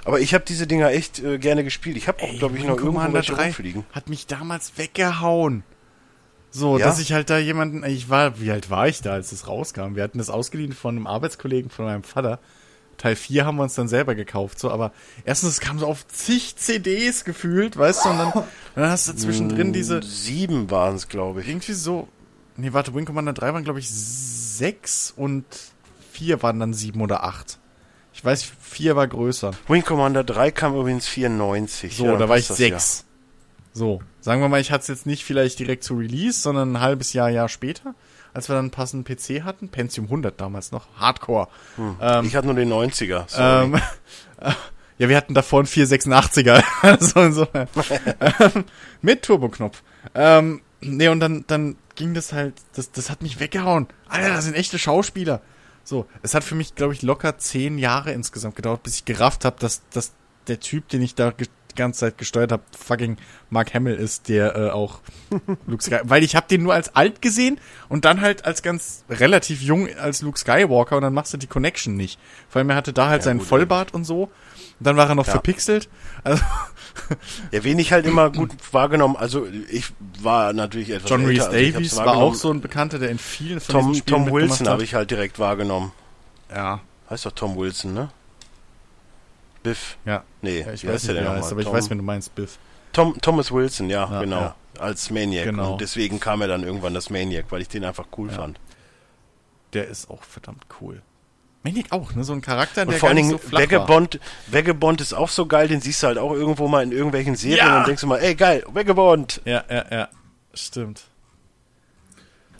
[0.05, 1.97] Aber ich habe diese Dinger echt äh, gerne gespielt.
[1.97, 3.85] Ich habe auch, glaube ich, noch irgendwo welche 3 rumfliegen.
[3.93, 5.63] hat mich damals weggehauen.
[6.51, 6.85] So, Ja?
[6.85, 9.95] dass ich halt da jemanden, ich war, wie alt war ich da, als es rauskam?
[9.97, 12.39] Wir hatten das ausgeliehen von einem Arbeitskollegen von meinem Vater.
[12.99, 14.93] Teil 4 haben wir uns dann selber gekauft, so, aber
[15.25, 18.33] erstens, es kam so auf zig CDs gefühlt, weißt du, und dann,
[18.75, 21.49] dann hast du zwischendrin diese, Sieben waren es, glaube ich.
[21.49, 22.09] irgendwie so,
[22.57, 25.45] nee, warte, Wing Commander 3 waren, glaube ich, sechs und
[26.13, 27.59] vier waren dann sieben oder acht.
[28.13, 29.53] Ich weiß, vier war größer.
[29.69, 31.97] Wing Commander 3 kam übrigens 94.
[31.97, 33.05] So, Ja, da war ich sechs.
[33.73, 36.81] So, sagen wir mal, ich hatte es jetzt nicht vielleicht direkt zu Release, sondern ein
[36.81, 37.95] halbes Jahr, Jahr später,
[38.35, 39.69] als wir dann einen passenden PC hatten.
[39.69, 40.87] Pentium 100 damals noch.
[40.97, 41.49] Hardcore.
[41.77, 42.23] Ja.
[42.23, 43.29] Ich hatte nur den 90er.
[43.29, 43.65] sorry.
[43.65, 43.81] Ähm,
[44.99, 46.63] ja, wir hatten davor einen 486er.
[46.83, 47.69] also insofern.
[48.21, 48.65] ähm,
[49.03, 49.83] mit Turboknopf.
[50.15, 53.89] Ähm, nee, und dann, dann ging das halt, das, das hat mich weggehauen.
[54.09, 55.41] Alter, das sind echte Schauspieler.
[55.85, 59.45] So, es hat für mich, glaube ich, locker zehn Jahre insgesamt gedauert, bis ich gerafft
[59.45, 60.13] habe, dass, dass
[60.47, 61.31] der Typ, den ich da
[61.79, 63.17] ganze Zeit gesteuert habe, fucking
[63.49, 65.01] Mark Hamill ist, der äh, auch
[65.67, 69.05] Luke Skywalker, weil ich habe den nur als alt gesehen und dann halt als ganz
[69.09, 72.19] relativ jung als Luke Skywalker und dann machst du die Connection nicht.
[72.51, 74.25] Vor allem er hatte da halt Ja, seinen gut, Vollbart und so.
[74.25, 75.33] Und dann war er noch Ja.
[75.33, 75.89] verpixelt.
[76.25, 76.43] Also
[77.53, 81.53] Ja, wen ich halt immer gut wahrgenommen, also ich war natürlich etwas John Rhys also
[81.53, 84.95] Davies war auch so ein Bekannter, der in vielen von Tom, Tom Wilson habe ich
[84.95, 85.93] halt direkt wahrgenommen.
[86.55, 88.11] Ja, Heißt doch Tom Wilson, ne?
[89.63, 89.99] Biff.
[90.05, 90.25] ja.
[90.43, 92.05] Nee, ja ich weiß nicht, der er denn heißt, aber ich Tom, weiß, wenn du
[92.05, 92.59] meinst, Biff.
[92.93, 94.41] Tom, Thomas Wilson, ja, Ja, genau.
[94.41, 94.55] ja.
[94.79, 95.45] Als Maniac.
[95.45, 95.73] Genau.
[95.73, 98.61] Und deswegen kam er dann irgendwann das Maniac, weil ich den einfach cool fand.
[99.73, 101.03] Der ist auch verdammt cool.
[101.65, 102.23] Maniac auch, ne?
[102.23, 103.41] So ein Charakter, Und der vor allen Dingen, so.
[103.53, 107.35] Vagabond, Vagabond ist auch so geil, den siehst du halt auch irgendwo mal in irgendwelchen
[107.35, 109.43] Serien und denkst du mal, ey geil, Vagabond.
[109.45, 110.09] Ja, ja, ja.
[110.55, 111.08] Stimmt.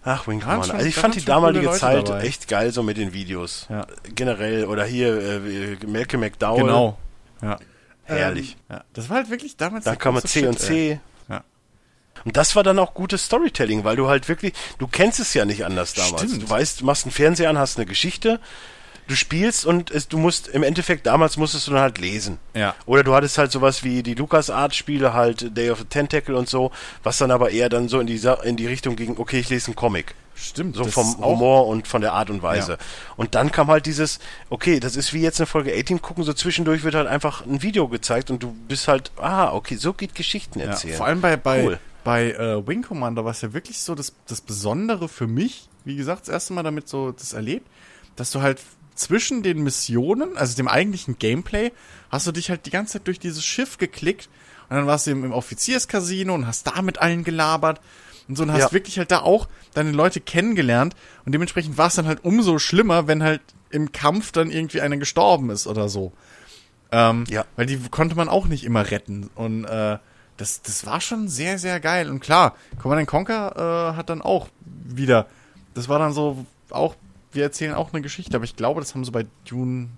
[0.09, 0.75] Ach, Wing Commander.
[0.75, 2.23] Also ich da fand die damalige Leute Zeit dabei.
[2.23, 3.67] echt geil, so mit den Videos.
[3.69, 3.87] Ja.
[4.15, 4.65] Generell.
[4.65, 6.63] Oder hier, äh, Malcolm McDowell.
[6.65, 6.99] Genau.
[7.43, 7.59] Ja.
[8.05, 8.57] Herrlich.
[8.71, 8.85] ja.
[8.95, 10.59] Das war halt wirklich damals Dann der kam C und.
[10.59, 10.99] C.
[11.29, 11.45] Ja.
[12.25, 15.45] Und das war dann auch gutes Storytelling, weil du halt wirklich, du kennst es ja
[15.45, 16.23] nicht anders damals.
[16.23, 16.43] Stimmt.
[16.43, 18.41] Du weißt, du machst einen Fernseher an, hast eine Geschichte,
[19.09, 22.39] du spielst und es, du musst, im Endeffekt, damals musstest du dann halt lesen.
[22.55, 22.75] Ja.
[22.87, 26.71] Oder du hattest halt sowas wie die LucasArts-Spiele, halt Day of the Tentacle und so,
[27.03, 29.69] was dann aber eher dann so in die, in die Richtung ging, okay, ich lese
[29.69, 30.15] einen Comic.
[30.37, 30.77] Stimmt.
[30.77, 32.73] So vom Humor und von der Art und Weise.
[32.73, 32.79] Ja.
[33.17, 34.21] Und dann kam halt dieses,
[34.51, 37.61] okay, das ist wie jetzt eine Folge A-Team gucken, so zwischendurch wird halt einfach ein
[37.63, 40.97] Video gezeigt und du bist halt, ah, okay, so geht Geschichten Ja, erzählen.
[40.97, 41.79] vor allem bei, bei, Cool.
[42.05, 45.97] bei äh, Wing Commander war es ja wirklich so das, das Besondere für mich, wie
[45.97, 47.67] gesagt, das erste Mal damit so das erlebt,
[48.15, 48.61] dass du halt
[48.99, 51.73] zwischen den Missionen, also dem eigentlichen Gameplay,
[52.11, 54.29] hast du dich halt die ganze Zeit durch dieses Schiff geklickt
[54.69, 57.81] und dann warst du im, im Offizierscasino und hast da mit allen gelabert
[58.29, 58.73] und so und hast Ja.
[58.73, 60.95] wirklich halt da auch deine Leute kennengelernt
[61.25, 64.97] und dementsprechend war es dann halt umso schlimmer, wenn halt im Kampf dann irgendwie einer
[64.97, 66.13] gestorben ist oder so.
[66.91, 67.45] Ähm, Ja.
[67.57, 69.29] Weil die konnte man auch nicht immer retten.
[69.35, 69.99] Und äh,
[70.39, 72.09] das, das war schon sehr, sehr geil.
[72.11, 75.27] Und klar, Command Conquer äh, hat dann auch wieder,
[75.75, 76.95] das war dann so auch,
[77.33, 79.89] wir erzählen auch eine Geschichte, aber ich glaube, das haben sie bei Dune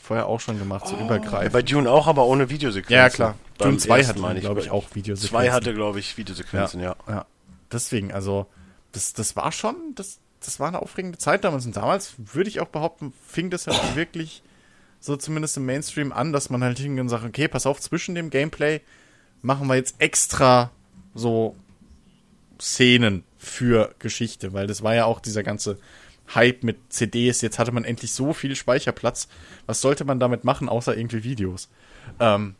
[0.00, 1.52] vorher auch schon gemacht, so Ja, übergreifend.
[1.52, 2.94] bei Dune auch, aber ohne Videosequenzen.
[2.94, 3.36] Ja, klar.
[3.58, 5.28] Beim Dune 2 ersten hatte, meine glaube ich, auch Videosequenzen.
[5.28, 6.96] Zwei hatte, glaube ich, Videosequenzen, ja.
[7.06, 7.26] ja.
[7.70, 8.46] Deswegen, also,
[8.92, 11.66] das, das war schon, das, das war eine aufregende Zeit damals.
[11.66, 14.42] Und damals, würde ich auch behaupten, fing das halt wirklich
[15.00, 18.14] so zumindest im Mainstream an, dass man halt hingeht und sagt, okay, pass auf, zwischen
[18.14, 18.80] dem Gameplay
[19.42, 20.70] machen wir jetzt extra
[21.14, 21.56] so
[22.60, 25.78] Szenen für Geschichte, weil das war ja auch dieser ganze
[26.34, 27.40] Hype mit CDs.
[27.40, 29.28] Jetzt hatte man endlich so viel Speicherplatz.
[29.66, 31.68] Was sollte man damit machen, außer irgendwie Videos?
[32.18, 32.54] Ähm,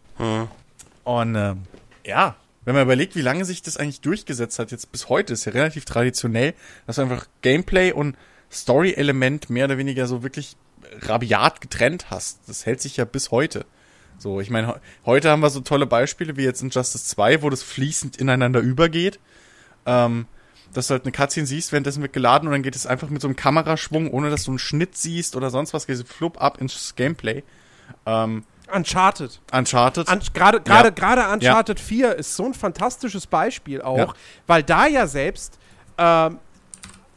[1.05, 1.63] und ähm,
[2.05, 5.45] ja, wenn man überlegt, wie lange sich das eigentlich durchgesetzt hat, jetzt bis heute, ist
[5.45, 6.55] ja relativ traditionell,
[6.87, 8.17] dass du einfach Gameplay und
[8.53, 10.57] Story-Element mehr oder weniger so wirklich
[11.03, 12.41] rabiat getrennt hast.
[12.49, 13.65] Das hält sich ja bis heute.
[14.19, 17.49] So, ich meine, heute haben wir so tolle Beispiele wie jetzt in Justice 2, wo
[17.49, 19.19] das fließend ineinander übergeht.
[19.87, 20.27] Ähm,
[20.73, 23.21] dass du halt eine Cutscene siehst, währenddessen wird geladen und dann geht es einfach mit
[23.21, 26.41] so einem Kameraschwung, ohne dass du einen Schnitt siehst oder sonst was, geht es flupp
[26.41, 27.43] ab ins Gameplay.
[28.07, 29.41] Ähm, Uncharted.
[29.53, 30.09] Uncharted.
[30.09, 30.95] Un gerade gerade Ja.
[30.95, 34.15] gerade Uncharted 4 ist so ein fantastisches Beispiel auch, Ja.
[34.47, 35.59] weil da ja selbst
[35.99, 36.39] ähm,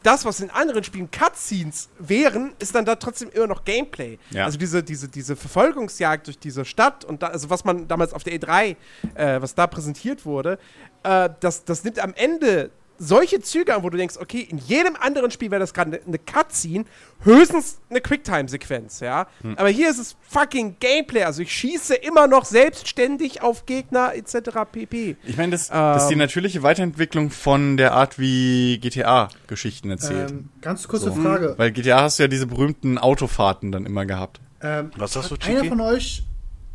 [0.02, 4.18] das, was in anderen Spielen Cutscenes wären, ist dann da trotzdem immer noch Gameplay.
[4.32, 4.44] Ja.
[4.44, 8.22] Also diese, diese, diese Verfolgungsjagd durch diese Stadt und da, also was man damals auf
[8.24, 8.76] der E3,
[9.14, 10.58] äh, was da präsentiert wurde,
[11.04, 14.96] äh, das, das nimmt am Ende solche Züge an, wo du denkst, okay, in jedem
[14.96, 16.84] anderen Spiel wäre das gerade eine ne Cutscene,
[17.22, 19.26] höchstens eine Quicktime-Sequenz, ja.
[19.42, 19.56] Hm.
[19.58, 24.50] Aber hier ist es fucking Gameplay, also ich schieße immer noch selbstständig auf Gegner etc.
[24.70, 25.16] pp.
[25.24, 26.18] Ich meine, das, das ist die Ähm.
[26.18, 30.30] natürliche Weiterentwicklung von der Art, wie GTA Geschichten erzählt.
[30.30, 31.14] Ähm, ganz kurze So.
[31.14, 31.54] Frage.
[31.56, 34.40] Weil GTA hast du ja diese berühmten Autofahrten dann immer gehabt.
[34.62, 35.68] Ähm, Was sagst du, hat einer Chiki?
[35.68, 36.22] von euch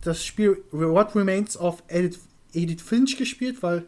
[0.01, 2.19] das Spiel What Remains of Edith,
[2.53, 3.61] Edith Finch gespielt?
[3.63, 3.83] Weil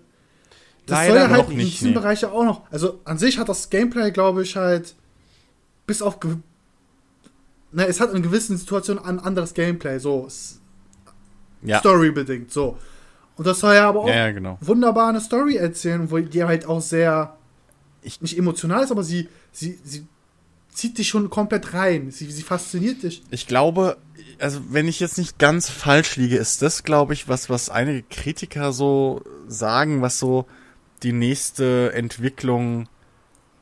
[0.85, 1.93] das Leider soll ja halt in nicht, diesem nee.
[1.95, 2.61] Bereich ja auch noch.
[2.71, 4.95] Also an sich hat das Gameplay, glaube ich, halt
[5.85, 6.17] bis auf.
[7.71, 10.27] Ne, es hat in gewissen Situationen ein anderes Gameplay, so
[11.63, 11.79] Ja.
[11.79, 12.77] storybedingt, so.
[13.37, 14.57] Und das soll ja aber auch Ja, ja, genau.
[14.61, 17.37] wunderbar eine Story erzählen, wo die halt auch sehr
[18.03, 20.05] Ich- nicht emotional ist, aber sie, sie, sie
[20.73, 22.11] zieht dich schon komplett rein.
[22.11, 23.21] Sie, sie fasziniert dich.
[23.29, 23.97] Ich glaube,
[24.39, 28.03] also wenn ich jetzt nicht ganz falsch liege, ist das, glaube ich, was, was einige
[28.09, 30.45] Kritiker so sagen, was so
[31.03, 32.87] die nächste Entwicklung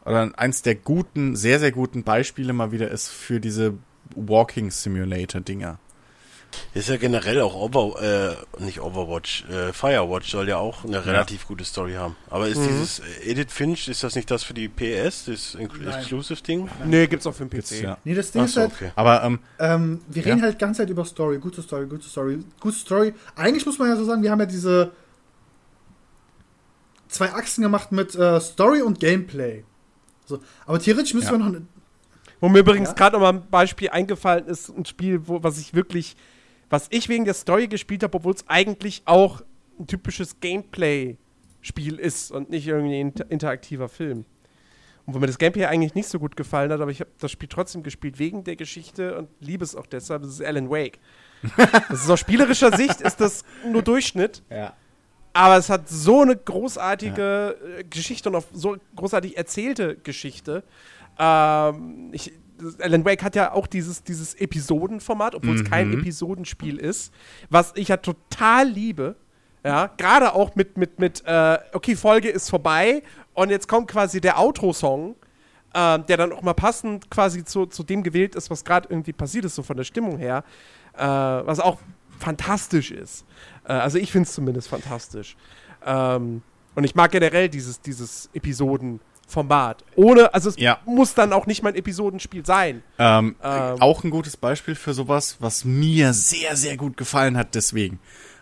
[0.05, 3.73] oder eins der guten, sehr, sehr guten Beispiele mal wieder ist für diese
[4.15, 5.77] Walking Simulator Dinger.
[6.73, 8.01] Ist ja generell auch Over,
[8.59, 12.15] äh, nicht Overwatch, äh, Firewatch soll ja auch eine relativ gute Story haben.
[12.31, 15.77] Aber ist dieses äh, Edit Finch, ist das nicht das für die PS, das Inc-
[15.79, 15.93] Nein.
[15.99, 16.67] Exclusive Ding?
[16.85, 17.83] Nee, gibt's auch für den PC.
[17.83, 17.97] ja.
[18.03, 18.91] Nee, das Ding ist Achso, halt, okay.
[18.95, 20.29] Aber ähm, ähm, wir Ja.
[20.33, 23.13] reden halt ganz Zeit über Story, gute Story, gute Story, gute Story.
[23.35, 24.91] Eigentlich muss man ja so sagen, wir haben ja diese
[27.09, 29.63] zwei Achsen gemacht mit äh, Story und Gameplay.
[30.25, 31.31] So, aber theoretisch müssen Ja.
[31.33, 31.61] wir noch eine,
[32.39, 32.95] Wo mir übrigens Ja.
[32.95, 36.15] gerade noch mal ein Beispiel eingefallen ist, ein Spiel, wo, was ich wirklich,
[36.69, 39.41] was ich wegen der Story gespielt habe, obwohl es eigentlich auch
[39.79, 44.25] ein typisches Gameplay-Spiel ist und nicht irgendwie ein inter interaktiver Film.
[45.05, 47.31] Und wo mir das Gameplay eigentlich nicht so gut gefallen hat, aber ich habe das
[47.31, 50.99] Spiel trotzdem gespielt wegen der Geschichte und liebe es auch deshalb, das ist Alan Wake.
[51.89, 54.73] das ist aus spielerischer Sicht ist das nur Durchschnitt, ja.
[55.33, 60.63] Aber es hat so eine großartige äh, Geschichte und auch so großartig erzählte Geschichte.
[61.17, 62.33] Ähm, ich,
[62.79, 65.99] Alan Wake hat ja auch dieses, dieses Episodenformat, obwohl es kein Mhm.
[65.99, 67.13] Episodenspiel ist,
[67.49, 69.15] was ich ja total liebe.
[69.63, 73.03] Ja, gerade auch mit, mit, mit äh, okay, Folge ist vorbei
[73.33, 75.15] und jetzt kommt quasi der Outro-Song,
[75.73, 79.11] äh, der dann auch mal passend quasi zu, zu dem gewählt ist, was gerade irgendwie
[79.11, 80.45] passiert ist, so von der Stimmung her.
[80.97, 81.79] Äh, was auch
[82.19, 83.25] fantastisch ist.
[83.65, 85.35] Äh, also ich finde es zumindest fantastisch.
[85.85, 86.41] Ähm,
[86.75, 89.83] und ich mag generell dieses, dieses Episodenformat.
[89.95, 90.79] Ohne, also es Ja.
[90.85, 92.83] muss dann auch nicht mal ein Episodenspiel sein.
[92.97, 93.81] Ähm, Ähm.
[93.81, 97.99] auch ein gutes Beispiel für sowas, was mir sehr, sehr gut gefallen hat, deswegen.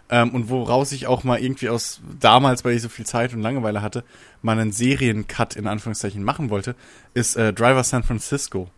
[0.09, 3.41] Ähm, und woraus ich auch mal irgendwie aus damals, weil ich so viel Zeit und
[3.41, 4.03] Langeweile hatte,
[4.41, 6.75] mal einen Seriencut in Anführungszeichen machen wollte,
[7.13, 8.69] ist äh, Driver San Francisco.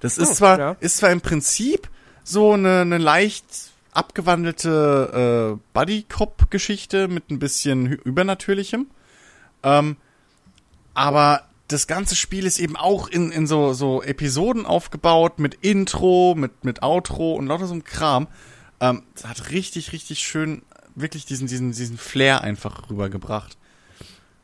[0.00, 0.76] Das ist Oh, zwar, ja.
[0.80, 1.90] ist zwar im Prinzip
[2.24, 3.44] so eine, eine leicht
[3.92, 8.86] abgewandelte äh, Buddy-Cop-Geschichte mit ein bisschen Übernatürlichem.
[9.62, 9.96] Ähm,
[10.94, 16.34] aber das ganze Spiel ist eben auch in, in so, so Episoden aufgebaut mit Intro,
[16.36, 18.26] mit, mit Outro und lauter so einem Kram.
[18.80, 20.62] Ähm, das hat richtig, richtig schön
[20.94, 23.56] wirklich diesen, diesen, diesen Flair einfach rübergebracht.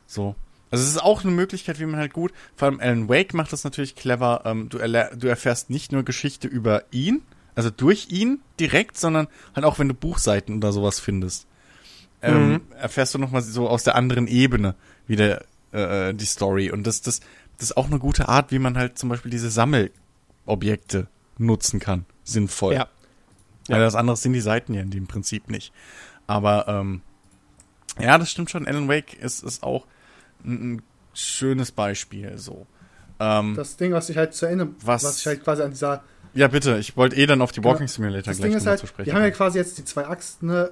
[0.06, 0.36] So.
[0.70, 3.52] Also es ist auch eine Möglichkeit, wie man halt gut, vor allem Alan Wake macht
[3.52, 7.23] das natürlich clever, ähm, du, du erfährst nicht nur Geschichte über ihn,
[7.57, 11.47] also durch ihn direkt, sondern halt auch, wenn du Buchseiten oder sowas findest.
[12.23, 14.74] Ähm, erfährst du nochmal so aus der anderen Ebene
[15.07, 16.70] wieder äh, die Story.
[16.70, 17.20] Und das, das,
[17.59, 21.09] das ist auch eine gute Art, wie man halt zum Beispiel diese Sammelobjekte
[21.39, 22.07] nutzen kann.
[22.24, 22.74] Sinnvoll.
[22.74, 22.89] Ja.
[23.69, 25.73] Weil das andere sind die Seiten ja in dem Prinzip nicht.
[26.27, 27.03] Aber ähm,
[28.01, 28.66] ja, das stimmt schon.
[28.66, 29.87] Alan Wake ist, ist auch
[30.45, 30.83] ein, ein
[31.15, 32.66] schönes Beispiel so.
[33.19, 36.03] Ähm, das Ding, was ich halt zu Ende, Was- was, ich halt quasi an dieser
[36.37, 36.79] ja, bitte.
[36.79, 37.73] Ich wollte eh dann auf die Genau.
[37.75, 39.07] Walking Simulator Das gleich Ding ist halt, zu sprechen.
[39.07, 40.71] wir haben ja quasi jetzt die zwei Achsen, ne?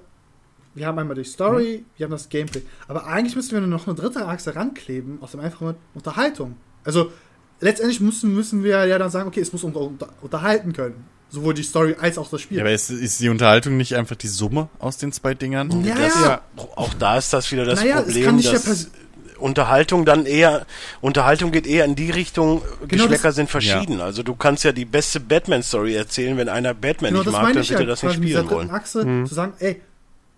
[0.77, 1.85] Wir haben einmal die Story, Mhm.
[1.97, 2.62] wir haben das Gameplay.
[2.89, 6.57] Aber eigentlich müssen wir nur noch eine dritte Achse rankleben, aus dem einfachen Unterhaltung.
[6.85, 7.12] Also,
[7.61, 11.05] letztendlich müssen, müssen wir ja dann sagen, okay, es muss unter, unter, unterhalten können.
[11.31, 12.59] Sowohl die Story als auch das Spiel.
[12.59, 15.85] ja, aber ist, ist die Unterhaltung nicht einfach die Summe aus den zwei Dingern?
[15.85, 16.41] Ja, das, ja.
[16.57, 18.91] Auch da ist das wieder das naja, es Problem, kann nicht ja dass pers
[19.39, 20.66] Unterhaltung dann eher,
[21.01, 24.01] Unterhaltung geht eher in die Richtung, Genau Geschmäcker das- sind verschieden.
[24.01, 27.55] Also du kannst ja die beste Batman-Story erzählen, wenn einer Batman Genau, nicht mag, meine
[27.55, 27.85] dann ich wird ja.
[27.86, 28.70] er das nicht quasi mit dieser spielen wollen.
[28.70, 29.27] Achse Mhm.
[29.27, 29.81] zu sagen, ey,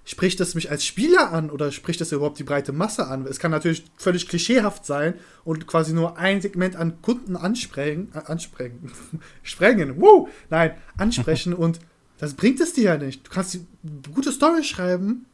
[0.05, 3.27] spricht das mich als Spieler an oder spricht das überhaupt die breite Masse an?
[3.27, 5.15] Es kann natürlich völlig klischeehaft sein
[5.45, 8.93] und quasi nur ein Segment an Kunden ansprechen, äh, ansprechen,
[9.43, 11.81] sprengen, woo, nein, ansprechen und
[12.19, 13.27] das bringt es dir ja nicht.
[13.27, 13.67] Du kannst die
[14.15, 15.27] gute Story schreiben,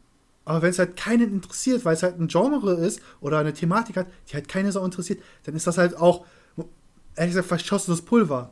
[0.45, 3.97] aber wenn es halt keinen interessiert, weil es halt ein Genre ist oder eine Thematik
[3.97, 6.25] hat, die halt keine Sau interessiert, dann ist das halt auch,
[7.17, 8.51] ehrlich gesagt, verschossenes Pulver.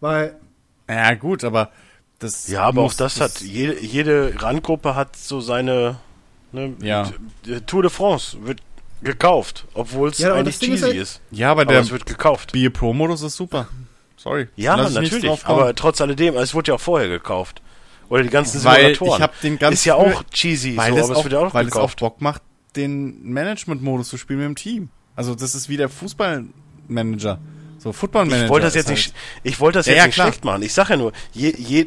[0.00, 0.36] Weil
[0.88, 1.70] Ja, gut, aber
[2.18, 2.48] das.
[2.48, 5.96] Ja, aber auch muss- das, hat, jede, jede Randgruppe hat so seine,
[6.52, 7.10] ne, Ja.
[7.66, 8.60] Tour de France wird
[9.02, 11.20] gekauft, obwohl es Ja, eigentlich das Ding ist cheesy halt- ist.
[11.30, 12.52] Ja, aber Aber der es wird gekauft.
[12.52, 13.68] Be Pro Modus ist super.
[14.16, 14.48] Sorry.
[14.56, 15.44] Ja, natürlich.
[15.44, 17.60] Aber trotz alledem, es wurde ja auch vorher gekauft.
[18.08, 19.16] Oder die ganzen Weil Simulatoren.
[19.16, 21.32] ich hab den ganz ist ja auch cheesy, weil so, es aber auch, es wird
[21.32, 21.98] ja auch weil es auch gekauft.
[22.00, 22.42] Bock macht,
[22.76, 24.88] den Management-Modus zu spielen mit dem Team.
[25.14, 27.38] Also das ist wie der Fußballmanager.
[27.78, 28.44] So Football-Manager.
[28.44, 30.62] Ich wollte das jetzt halt- nicht, ich wollte das Ja, jetzt ja, nicht schlecht machen.
[30.62, 31.86] Ich sage ja nur, je, je,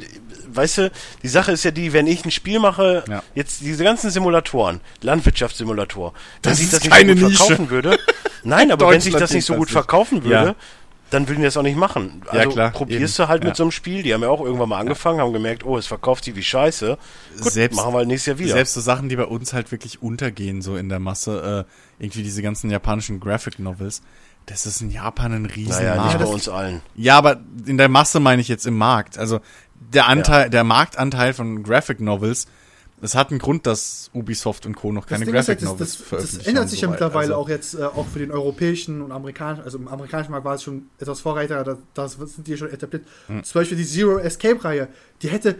[0.52, 0.92] weißt du,
[1.24, 3.24] die Sache ist ja die, wenn ich ein Spiel mache, Ja.
[3.36, 7.38] jetzt diese ganzen Simulatoren, Landwirtschaftssimulator, wenn Das sich das nicht so gut Nische.
[7.38, 8.00] verkaufen würde,
[8.44, 10.56] nein, aber wenn sich das nicht so gut verkaufen würde.
[11.12, 12.22] Dann würden die das auch nicht machen.
[12.28, 13.26] Ja, Also klar, probierst eben.
[13.26, 13.50] du halt Ja.
[13.50, 15.88] mit so einem Spiel, die haben ja auch irgendwann mal angefangen, haben gemerkt, oh, es
[15.88, 16.98] verkauft sich wie Scheiße.
[17.42, 18.54] Gut, Selbst- machen wir halt nächstes Jahr wieder.
[18.54, 21.66] Selbst so Sachen, die bei uns halt wirklich untergehen, so in der Masse,
[22.00, 24.02] äh, irgendwie diese ganzen japanischen Graphic Novels,
[24.46, 25.84] das ist in Japan ein Riesenmarkt.
[25.98, 26.82] naja, nicht Ja, bei uns allen.
[26.96, 29.18] Ja, aber in der Masse meine ich jetzt im Markt.
[29.18, 29.40] Also
[29.80, 32.48] der Anteil, der Marktanteil von Graphic Novels,
[33.02, 34.92] das hat einen Grund, dass Ubisoft und Co.
[34.92, 36.50] noch Das keine Graphic halt, das, Novels das, das veröffentlichen.
[36.50, 37.06] ändert und sich so ja weiter.
[37.06, 40.46] mittlerweile also, auch jetzt äh, auch für den europäischen und amerikanischen, also im amerikanischen Markt
[40.46, 43.06] war es schon etwas Vorreiter, da das sind die schon etabliert.
[43.28, 43.44] Hm.
[43.44, 44.88] Zum Beispiel die Zero Escape Reihe,
[45.22, 45.56] die hätte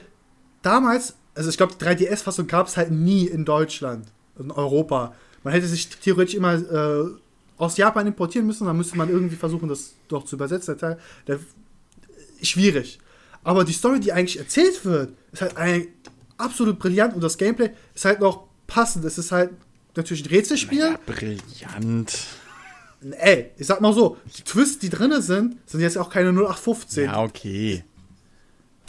[0.62, 4.08] damals, also ich glaube, die 3DS-Fassung gab es halt nie in Deutschland,
[4.38, 5.14] in Europa.
[5.44, 7.10] Man hätte sich theoretisch immer äh,
[7.58, 10.78] aus Japan importieren müssen, dann müsste man irgendwie versuchen, das doch zu übersetzen.
[10.78, 11.40] Der Teil, der,
[12.42, 13.00] schwierig.
[13.44, 15.88] Aber die Story, die eigentlich erzählt wird, ist halt ein,
[16.40, 19.06] absolut brillant und das Gameplay ist halt noch passend.
[19.06, 19.52] Es ist halt
[19.96, 20.80] natürlich ein Rätselspiel.
[20.80, 22.18] ja, brillant.
[23.12, 27.06] Ey, ich sag mal so, die Twists, die drin sind, sind jetzt auch keine 0815.
[27.06, 27.84] Ja, okay.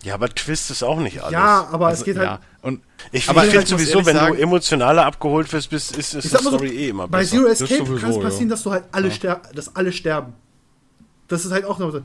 [0.02, 1.32] Ja, aber Twist ist auch nicht alles.
[1.32, 2.26] Ja, aber Also, es geht halt.
[2.26, 2.40] ja.
[2.62, 2.80] Und
[3.12, 6.42] Ich, finde muss sowieso, wenn sagen- du emotionaler abgeholt wirst, bist, ist, ist die mal
[6.42, 7.36] so, Story eh immer bei besser.
[7.36, 8.54] Zero Das Escape kann es passieren, ja.
[8.54, 10.32] dass du halt alle ster dass alle sterben.
[11.28, 12.00] Das ist halt auch noch so.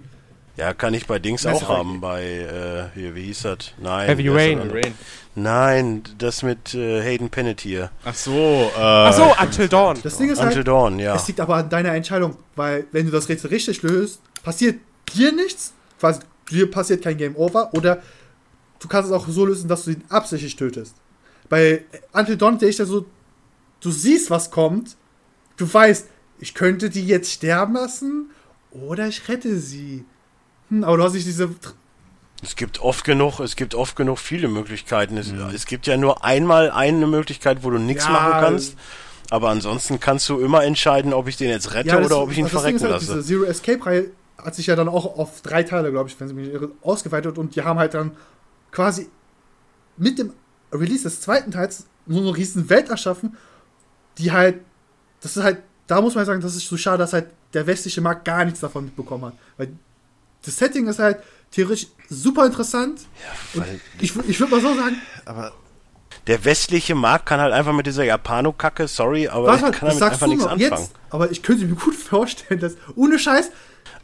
[0.58, 3.74] Ja, kann ich bei Dings Messer- auch haben, bei, äh, hier, wie hieß das?
[3.82, 4.08] Nein.
[4.08, 4.60] Heavy Rain.
[4.62, 4.82] anderer.
[5.36, 7.92] Nein, das mit äh, Hayden Panettiere.
[8.06, 8.32] ach so,
[8.74, 9.98] äh, Ach so, Until Dawn.
[10.02, 11.14] Das Ding ist Until halt, Dawn, ja.
[11.16, 14.80] es liegt aber an deiner Entscheidung, weil wenn du das Rätsel richtig löst, passiert
[15.14, 18.02] dir nichts, quasi dir passiert kein Game Over oder
[18.80, 20.96] du kannst es auch so lösen, dass du ihn absichtlich tötest.
[21.50, 21.84] Bei
[22.14, 23.06] Until Dawn sehe ich da so,
[23.82, 24.96] du siehst, was kommt,
[25.58, 26.08] du weißt,
[26.40, 28.30] ich könnte die jetzt sterben lassen
[28.72, 30.06] oder ich rette sie.
[30.70, 31.50] Hm, aber du hast nicht diese
[32.44, 35.18] Es gibt oft genug, es gibt oft genug viele Möglichkeiten.
[35.18, 35.50] Es, Mhm.
[35.54, 38.12] es gibt ja nur einmal eine Möglichkeit, wo du nichts Ja.
[38.12, 38.76] machen kannst.
[39.32, 42.38] Aber ansonsten kannst du immer entscheiden, ob ich den jetzt rette das- oder ob ich
[42.38, 43.06] ihn also verrecken halt, lasse.
[43.16, 46.28] Diese Zero Escape Reihe hat sich ja dann auch auf drei Teile, glaube ich, wenn
[46.28, 48.12] sie mich irre, ausgeweitet und die haben halt dann
[48.72, 49.10] quasi
[49.98, 50.34] mit dem
[50.72, 53.36] Release des zweiten Teils nur eine riesen Welt erschaffen,
[54.20, 54.60] die halt,
[55.22, 58.02] das ist halt, da muss man sagen, das ist so schade, dass halt der westliche
[58.02, 59.34] Markt gar nichts davon mitbekommen hat.
[59.58, 59.70] Weil
[60.46, 61.18] das Setting ist halt
[61.52, 63.02] theoretisch super interessant.
[63.54, 65.52] und weil- ich, ich würde mal so sagen, aber
[66.28, 70.04] Der westliche Markt kann halt einfach mit dieser Japano-Kacke, sorry, aber was ich kann damit
[70.04, 70.60] einfach nichts anfangen.
[70.62, 73.52] jetzt, aber ich könnte mir gut vorstellen, dass ohne Scheiß,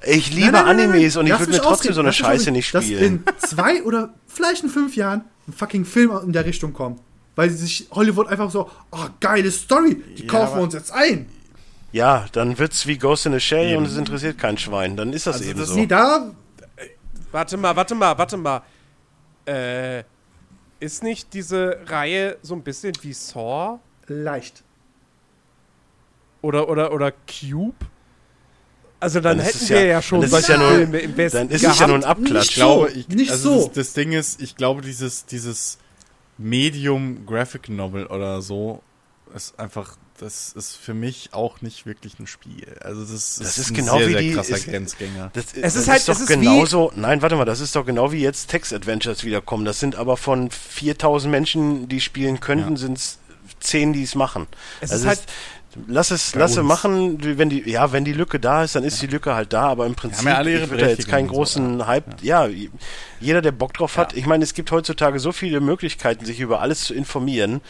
[0.05, 2.51] Ich liebe Nein, nein, nein, Animes und ich würde mir trotzdem ausreden, so eine Scheiße
[2.51, 3.03] nicht Dass spielen.
[3.03, 6.99] in zwei oder vielleicht in fünf Jahren ein fucking Film in der Richtung kommt.
[7.35, 11.27] Weil sich Hollywood einfach so, oh, geile Story, die Ja, kaufen wir uns jetzt ein.
[11.91, 13.77] Ja, dann wird's wie Ghost in a Shell Eben.
[13.79, 14.95] und es interessiert kein Schwein.
[14.95, 15.75] Dann ist das Also eben das- so.
[15.75, 16.31] Nee, da,
[17.31, 18.61] Warte mal, warte mal, warte mal.
[19.45, 20.03] Äh,
[20.81, 23.79] ist nicht diese Reihe so ein bisschen wie Saw?
[24.07, 24.63] leicht.
[26.41, 27.75] Oder, oder, oder Cube?
[28.99, 30.67] Also dann, Dann ist hätten es wir ja- ja, schon dann ist es solche ja
[30.69, 32.03] nur- Filme im Westen Dann ist es ja nur ein.
[32.03, 32.33] Abklatsch.
[32.33, 33.65] Nicht ich glaube, so, ich, nicht also so.
[33.67, 35.77] Das, das Ding ist, ich glaube, dieses, dieses
[36.37, 38.81] Medium Graphic Novel oder so
[39.35, 42.65] ist einfach, das ist für mich auch nicht wirklich ein Spiel.
[42.81, 45.31] Also das, Das ist, ist ein genau sehr, wie sehr die- krasser ist- Grenzgänger.
[45.33, 46.91] Das, Es ist das halt- ist doch ist wie- genauso.
[46.95, 49.65] Nein, warte mal, das ist doch genau wie jetzt Text-Adventures wiederkommen.
[49.65, 52.77] Das sind aber von 4000 Menschen, die spielen könnten, Ja.
[52.77, 53.17] sind es
[53.59, 54.47] 10, die es machen.
[54.79, 55.21] Es Also ist halt,
[55.87, 59.01] Lass es, lass es machen, wenn die, ja, wenn die Lücke da ist, dann ist
[59.01, 61.35] die Lücke halt da, aber im Prinzip, ja ich würde da jetzt keinen und so,
[61.35, 61.87] großen ja.
[61.87, 62.49] Hype, ja.
[63.21, 64.17] jeder, der Bock drauf hat, Ja.
[64.17, 67.61] ich meine, es gibt heutzutage so viele Möglichkeiten, sich über alles zu informieren,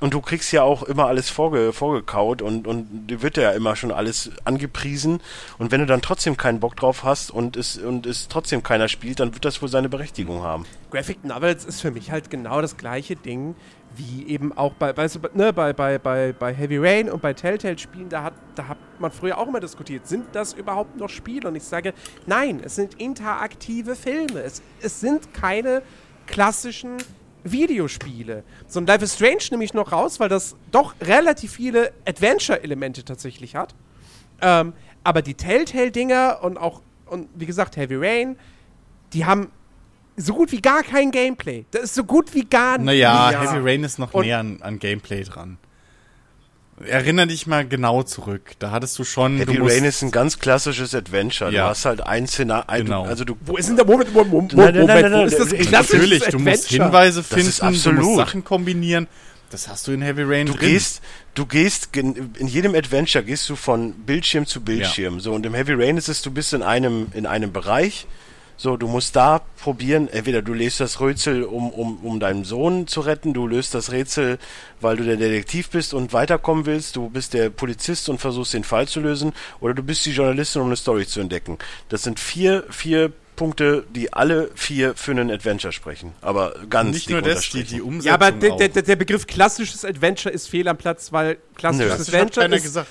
[0.00, 3.76] und du kriegst ja auch immer alles vorge vorgekaut und, und dir wird ja immer
[3.76, 5.20] schon alles angepriesen.
[5.58, 8.88] Und wenn du dann trotzdem keinen Bock drauf hast und es, und es trotzdem keiner
[8.88, 10.66] spielt, dann wird das wohl seine Berechtigung haben.
[10.90, 13.54] Graphic Novels ist für mich halt genau das gleiche Ding,
[13.96, 17.32] wie eben auch bei, weißt du, ne, bei, bei, bei, bei Heavy Rain und bei
[17.32, 21.48] Telltale-Spielen, da hat, da hat man früher auch immer diskutiert, sind das überhaupt noch Spiele?
[21.48, 21.94] Und ich sage,
[22.26, 24.40] nein, es sind interaktive Filme.
[24.40, 25.82] Es, es sind keine
[26.26, 26.98] klassischen
[27.52, 28.44] Videospiele.
[28.68, 33.04] So ein Life is Strange nehme ich noch raus, weil das doch relativ viele Adventure-Elemente
[33.04, 33.74] tatsächlich hat.
[34.40, 34.72] Ähm,
[35.04, 38.36] aber die Telltale-Dinger und auch, und wie gesagt, Heavy Rain,
[39.12, 39.50] die haben
[40.16, 41.64] so gut wie gar kein Gameplay.
[41.70, 43.52] Das ist so gut wie gar Naja, nichts.
[43.52, 45.58] Heavy Rain ist noch Und- näher an, an Gameplay dran.
[46.84, 48.52] Erinner dich mal genau zurück.
[48.58, 49.38] Da hattest du schon.
[49.38, 51.50] Heavy du Rain ist ein ganz klassisches Adventure.
[51.50, 51.64] Ja.
[51.64, 53.04] Du hast halt ein Szenario, Genau.
[53.04, 55.26] also du Wo ist denn der Moment, Moment, Moment, Nein, nein, Moment, nein, wo nein,
[55.26, 56.68] ist das nein, klassische Natürlich, du musst?
[56.68, 58.16] Hinweise Das finden, du musst absolut.
[58.18, 59.06] Sachen kombinieren.
[59.50, 60.68] Das hast du in Heavy Rain Du drin.
[60.70, 61.00] gehst,
[61.34, 65.20] du gehst in jedem Adventure gehst du von Bildschirm zu Bildschirm.
[65.20, 68.06] So und im Heavy Rain ist es, du bist in einem in einem Bereich.
[68.58, 72.86] So, du musst da probieren, entweder du löst das Rätsel, um, um, um deinen Sohn
[72.86, 74.38] zu retten, du löst das Rätsel,
[74.80, 78.64] weil du der Detektiv bist und weiterkommen willst, du bist der Polizist und versuchst den
[78.64, 81.58] Fall zu lösen, oder du bist die Journalistin, um eine Story zu entdecken.
[81.90, 86.12] Das sind vier, vier Punkte, die alle vier für einen Adventure sprechen.
[86.22, 88.56] Aber ganz nicht dick nur das, die, die Umsetzung Ja, aber der, auch.
[88.56, 92.44] der, der der Begriff klassisches Adventure ist fehl am Platz, weil klassisches das hat Adventure
[92.44, 92.88] keiner ist gesagt.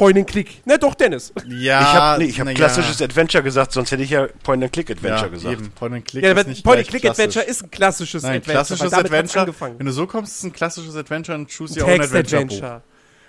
[0.00, 0.66] Point and Click.
[0.66, 1.30] Ne, doch, Dennis.
[1.46, 2.54] Ja, Ich habe nee, hab ja.
[2.54, 5.52] klassisches Adventure gesagt, sonst hätte ich ja Point-and-Click-Adventure ja, gesagt.
[5.60, 5.70] Eben.
[5.72, 8.52] Point and Click Ja, ist nicht Point and Click Adventure ist ein klassisches Nein, Adventure.
[8.54, 9.40] klassisches Adventure.
[9.40, 9.78] angefangen.
[9.78, 12.40] Wenn du so kommst, ist ein klassisches Adventure und choose your own Adventure.
[12.40, 12.82] Adventure.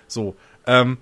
[0.06, 0.34] So.
[0.66, 0.96] Ähm,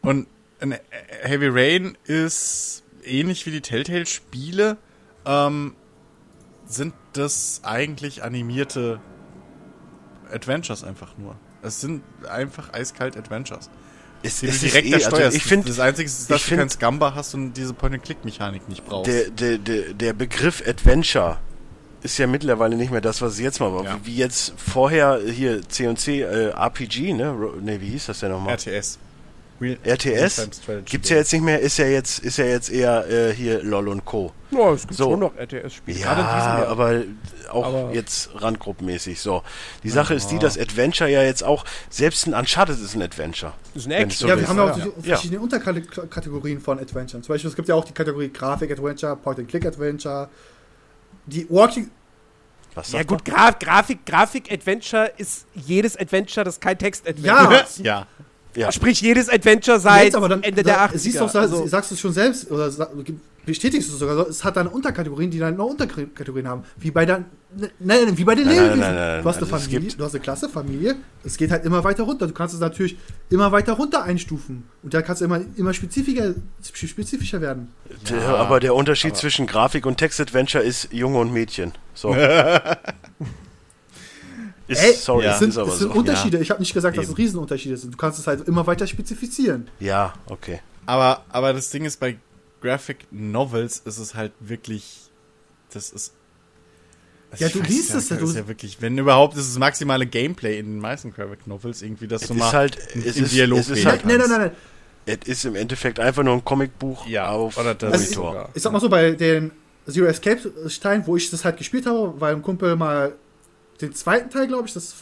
[0.00, 0.26] und
[0.58, 0.74] ein
[1.22, 4.76] Heavy Rain ist ähnlich wie die Telltale-Spiele.
[5.24, 5.76] Ähm,
[6.66, 9.00] sind das eigentlich animierte
[10.32, 11.36] Adventures einfach nur.
[11.62, 13.70] Es sind einfach eiskalt Adventures.
[14.22, 16.70] Es, es direkt ist eh, also ich finde, das Einzige ist, dass du find- kein
[16.70, 19.10] Scamba hast und diese Point-and-Click-Mechanik nicht brauchst.
[19.10, 21.38] der, der, der, der Begriff Adventure
[22.02, 23.84] ist ja mittlerweile nicht mehr das, was es jetzt mal war.
[23.84, 24.00] Ja.
[24.04, 27.34] Wie, jetzt vorher hier C&C äh, RPG, ne?
[27.60, 28.54] Ne, wie hieß das denn nochmal?
[28.54, 28.98] RTS.
[29.62, 30.50] Real- RTS
[30.84, 33.88] gibt's ja jetzt nicht mehr, ist ja jetzt, ist ja jetzt eher äh, hier LOL
[33.88, 34.32] und Co.
[34.50, 35.04] Ja, es gibt So.
[35.10, 35.98] schon noch RTS-Spiele.
[35.98, 36.68] Ja, Jahr.
[36.68, 37.02] aber
[37.50, 39.20] auch Aber- jetzt randgruppenmäßig.
[39.20, 39.42] So,
[39.82, 43.54] die Sache ist die, dass Adventure ja jetzt auch selbst ein Uncharted ist ein Adventure.
[43.72, 44.10] Das ist ein Action.
[44.10, 44.84] so ja, wir haben ja auch Ja.
[44.84, 47.22] die verschiedene Unterkategorien von Adventure.
[47.22, 50.28] Zum Beispiel, es gibt ja auch die Kategorie Grafik-Adventure, Point-and-Click-Adventure,
[51.26, 51.90] die Walking...
[52.74, 57.50] Was Ja gut, Graf Grafik, Grafik-Adventure ist jedes Adventure, das kein Text-Adventure Ja, Ja.
[57.50, 57.84] man?
[57.84, 58.06] Ja.
[58.70, 60.98] Sprich, jedes Adventure seit Jetzt aber dann, Ende da, der 80er.
[60.98, 62.70] Siehst du, auch, Also, sagst du es schon selbst, oder
[63.44, 66.64] bestätigst du es sogar, es hat dann Unterkategorien, die dann noch Unterkategorien haben.
[66.76, 67.24] Wie bei, der,
[67.56, 68.80] ne, ne, wie bei den Nein, nein, Lebewesen.
[68.80, 71.50] nein, nein, du hast eine nein, es Familie, du hast eine Klasse, Familie, es geht
[71.50, 72.26] halt immer weiter runter.
[72.26, 72.96] Du kannst es natürlich
[73.30, 74.64] immer weiter runter einstufen.
[74.82, 76.34] Und da kannst du immer, immer spezifischer,
[76.72, 77.72] spezifischer werden.
[78.08, 81.72] Der, aber der Unterschied zwischen Grafik und Text-Adventure ist Junge und Mädchen.
[81.94, 82.14] So.
[84.68, 85.32] ist, Ey, sorry, ja.
[85.32, 85.98] es sind, ist aber es sind so.
[85.98, 86.38] Unterschiede.
[86.38, 87.16] Ich habe nicht gesagt, dass es Eben.
[87.16, 87.92] Riesenunterschiede sind.
[87.92, 89.68] Du kannst es halt immer weiter spezifizieren.
[89.80, 90.60] Ja, okay.
[90.86, 92.16] Aber, aber das Ding ist, bei
[92.60, 94.98] Graphic Novels ist es halt wirklich.
[95.72, 96.12] Das ist.
[97.38, 99.48] Ja, ich du liest ja, es ja, Das ist du- ja wirklich, wenn überhaupt, ist
[99.48, 102.76] es maximale Gameplay in den meisten Graphic Novels irgendwie, dass Es du ist mal halt-
[102.94, 104.50] in, es in ist- Dialog es ist halt- Nein, nein, nein, nein.
[105.06, 108.50] Es ist im Endeffekt einfach nur ein Comicbuch Ja, auf oder das Also Monitor.
[108.54, 109.50] Ich sag mal so, bei den
[109.88, 113.12] Zero Escape Stein, wo ich das halt gespielt habe, weil ein Kumpel mal
[113.82, 114.94] den zweiten Teil, glaube ich, das,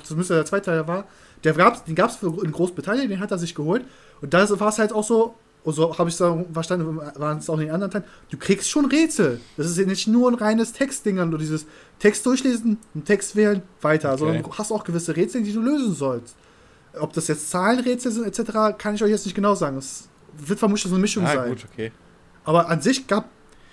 [0.00, 1.04] das müsste der zweite Teil war,
[1.44, 3.84] der gab's, den gab es in Großbritannien, den hat er sich geholt.
[4.20, 5.34] Und da war es halt auch so,
[5.64, 8.70] und so habe ich es verstanden, waren es auch in den anderen Teilen, du kriegst
[8.70, 9.40] schon Rätsel.
[9.56, 11.66] Das ist ja nicht nur ein reines Textding, nur dieses
[11.98, 14.18] Text durchlesen, einen Text wählen, weiter, Okay.
[14.18, 16.36] sondern du hast auch gewisse Rätsel, die du lösen sollst.
[16.98, 19.76] Ob das jetzt Zahlenrätsel sind, etc., kann ich euch jetzt nicht genau sagen.
[19.76, 20.08] Es
[20.38, 21.48] wird vermutlich so eine Mischung Ah, sein.
[21.50, 21.92] gut, okay.
[22.44, 23.24] Aber an sich gibt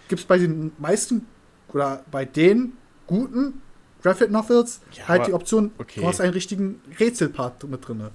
[0.09, 1.25] es bei den meisten
[1.71, 2.73] oder bei den
[3.07, 3.61] guten
[4.03, 6.01] Graphic Novels Ja, halt aber- die Option, okay.
[6.01, 8.09] du hast einen richtigen Rätselpart mit drin.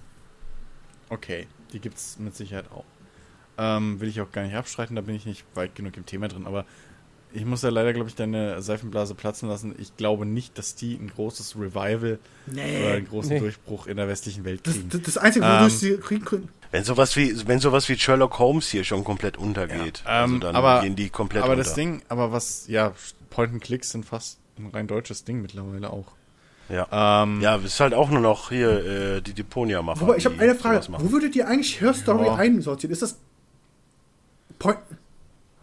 [1.10, 2.84] Okay, die gibt's mit Sicherheit auch.
[3.56, 6.28] Ähm, will ich auch gar nicht abstreiten, da bin ich nicht weit genug im Thema
[6.28, 6.64] drin, aber
[7.32, 9.74] ich muss ja leider, glaube ich, deine Seifenblase platzen lassen.
[9.78, 12.18] Ich glaube nicht, dass die ein großes Revival
[12.52, 12.62] oder
[12.94, 13.38] einen großen Nee.
[13.40, 14.88] Durchbruch in der westlichen Welt Das, kriegen.
[14.90, 16.48] das, das Einzige, Ähm, wodurch sie kriegen können.
[16.70, 20.38] Wenn sowas wie, wenn sowas wie Sherlock Holmes hier schon komplät untergeht, Ja, ähm, also
[20.38, 21.64] dann aber- gehen die komplett aber unter.
[21.64, 22.94] das Ding, aber was, ja,
[23.30, 26.06] Point-and-Clicks sind fast ein rein deutsches Ding mittlerweile auch.
[26.68, 27.22] ja.
[27.22, 30.02] Ähm, ja, ist halt auch nur noch hier äh, die Deponia-Mafia.
[30.02, 30.90] Wobei, ich habe eine Frage.
[30.90, 31.04] machen.
[31.06, 32.34] Wo würdet ihr eigentlich Hörstory Ja.
[32.36, 32.92] einsortieren?
[32.92, 33.16] Ist das
[34.58, 34.78] Point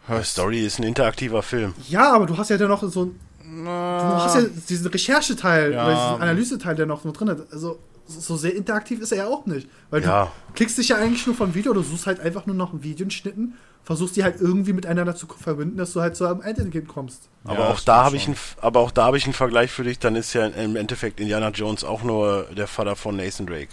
[0.08, 1.74] Her Story ist ein interaktiver Film.
[1.88, 3.20] Ja, aber du hast ja dann noch so ein,
[3.64, 5.84] du hast ja diesen Rechercheteil Ja.
[5.84, 7.52] oder diesen Analyseteil, der noch so drin ist.
[7.52, 9.68] Also so sehr interaktiv ist er ja auch nicht.
[9.90, 10.32] Weil Ja.
[10.48, 13.54] du klickst dich ja eigentlich nur vom Video, du suchst halt einfach nur nach Videoschnitten,
[13.84, 17.28] versuchst die halt irgendwie miteinander zu verbinden, dass du halt zu einem Endergebnis kommst.
[17.44, 19.84] Aber Ja, auch da habe ich einen, aber auch da habe ich einen Vergleich für
[19.84, 19.98] dich.
[19.98, 23.68] Dann ist ja im Endeffekt Indiana Jones auch nur der Vater von Nathan Drake,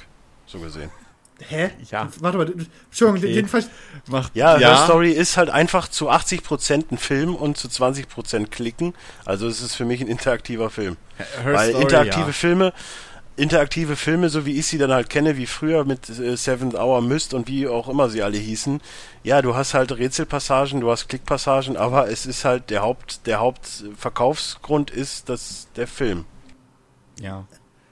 [0.46, 0.90] so gesehen.
[1.50, 1.72] Hä?
[1.90, 2.08] Ja.
[2.20, 2.48] Warte mal,
[2.90, 3.34] Entschuldigung, Okay.
[3.34, 3.68] jedenfalls,
[4.08, 8.94] Macht, Ja, Her Story ist halt einfach zu 80% ein Film und zu 20% Klicken.
[9.26, 10.96] Also es ist für mich ein interaktiver Film.
[11.44, 12.32] Her Weil Story, interaktive ja.
[12.32, 12.74] Filme,
[13.36, 17.02] interaktive Filme, so wie ich sie dann halt kenne, wie früher mit äh, Seventh Hour
[17.02, 18.80] Mist und wie auch immer sie alle hießen,
[19.24, 23.40] ja, du hast halt Rätselpassagen, du hast Klickpassagen, aber es ist halt der Haupt, der
[23.40, 26.26] Hauptverkaufsgrund ist das der Film.
[27.20, 27.46] Ja.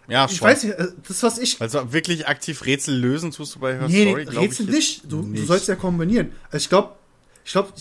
[0.08, 0.48] Ja, ich schon.
[0.48, 3.88] weiß nicht, äh, das was ich Also wirklich aktiv Rätsel lösen tust du bei Her
[3.88, 5.04] Nee, Story, nee glaub Rätsel ich nicht.
[5.06, 5.48] Du, du nicht.
[5.48, 6.32] sollst ja kombinieren.
[6.52, 6.96] Also ich glaube,
[7.46, 7.72] ich glaube,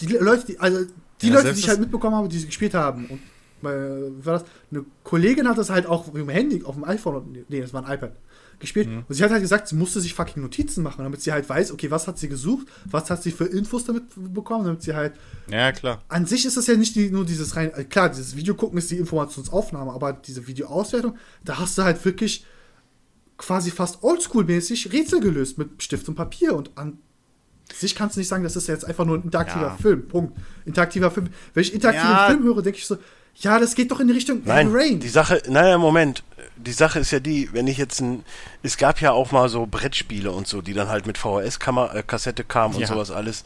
[0.00, 0.84] die Leute, die, also
[1.20, 3.20] die Ja, Leute, die ich halt mitbekommen habe, die sie gespielt haben, und
[3.62, 4.44] war das?
[4.70, 7.84] Eine Kollegin hat das halt auch auf dem Handy, auf dem iPhone, nee, das war
[7.86, 8.12] ein iPad,
[8.58, 8.88] gespielt.
[8.88, 9.04] Mhm.
[9.08, 11.72] Und sie hat halt gesagt, sie musste sich fucking Notizen machen, damit sie halt weiß,
[11.72, 15.14] okay, was hat sie gesucht, was hat sie für Infos damit bekommen, damit sie halt
[15.50, 16.02] Ja, klar.
[16.08, 18.78] an sich ist das ja nicht die, nur dieses rein, äh, klar, dieses Video gucken
[18.78, 22.44] ist die Informationsaufnahme, aber diese Videoauswertung, da hast du halt wirklich
[23.36, 26.98] quasi fast oldschool-mäßig Rätsel gelöst mit Stift und Papier und an
[27.74, 29.76] sich kannst du nicht sagen, das ist jetzt einfach nur ein interaktiver Ja.
[29.80, 30.06] Film.
[30.06, 30.36] Punkt.
[30.66, 31.28] Interaktiver Film.
[31.54, 32.26] Wenn ich interaktiven Ja.
[32.28, 32.98] Film höre, denke ich so,
[33.36, 35.00] ja, das geht doch in die Richtung Nein, Heavy Rain.
[35.00, 36.22] die Sache, naja, Moment.
[36.56, 38.24] Die Sache ist ja die, wenn ich jetzt ein,
[38.62, 42.74] es gab ja auch mal so Brettspiele und so, die dann halt mit VHS-Kassette kamen
[42.74, 42.86] und Ja.
[42.86, 43.44] sowas alles.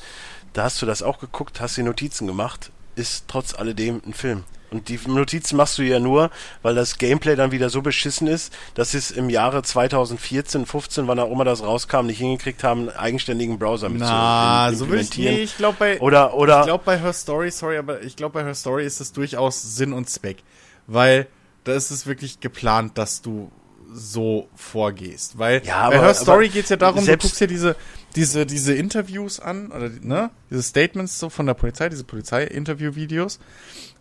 [0.53, 4.45] Da hast du das auch geguckt, hast die Notizen gemacht, ist trotz alledem ein Film.
[4.71, 6.31] Und die Notizen machst du ja nur,
[6.63, 11.07] weil das Gameplay dann wieder so beschissen ist, dass sie es im Jahre 2014, 15,
[11.07, 14.91] wann auch immer das rauskam, nicht hingekriegt haben, einen eigenständigen Browser mit Na, zu so
[14.91, 18.03] will ich nee, ich glaube bei Oder, oder, ich glaube bei Her Story, sorry, aber
[18.03, 20.39] ich glaube bei Her Story ist es durchaus Sinn und Zweck,
[20.87, 21.29] weil
[21.65, 23.51] da ist es wirklich geplant, dass du
[23.93, 27.47] so vorgehst, weil Ja, bei aber- Her Story aber geht's ja darum, du guckst ja
[27.47, 27.77] diese
[28.15, 33.39] diese diese Interviews an oder ne, diese Statements so von der Polizei, diese Polizei-Interview-Videos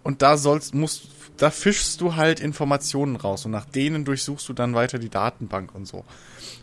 [0.05, 4.53] und da sollst musst da fischst du halt Informationen raus und nach denen durchsuchst du
[4.53, 6.05] dann weiter die Datenbank und so.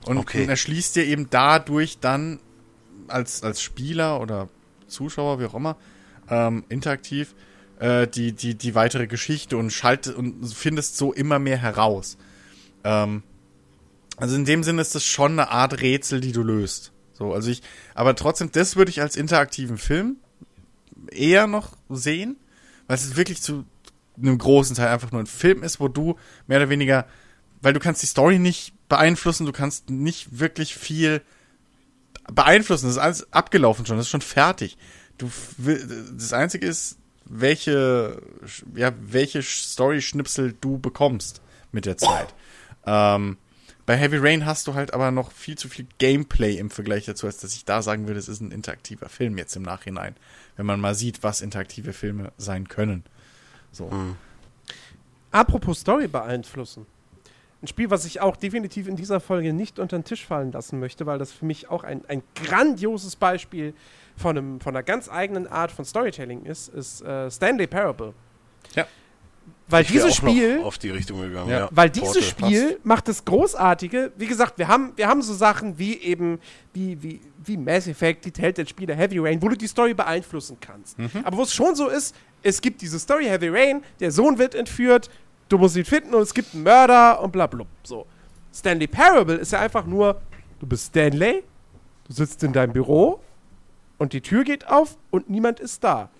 [0.06, 0.44] Und, Okay.
[0.44, 2.40] und erschließt dir eben dadurch dann
[3.08, 4.48] als, als Spieler oder
[4.86, 5.76] Zuschauer, wie auch immer,
[6.30, 7.34] ähm, interaktiv,
[7.80, 12.16] äh, die, die, die weitere Geschichte und schalte und findest so immer mehr heraus.
[12.84, 13.22] Ähm,
[14.16, 16.92] also in dem Sinne ist das schon eine Art Rätsel, die du löst.
[17.12, 17.62] So, also ich,
[17.94, 20.16] aber trotzdem, das würde ich als interaktiven Film
[21.10, 22.36] eher noch sehen,
[22.86, 23.64] weil es wirklich zu
[24.16, 27.06] einem großen Teil einfach nur ein Film ist, wo du mehr oder weniger,
[27.60, 31.22] weil du kannst die Story nicht beeinflussen, du kannst nicht wirklich viel
[32.32, 32.86] beeinflussen.
[32.86, 34.76] Das ist alles abgelaufen schon, das ist schon fertig.
[35.18, 35.30] Du
[36.16, 38.20] das einzige ist, welche
[38.74, 42.34] ja, welche Story-Schnipsel du bekommst mit der Zeit.
[42.84, 43.38] Ähm,
[43.86, 47.26] bei Heavy Rain hast du halt aber noch viel zu viel Gameplay im Vergleich dazu,
[47.26, 50.14] als dass ich da sagen würde, es ist ein interaktiver Film jetzt im Nachhinein,
[50.56, 53.04] wenn man mal sieht, was interaktive Filme sein können.
[53.72, 53.90] So.
[55.30, 56.86] Apropos Story beeinflussen.
[57.62, 60.80] Ein Spiel, was ich auch definitiv in dieser Folge nicht unter den Tisch fallen lassen
[60.80, 63.72] möchte, weil das für mich auch ein, ein grandioses Beispiel
[64.16, 68.14] von, einem, von einer ganz eigenen Art von Storytelling ist, ist äh, Stanley Parable.
[68.74, 68.86] Ja.
[69.72, 71.48] Weil Ich dieses Spiel, auf die Richtung gegangen.
[71.48, 71.60] Ja.
[71.60, 71.68] Ja.
[71.72, 72.50] weil dieses Portal.
[72.50, 74.12] Spiel macht das Großartige.
[74.16, 76.38] Wie gesagt, wir haben, wir haben so Sachen wie eben,
[76.72, 80.96] wie, wie, wie Mass Effect, die Telltale-Spiele, Heavy Rain, wo du die Story beeinflussen kannst.
[81.24, 84.54] Aber wo es schon so ist, es gibt diese Story Heavy Rain, der Sohn wird
[84.54, 85.08] entführt,
[85.48, 87.64] du musst ihn finden und es gibt einen Mörder und bla bla.
[87.82, 88.06] So.
[88.54, 90.20] Stanley Parable ist ja einfach nur,
[90.60, 91.42] du bist Stanley,
[92.06, 93.20] du sitzt in deinem Büro
[93.98, 96.10] und die Tür geht auf und niemand ist da.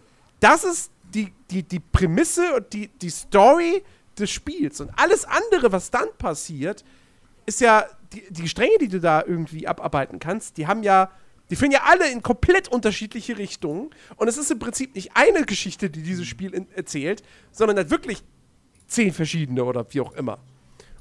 [0.41, 3.83] Das ist die, die, die Prämisse und die, die Story
[4.19, 4.81] des Spiels.
[4.81, 6.85] Und alles andere, was dann passiert,
[7.47, 11.11] ist ja, die, die Stränge, die du da irgendwie abarbeiten kannst, die haben ja,
[11.51, 13.91] die führen ja alle in komplett unterschiedliche Richtungen.
[14.17, 17.91] Und es ist im Prinzip nicht eine Geschichte, die dieses Spiel in, erzählt, sondern halt
[17.91, 18.23] wirklich
[18.87, 20.39] zehn verschiedene oder wie auch immer.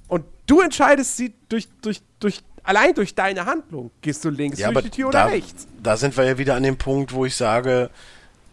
[0.08, 3.92] Und du entscheidest sie durch, durch, durch, allein durch deine Handlung.
[4.02, 5.68] Gehst du links Ja, durch die Tür da, oder rechts?
[5.82, 7.90] da sind wir ja wieder an dem Punkt, wo ich sage,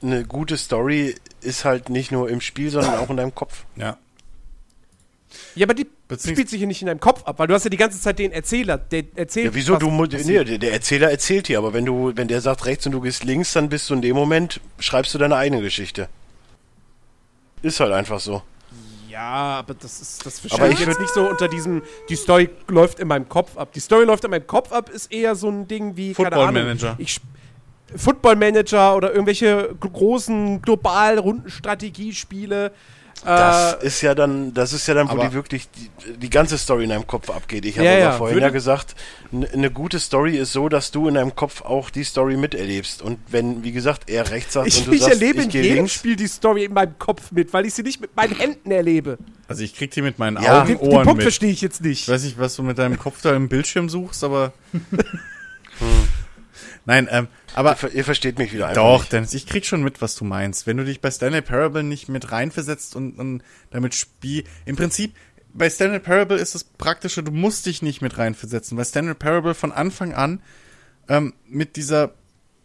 [0.03, 3.65] eine gute Story ist halt nicht nur im Spiel, sondern auch in deinem Kopf.
[3.77, 3.97] Ja.
[5.55, 7.65] Ja, aber die Beziehungs- spielt sich ja nicht in deinem Kopf ab, weil du hast
[7.65, 9.47] ja die ganze Zeit den Erzähler, der erzählt.
[9.47, 9.75] Ja, wieso?
[9.75, 12.93] was Du, nee, der, Erzähler erzählt dir, aber wenn du, wenn der sagt rechts und
[12.93, 16.09] du gehst links, dann bist du in dem Moment, schreibst du deine eigene Geschichte.
[17.63, 18.43] Ist halt einfach so.
[19.09, 22.51] Ja, aber das ist das Aber verstehe ich jetzt nicht so unter diesem, die Story
[22.69, 23.73] läuft in meinem Kopf ab.
[23.73, 26.49] Die Story läuft in meinem Kopf ab, ist eher so ein Ding wie, keine Football
[26.49, 26.95] Ahnung, Manager.
[26.99, 27.21] Ich
[27.97, 32.73] Football Manager oder irgendwelche gro- großen, global runden Strategiespiele.
[33.25, 36.57] Das Äh, ist ja dann, das ist ja dann, wo die wirklich die, die ganze
[36.57, 37.65] Story in deinem Kopf abgeht.
[37.65, 38.95] Ich habe Ja, aber ja, vorhin würde- ja gesagt,
[39.33, 43.03] eine gute Story ist so, dass du in deinem Kopf auch die Story miterlebst.
[43.03, 45.53] Und wenn, wie gesagt, er rechts sagt ich, und du ich sagst, erlebe in ich
[45.53, 48.15] gehe jedem links, Spiel die Story in meinem Kopf mit, weil ich sie nicht mit
[48.15, 49.19] meinen Händen erlebe.
[49.49, 50.61] Also ich krieg die mit meinen Ja.
[50.61, 51.23] Augen, Den, den Ohren Punkt mit.
[51.25, 52.03] verstehe ich jetzt nicht.
[52.03, 54.53] Ich weiß nicht, was du mit deinem Kopf da im Bildschirm suchst, aber.
[56.89, 59.13] Nein, ähm, aber ihr, ihr versteht mich wieder einfach doch, nicht.
[59.13, 60.67] Dennis, ich krieg schon mit, was du meinst.
[60.67, 65.15] Wenn du dich bei Stanley Parable nicht mit reinversetzt und, und damit spiel, im Prinzip
[65.53, 69.53] bei Stanley Parable ist das Praktische, du musst dich nicht mit reinversetzen, weil Stanley Parable
[69.53, 70.41] von Anfang an
[71.09, 72.15] ähm, mit dieser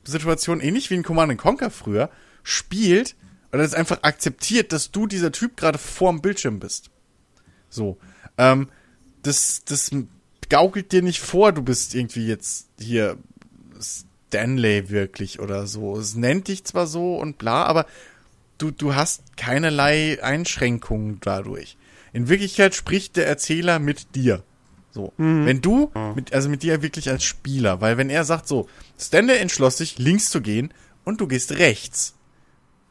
[0.06, 2.10] Situation ähnlich wie in Command Conquer früher
[2.44, 3.18] spielt
[3.52, 6.92] oder es einfach akzeptiert, dass du dieser Typ gerade vorm Bildschirm bist.
[7.70, 7.98] So.
[8.38, 8.70] Ähm,
[9.22, 9.92] das, das
[10.50, 13.18] gaukelt dir nicht vor, du bist irgendwie jetzt hier
[14.34, 15.96] Stanley wirklich oder so.
[15.96, 17.86] Es nennt dich zwar so und bla, aber
[18.58, 21.78] du, du hast keinerlei Einschränkungen dadurch.
[22.14, 24.42] In Wirklichkeit spricht der Erzähler mit dir.
[24.92, 25.14] So.
[25.18, 28.68] Wenn du, mit, also mit dir wirklich als Spieler, weil wenn er sagt so,
[29.00, 32.16] Stanley entschloss sich, links zu gehen und du gehst rechts.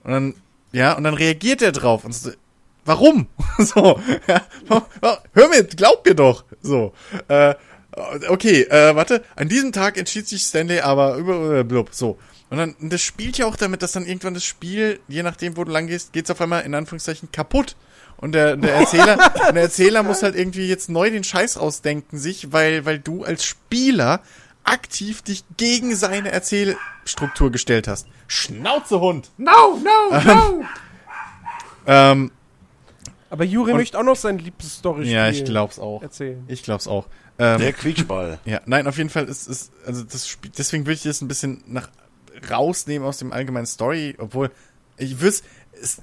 [0.04, 0.34] Und dann,
[0.72, 2.30] ja, und dann reagiert er drauf und so,
[2.84, 3.26] warum?
[3.58, 4.42] so, ja,
[5.32, 6.44] hör mir, glaub mir doch.
[6.60, 6.92] So,
[7.26, 7.54] äh,
[8.28, 12.18] okay, äh, warte, an diesem Tag entschied sich Stanley aber über, äh, blub, so.
[12.50, 15.56] Und dann, und das spielt ja auch damit, dass dann irgendwann das Spiel, je nachdem,
[15.56, 17.76] wo du lang gehst, geht's auf einmal in Anführungszeichen kaputt.
[18.18, 19.16] Und der, der Erzähler,
[19.54, 23.44] der Erzähler muss halt irgendwie jetzt neu den Scheiß ausdenken sich, weil, weil du als
[23.44, 24.20] Spieler
[24.64, 28.06] aktiv dich gegen seine Erzählstruktur gestellt hast.
[28.28, 29.30] Schnauzehund!
[29.38, 30.64] No, no, no!
[31.86, 32.30] Ähm,
[33.28, 36.02] Aber Juri möchte auch noch sein liebstes Story ja, ich glaub's auch.
[36.02, 36.44] erzählen.
[36.48, 37.06] Ich glaub's auch.
[37.38, 38.38] Ähm, Der Quietschball.
[38.44, 41.28] Ja, nein, auf jeden Fall ist es, also das Spiel, deswegen würde ich das ein
[41.28, 41.88] bisschen nach
[42.50, 44.50] rausnehmen aus dem allgemeinen Story, obwohl
[44.98, 45.36] ich würde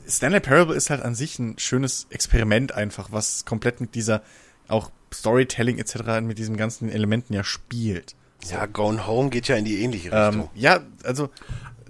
[0.08, 4.22] Stanley Parable ist halt an sich ein schönes Experiment einfach, was komplett mit dieser
[4.68, 6.22] auch Storytelling etc.
[6.22, 8.16] mit diesen ganzen Elementen ja spielt.
[8.50, 10.50] Ja, Gone Home geht ja in die ähnliche Ähm, Richtung.
[10.56, 11.30] ja, also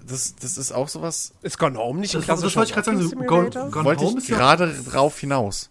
[0.08, 2.76] das, das ist auch sowas, Ist Gone Home nicht ein Das, das klassischer wollte ich
[2.76, 3.02] gerade sagen.
[3.02, 3.50] So, Gone?
[3.72, 5.70] Gone wollte Home ich ist ja- gerade drauf hinaus.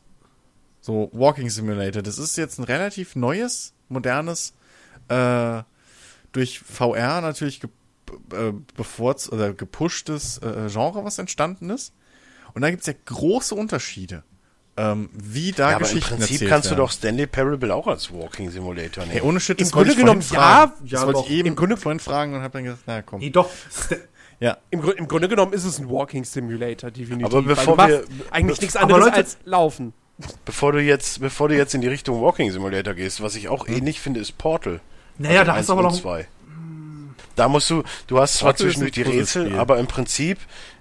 [0.89, 4.55] So, Walking Simulator, das ist jetzt ein relativ neues, modernes,
[5.09, 5.61] äh,
[6.33, 7.69] durch VR natürlich ge
[8.33, 11.93] äh, bevorz oder gepushtes äh, Genre, was entstanden ist.
[12.55, 14.25] Und da gibt's ja große Unterschiede,
[14.79, 16.79] ähm, wie da ja, aber im Geschichten Prinzip erzählt kannst du werden.
[16.87, 19.27] doch Stanley Parable auch als Walking Simulator Hey, nehmen.
[19.29, 21.27] ohne Shit, Im das wollte Grunde genommen, ja, ja, das wollte doch.
[21.27, 23.21] ich eben Im Grunde- vorhin fragen und habe dann gesagt, na komm.
[23.21, 23.51] Nee, doch.
[24.41, 27.27] Ja, Im, Gru- Im Grunde genommen ist es ein Walking Simulator, definitiv.
[27.27, 29.93] Aber weil bevor du wir- eigentlich nichts anderes Leute- als laufen.
[30.45, 33.67] Bevor du jetzt, bevor du jetzt in die Richtung Walking Simulator gehst, was ich auch
[33.69, 33.77] Hm.
[33.77, 34.81] ähnlich finde, ist Portal.
[35.19, 36.01] Naja, da Eins hast du aber noch.
[36.01, 36.27] zwei.
[37.37, 40.39] Da musst du, du hast zwar zwischendurch die Rätsel, aber im Prinzip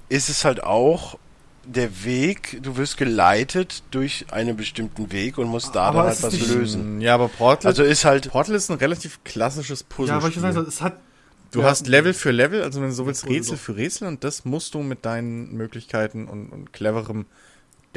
[0.09, 1.19] ist es halt auch
[1.66, 6.24] der Weg, du wirst geleitet durch einen bestimmten Weg und musst da Aber dann halt
[6.24, 7.01] was nicht- lösen.
[7.01, 10.09] Ja, aber Portal, Also ist halt, Portal ist ein relativ klassisches Puzzle.
[10.14, 10.98] Ja, aber ich sagen, es hat.
[11.51, 11.67] Du Ja.
[11.67, 14.74] hast Level für Level, also wenn du so willst, Rätsel für Rätsel und das musst
[14.74, 17.25] du mit deinen Möglichkeiten und, und cleverem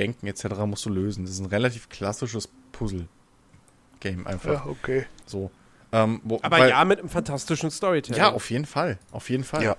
[0.01, 0.47] Denken etc.
[0.67, 1.25] musst du lösen.
[1.25, 4.65] Das ist ein relativ klassisches Puzzle-Game einfach.
[4.65, 5.05] okay.
[5.27, 5.51] So.
[5.93, 8.19] Ähm, wo, Aber weil, ja, mit einem fantastischen Storytelling.
[8.19, 8.99] Ja, auf jeden Fall.
[9.13, 9.63] Auf jeden Fall.
[9.63, 9.77] Ja.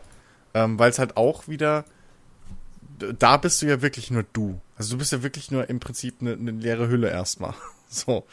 [0.53, 1.85] Ähm, Weil es halt auch wieder.
[3.17, 4.61] Da bist du ja wirklich nur du.
[4.77, 7.53] Also du bist ja wirklich nur im Prinzip eine, eine leere Hülle erstmal.
[7.93, 8.25] So.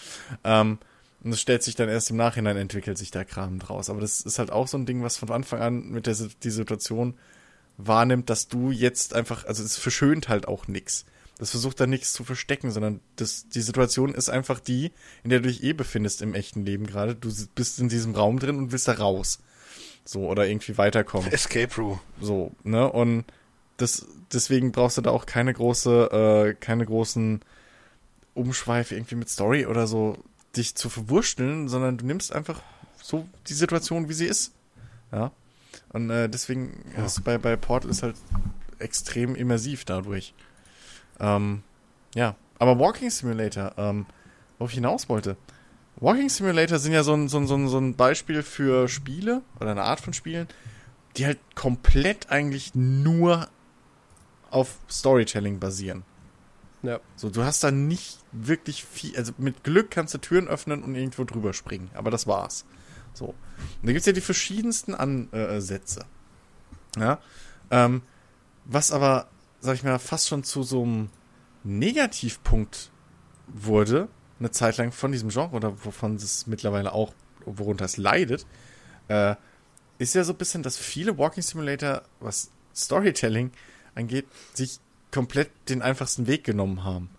[0.44, 0.78] Ähm,
[1.24, 3.90] und es stellt sich dann erst im Nachhinein entwickelt sich der Kram draus.
[3.90, 6.50] Aber das ist halt auch so ein Ding, was von Anfang an mit der die
[6.50, 7.18] Situation
[7.76, 11.06] wahrnimmt, dass du jetzt einfach, also es verschönt halt auch nix.
[11.38, 14.90] Das versucht da nichts zu verstecken, sondern das, die Situation ist einfach die,
[15.22, 17.14] in der du dich eh befindest im echten Leben gerade.
[17.14, 19.38] Du bist in diesem Raum drin und willst da raus.
[20.04, 21.30] So, oder irgendwie weiterkommen.
[21.32, 22.00] Escape Room.
[22.20, 22.90] So, ne?
[22.90, 23.24] Und
[23.76, 27.40] das, deswegen brauchst du da auch keine große, äh, keine großen
[28.34, 30.16] Umschweife irgendwie mit Story oder so
[30.56, 32.62] dich zu verwurschteln, sondern du nimmst einfach
[33.00, 34.52] so die Situation, wie sie ist.
[35.12, 35.30] Ja.
[35.90, 38.16] Und äh, deswegen hast du bei, bei Portal ist halt
[38.78, 40.34] extrem immersiv dadurch.
[41.20, 41.62] Ähm,
[42.14, 42.36] ja.
[42.58, 44.06] Aber Walking Simulator, ähm,
[44.58, 45.36] worauf ich hinaus wollte.
[45.96, 49.82] Walking Simulator sind ja so ein, so, ein, so, ein, Beispiel für Spiele oder eine
[49.82, 50.48] Art von Spielen,
[51.16, 53.48] die halt komplett eigentlich nur
[54.50, 56.04] auf Storytelling basieren.
[56.82, 57.00] Ja.
[57.16, 60.94] So, du hast da nicht wirklich viel, also mit Glück kannst du Türen öffnen und
[60.94, 62.64] irgendwo drüber springen, aber das war's.
[63.12, 63.26] So.
[63.26, 63.36] Und
[63.82, 66.04] da gibt's ja die verschiedensten Ansätze.
[66.96, 67.18] Ja.
[67.70, 68.02] Ähm,
[68.64, 69.28] was aber,
[69.60, 71.10] sag ich mal, fast schon zu so einem
[71.64, 72.90] Negativpunkt
[73.46, 77.12] wurde, eine Zeit lang von diesem Genre oder wovon es mittlerweile auch,
[77.44, 78.46] worunter es leidet,
[79.08, 79.34] äh,
[79.98, 83.50] ist ja so ein bisschen, dass viele Walking Simulator, was Storytelling
[83.94, 84.78] angeht, sich
[85.10, 87.10] komplett den einfachsten Weg genommen haben.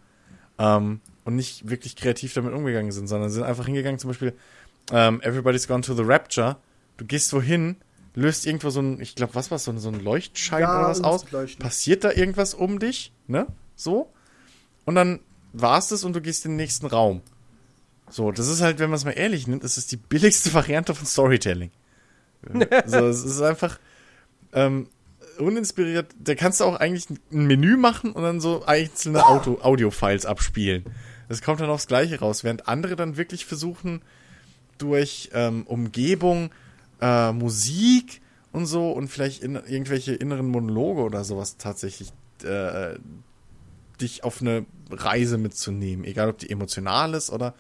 [0.58, 4.34] Ähm, und nicht wirklich kreativ damit umgegangen sind, sondern sind einfach hingegangen, zum Beispiel
[4.92, 6.58] ähm, Everybody's Gone to the Rapture.
[6.98, 7.78] Du gehst wohin,
[8.20, 10.90] löst irgendwo so ein, ich glaube, was war so, ein- so ein Leuchtschein Ja, oder
[10.90, 11.62] was aus, Leuchten.
[11.64, 13.48] passiert da irgendwas um dich, ne?
[13.76, 14.12] So.
[14.86, 15.20] Und dann
[15.54, 17.22] war's es und du gehst in den nächsten Raum.
[18.10, 20.96] So, das ist halt, wenn man es mal ehrlich nimmt, das ist die billigste Variante
[20.96, 21.72] von Storytelling.
[22.86, 23.80] so, es ist einfach
[24.54, 24.88] ähm,
[25.38, 26.08] uninspiriert.
[26.20, 30.86] Da kannst du auch eigentlich ein Menü machen und dann so einzelne Auto Audio-Files abspielen.
[31.28, 34.02] Das kommt dann aufs Gleiche raus, während andere dann wirklich versuchen,
[34.80, 36.50] durch ähm, Umgebung,
[37.02, 38.22] äh, Musik
[38.52, 42.12] und so und vielleicht in, irgendwelche inneren Monologe oder sowas tatsächlich
[42.44, 42.96] äh,
[44.02, 46.06] dich auf eine Reise mitzunehmen.
[46.06, 47.54] Egal, ob die emotional ist oder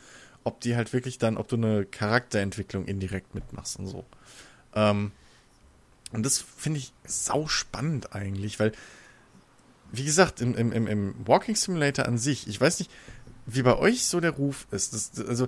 [0.43, 4.05] ob die halt wirklich dann, ob du eine Charakterentwicklung indirekt mitmachst und so.
[4.73, 5.11] Ähm,
[6.11, 8.71] und das finde ich sau spannend eigentlich, weil,
[9.91, 12.91] wie gesagt, im, im, im, Walking Simulator an sich, ich weiß nicht,
[13.45, 14.93] wie bei euch so der Ruf ist.
[14.93, 15.47] Das, also,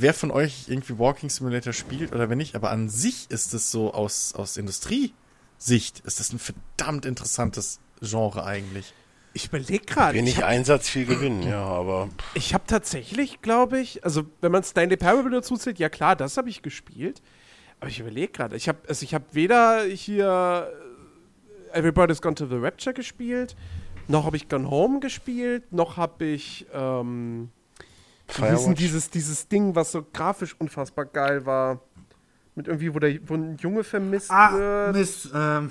[0.00, 3.70] wer von euch irgendwie Walking Simulator spielt oder wenn nicht, aber an sich ist es
[3.70, 8.94] so aus, aus Industriesicht, ist das ein verdammt interessantes Genre eigentlich.
[9.34, 10.14] Ich überlege gerade.
[10.14, 14.52] Wenig Ich habe Einsatz, viel Gewinn, ja, aber ich hab tatsächlich, glaube ich, also wenn
[14.52, 17.20] man Stanley Parable dazu zählt, ja klar, das habe ich gespielt.
[17.80, 20.72] Aber ich überlege gerade, ich habe also ich habe weder hier
[21.72, 23.54] äh, Everybody's Gone to the Rapture gespielt,
[24.08, 27.50] noch habe ich Gone Home gespielt, noch habe ich ähm,
[28.28, 28.78] wie Firewatch.
[28.78, 31.80] dieses, dieses Ding, was so grafisch unfassbar geil war.
[32.54, 34.96] Mit irgendwie, wo, der, wo ein Junge vermisst Ah, wird.
[34.96, 35.30] Mist.
[35.34, 35.70] Ähm,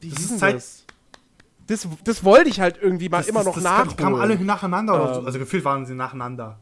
[0.00, 0.84] Wie das hieß ist denn Zeit- das?
[1.66, 1.88] das?
[2.04, 3.96] Das wollte ich halt irgendwie mal das, immer das, noch das nachholen.
[3.96, 4.94] kamen alle nacheinander.
[4.94, 5.20] oder so.
[5.20, 5.26] Ähm.
[5.26, 6.58] Also gefühlt waren sie nacheinander.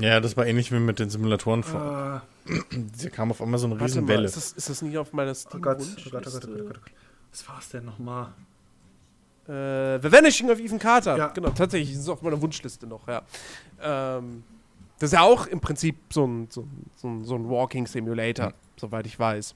[0.00, 2.22] Ja, das war ähnlich wie mit den Simulatoren vor.
[2.46, 2.54] Äh,
[3.02, 4.24] Da kam auf einmal so eine Riesenwelle.
[4.24, 6.30] ist das, ist das nicht auf meiner oh steam Gott, oh Gott, oh Gott, oh
[6.48, 6.80] Gott, oh Gott.
[7.30, 8.32] Was war es denn nochmal?
[9.48, 11.16] Äh, The Vanishing of Ethan Carter.
[11.16, 11.28] Ja.
[11.28, 13.22] Genau, tatsächlich ist es auf meiner Wunschliste noch, ja.
[13.80, 14.44] Ähm,
[14.98, 17.86] das ist ja auch im Prinzip so ein, so ein, so ein, so ein Walking
[17.86, 19.54] Simulator, soweit ich weiß.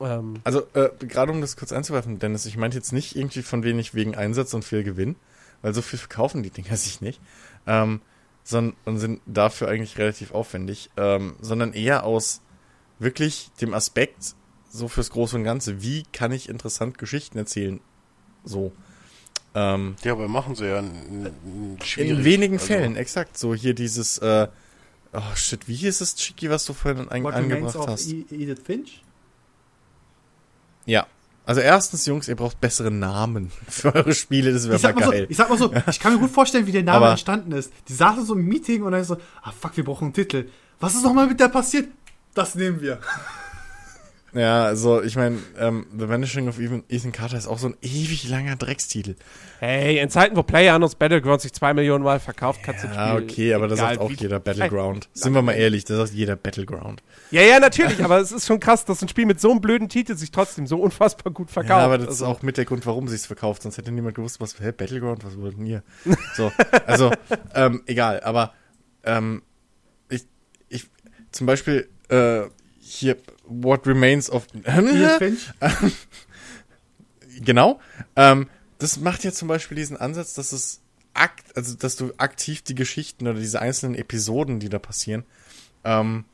[0.00, 3.62] Ähm, Also, äh, gerade um das kurz einzuwerfen, Dennis, ich meinte jetzt nicht irgendwie von
[3.62, 5.16] wenig wegen Einsatz und viel Gewinn,
[5.62, 7.20] weil so viel verkaufen die Dinger sich nicht,
[7.66, 8.00] ähm,
[8.42, 12.40] sondern und sind dafür eigentlich relativ aufwendig, ähm, sondern eher aus
[12.98, 14.34] wirklich dem Aspekt,
[14.70, 17.80] so fürs Große und Ganze, wie kann ich interessant Geschichten erzählen,
[18.44, 18.72] so.
[19.54, 22.10] Ähm, Ja, aber machen sie ja n- n- schwierig.
[22.10, 24.46] in wenigen Also, Fällen, exakt, so hier dieses, äh,
[25.12, 28.12] oh shit, wie hieß es, Chiki, was du vorhin What Remains angebracht hast?
[28.12, 29.02] E- Edith Finch?
[30.86, 31.06] Ja.
[31.46, 35.10] Also erstens, Jungs, ihr braucht bessere Namen für eure Spiele, das wäre mal mal so,
[35.10, 35.26] geil.
[35.28, 37.72] ich sag mal so, ich kann mir gut vorstellen, wie der Name Aber- entstanden ist.
[37.88, 40.48] Die saßen so im Meeting und dann so, ah fuck, wir brauchen einen Titel.
[40.78, 41.88] Was ist nochmal mit der passiert?
[42.34, 43.00] Das nehmen wir.
[44.32, 47.76] Ja, also ich meine, ähm, The Vanishing of Ethan, Ethan Carter ist auch so ein
[47.82, 49.16] ewig langer Dreckstitel.
[49.58, 53.24] hey, in Zeiten, wo PlayerUnknown's Battleground sich zwei Millionen Mal verkauft, kannst du Ja, Spiel,
[53.24, 55.08] okay, aber da egal sagt auch jeder Battleground.
[55.14, 57.02] Sind wir mal ehrlich, da sagt jeder Battleground.
[57.32, 59.88] Ja, ja, natürlich, aber es ist schon krass, dass ein Spiel mit so einem blöden
[59.88, 61.78] Titel sich trotzdem so unfassbar gut verkauft.
[61.80, 63.62] Ja, aber das Also, ist auch mit der Grund, warum sie es verkauft.
[63.62, 65.82] Sonst hätte niemand gewusst, was, hä, Battleground, was denn hier?
[66.36, 66.52] So,
[66.86, 67.10] also,
[67.54, 68.52] ähm, egal, aber,
[69.04, 69.42] ähm,
[70.08, 70.26] ich,
[70.68, 70.86] ich,
[71.32, 72.42] zum Beispiel, äh,
[72.80, 73.16] hier,
[73.50, 75.50] What Remains of, Edith Finch?
[77.42, 77.80] Genau.
[78.16, 78.48] Ähm,
[78.78, 80.80] das macht ja zum Beispiel diesen Ansatz, dass es
[81.14, 85.24] akt, also dass du aktiv die Geschichten oder diese einzelnen Episoden, die da passieren,
[85.84, 86.24] ähm,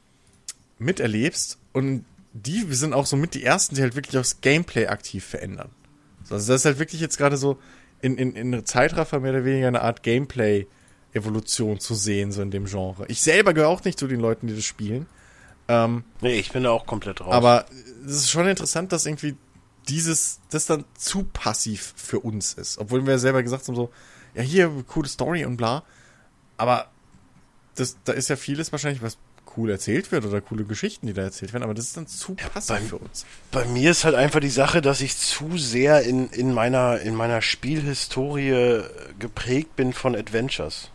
[0.78, 5.24] miterlebst und die sind auch so mit die ersten, die halt wirklich aufs Gameplay aktiv
[5.24, 5.70] verändern.
[6.24, 7.58] So, Also das ist halt wirklich jetzt gerade so
[8.02, 12.66] in, in, in Zeitraffer mehr oder weniger eine Art Gameplay-Evolution zu sehen, so in dem
[12.66, 13.06] Genre.
[13.08, 15.06] Ich selber gehöre auch nicht zu den Leuten, die das spielen.
[15.68, 17.32] Ähm, Nee, ich bin da auch komplett raus.
[17.34, 17.66] aber
[18.06, 19.36] es ist schon interessant, dass irgendwie
[19.88, 22.78] dieses, das dann zu passiv für uns ist.
[22.78, 23.90] Obwohl wir selber gesagt haben, so,
[24.34, 25.82] ja, hier, coole Story und bla.
[26.56, 26.86] Aber
[27.74, 29.16] das, da ist ja vieles wahrscheinlich, was
[29.56, 32.34] cool erzählt wird oder coole Geschichten, die da erzählt werden, aber das ist dann zu
[32.34, 33.24] passiv beim- für uns.
[33.52, 37.14] Bei mir ist halt einfach die Sache, dass ich zu sehr in, in, meiner, in
[37.14, 38.82] meiner Spielhistorie
[39.18, 40.90] geprägt bin von Adventures.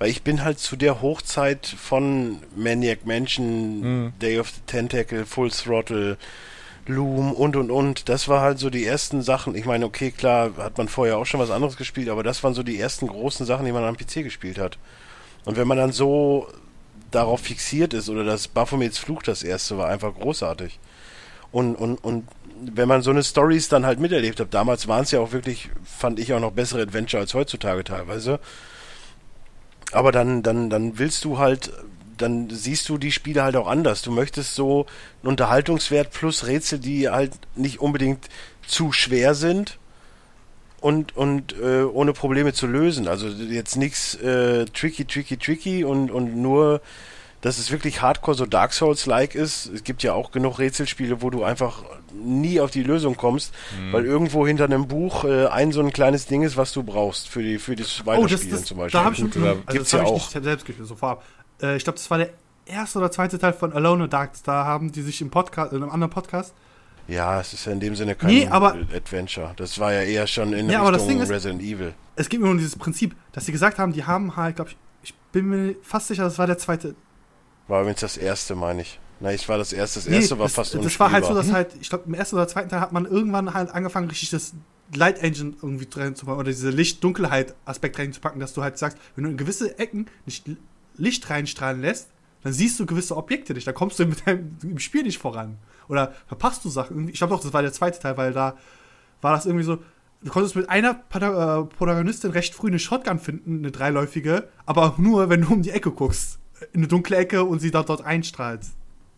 [0.00, 5.50] Weil ich bin halt zu der Hochzeit von Maniac Mansion, Day of the Tentacle, Full
[5.50, 6.16] Throttle,
[6.86, 8.08] Loom und und und.
[8.08, 9.54] Das war halt so die ersten Sachen.
[9.54, 12.54] Ich meine, okay, klar, hat man vorher auch schon was anderes gespielt, aber das waren
[12.54, 14.78] so die ersten großen Sachen, die man am PC gespielt hat.
[15.44, 16.48] Und wenn man dann so
[17.10, 20.78] darauf fixiert ist, oder das Baphomets Fluch das erste war einfach großartig.
[21.52, 22.26] Und, und, und
[22.62, 25.68] wenn man so eine Stories dann halt miterlebt hat, damals waren es ja auch wirklich,
[25.84, 28.40] fand ich auch noch bessere Adventure als heutzutage teilweise.
[29.92, 31.72] Aber dann, dann, dann willst du halt
[32.20, 34.02] dann siehst du die Spiele halt auch anders.
[34.02, 34.86] Du möchtest so
[35.22, 38.28] einen Unterhaltungswert plus Rätsel, die halt nicht unbedingt
[38.66, 39.78] zu schwer sind
[40.80, 43.08] und, und äh, ohne Probleme zu lösen.
[43.08, 46.80] Also jetzt nichts äh, tricky, tricky, tricky und, und nur,
[47.42, 49.66] dass es wirklich hardcore so Dark Souls-like ist.
[49.66, 53.92] Es gibt ja auch genug Rätselspiele, wo du einfach nie auf die Lösung kommst, Mhm.
[53.92, 57.28] weil irgendwo hinter einem Buch äh, ein so ein kleines Ding ist, was du brauchst
[57.28, 58.98] für, die, für das Oh, das, Weiterspielen das, zum Beispiel.
[59.00, 60.14] da habe ich mit, also gibt's ja ich auch.
[60.14, 61.24] nicht selbst gespielt, so vorab.
[61.62, 62.30] Äh, ich glaube, das war der
[62.66, 64.32] erste oder zweite Teil von Alone in Dark.
[64.44, 66.52] Da haben die sich im Podcast, in einem anderen Podcast.
[67.08, 69.52] Ja, es ist ja in dem Sinne kein Nee, aber- Adventure.
[69.56, 71.94] Das war ja eher schon in Ja, aber das Richtung ist- Resident Evil.
[72.16, 74.76] Es gibt mir nur dieses Prinzip, dass sie gesagt haben, die haben halt, glaube ich,
[75.02, 76.94] ich bin mir fast sicher, das war der zweite.
[77.70, 78.98] War übrigens das erste, meine ich.
[79.20, 80.00] Na, ich war das erste.
[80.00, 82.14] Das Nee, erste war das, fast das war halt so, dass halt, ich glaube, im
[82.14, 84.54] ersten oder zweiten Teil hat man irgendwann halt angefangen, richtig das
[84.92, 89.36] Light Engine irgendwie reinzupacken oder diese Licht-Dunkelheit-Aspekt reinzupacken, dass du halt sagst, wenn du in
[89.36, 90.50] gewisse Ecken nicht
[90.96, 92.08] Licht reinstrahlen lässt,
[92.42, 95.58] dann siehst du gewisse Objekte nicht, dann kommst du mit deinem, im Spiel nicht voran.
[95.86, 97.08] Oder verpasst du Sachen.
[97.08, 98.56] Ich glaube doch, das war der zweite Teil, weil da
[99.20, 99.78] war das irgendwie so,
[100.24, 105.28] du konntest mit einer äh, Protagonistin recht früh eine Shotgun finden, eine dreiläufige, aber nur,
[105.28, 106.39] wenn du um die Ecke guckst.
[106.72, 108.60] In eine dunkle Ecke und sie dort, dort einstrahlt.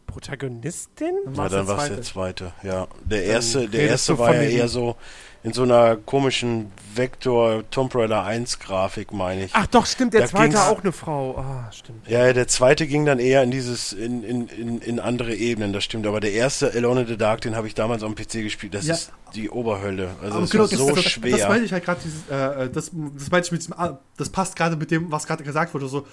[0.07, 1.15] Protagonistin?
[1.25, 2.53] Dann Ja, war's dann der war es der zweite.
[2.63, 4.97] Ja, der erste, der erste war ja eher so
[5.45, 9.51] in so einer komischen Vector Tomb Raider 1 Grafik, meine ich.
[9.55, 11.37] Ach doch, stimmt, der Da zweite auch eine Frau.
[11.37, 12.07] Ah, stimmt.
[12.09, 15.83] Ja, der zweite ging dann eher in dieses, in, in, in, in andere Ebenen, das
[15.83, 16.07] stimmt.
[16.07, 18.75] Aber der erste, Alone in the Dark, den habe ich damals am PC gespielt.
[18.75, 18.95] Das Ja.
[18.95, 20.11] ist die Oberhölle.
[20.23, 21.37] Also das genau, ist so das, das, schwer.
[21.39, 24.29] Das meine ich halt gerade, dieses, äh, das, das meine ich mit diesem, ah, das
[24.29, 25.89] passt gerade mit dem, was gerade gesagt wurde.
[25.89, 26.07] So,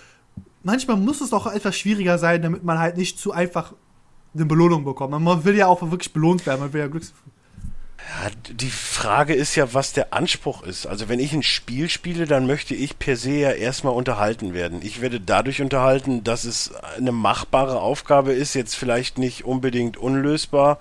[0.64, 3.74] manchmal muss es doch etwas schwieriger sein, damit man halt nicht zu einfach
[4.34, 5.20] eine Belohnung bekommt.
[5.20, 7.14] Man will ja auch wirklich belohnt werden, man will ja Glücks.
[8.00, 10.88] Ja, die Frage ist ja, was der Anspruch ist.
[10.88, 14.80] Also wenn ich ein Spiel spiele, dann möchte ich per se ja erstmal unterhalten werden.
[14.82, 20.80] Ich werde dadurch unterhalten, dass es eine machbare Aufgabe ist, jetzt vielleicht nicht unbedingt unlösbar,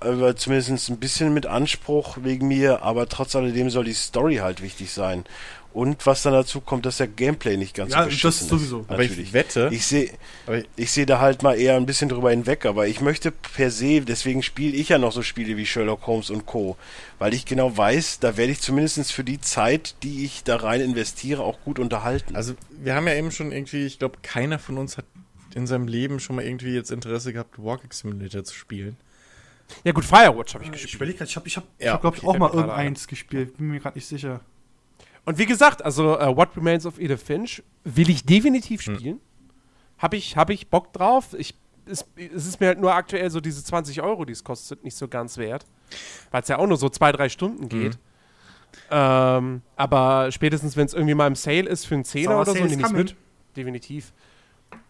[0.00, 4.62] aber zumindest ein bisschen mit Anspruch wegen mir, aber trotz alledem soll die Story halt
[4.62, 5.24] wichtig sein.
[5.76, 8.80] Und was dann dazu kommt, dass der Gameplay nicht ganz Ja, so das beschissen sowieso.
[8.80, 8.90] ist.
[8.90, 9.32] Aber ich Natürlich.
[9.34, 10.10] wette, Ich sehe
[10.50, 13.70] ich, ich sehe da halt mal eher ein bisschen drüber hinweg, aber ich möchte per
[13.70, 16.78] se, deswegen spiele ich ja noch so Spiele wie Sherlock Holmes und Co.,
[17.18, 20.80] weil ich genau weiß, da werde ich zumindest für die Zeit, die ich da rein
[20.80, 22.34] investiere, auch gut unterhalten.
[22.36, 25.04] also wir haben ja eben schon irgendwie, ich glaube, keiner von uns hat
[25.54, 28.96] in seinem Leben schon mal irgendwie jetzt Interesse gehabt, Walking Simulator zu spielen.
[29.84, 30.94] Ja gut, Firewatch habe ich Ich gespielt.
[30.94, 33.06] überlege gerade, ich habe, ich hab, ich Ja, hab, glaube ich, okay, auch mal irgendeins
[33.08, 33.58] gespielt.
[33.58, 34.40] Bin mir gerade nicht sicher.
[35.26, 39.20] Und wie gesagt, also äh, What Remains of Edith Finch will ich definitiv spielen.
[39.98, 41.34] Habe ich, hab ich Bock drauf.
[41.36, 44.84] Ich, es, es ist mir halt nur aktuell so diese 20 Euro, die es kostet,
[44.84, 45.66] nicht so ganz wert.
[46.30, 47.98] Weil es ja auch nur so zwei, drei Stunden geht.
[48.90, 52.64] Ähm, aber spätestens, wenn es irgendwie mal im Sale ist für einen Zehner oder so,
[52.64, 52.96] nehme ich coming.
[52.96, 53.16] mit.
[53.56, 54.12] Definitiv.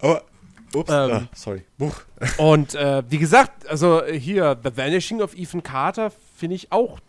[0.01, 0.23] Aber,
[0.75, 1.11] ups, Ähm.
[1.13, 1.63] ah, sorry.
[1.79, 1.95] Buch.
[2.37, 7.01] Und äh, wie gesagt, also hier, The Vanishing of Ethan Carter finde ich auch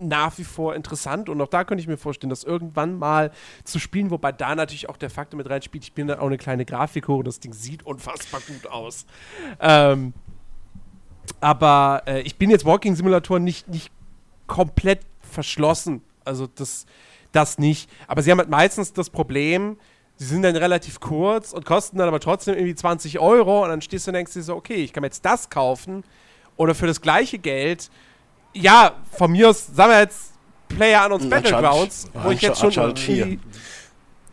[0.00, 3.30] nach wie vor interessant und auch da könnte ich mir vorstellen, das irgendwann mal
[3.64, 6.38] zu spielen, wobei da natürlich auch der Faktor mit reinspielt, ich bin dann auch eine
[6.38, 9.06] kleine Grafikhure und das Ding sieht unfassbar gut aus.
[9.60, 10.12] Ähm,
[11.40, 13.92] aber äh, ich bin jetzt Walking-Simulatoren nicht, nicht
[14.46, 16.02] komplett verschlossen.
[16.24, 16.86] Also das,
[17.32, 17.90] das nicht.
[18.06, 19.78] Aber sie haben halt meistens das Problem,
[20.16, 23.80] sie sind dann relativ kurz und kosten dann aber trotzdem irgendwie 20 Euro und dann
[23.80, 26.02] stehst du und denkst dir so, okay, ich kann mir jetzt das kaufen
[26.56, 27.90] oder für das gleiche Geld,
[28.54, 30.32] ja, von mir aus, sagen wir jetzt
[30.68, 33.40] PlayerUnknown's Ein Battlegrounds, Uncharted- wo ich jetzt schon irgendwie-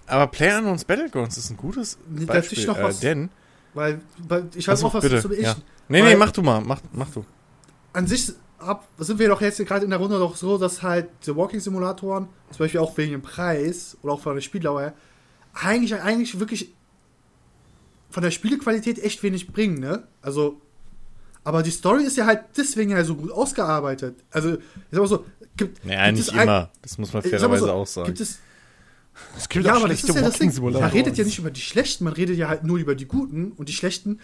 [0.08, 3.30] Aber PlayerUnknown's Battlegrounds ist ein gutes Nee, darf ich Beispiel, noch äh, was- denn...
[3.74, 5.42] Weil, weil ich weiß auch was bitte, zu ich.
[5.42, 5.56] ja.
[5.90, 7.26] Nee, Weil- nee, mach du mal, mach, mach du.
[7.94, 11.10] An sich hab, sind wir doch jetzt gerade in der Runde doch so, dass halt
[11.26, 14.94] die Walking-Simulatoren, zum Beispiel auch wegen dem Preis oder auch von der Spieldauer, her,
[15.54, 16.74] eigentlich, eigentlich wirklich
[18.10, 20.08] von der Spielequalität echt wenig bringen, ne?
[20.22, 20.62] Also,
[21.46, 24.16] aber die Story ist ja halt deswegen ja so gut ausgearbeitet.
[24.32, 24.60] Also, ich
[24.92, 25.26] sag mal so,
[25.56, 26.70] gibt, Naja, gibt nicht es ein- immer.
[26.82, 28.08] Das muss man fairerweise so, auch sagen.
[28.08, 28.40] Gibt es,
[29.38, 30.54] Es gibt ja, auch aber das ist ja das Ding.
[30.62, 33.54] Man redet ja nicht über die Schlechten, man redet ja halt nur über die Guten
[33.54, 34.20] und die Schlechten.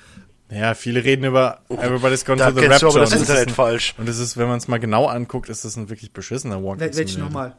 [0.50, 3.00] Ja, viele reden über Everybody's Gone da to the du aber Rapture.
[3.00, 3.96] das Internet ist ein, falsch.
[3.98, 6.82] und das ist, wenn man es mal genau anguckt, ist das ein wirklich beschissener Walking
[6.82, 7.30] Wel welchen Simulator.
[7.30, 7.56] nochmal?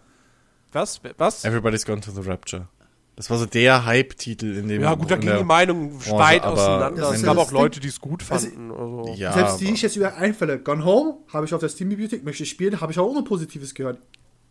[0.72, 1.00] Was?
[1.16, 1.44] Was?
[1.46, 2.68] Everybody's Gone to the Rapture.
[3.14, 7.10] Das war so der Hype-Titel in dem Ja, gut, da der- die Branche, weit auseinander.
[7.12, 8.70] Es gab auch Leute, die es gut Also, fanden.
[8.70, 9.14] Also.
[9.16, 10.58] Ja, Selbst die ich jetzt über einfälle.
[10.58, 13.74] Gone Home habe ich auf der Steam-Bibliothek, möchte ich spielen, habe ich auch nur Positives
[13.74, 13.98] gehört.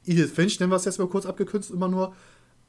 [0.06, 2.14] Edith Finch, nennen wir es jetzt mal kurz abgekürzt, immer nur,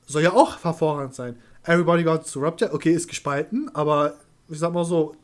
[0.06, 1.36] soll ja auch hervorragend sein.
[1.64, 4.14] Everybody Got to Rapture, okay, ist gespalten, aber
[4.48, 5.14] ich sag mal so,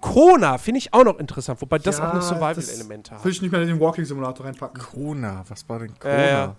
[0.00, 3.26] Kona finde ich auch noch interessant, wobei das ja, auch noch das Survival-Elemente Will hat.
[3.26, 4.82] ich nicht mehr in den Walking-Simulator reinpacken.
[4.82, 6.14] Kona, was war denn Kona?
[6.14, 6.56] Äh, ja.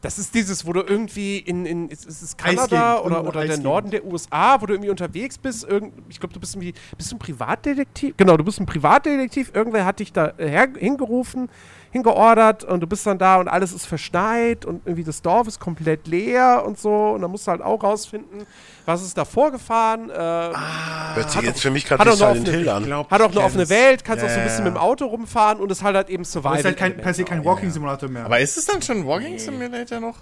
[0.00, 3.42] Das ist dieses, wo du irgendwie in, in ist, es Kanada Eisgegend, oder, oder der
[3.42, 3.64] Eisgegend.
[3.64, 5.64] Norden der USA, wo du irgendwie unterwegs bist.
[5.64, 8.16] Irgend, ich glaube, du bist irgendwie, bist du ein Privatdetektiv?
[8.16, 9.52] Genau, du bist ein Privatdetektiv.
[9.54, 11.50] Irgendwer hat dich da äh, her, hingerufen,
[11.92, 15.58] hingeordert und du bist dann da und alles ist verschneit und irgendwie das Dorf ist
[15.58, 16.90] komplett leer und so.
[17.10, 18.46] Und dann musst du halt auch rausfinden,
[18.86, 20.08] was ist da vorgefahren.
[20.08, 22.84] Äh, Hört sich jetzt für mich hat gerade Silent eine- Hill an.
[22.84, 23.68] glaub, hat auch eine offene.
[23.68, 24.70] Welt, kannst auch so ein Ja, bisschen ja.
[24.70, 26.58] mit dem Auto rumfahren und es halt halt eben Survival.
[26.58, 27.72] Ist halt kein, per se kein Walking ja.
[27.72, 28.24] Simulator mehr.
[28.24, 30.18] Aber ist es dann schon ein Walking Simulator noch?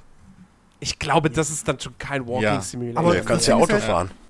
[0.81, 2.61] Ich glaube, das ist dann schon kein Walking Ja.
[2.61, 2.99] Simulator.
[3.01, 4.11] Aber Du kannst ja Auto fahren.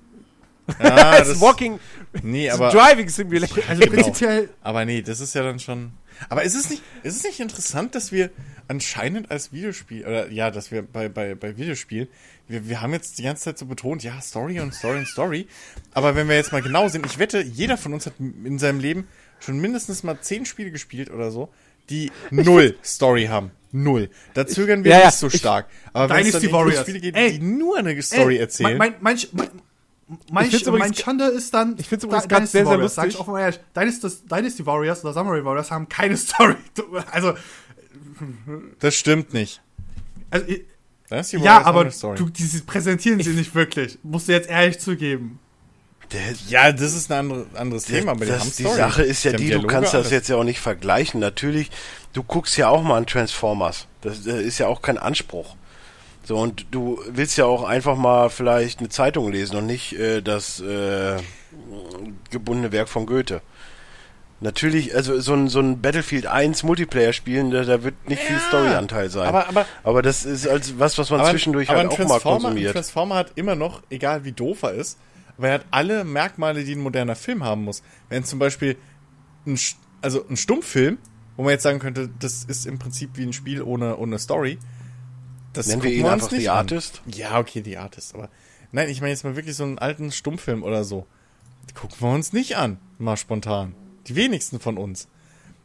[0.83, 1.79] Ja, das ist Walking
[2.21, 3.63] Nee, aber, Driving Simulator.
[3.67, 5.93] also prinzipiell, aber nee, das ist ja dann schon.
[6.27, 8.29] Aber ist es nicht, ist es nicht interessant, dass wir
[8.67, 12.07] anscheinend als Videospiel, oder ja, dass wir bei, bei, bei Videospielen,
[12.47, 15.47] wir, wir haben jetzt die ganze Zeit so betont, ja, Story und Story und Story.
[15.93, 18.79] Aber wenn wir jetzt mal genau sind, ich wette, jeder von uns hat in seinem
[18.79, 19.07] Leben
[19.39, 21.49] schon mindestens mal zehn Spiele gespielt oder so,
[21.89, 23.51] die null Story haben.
[23.71, 24.09] Null.
[24.33, 25.67] Da zögern wir Ja, nicht so stark.
[25.93, 26.81] Aber wenn es dann Warriors.
[26.81, 28.77] Spiele geht, Ey, die nur eine Story ey, erzählen.
[28.77, 29.49] Mein, mein, mein,
[30.31, 31.75] mein, Ich find's mein, Schande ist dann.
[31.77, 33.29] ich find's Da- übrigens Dynasty sehr, sehr Warriors, sag ich lustig.
[33.29, 33.59] offen ehrlich.
[33.75, 36.55] Dynasty, Dynasty Warriors oder Samurai Warriors haben keine Story.
[37.11, 37.33] Also,
[38.79, 39.61] das stimmt nicht.
[40.29, 40.63] also ich-
[41.09, 42.17] Das die ja, Warriors haben aber eine Story.
[42.17, 43.97] du, diese präsentieren sie nicht wirklich.
[44.03, 45.39] Musst du jetzt ehrlich zugeben.
[46.11, 48.77] Der, Ja, das ist ein andere, anderes Thema, aber die das, die Story.
[48.77, 51.19] Sache ist ja haben die, du kannst das jetzt ja auch nicht vergleichen.
[51.19, 51.69] Natürlich,
[52.13, 53.85] du guckst ja auch mal an Transformers.
[54.01, 55.55] Das äh, ist ja auch kein Anspruch.
[56.29, 60.21] So, und du willst ja auch einfach mal vielleicht eine Zeitung lesen und nicht äh,
[60.21, 61.17] das äh,
[62.29, 63.41] gebundene Werk von Goethe.
[64.39, 68.35] Natürlich, also so ein, so ein Battlefield 1 Multiplayer spielen, da, da wird nicht viel
[68.35, 69.27] Ja, Storyanteil sein.
[69.27, 72.05] aber- aber- aber das ist als was, was man Aber- zwischendurch aber halt auch mal
[72.05, 72.73] Transformer, Ein konsumiert.
[72.73, 74.99] Transformer hat immer noch, egal wie doof er ist,
[75.35, 77.81] aber er hat alle Merkmale, die ein moderner Film haben muss.
[78.07, 78.77] Wenn zum Beispiel
[79.47, 79.57] ein,
[80.03, 80.99] also ein Stummfilm,
[81.37, 84.59] wo man jetzt sagen könnte, das ist im Prinzip wie ein Spiel ohne, ohne Story.
[85.53, 86.57] Das Nennen wir ihn einfach nicht The an.
[86.57, 87.01] Artist?
[87.07, 88.29] Ja, okay, The Artist, aber
[88.71, 91.05] nein, ich meine jetzt mal wirklich so einen alten Stummfilm oder so.
[91.69, 93.75] Die gucken wir uns nicht an, mal spontan.
[94.07, 95.07] Die wenigsten von uns.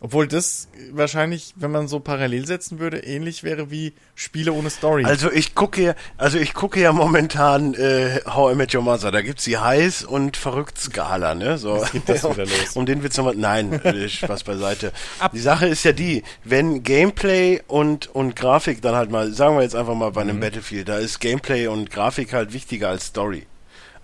[0.00, 5.04] Obwohl das wahrscheinlich, wenn man so parallel setzen würde, ähnlich wäre wie Spiele ohne Story.
[5.04, 9.10] Also ich gucke ja, also ich gucke ja momentan äh, How I Met Your Mother.
[9.10, 11.56] Da gibt's die heiß und verrückt Skala, ne?
[11.56, 11.80] So.
[11.80, 12.52] Was geht das wieder los?
[12.74, 13.34] Um den Witz nochmal.
[13.36, 14.92] Nein, Spaß beiseite.
[15.32, 19.62] Die Sache ist ja die, wenn Gameplay und und Grafik dann halt mal, sagen wir
[19.62, 20.30] jetzt einfach mal bei Mhm.
[20.30, 23.46] einem Battlefield, da ist Gameplay und Grafik halt wichtiger als Story.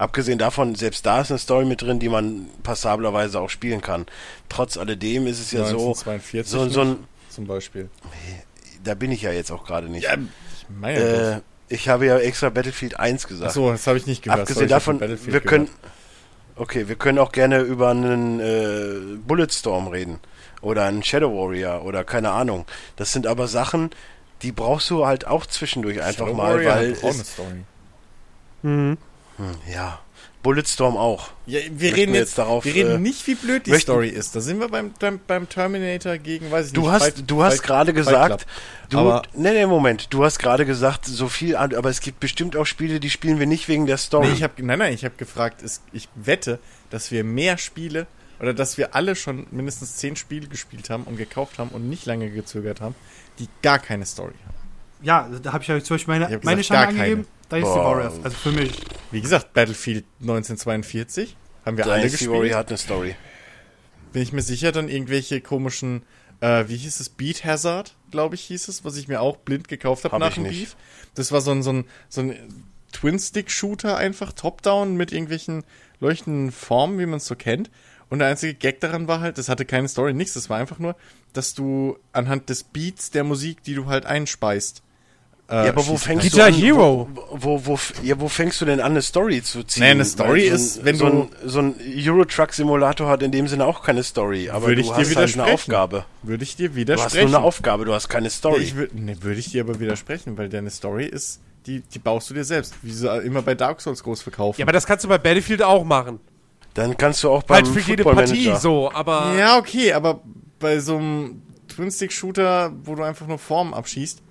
[0.00, 4.06] Abgesehen davon, selbst da ist eine Story mit drin, die man passablerweise auch spielen kann.
[4.48, 6.96] Trotz alledem ist es ja so, 1942 so, so ein,
[7.28, 7.90] zum Beispiel.
[8.82, 10.04] da bin ich ja jetzt auch gerade nicht.
[10.04, 13.50] Ja, ich meine Äh, ich habe ja extra Battlefield 1 gesagt.
[13.50, 14.40] Achso, das habe ich nicht gehört.
[14.40, 15.66] Abgesehen davon, Battlefield wir können.
[15.66, 15.80] gehört.
[16.56, 20.18] Okay, wir können auch gerne über einen äh, Bulletstorm reden.
[20.62, 22.64] Oder einen Shadow Warrior oder keine Ahnung.
[22.96, 23.90] Das sind aber Sachen,
[24.40, 26.92] die brauchst du halt auch zwischendurch einfach Shadow mal, Warrior weil.
[26.92, 27.64] hat auch eine Story.
[28.62, 28.98] Mhm.
[29.40, 29.98] Hm, ja.
[30.42, 31.32] Bulletstorm auch.
[31.44, 33.78] Ja, wir Möchten reden wir jetzt, jetzt darauf, wir reden äh, nicht, wie blöd die
[33.78, 34.34] Story ist.
[34.34, 36.90] Da sind wir beim, beim, beim Terminator gegen, weiß ich Du nicht.
[36.92, 38.46] hast, Fight- du hast gerade gesagt,
[38.88, 42.56] du, Aber- nee, nee, Moment, du hast gerade gesagt, so viel, aber es gibt bestimmt
[42.56, 44.28] auch Spiele, die spielen wir nicht wegen der Story.
[44.28, 48.06] Nee, ich hab, nein, nein, ich habe gefragt, ist, ich wette, dass wir mehr Spiele
[48.40, 52.06] oder dass wir alle schon mindestens zehn Spiele gespielt haben und gekauft haben und nicht
[52.06, 52.94] lange gezögert haben,
[53.38, 54.56] die gar keine Story haben.
[55.02, 57.24] Ja, da habe ich ja zum Beispiel meine, meine gesagt, Schande gar keine.
[57.52, 57.72] Angegeben.
[57.72, 57.84] Dynasty Boah.
[57.84, 58.24] Warriors.
[58.24, 58.72] Also für mich.
[59.10, 62.30] Wie gesagt, Battlefield 1942 haben wir alle Dynasty gespielt.
[62.32, 63.16] Warrior hat eine Story.
[64.12, 66.02] Bin ich mir sicher, dann irgendwelche komischen,
[66.40, 69.68] äh, wie hieß es, Beat Hazard, glaube ich, hieß es, was ich mir auch blind
[69.68, 70.60] gekauft habe Hab nach ich dem nicht.
[70.60, 70.76] Beef.
[71.14, 75.64] Das war so ein, so ein, so ein Twin-Stick-Shooter einfach, Top-Down mit irgendwelchen
[76.00, 77.70] leuchtenden Formen, wie man es so kennt.
[78.08, 80.34] Und der einzige Gag daran war halt, das hatte keine Story, nichts.
[80.34, 80.96] Das war einfach nur,
[81.32, 84.82] dass du anhand des Beats der Musik, die du halt einspeist,
[85.50, 86.30] äh, Ja, aber wo fängst.
[86.30, 87.08] Guitar du an, Hero.
[87.32, 89.82] Wo, wo, wo, ja, wo fängst du denn an, eine Story zu ziehen?
[89.82, 91.74] Nee, eine Story Weil ist, wenn so du- Ein, so ein
[92.06, 95.06] Euro-Truck-Simulator hat in dem Sinne auch keine Story, aber Würde du ich dir hast halt
[95.08, 95.54] eine widersprechen.
[95.54, 96.04] Aufgabe.
[96.22, 97.30] Würde ich dir Du hast widersprechen.
[97.30, 98.62] nur eine Aufgabe, du hast keine Story.
[98.62, 102.30] ich würd, ne, würde ich dir aber widersprechen, weil deine Story ist, die, die baust
[102.30, 102.74] du dir selbst.
[102.82, 104.60] Wie sie immer bei Dark Souls groß verkaufen.
[104.60, 106.20] Ja, aber das kannst du bei Battlefield auch machen.
[106.74, 108.56] Dann kannst du auch beim Halt für jede Partie Manager.
[108.60, 109.34] so, aber.
[109.36, 110.20] Ja, okay, aber
[110.60, 114.22] bei so einem Twin-Stick-Shooter, wo du einfach nur Formen abschießt,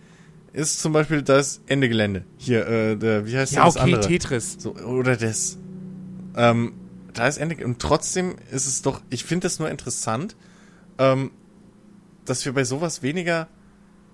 [0.53, 2.25] ist zum Beispiel das Ende Gelände.
[2.37, 4.07] Hier, äh, der, wie heißt Ja, das okay, andere?
[4.07, 4.57] Tetris.
[4.59, 5.57] So, oder das.
[6.35, 6.73] Ähm,
[7.13, 10.35] da ist Ende Und trotzdem ist es doch, ich finde das nur interessant,
[10.97, 11.31] ähm,
[12.25, 13.47] dass wir bei sowas weniger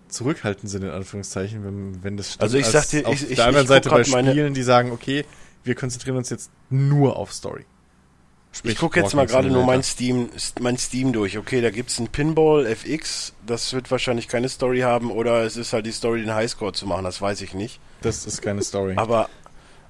[0.07, 2.43] zurückhaltend sind, in Anführungszeichen, wenn, wenn das stimmt.
[2.43, 4.31] Also ich als sag dir, auf ich- ich- der anderen ich Seite bei grad meine-
[4.31, 5.25] Spielen, die sagen, okay,
[5.63, 7.65] wir konzentrieren uns jetzt nur auf Story.
[8.55, 10.29] Sprich, Ich gucke jetzt mal gerade nur mein Steam,
[10.61, 11.37] mein Steam durch.
[11.37, 15.73] Okay, da gibt's ein Pinball FX, das wird wahrscheinlich keine Story haben, oder es ist
[15.73, 17.79] halt die Story, den Highscore zu machen, das weiß ich nicht.
[18.01, 18.93] Das ist keine Story.
[18.95, 19.29] Aber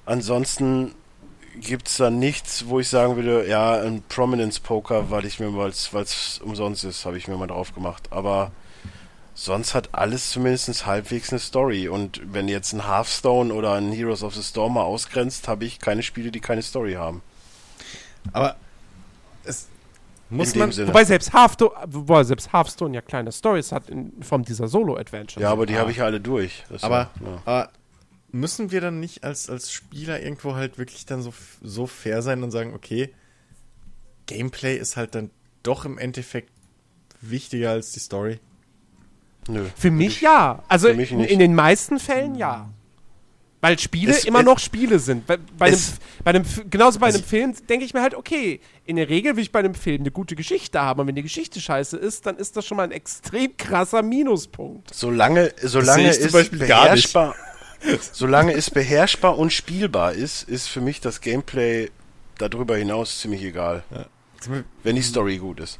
[0.04, 0.94] ansonsten
[1.60, 5.72] gibt's da nichts, wo ich sagen würde, ja, ein Prominence Poker, weil ich mir mal,
[5.92, 8.08] weil es umsonst ist, habe ich mir mal drauf gemacht.
[8.10, 8.50] Aber
[9.34, 11.88] sonst hat alles zumindest halbwegs eine Story.
[11.88, 15.78] Und wenn jetzt ein Hearthstone oder ein Heroes of the Storm mal ausgrenzt, habe ich
[15.78, 17.22] keine Spiele, die keine Story haben.
[18.32, 18.56] Aber
[19.44, 19.68] es
[20.28, 20.72] muss man.
[20.72, 20.88] Sinne.
[20.88, 25.42] Wobei selbst Hearthstone, wobei selbst Hearthstone ja kleine Stories hat in Form dieser Solo-Adventure.
[25.42, 26.64] Ja, aber die habe ich ja alle durch.
[26.68, 27.42] Das Aber, ja.
[27.44, 27.70] aber
[28.32, 31.32] müssen wir dann nicht als, als Spieler irgendwo halt wirklich dann so,
[31.62, 33.14] so fair sein und sagen, okay,
[34.26, 35.30] Gameplay ist halt dann
[35.62, 36.50] doch im Endeffekt
[37.20, 38.40] wichtiger als die Story?
[39.48, 39.64] Nö.
[39.76, 40.64] Für mich ja.
[40.68, 41.30] Also für mich in, nicht.
[41.30, 42.68] in den meisten Fällen ja.
[43.62, 45.26] Weil Spiele Es- immer es- noch Spiele sind.
[45.26, 48.60] Bei, bei einem, es- bei einem, genauso bei einem Film denke ich mir halt, okay,
[48.84, 51.00] in der Regel will ich bei einem Film eine gute Geschichte haben.
[51.00, 54.92] Und wenn die Geschichte scheiße ist, dann ist das schon mal ein extrem krasser Minuspunkt.
[54.94, 56.50] Solange, solange nicht.
[56.50, 57.34] beherrschbar,
[58.12, 61.90] solange es beherrschbar und spielbar ist, ist für mich das Gameplay
[62.38, 63.84] darüber hinaus ziemlich egal.
[64.82, 65.78] Wenn die Story gut ist.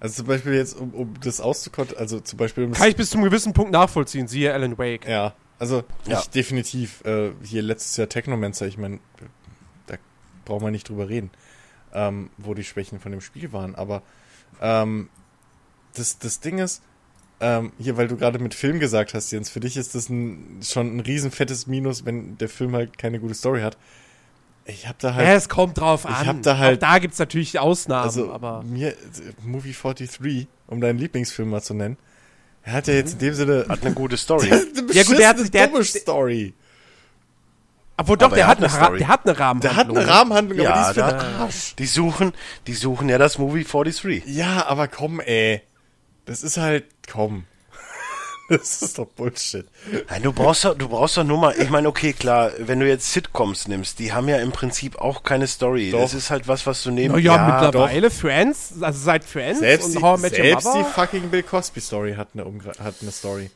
[0.00, 3.10] Also zum Beispiel jetzt, um, um das auszukontern, also zum Beispiel um Kann ich bis
[3.10, 5.06] zum gewissen Punkt nachvollziehen, siehe Alan Wake.
[5.08, 6.18] Ja, also Ja.
[6.20, 7.04] ich definitiv.
[7.04, 8.98] Äh, hier letztes Jahr Technomancer, ich meine,
[9.86, 9.96] da
[10.44, 11.30] brauchen wir nicht drüber reden,
[11.94, 13.74] ähm, wo die Schwächen von dem Spiel waren.
[13.74, 14.02] Aber
[14.60, 15.08] ähm,
[15.94, 16.82] das, das Ding ist,
[17.40, 20.60] ähm, hier, weil du gerade mit Film gesagt hast, Jens, für dich ist das ein,
[20.62, 23.76] schon ein riesen fettes Minus, wenn der Film halt keine gute Story hat.
[24.64, 25.26] Ich hab da halt.
[25.26, 26.26] Ja, es kommt drauf Ich an.
[26.28, 28.62] hab da halt- Auch da gibt es natürlich Ausnahmen, also aber.
[28.62, 28.94] mir, äh,
[29.44, 31.96] Movie 43, um deinen Lieblingsfilm mal zu nennen,
[32.64, 34.46] er hat ja jetzt in dem Sinne Hat eine gute Story.
[34.52, 36.54] eine Ja, gut, der hat- beschissene, der hat- dumme Story.
[37.96, 38.98] Obwohl doch, aber der er hat, hat eine eine Story.
[38.98, 39.60] der hat eine Rahmenhandlung.
[39.60, 41.74] Der hat eine Rahmenhandlung, aber die ja, ist für den Arsch.
[41.76, 42.32] die suchen,
[42.66, 44.24] die suchen ja das Movie 43.
[44.26, 45.62] Ja, aber komm, ey.
[46.24, 47.44] Das ist halt, komm.
[48.58, 49.66] Das ist doch Bullshit.
[50.10, 52.86] Nein, du brauchst doch, du brauchst doch nur mal, ich meine, okay, klar, wenn du
[52.88, 55.90] jetzt Sitcoms nimmst, die haben ja im Prinzip auch keine Story.
[55.90, 56.00] Doch.
[56.00, 59.92] Das ist halt was, was du nehmen Naja, mittlerweile Friends, also seit Friends Selbst, und
[59.98, 60.84] die, How I Met Your selbst die Mother.
[60.90, 63.50] fucking Bill Cosby Story hat eine, Umgra- hat eine Story.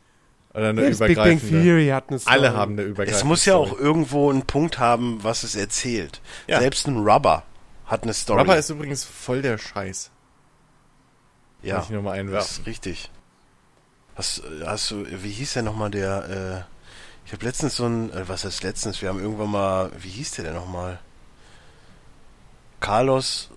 [0.55, 1.62] Oder eine Selbst Big Bang übergreifende.
[1.62, 2.34] Theory hat eine Story.
[2.34, 3.70] Alle haben eine übergreifende Es muss ja Story.
[3.70, 6.23] auch irgendwo einen Punkt haben, was es erzählt.
[6.47, 6.60] Ja.
[6.60, 7.42] Selbst ein Rubber
[7.84, 8.41] hat eine Story.
[8.41, 10.10] Rubber ist übrigens voll der Scheiß.
[11.62, 12.60] ja, Kann ich nur mal das einwerfen.
[12.62, 13.10] ist richtig.
[14.17, 18.27] Hast, hast du, wie hieß der nochmal der, äh, ich habe letztens so ein, äh,
[18.28, 20.99] was heißt letztens, wir haben irgendwann mal, wie hieß der denn nochmal?
[22.81, 23.51] Carlos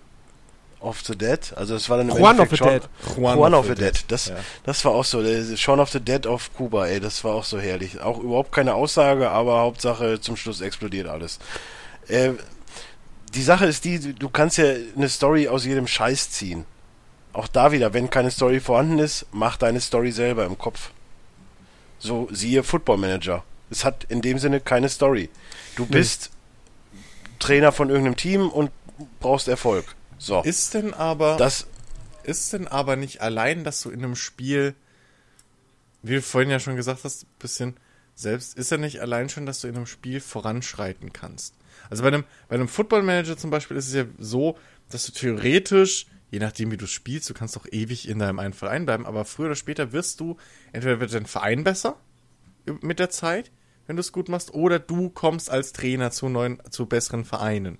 [0.80, 3.16] of the Dead, also es war dann im Juan of Endeffekt the Shaun- Dead.
[3.36, 4.04] Juan, of the Dead.
[4.08, 4.36] Das, Ja.
[4.64, 5.22] das war auch so.
[5.22, 8.00] Der Shaun of the Dead auf Kuba, ey, das war auch so herrlich.
[8.00, 11.38] Auch überhaupt keine Aussage, aber Hauptsache zum Schluss explodiert alles.
[12.08, 12.32] Äh,
[13.34, 14.64] die Sache ist die, du kannst ja
[14.96, 16.64] eine Story aus jedem Scheiß ziehen.
[17.32, 20.90] Auch da wieder, wenn keine Story vorhanden ist, mach deine Story selber im Kopf.
[21.98, 23.44] So, siehe Football Manager.
[23.70, 25.28] Es hat in dem Sinne keine Story.
[25.76, 26.30] Du bist
[27.38, 28.70] Trainer von irgendeinem Team und
[29.20, 29.84] brauchst Erfolg.
[30.18, 30.42] So.
[30.42, 31.66] Ist denn aber, das,
[32.24, 34.74] ist denn aber nicht allein, dass du in einem Spiel,
[36.02, 37.76] wie du vorhin ja schon gesagt hast, bisschen
[38.14, 41.54] selbst, ist ja nicht allein schon, dass du in einem Spiel voranschreiten kannst.
[41.88, 44.58] Also bei einem, bei einem Football Manager zum Beispiel ist es ja so,
[44.90, 48.54] dass du theoretisch, je nachdem wie du spielst, du kannst doch ewig in deinem einen
[48.54, 50.36] Verein bleiben, aber früher oder später wirst du,
[50.72, 51.96] entweder wird dein Verein besser
[52.82, 53.50] mit der Zeit,
[53.86, 57.78] wenn du es gut machst, oder du kommst als Trainer zu neuen, zu besseren Vereinen.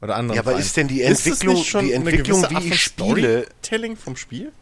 [0.00, 0.64] Oder anderen Ja, aber Vereinen.
[0.66, 4.52] ist denn die Entwicklung- schon die Entwicklung, wie ich spiele- Storytelling vom Spiel?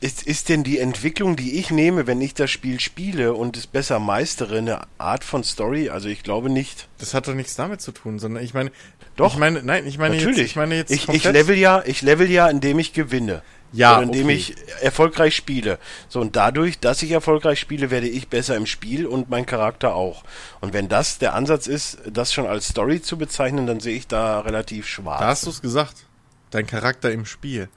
[0.00, 3.66] Ist, ist denn die Entwicklung, die ich nehme, wenn ich das Spiel spiele und es
[3.66, 5.88] besser meistere, eine Art von Story?
[5.88, 6.88] Also ich glaube nicht.
[6.98, 8.70] Das hat doch nichts damit zu tun, sondern ich meine,
[9.16, 9.32] Doch.
[9.32, 10.36] ich meine, nein, ich meine Natürlich.
[10.36, 13.42] jetzt, ich meine jetzt ich, ich level ja, ich level ja, indem ich gewinne.
[13.72, 14.34] Ja, Oder indem okay.
[14.34, 15.78] ich erfolgreich spiele.
[16.08, 19.94] So, und dadurch, dass ich erfolgreich spiele, werde ich besser im Spiel und mein Charakter
[19.94, 20.24] auch.
[20.60, 24.06] Und wenn das der Ansatz ist, das schon als Story zu bezeichnen, dann sehe ich
[24.06, 25.20] da relativ schwarz.
[25.20, 26.06] Da hast du es gesagt.
[26.50, 27.68] Dein Charakter im Spiel.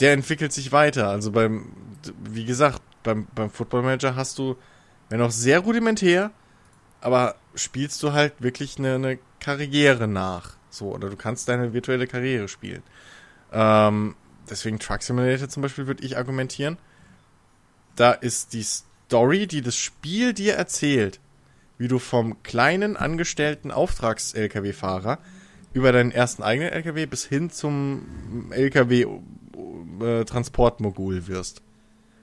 [0.00, 1.08] Der entwickelt sich weiter.
[1.08, 1.72] Also beim,
[2.24, 4.56] wie gesagt, beim, beim Football Manager hast du,
[5.08, 6.30] wenn auch sehr rudimentär,
[7.00, 10.56] aber spielst du halt wirklich eine, eine Karriere nach.
[10.70, 12.82] So, oder du kannst deine virtuelle Karriere spielen.
[13.52, 14.16] Ähm,
[14.50, 16.78] deswegen Truck Simulator zum Beispiel würde ich argumentieren.
[17.94, 21.20] Da ist die Story, die das Spiel dir erzählt,
[21.78, 25.18] wie du vom kleinen angestellten Auftrags-LKW-Fahrer
[25.72, 28.50] über deinen ersten eigenen LKW bis hin zum
[29.54, 31.62] LKW-Transportmogul wirst.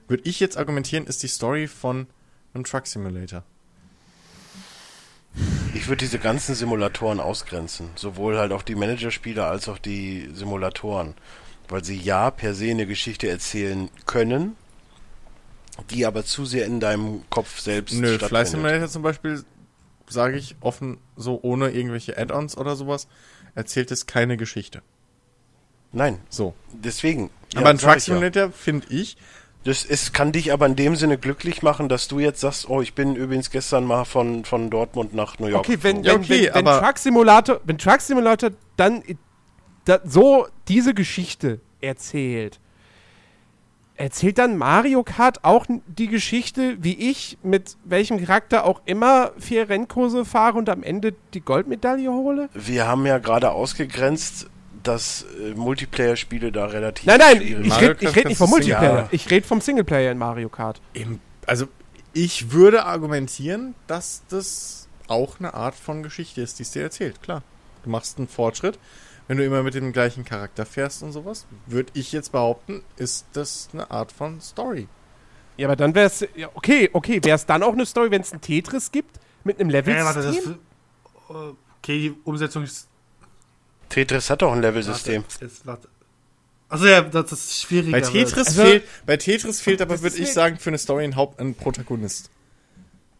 [0.08, 2.06] Würde ich jetzt argumentieren, ist die Story von
[2.54, 3.44] einem Truck Simulator.
[5.74, 7.88] Ich würde diese ganzen Simulatoren ausgrenzen.
[7.96, 11.14] Sowohl halt auch die Managerspiele als auch die Simulatoren.
[11.68, 14.56] Weil sie ja per se eine Geschichte erzählen können,
[15.90, 18.48] die aber zu sehr in deinem Kopf selbst Nö, stattfindet.
[18.48, 19.42] Simulator zum Beispiel,
[20.06, 23.08] sage ich offen, so ohne irgendwelche Add-ons oder sowas,
[23.54, 24.82] erzählt es keine Geschichte.
[25.92, 26.54] Nein, So.
[26.72, 27.30] deswegen.
[27.54, 28.14] Aber ein sag Truck ich ja.
[28.14, 29.16] Simulator, finde ich,
[29.64, 32.80] Das, es kann dich aber in dem Sinne glücklich machen, dass du jetzt sagst, oh,
[32.80, 35.64] ich bin übrigens gestern mal von, von Dortmund nach New York.
[35.68, 36.04] Okay, wenn, geflogen.
[36.04, 39.02] Ja, wenn, okay, wenn, wenn aber- Truck Simulator, wenn Truck Simulator dann
[39.84, 42.58] da, so diese Geschichte erzählt,
[43.94, 49.68] erzählt dann Mario Kart auch die Geschichte, wie ich mit welchem Charakter auch immer vier
[49.68, 52.48] Rennkurse fahre und am Ende die Goldmedaille hole?
[52.54, 54.48] Wir haben ja gerade ausgegrenzt,
[54.82, 58.94] dass äh, Multiplayer-Spiele da relativ Nein, nein, ich rede red nicht vom Multiplayer.
[58.94, 59.08] Ja.
[59.10, 60.80] Ich rede vom Singleplayer in Mario Kart.
[60.94, 61.66] Eben, also
[62.12, 67.22] ich würde argumentieren, dass das auch eine Art von Geschichte ist, die es dir erzählt.
[67.22, 67.42] Klar,
[67.84, 68.78] du machst einen Fortschritt.
[69.28, 73.26] Wenn du immer mit dem gleichen Charakter fährst und sowas, würde ich jetzt behaupten, ist
[73.32, 74.88] das eine Art von Story.
[75.56, 78.22] Ja, aber dann wäre es, ja, okay, okay, wäre es dann auch eine Story, wenn
[78.22, 79.94] es ein Tetris gibt mit einem Level?
[79.94, 80.50] Äh, warte, das, äh,
[81.78, 82.88] okay, die Umsetzung ist.
[83.92, 85.24] Tetris hat doch ein Level-System.
[86.68, 87.92] Also ja, das ist schwierig.
[87.92, 91.14] Bei Tetris, Also- fehlt, bei Tetris fehlt aber, würde ich sagen, für eine Story ein
[91.16, 92.30] Haupt ein Protagonist.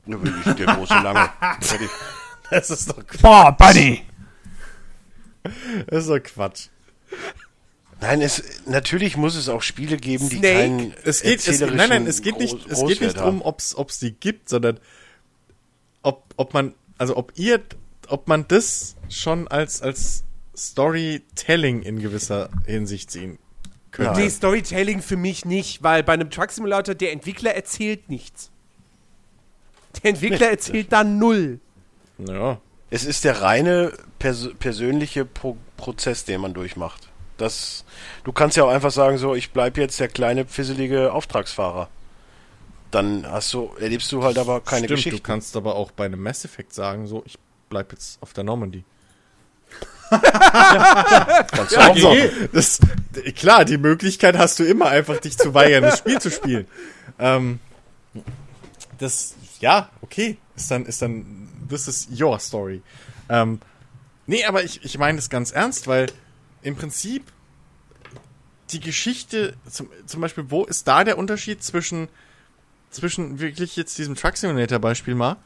[0.06, 1.30] Ja, wirklich, der große Lange.
[2.50, 4.02] Das ist doch, Boah, Buddy!
[5.86, 6.66] das ist doch Quatsch.
[8.02, 10.54] Nein, es, natürlich muss es auch Spiele geben, die Snake?
[10.54, 13.60] keinen Es geht, es, erzählerischen nein, nein, es geht nicht, es geht nicht darum, ob
[13.60, 14.80] es die gibt, sondern
[16.02, 17.62] ob, ob man, also ob ihr,
[18.08, 20.24] ob man das schon als, als
[20.56, 23.38] Storytelling in gewisser Hinsicht sehen
[23.90, 24.20] könnte.
[24.20, 28.50] Nee, Storytelling für mich nicht, weil bei einem Truck Simulator der Entwickler erzählt nichts.
[30.02, 31.60] Der Entwickler erzählt da null.
[32.18, 32.60] Ja.
[32.90, 37.08] Es ist der reine pers persönliche Pro Prozess, den man durchmacht.
[37.38, 37.84] Das,
[38.22, 41.88] du kannst ja auch einfach sagen, so, ich bleib jetzt der kleine, fisselige Auftragsfahrer.
[42.92, 45.16] Dann hast du, erlebst du halt aber keine Stimmt, Geschichte.
[45.16, 47.36] du kannst aber auch bei einem Mass Effect sagen, so, ich
[47.68, 48.84] bleib jetzt auf der Normandy.
[51.50, 52.14] Kannst du auch So,
[52.52, 52.80] das,
[53.34, 56.66] klar, die Möglichkeit hast du immer, einfach dich zu weigern, das Spiel zu spielen.
[57.18, 57.60] Ähm,
[58.98, 62.82] das, ja, okay, ist dann, ist dann, this is your story.
[63.28, 63.60] Ähm,
[64.26, 66.06] nee, aber ich, ich meine das ganz ernst, weil
[66.62, 67.24] im Prinzip
[68.70, 72.08] die Geschichte, zum, zum Beispiel, wo ist da der Unterschied zwischen,
[72.90, 75.36] zwischen wirklich jetzt diesem Truck Simulator Beispiel mal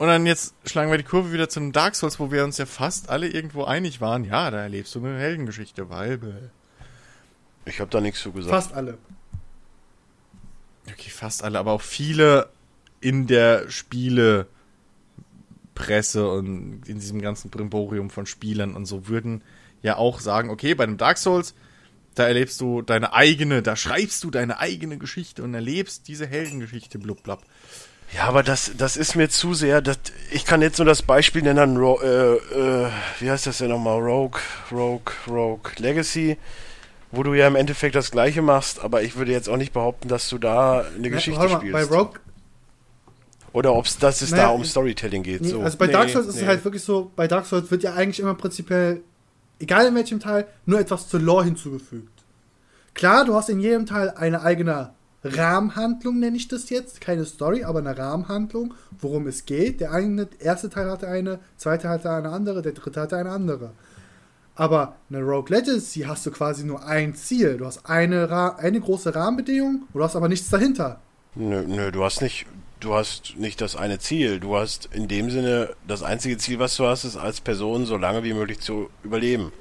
[0.00, 2.56] und dann jetzt schlagen wir die Kurve wieder zu einem Dark Souls, wo wir uns
[2.56, 4.24] ja fast alle irgendwo einig waren.
[4.24, 6.50] Ja, da erlebst du eine Heldengeschichte, weil.
[7.66, 8.50] Ich habe da nichts zu gesagt.
[8.50, 8.96] Fast alle.
[10.90, 12.48] Okay, fast alle, aber auch viele
[13.02, 14.48] in der Spielepresse
[16.30, 19.44] und in diesem ganzen Brimborium von Spielern und so würden
[19.82, 21.54] ja auch sagen, okay, bei einem Dark Souls,
[22.14, 26.98] da erlebst du deine eigene, da schreibst du deine eigene Geschichte und erlebst diese Heldengeschichte,
[26.98, 27.42] blub, blub.
[28.14, 29.80] Ja, aber das, das ist mir zu sehr.
[29.80, 29.98] Das,
[30.32, 32.88] ich kann jetzt nur das Beispiel nennen, Ro äh, äh,
[33.20, 34.00] wie heißt das denn nochmal?
[34.00, 34.40] Rogue,
[34.72, 36.36] Rogue, Rogue Legacy,
[37.12, 40.08] wo du ja im Endeffekt das gleiche machst, aber ich würde jetzt auch nicht behaupten,
[40.08, 41.72] dass du da eine Ja, Geschichte mal, spielst.
[41.72, 42.18] bei Rogue,
[43.52, 45.42] Oder ob es das ist Naja, da um Storytelling geht.
[45.42, 45.60] nee, so.
[45.60, 46.42] also bei Nee, Dark Souls ist nee.
[46.42, 49.02] es halt wirklich so, bei Dark Souls wird ja eigentlich immer prinzipiell,
[49.60, 52.10] egal in welchem Teil, nur etwas zur Lore hinzugefügt.
[52.94, 54.90] Klar, du hast in jedem Teil eine eigene
[55.22, 57.00] Rahmenhandlung, nenne ich das jetzt.
[57.00, 59.80] Keine Story, aber eine Rahmenhandlung, worum es geht.
[59.80, 63.72] Der eine, erste Teil hatte eine, zweite hatte eine andere, der dritte hatte eine andere.
[64.54, 67.58] Aber eine Rogue Legacy hast du quasi nur ein Ziel.
[67.58, 71.00] Du hast eine, Ra eine große Rahmenbedingung, du hast aber nichts dahinter.
[71.34, 72.46] Nö, nö, du hast nicht,
[72.80, 74.40] du hast nicht das eine Ziel.
[74.40, 77.96] Du hast in dem Sinne, das einzige Ziel, was du hast, ist als Person so
[77.96, 79.52] lange wie möglich zu überleben.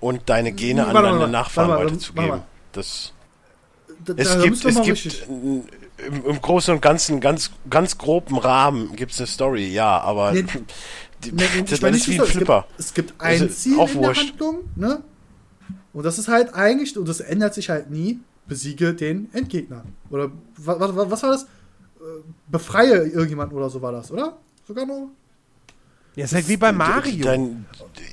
[0.00, 2.42] Und deine Gene an deine Nachfahren weiterzugeben.
[2.72, 3.12] Das,
[4.04, 8.96] Da, es da gibt, es gibt im, im Großen und Ganzen, ganz, ganz groben Rahmen
[8.96, 12.24] gibt es eine Story, ja, aber Nee, die, Nee, nee, das, meine ist wie ein
[12.24, 12.66] es Flipper.
[12.68, 14.14] gibt, es gibt ein Ist Ziel in der.
[14.14, 15.02] Handlung, ne?
[15.92, 19.84] Und das ist halt eigentlich, und das ändert sich halt nie, besiege den Endgegner.
[20.10, 21.42] Oder was, was, was war das?
[21.44, 21.46] Äh,
[22.48, 24.38] Befreie irgendjemanden oder so war das, oder?
[24.66, 25.10] Sogar nur?
[26.14, 27.24] Ja, ist halt wie bei Mario.
[27.24, 27.64] Dein,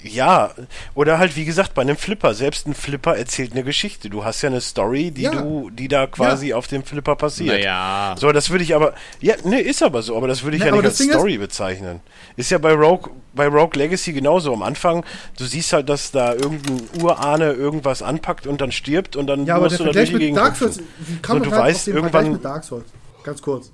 [0.03, 0.51] ja,
[0.95, 2.33] oder halt wie gesagt bei einem Flipper.
[2.33, 4.09] Selbst ein Flipper erzählt eine Geschichte.
[4.09, 5.31] Du hast ja eine Story, die Ja.
[5.31, 7.55] du, die da quasi auf dem Flipper passiert.
[7.55, 8.15] Naja.
[8.17, 10.69] So, das würde ich aber, ja, ne, ist aber so, aber das würde ich Ne,
[10.69, 11.99] ja nicht als Ding ist- Story bezeichnen.
[12.37, 14.53] Ist ja bei Rogue, bei Rogue Legacy genauso.
[14.53, 15.03] Am Anfang,
[15.37, 19.55] du siehst halt, dass da irgendein Urahne irgendwas anpackt und dann stirbt und dann Ja,
[19.55, 21.87] aber der musst du natürlich gegen Dark Souls, wie kann So, man du halt weißt,
[21.89, 22.85] irgendwann- Dark Souls?
[23.23, 23.73] Ganz kurz.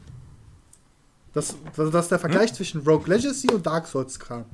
[1.36, 2.56] Das, das ist der Vergleich Hm?
[2.56, 4.46] zwischen Rogue Legacy und Dark Souls Kram.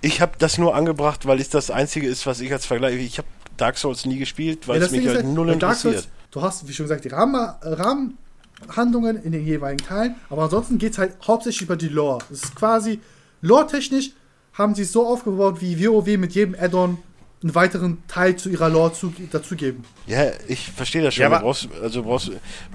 [0.00, 2.96] Ich habe das nur angebracht, weil es das einzige ist, was ich als Vergleich.
[3.00, 5.94] Ich habe Dark Souls nie gespielt, weil Ja, es mich halt ist null interessiert.
[5.94, 10.78] Souls, du hast, wie schon gesagt, die Rahmen, Rahmenhandlungen in den jeweiligen Teilen, aber ansonsten
[10.78, 12.20] geht es halt hauptsächlich über die Lore.
[12.32, 13.00] Es ist quasi,
[13.42, 14.12] lore-technisch
[14.54, 16.98] haben sie es so aufgebaut, wie WoW mit jedem Add-on
[17.42, 19.84] einen weiteren Teil zu ihrer Lore zu, dazugeben.
[20.06, 21.22] Ja, ich verstehe das schon.
[21.22, 22.30] Ja, du aber- brauchst, also brauchst,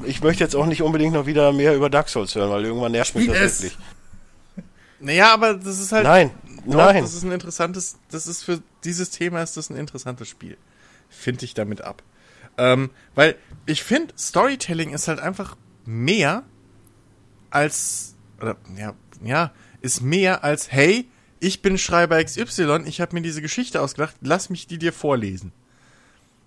[0.06, 2.92] ich möchte jetzt auch nicht unbedingt noch wieder mehr über Dark Souls hören, weil irgendwann
[2.92, 3.62] nervt mich das es.
[3.64, 3.78] wirklich.
[5.00, 6.04] Naja, aber das ist halt.
[6.06, 6.32] Nein,
[6.66, 7.04] Doch, nein.
[7.04, 10.58] Das ist ein interessantes, das ist für dieses Thema ist das ein interessantes Spiel.
[11.10, 12.02] Finde ich damit ab.
[12.58, 13.36] Ähm, weil
[13.66, 16.44] ich finde, Storytelling ist halt einfach mehr
[17.52, 21.08] als, oder, ja, ja, ist mehr als, hey,
[21.46, 25.52] ich bin Schreiber XY, ich habe mir diese Geschichte ausgedacht, lass mich die dir vorlesen.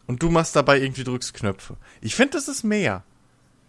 [0.07, 1.77] Und du machst dabei irgendwie drückst Knöpfe.
[2.01, 3.05] Ich finde, das ist mehr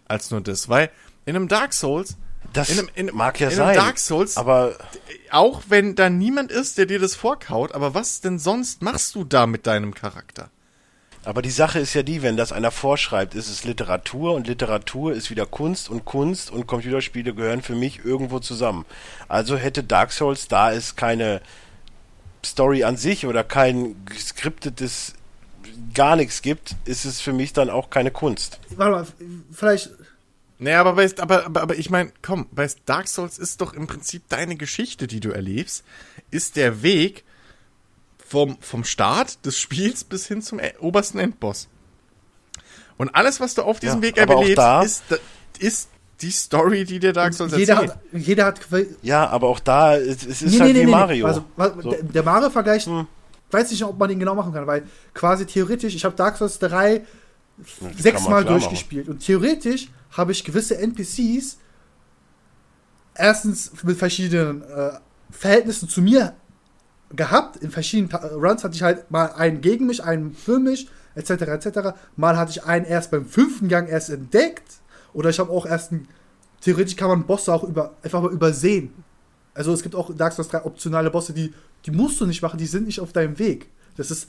[0.08, 0.90] als nur das, weil
[1.26, 2.16] in einem Dark Souls,
[2.52, 3.76] Das in einem- in- mag ja in sein.
[3.76, 4.76] Dark Souls aber
[5.30, 9.22] auch wenn da niemand ist, der dir das vorkaut, aber was denn sonst machst du
[9.24, 10.50] da mit deinem Charakter?
[11.24, 15.12] Aber die Sache ist ja die, wenn das einer vorschreibt, ist es Literatur und Literatur
[15.12, 18.86] ist wieder Kunst und Kunst und Computerspiele gehören für mich irgendwo zusammen.
[19.28, 21.42] Also hätte Dark Souls, da es keine
[22.44, 25.14] Story an sich oder kein geskriptetes
[25.92, 28.58] gar nichts gibt, ist es für mich dann auch keine Kunst.
[28.70, 29.06] Warte mal,
[29.52, 29.90] vielleicht,
[30.58, 33.86] Naja, aber, bei, aber, aber, aber ich meine, komm, bei Dark Souls ist doch im
[33.86, 35.84] Prinzip deine Geschichte, die du erlebst,
[36.30, 37.24] ist der Weg
[38.30, 41.68] vom, vom Start des Spiels bis hin zum e- obersten Endboss.
[42.96, 45.02] Und alles, was du auf diesem Ja, Weg erlebst, da- ist,
[45.58, 45.88] ist
[46.20, 47.90] die Story, die dir Dark Souls jeder erzählt.
[47.90, 48.60] hat, jeder hat
[49.02, 51.26] Ja, aber auch da, es, es ist Nee, halt nee, wie nee, Mario.
[51.26, 51.90] Also, was, So.
[51.90, 53.06] der, der Mario-Vergleich, Hm.
[53.50, 56.58] weiß nicht, ob man den genau machen kann, weil quasi theoretisch, ich habe Dark Souls
[56.60, 57.00] 3
[57.58, 61.58] Das kann man sechsmal durchgespielt und theoretisch habe ich gewisse NPCs
[63.14, 64.92] erstens mit verschiedenen äh,
[65.30, 66.34] Verhältnissen zu mir
[67.14, 67.56] gehabt.
[67.56, 71.30] In verschiedenen Runs hatte ich halt mal einen gegen mich, einen für mich, etc.
[71.30, 71.78] etc.
[72.16, 74.80] Mal hatte ich einen erst beim fünften Gang erst entdeckt
[75.12, 76.08] oder ich habe auch erst einen,
[76.60, 78.92] theoretisch kann man Bosse auch über, einfach mal übersehen.
[79.54, 81.52] Also es gibt auch in Dark Souls 3 optionale Bosse, die,
[81.84, 83.68] die musst du nicht machen, die sind nicht auf deinem Weg.
[83.96, 84.28] Das ist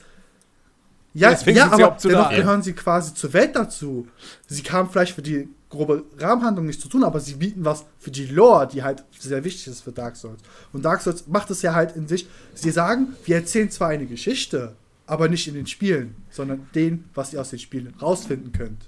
[1.14, 4.08] ja, ja sie aber dennoch gehören sie quasi zur Welt dazu.
[4.46, 8.10] Sie haben vielleicht für die grobe Rahmenhandlung nichts zu tun, aber sie bieten was für
[8.10, 10.40] die Lore, die halt sehr wichtig ist für Dark Souls.
[10.72, 12.26] Und Dark Souls macht es ja halt in sich.
[12.54, 14.76] Sie sagen, wir erzählen zwar eine Geschichte,
[15.06, 18.84] aber nicht in den Spielen, sondern den, was ihr aus den Spielen rausfinden könnt.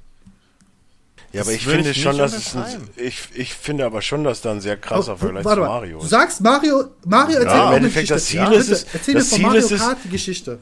[1.32, 4.22] Ja, aber ich finde ich schon, nicht dass es ein, ich, ich finde aber schon,
[4.22, 6.10] dass da ein sehr krasser Aber, Vergleich zu Mario Du ist.
[6.10, 8.14] sagst Mario, Mario erzählt im auch eine Geschichte.
[8.14, 10.58] das Ziel Ja, ist bitte, erzähl das von Ziel Mario Kart die Geschichte.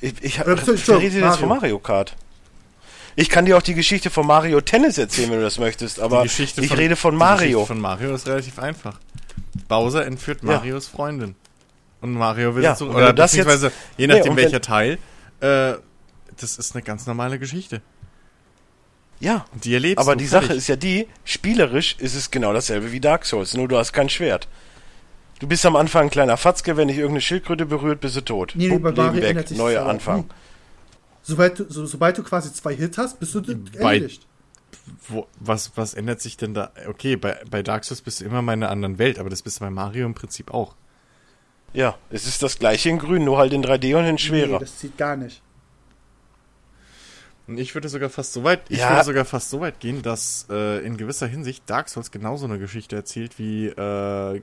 [0.00, 2.16] Ich, ich, ich Entschuldigung, rede jetzt von Mario Kart.
[3.16, 6.24] Ich kann dir auch die Geschichte von Mario Tennis erzählen, wenn du das möchtest, aber
[6.24, 6.38] ich
[6.76, 7.38] rede von Mario.
[7.38, 8.98] Die Geschichte von Mario ist relativ einfach.
[9.68, 10.48] Bowser entführt Ja.
[10.56, 11.36] Marios Freundin.
[12.00, 12.96] Und Mario will Ja, sie zurück.
[12.96, 14.98] Oder das jetzt- beziehungsweise, je Nee, nachdem wenn- welcher Teil,
[15.40, 15.74] äh,
[16.40, 17.80] das ist eine ganz normale Geschichte.
[19.20, 20.48] ja, Und die erlebst aber du die fertig.
[20.48, 23.92] Sache ist ja die, spielerisch ist es genau dasselbe wie Dark Souls, nur du hast
[23.92, 24.48] kein Schwert.
[25.38, 28.52] Du bist am Anfang ein kleiner Fatzke, wenn dich irgendeine Schildkröte berührt, bist du tot.
[28.54, 30.20] Nee, nee, Mario Leben weg, neuer Anfang.
[30.22, 30.26] nie.
[31.26, 34.26] Sobald du, so, sobald du quasi zwei Hits hast, bist du Bei- erledigt.
[35.08, 36.70] Wo, was, was ändert sich denn da?
[36.88, 39.40] Okay, bei, bei Dark Souls bist du immer mal in einer anderen Welt, aber das
[39.42, 40.74] bist du bei Mario im Prinzip auch.
[41.72, 44.58] Ja, es ist das gleiche in grün, nur halt in 3D und in Nee, schwerer.
[44.60, 45.42] das zieht gar nicht.
[47.46, 48.90] Und ich würde sogar fast so weit, ich Ja.
[48.90, 52.58] würde sogar fast so weit gehen, dass äh, in gewisser Hinsicht Dark Souls genauso eine
[52.58, 54.42] Geschichte erzählt wie äh,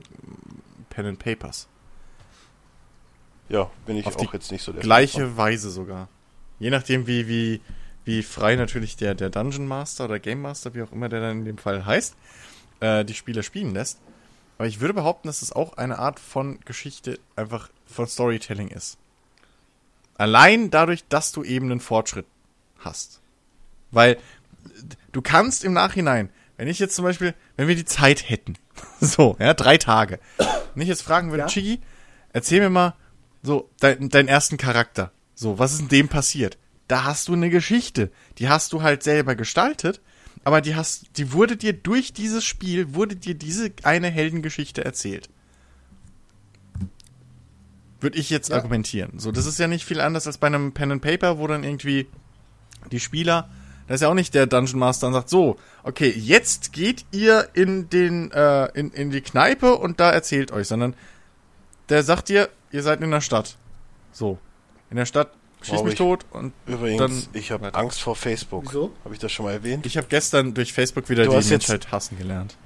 [0.90, 1.68] Pen and Papers.
[3.48, 6.08] ja, bin ich Auf auch die jetzt nicht so der Gleiche Fan Weise sogar.
[6.58, 7.60] Je nachdem, wie, wie,
[8.04, 11.38] wie frei natürlich der, der Dungeon Master oder Game Master, wie auch immer der dann
[11.40, 12.14] in dem Fall heißt,
[12.80, 13.98] äh, die Spieler spielen lässt.
[14.58, 18.98] Aber ich würde behaupten, dass es auch eine Art von Geschichte, einfach von Storytelling ist.
[20.14, 22.26] Allein dadurch, dass du eben einen Fortschritt
[22.78, 23.20] hast.
[23.90, 24.18] Weil
[25.10, 28.54] du kannst im Nachhinein, wenn ich jetzt zum Beispiel, wenn wir die Zeit hätten,
[29.00, 30.20] so, ja, drei Tage,
[30.74, 31.46] wenn ich jetzt fragen würde, Ja.
[31.48, 31.80] Chigi,
[32.32, 32.94] erzähl mir mal
[33.42, 35.10] so dein, deinen ersten Charakter.
[35.34, 36.58] So, was ist in dem passiert?
[36.88, 38.10] Da hast du eine Geschichte.
[38.38, 40.00] Die hast du halt selber gestaltet,
[40.44, 45.28] aber die hast, die wurde dir durch dieses Spiel, wurde dir diese eine Heldengeschichte erzählt.
[48.00, 48.56] Würde ich jetzt Ja.
[48.56, 49.18] argumentieren.
[49.18, 51.62] So, das ist ja nicht viel anders als bei einem Pen and Paper, wo dann
[51.62, 52.08] irgendwie
[52.90, 53.48] die Spieler,
[53.86, 57.48] da ist ja auch nicht der Dungeon Master und sagt, so, okay, jetzt geht ihr
[57.54, 60.94] in den, äh, in, in die Kneipe und da erzählt euch, sondern
[61.88, 63.56] der sagt dir, ihr seid in der Stadt.
[64.10, 64.38] So.
[64.92, 67.72] In der Stadt schieß Wow, mich ich- tot und Übrigens, Dann ich habe.
[67.74, 68.64] Angst vor Facebook.
[68.68, 68.92] Wieso?
[69.04, 69.86] Habe ich das schon mal erwähnt?
[69.86, 72.56] ich habe gestern durch Facebook wieder Du die hast jetzt- Menschheit hassen gelernt.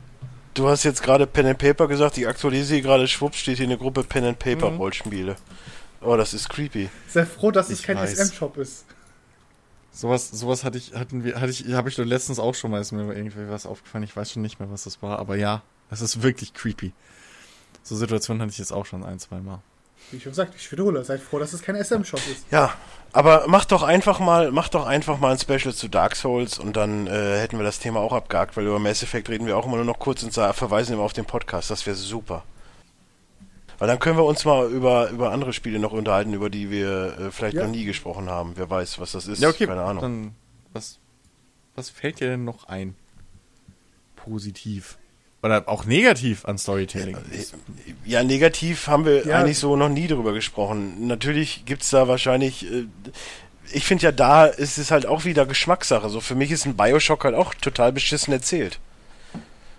[0.55, 3.79] Du hast jetzt gerade Pen and Paper gesagt, ich aktualisiere gerade, schwupp, steht hier eine
[3.79, 4.79] Gruppe Pen and Paper Mhm.
[4.79, 5.37] Rollspiele.
[6.01, 6.89] Oh, das ist creepy.
[7.09, 8.13] Sehr froh, dass es Ich kein weiß.
[8.19, 8.87] SM-Shop ist.
[9.93, 12.81] Sowas, sowas hatte ich, hatten wir, hatte ich, habe ich doch letztens auch schon mal,
[12.81, 14.03] ist mir irgendwie was aufgefallen.
[14.05, 16.93] Ich weiß schon nicht mehr, was das war, aber ja, es ist wirklich creepy.
[17.83, 19.61] So Situationen hatte ich jetzt auch schon ein, zwei Mal.
[20.13, 22.47] Wie schon gesagt, ich wiederhole, seid froh, dass es kein SM-Shop ist.
[22.51, 22.73] Ja,
[23.13, 26.77] aber mach doch einfach mal, mach doch einfach mal ein Special zu Dark Souls und
[26.77, 29.67] dann äh, hätten wir das Thema auch abgehakt, weil über Mass Effect reden wir auch
[29.67, 31.71] immer nur noch kurz und verweisen immer auf den Podcast.
[31.71, 32.45] Das wäre super.
[33.79, 37.19] Weil dann können wir uns mal über, über andere Spiele noch unterhalten, über die wir
[37.19, 37.65] äh, vielleicht Ja.
[37.65, 38.53] noch nie gesprochen haben.
[38.57, 39.41] Wer weiß, was das ist.
[39.43, 40.03] Ja, okay, Keine Ahnung.
[40.03, 40.35] dann,
[40.73, 40.99] was,
[41.75, 42.95] was fällt dir denn noch ein?
[44.15, 44.97] Positiv.
[45.47, 47.17] Oder auch negativ an Storytelling.
[48.05, 49.39] Ja, negativ haben wir Ja.
[49.41, 51.07] eigentlich so noch nie drüber gesprochen.
[51.07, 52.71] Natürlich gibt's da wahrscheinlich.
[52.71, 52.87] Äh,
[53.73, 56.09] ich finde ja, da ist es halt auch wieder Geschmackssache.
[56.09, 58.79] So für mich ist ein Bioshock halt auch total beschissen erzählt.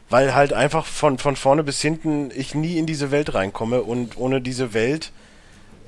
[0.09, 4.17] Weil halt einfach von, von vorne bis hinten ich nie in diese Welt reinkomme und
[4.17, 5.11] ohne diese Welt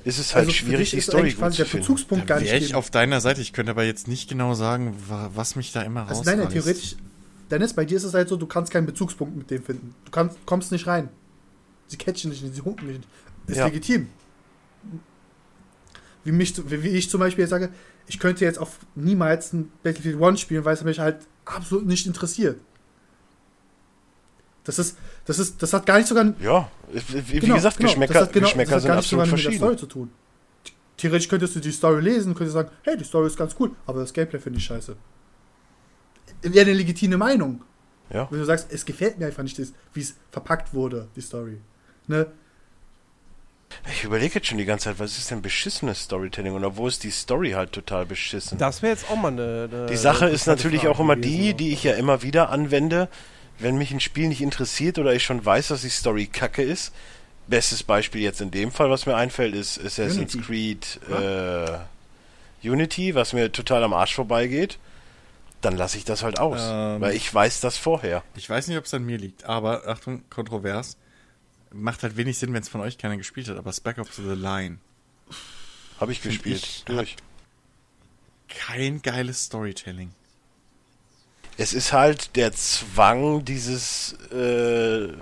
[0.04, 1.86] ist es halt Also für schwierig, die ist Story gut zu der finden.
[1.86, 3.40] Bezugspunkt gar Da nicht wäre ich auf deiner Seite.
[3.40, 6.96] Ich könnte aber jetzt nicht genau sagen, wa- was mich da immer Also nein, theoretisch,
[7.50, 9.94] Dennis, bei dir ist es halt so, du kannst keinen Bezugspunkt mit dem finden.
[10.04, 11.08] Du kannst, kommst nicht rein.
[11.88, 13.02] Sie catchen dich nicht, sie hunken nicht.
[13.46, 13.66] Ist Ja.
[13.66, 14.08] legitim.
[16.24, 17.70] Wie, mich, wie ich zum Beispiel jetzt sage,
[18.06, 22.06] ich könnte jetzt auf niemals ein Battlefield 1 spielen, weil es mich halt absolut nicht
[22.06, 22.60] interessiert.
[24.64, 27.88] Das ist, das ist, das hat gar nicht sogar, Ja, wie, Genau, gesagt, genau.
[27.88, 29.64] Geschmäcker, Das hat genau- Geschmäcker das hat sind gar nicht absolut sogar mit der verschieden.
[29.64, 30.10] Story zu tun.
[30.98, 34.00] Theoretisch könntest du die Story lesen, könntest sagen, hey, die Story ist ganz cool, aber
[34.00, 34.94] das Gameplay finde ich scheiße.
[36.42, 37.62] Wäre eine legitime Meinung.
[38.12, 38.26] Ja.
[38.30, 41.58] Wenn du sagst, es gefällt mir einfach nicht, das- wie es verpackt wurde, die Story.
[42.08, 42.26] Ne?
[43.92, 47.04] Ich überlege jetzt schon die ganze Zeit, was ist denn beschissenes Storytelling oder wo ist
[47.04, 48.58] die Story halt total beschissen?
[48.58, 49.68] Das wäre jetzt auch mal eine.
[49.72, 52.22] eine Die Sache ist interessante natürlich Frage auch immer gewesen, die, die ich ja immer
[52.22, 53.08] wieder anwende,
[53.60, 56.92] wenn mich ein Spiel nicht interessiert oder ich schon weiß, dass die Story kacke ist.
[57.46, 60.40] Bestes Beispiel jetzt in dem Fall, was mir einfällt, ist Assassin's Unity.
[60.40, 64.78] Creed äh, Unity, was mir total am Arsch vorbeigeht.
[65.60, 67.00] Dann lasse ich das halt aus, Ähm.
[67.00, 68.22] weil ich weiß das vorher.
[68.34, 70.96] Ich weiß nicht, ob es an mir liegt, aber Achtung, kontrovers.
[71.72, 74.34] Macht halt wenig Sinn, wenn es von euch keiner gespielt hat, aber Spec Ops The
[74.34, 74.78] Line.
[76.00, 76.62] Habe ich gespielt.
[76.62, 77.16] ich, durch.
[78.48, 80.12] Kein geiles Storytelling.
[81.58, 85.12] Es ist halt der Zwang, dieses, äh,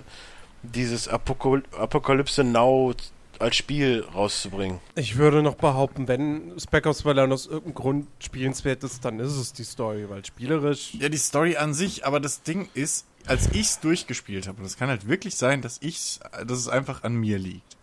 [0.63, 2.95] dieses Apokal Apokalypse Now
[3.39, 4.79] als Spiel rauszubringen.
[4.95, 9.35] Ich würde noch behaupten, wenn Spec Ops Valorant aus irgendeinem Grund spielenswert ist, dann ist
[9.35, 10.93] es die Story, weil spielerisch.
[10.93, 14.77] Ja, die Story an sich, aber das Ding ist, als ich's durchgespielt habe, und es
[14.77, 17.77] kann halt wirklich sein, dass ich's, dass es einfach an mir liegt.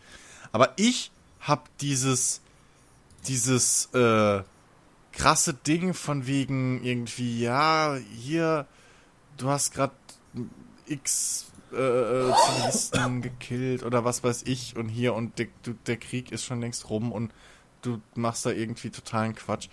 [0.52, 1.10] Aber ich
[1.40, 2.40] hab dieses,
[3.26, 4.42] dieses, äh,
[5.16, 8.66] krasse Ding von wegen irgendwie, ja, hier,
[9.38, 9.92] du hast grad
[10.86, 15.96] x äh, äh, Zivilisten gekillt oder was weiß ich und hier und der, du, der
[15.96, 17.32] Krieg ist schon längst rum und
[17.82, 19.68] du machst da irgendwie totalen Quatsch.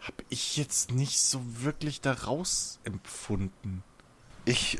[0.00, 3.82] Hab ich jetzt nicht so wirklich daraus empfunden.
[4.44, 4.78] Ich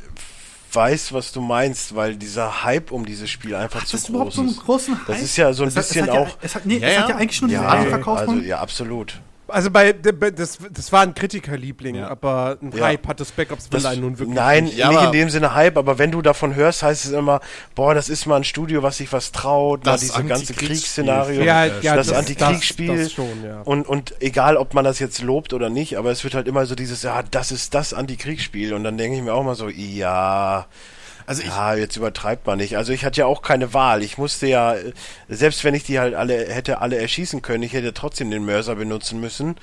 [0.72, 4.28] weiß, was du meinst, weil dieser Hype um dieses Spiel einfach Hat zu das überhaupt
[4.28, 4.60] groß so einen ist.
[4.60, 5.06] großen Hype?
[5.06, 6.38] Das ist ja so ein Es hat- es bisschen hat ja, auch.
[6.40, 7.14] Es hat, nee, Ja, es hat ja.
[7.14, 8.20] ja eigentlich diesen Ja, einen verkauft.
[8.20, 9.20] also ja, absolut.
[9.48, 12.08] Also bei das, das war ein Kritikerliebling, Ja.
[12.08, 12.84] aber ein Ja.
[12.84, 14.36] Hype hatte Spec Ops Das, Valorant nun wirklich.
[14.36, 14.76] nein, nicht.
[14.76, 17.40] Ja, nicht in dem Sinne Hype, aber wenn du davon hörst, heißt es immer,
[17.74, 20.52] boah, das ist mal ein Studio, was sich was traut, mal Das diese ganze.
[20.54, 23.62] Kriegsszenario, ja, das- ja, das das, Antikriegsspiel Das, das schon, ja.
[23.62, 26.66] Und, und egal, ob man das jetzt lobt oder nicht, aber es wird halt immer
[26.66, 28.74] so dieses, ja, das ist das Antikriegsspiel.
[28.74, 30.66] Und dann denke ich mir auch mal so, ja,
[31.28, 32.78] Also ich, ja, jetzt übertreibt man nicht.
[32.78, 34.02] Also ich hatte ja auch keine Wahl.
[34.02, 34.76] Ich musste ja,
[35.28, 38.76] selbst wenn ich die halt alle, hätte alle erschießen können, ich hätte trotzdem den Mörser
[38.76, 39.56] benutzen müssen.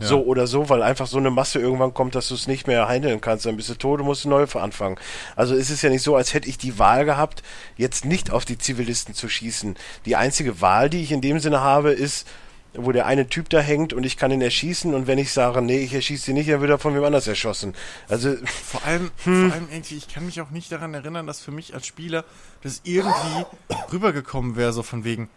[0.00, 0.06] Ja.
[0.06, 2.88] So oder so, weil einfach so eine Masse irgendwann kommt, dass du es nicht mehr
[2.88, 4.96] handeln kannst, dann bist du tot und musst neu anfangen.
[5.36, 7.42] Also es ist ja nicht so, als hätte ich die Wahl gehabt,
[7.76, 9.76] jetzt nicht auf die Zivilisten zu schießen.
[10.06, 12.26] Die einzige Wahl, die ich in dem Sinne habe, ist,
[12.74, 15.60] wo der eine Typ da hängt und ich kann ihn erschießen und wenn ich sage,
[15.60, 17.74] nee, ich erschieße ihn nicht, dann wird er von wem anders erschossen.
[18.08, 21.50] Also vor allem, vor allem irgendwie, ich kann mich auch nicht daran erinnern, dass für
[21.50, 22.24] mich als Spieler
[22.62, 23.44] das irgendwie
[23.92, 25.28] rübergekommen wäre, so von wegen,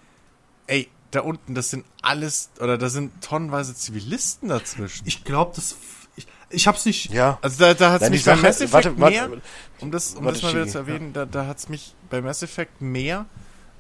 [0.68, 5.08] ey, da unten, das sind alles, oder da sind tonnenweise Zivilisten dazwischen.
[5.08, 5.76] Ich glaube, das.
[6.16, 7.12] Ich, ich hab's nicht.
[7.12, 9.42] ja, Also da, da hat es Nein, mich bei Mass Effect warte, warte, mehr,
[9.80, 12.22] um das, um warte, das mal wieder zu erwähnen, da, da hat es mich bei
[12.22, 13.26] Mass Effect mehr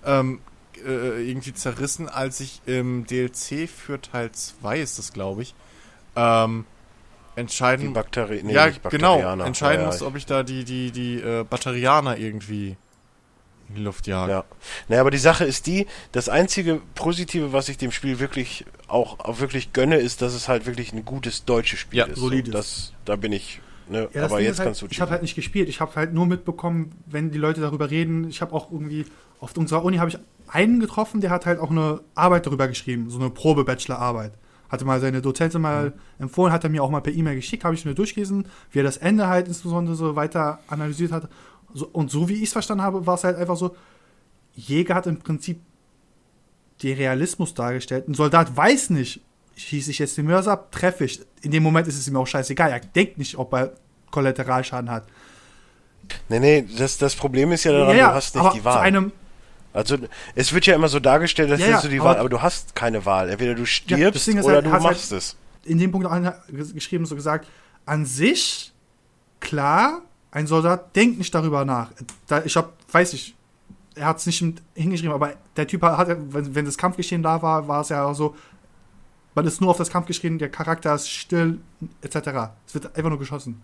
[0.06, 0.41] ähm,
[0.85, 5.56] äh, irgendwie zerrissen, als ich im DLC für Teil 2 ist das, glaube ich,
[6.16, 6.66] ähm,
[7.35, 11.19] die entscheiden, Bakterien, nee, ja, genau, entscheiden ja, muss, ob ich da die, die, die
[11.19, 12.77] äh, Batterianer irgendwie
[13.69, 14.32] in die Luft jagen.
[14.32, 14.43] Ja.
[14.88, 19.19] Naja, aber die Sache ist die, das einzige Positive, was ich dem Spiel wirklich auch,
[19.19, 22.19] auch wirklich gönne, ist, dass es halt wirklich ein gutes deutsches Spiel Ja, ist.
[22.19, 22.52] solides.
[22.52, 25.22] So, das, da bin ich, ne, Ja, aber jetzt halt, kannst du Ich habe halt
[25.22, 25.69] nicht gespielt.
[25.69, 28.30] Ich habe halt nur mitbekommen, wenn die Leute darüber reden.
[28.30, 29.06] Ich habe auch irgendwie
[29.40, 30.18] auf unserer Uni habe ich
[30.53, 34.33] einen getroffen, der hat halt auch eine Arbeit darüber geschrieben, so eine Probe-Bachelor-Arbeit.
[34.69, 35.93] Hatte mal seine Dozentin mal Mhm.
[36.23, 38.83] empfohlen, hat er mir auch mal per E-Mail geschickt, habe ich mir durchgelesen, wie er
[38.83, 41.27] das Ende halt insbesondere so weiter analysiert hat.
[41.73, 43.75] So, und so wie ich es verstanden habe, war es halt einfach so,
[44.56, 45.59] Jäger hat im Prinzip
[46.82, 48.07] den Realismus dargestellt.
[48.07, 49.22] Ein Soldat weiß nicht,
[49.56, 51.22] schieße ich jetzt den Mörser ab, treffe ich.
[51.41, 52.72] In dem Moment ist es ihm auch scheißegal.
[52.72, 53.73] Er denkt nicht, ob er
[54.11, 55.06] Kollateralschaden hat.
[56.30, 58.80] Nee, nee, das, das Problem ist ja daran, du hast nicht aber die Zu Wahl.
[58.80, 59.11] einem,
[59.74, 59.98] Also
[60.35, 62.42] es wird ja immer so dargestellt, dass Ja, ja, du die aber- Wahl, aber du
[62.42, 63.30] hast keine Wahl.
[63.30, 65.35] Entweder du stirbst ist oder halt, du halt- machst es.
[65.66, 66.19] in dem Punkt auch
[66.74, 67.48] geschrieben, so gesagt,
[67.85, 68.72] an sich,
[69.40, 71.92] klar, ein Soldat denkt nicht darüber nach.
[72.27, 73.35] Da, ich hab, weiß ich,
[73.95, 74.43] er hat es nicht
[74.76, 78.14] hingeschrieben, aber der Typ hat, wenn, wenn das Kampfgeschehen da war, war es ja auch
[78.16, 78.35] so,
[79.35, 81.60] man ist nur auf das Kampfgeschehen, der Charakter ist still,
[82.02, 82.16] etc.
[82.68, 83.61] Es wird einfach nur geschossen.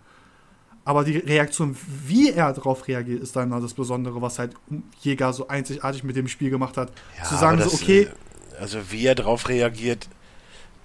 [0.84, 1.76] Aber die Reaktion,
[2.06, 4.54] wie er darauf reagiert, ist dann das Besondere, was halt
[5.02, 6.90] Jäger so einzigartig mit dem Spiel gemacht hat.
[7.18, 10.08] Ja, Zu sagen, aber so, das, okay, äh, Also wie er drauf reagiert,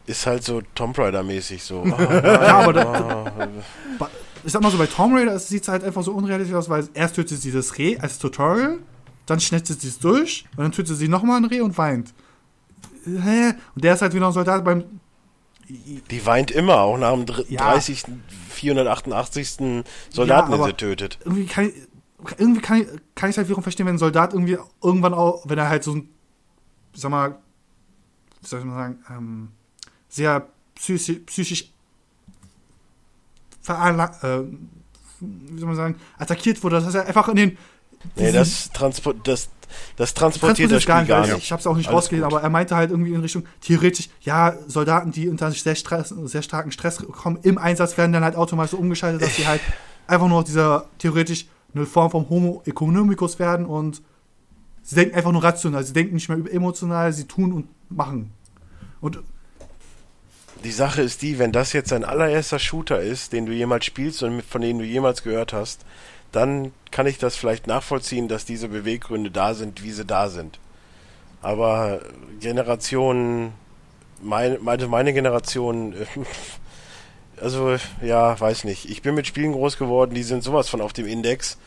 [0.06, 1.82] ist halt so Tomb Raider-mäßig so.
[1.86, 3.48] Oh, ja, aber da, oh,
[3.98, 4.10] Ba-
[4.44, 6.88] ich sag mal so, bei Tomb Raider sieht es halt einfach so unrealistisch aus, weil
[6.94, 8.78] erst tötet sie das Reh als Tutorial,
[9.26, 12.14] dann schnetzt sie es durch und dann tötet sie nochmal ein Reh und weint.
[13.06, 13.54] Hä?
[13.74, 14.84] Und der ist halt wieder ein Soldat beim.
[15.68, 17.74] die weint immer, auch nach dem dr- Ja.
[18.56, 18.60] 30.
[18.60, 19.84] 488.
[20.10, 21.20] Soldaten, Ja, den sie tötet.
[21.24, 21.74] Irgendwie kann ich,
[22.38, 25.58] irgendwie kann ich, kann ich halt wiederum verstehen, wenn ein Soldat irgendwie irgendwann auch, wenn
[25.58, 26.10] er halt so ein,
[26.94, 27.38] sag mal,
[28.42, 29.48] wie soll ich mal sagen, ähm,
[30.10, 31.72] sehr psychisch, psychisch
[33.66, 34.46] veranla- äh,
[35.20, 37.58] wie soll man sagen, attackiert wurde, dass er einfach in den
[38.16, 39.50] Nee, das, Transpo das,
[39.96, 41.44] das transportiert das gar weil nicht.
[41.44, 44.10] Ich habe es auch nicht Alles rausgelesen, aber er meinte halt irgendwie in Richtung, theoretisch,
[44.22, 48.36] ja, Soldaten, die unter sehr, Stress, sehr starken Stress kommen, im Einsatz werden dann halt
[48.36, 49.62] automatisch so umgeschaltet, dass sie halt
[50.08, 54.02] einfach nur dieser, theoretisch, eine Form vom Homo economicus werden und
[54.82, 58.32] sie denken einfach nur rational, sie denken nicht mehr über emotional, sie tun und machen.
[59.02, 59.20] Und
[60.64, 64.24] Die Sache ist die, wenn das jetzt dein allererster Shooter ist, den du jemals spielst
[64.24, 65.86] und von dem du jemals gehört hast,
[66.36, 70.60] dann kann ich das vielleicht nachvollziehen, dass diese Beweggründe da sind, wie sie da sind.
[71.42, 72.02] Aber
[72.40, 73.54] Generation,
[74.22, 75.96] meine, meine, meine Generation,
[77.42, 78.90] also ja, weiß nicht.
[78.90, 81.58] Ich bin mit Spielen groß geworden, die sind sowas von auf dem Index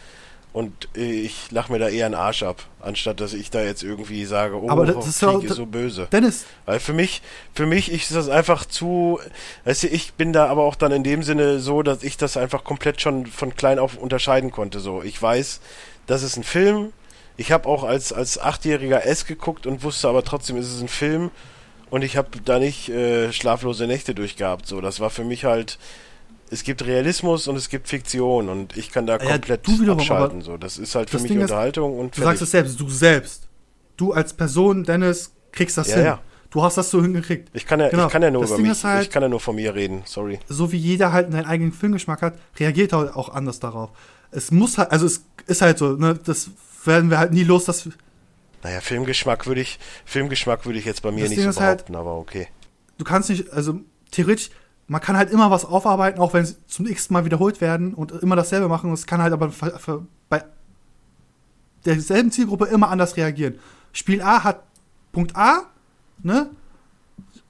[0.59, 4.25] und ich lach mir da eher einen Arsch ab, anstatt dass ich da jetzt irgendwie
[4.25, 6.09] sage, oh, Aber das ist ja Krieg ist so böse.
[6.11, 7.23] Dennis, Weil für mich,
[7.55, 9.21] für mich ist das einfach zu,
[9.67, 12.37] weißt du, ich bin da aber auch dann in dem Sinne so, dass ich das
[12.37, 14.81] einfach komplett schon von klein auf unterscheiden konnte.
[14.81, 15.61] So, ich weiß,
[16.09, 16.93] das ist ein Film.
[17.37, 20.89] Ich habe auch als als achtjähriger S geguckt und wusste aber trotzdem, ist es ein
[20.89, 21.31] Film.
[21.89, 24.67] Und ich habe da nicht äh, schlaflose Nächte durchgehabt.
[24.67, 25.79] So, das war für mich halt.
[26.51, 29.99] Es gibt Realismus und es gibt Fiktion und ich kann da Ja, komplett du wiederum,
[30.01, 30.43] abschalten.
[30.43, 32.89] So, das ist halt für mich Ding ist, Unterhaltung und du sagst es selbst, du
[32.89, 33.49] selbst.
[33.97, 36.05] Du als Person, Dennis, kriegst das Ja, hin.
[36.05, 36.21] ja.
[36.51, 37.51] Du hast das so hingekriegt.
[37.53, 39.11] Ich kann ja, Genau, ich kann ja nur das über Ding mich, ist halt- ich
[39.11, 40.03] kann ja nur von mir reden.
[40.07, 40.39] Sorry.
[40.49, 43.91] so wie jeder halt einen eigenen Filmgeschmack hat, reagiert er auch anders darauf.
[44.31, 46.51] Es muss halt, also es ist halt so, ne, das
[46.85, 47.87] werden wir halt nie los, dass
[48.63, 51.97] Naja, Filmgeschmack würde ich, Filmgeschmack würde ich jetzt bei mir nicht so ist halt- behaupten,
[51.97, 52.49] aber okay.
[52.97, 54.49] du kannst nicht, also theoretisch,
[54.89, 58.11] man kann halt immer was aufarbeiten, auch wenn es zum x Mal wiederholt werden und
[58.13, 58.93] immer dasselbe machen.
[58.93, 60.45] Es kann halt aber für, für, bei
[61.85, 63.59] derselben Zielgruppe immer anders reagieren.
[63.93, 64.63] Spiel A hat
[65.13, 65.63] Punkt A,
[66.23, 66.51] ne?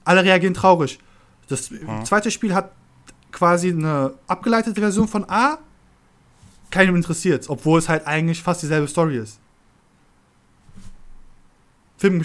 [0.03, 0.99] Alle reagieren traurig.
[1.47, 1.69] Das
[2.03, 2.71] zweite Spiel hat
[3.31, 5.57] quasi eine abgeleitete Version von A.
[6.71, 9.39] Keinem interessiert, obwohl es halt eigentlich fast dieselbe Story ist.
[11.97, 12.21] Film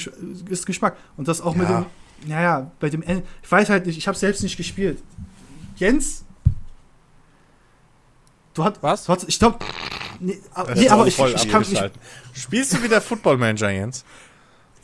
[0.49, 0.97] ist Geschmack.
[1.17, 1.81] Und das auch mit Ja.
[1.83, 1.87] dem.
[2.27, 3.23] Naja, bei dem Ende.
[3.43, 5.03] Ich weiß halt nicht, ich habe selbst nicht gespielt.
[5.77, 6.25] Jens?
[8.55, 8.83] Du hast.
[8.83, 9.05] Was?
[9.05, 9.59] Du hast ich glaube.
[10.21, 11.63] Nee, aber- Das nee aber ich, voll ich, kann.
[11.63, 12.01] Ich, abgeschaltet.
[12.33, 14.05] Spielst du wieder Football Manager, Jens?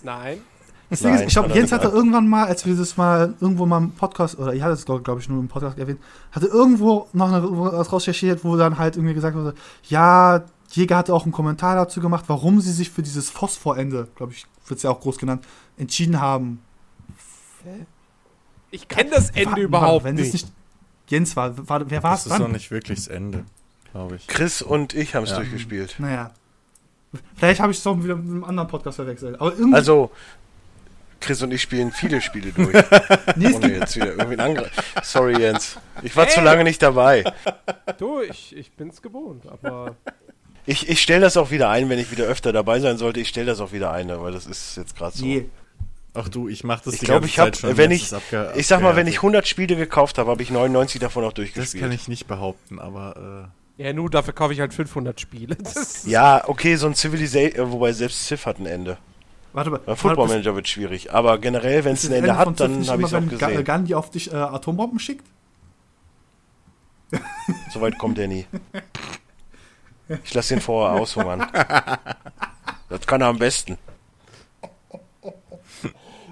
[0.03, 0.41] Nein.
[0.89, 1.81] das Ding ist, ich glaube, er Jens nicht.
[1.85, 4.85] hatte irgendwann mal, als wir das mal irgendwo mal im Podcast, oder ich hatte es,
[4.85, 6.01] glaube glaub ich, nur im Podcast erwähnt,
[6.33, 9.55] hatte irgendwo noch eine, was rausrecherchiert, wo dann halt irgendwie gesagt wurde,
[9.89, 10.43] ja,
[10.73, 14.47] Jäger hatte auch einen Kommentar dazu gemacht, warum sie sich für dieses Phosphorende, glaube ich,
[14.67, 15.45] wird es ja auch groß genannt,
[15.77, 16.61] entschieden haben.
[18.71, 20.33] Ich kenne das Ende War- überhaupt wenn nicht.
[20.35, 20.53] Das nicht
[21.09, 22.53] Jens war, war wer war Das es ist noch dann?
[22.53, 23.45] nicht wirklich das Ende,
[23.93, 24.27] glaube ich.
[24.29, 25.37] Chris und ich haben es Ja.
[25.39, 25.97] durchgespielt.
[25.99, 26.31] Naja.
[27.35, 29.41] Vielleicht habe ich es auch wieder mit einem anderen Podcast verwechselt.
[29.41, 29.75] Aber irgendwie.
[29.75, 30.13] Also,
[31.19, 32.73] Chris und ich spielen viele Spiele durch.
[33.37, 34.71] nee, es Ohne jetzt wieder irgendwie einen Angriff.
[35.03, 35.77] Sorry, Jens.
[36.03, 36.45] Ich war zu Hey!
[36.45, 37.25] lange nicht dabei.
[37.99, 39.97] Du, ich, ich bin's gewohnt, aber
[40.67, 43.19] Ich, ich stelle das auch wieder ein, wenn ich wieder öfter dabei sein sollte.
[43.19, 45.25] Ich stelle das auch wieder ein, weil das ist jetzt gerade so.
[45.25, 45.47] Je.
[46.15, 48.01] Ach du, ich mach das Ich die glaube, ganze ich habe, Zeit schon, wenn das
[48.01, 49.19] ich, ich sag mal, wenn ich abgehärtet.
[49.19, 51.83] 100 Spiele gekauft habe, habe ich 99 davon auch Das durchgespielt.
[51.85, 55.57] kann ich nicht behaupten, aber Ja, nur dafür kaufe ich halt 500 Spiele.
[55.57, 58.99] Das Ja, okay, so ein Civilization, wobei selbst Civ hat ein Ende.
[59.53, 59.79] Warte mal.
[59.79, 63.09] Beim Football Manager wird schwierig, aber generell, wenn es ein Ende hat, dann habe ich
[63.09, 63.65] es auch wenn gesehen.
[63.65, 65.27] Gandhi auf dich äh, Atombomben schickt?
[67.73, 68.47] Soweit kommt er nie.
[70.25, 71.47] Ich lasse ihn vorher aushungern.
[72.89, 73.79] Das kann er am besten.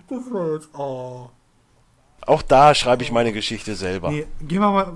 [0.09, 1.29] Das war jetzt, oh.
[2.27, 4.11] Auch da schreibe ich meine Geschichte selber.
[4.11, 4.93] Nee, gehen wir mal.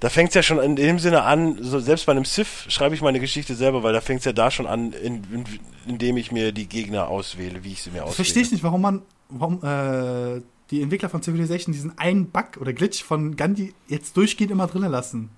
[0.00, 2.94] Da fängt es ja schon in dem Sinne an, so selbst bei einem Civ schreibe
[2.94, 5.44] ich meine Geschichte selber, weil da fängt es ja da schon an, in, in,
[5.86, 8.16] indem ich mir die Gegner auswähle, wie ich sie mir Das auswähle.
[8.16, 12.72] verstehe ich nicht, warum man, warum äh, die Entwickler von Civilization diesen einen Bug oder
[12.74, 15.30] Glitch von Gandhi jetzt durchgehend immer drinnen lassen.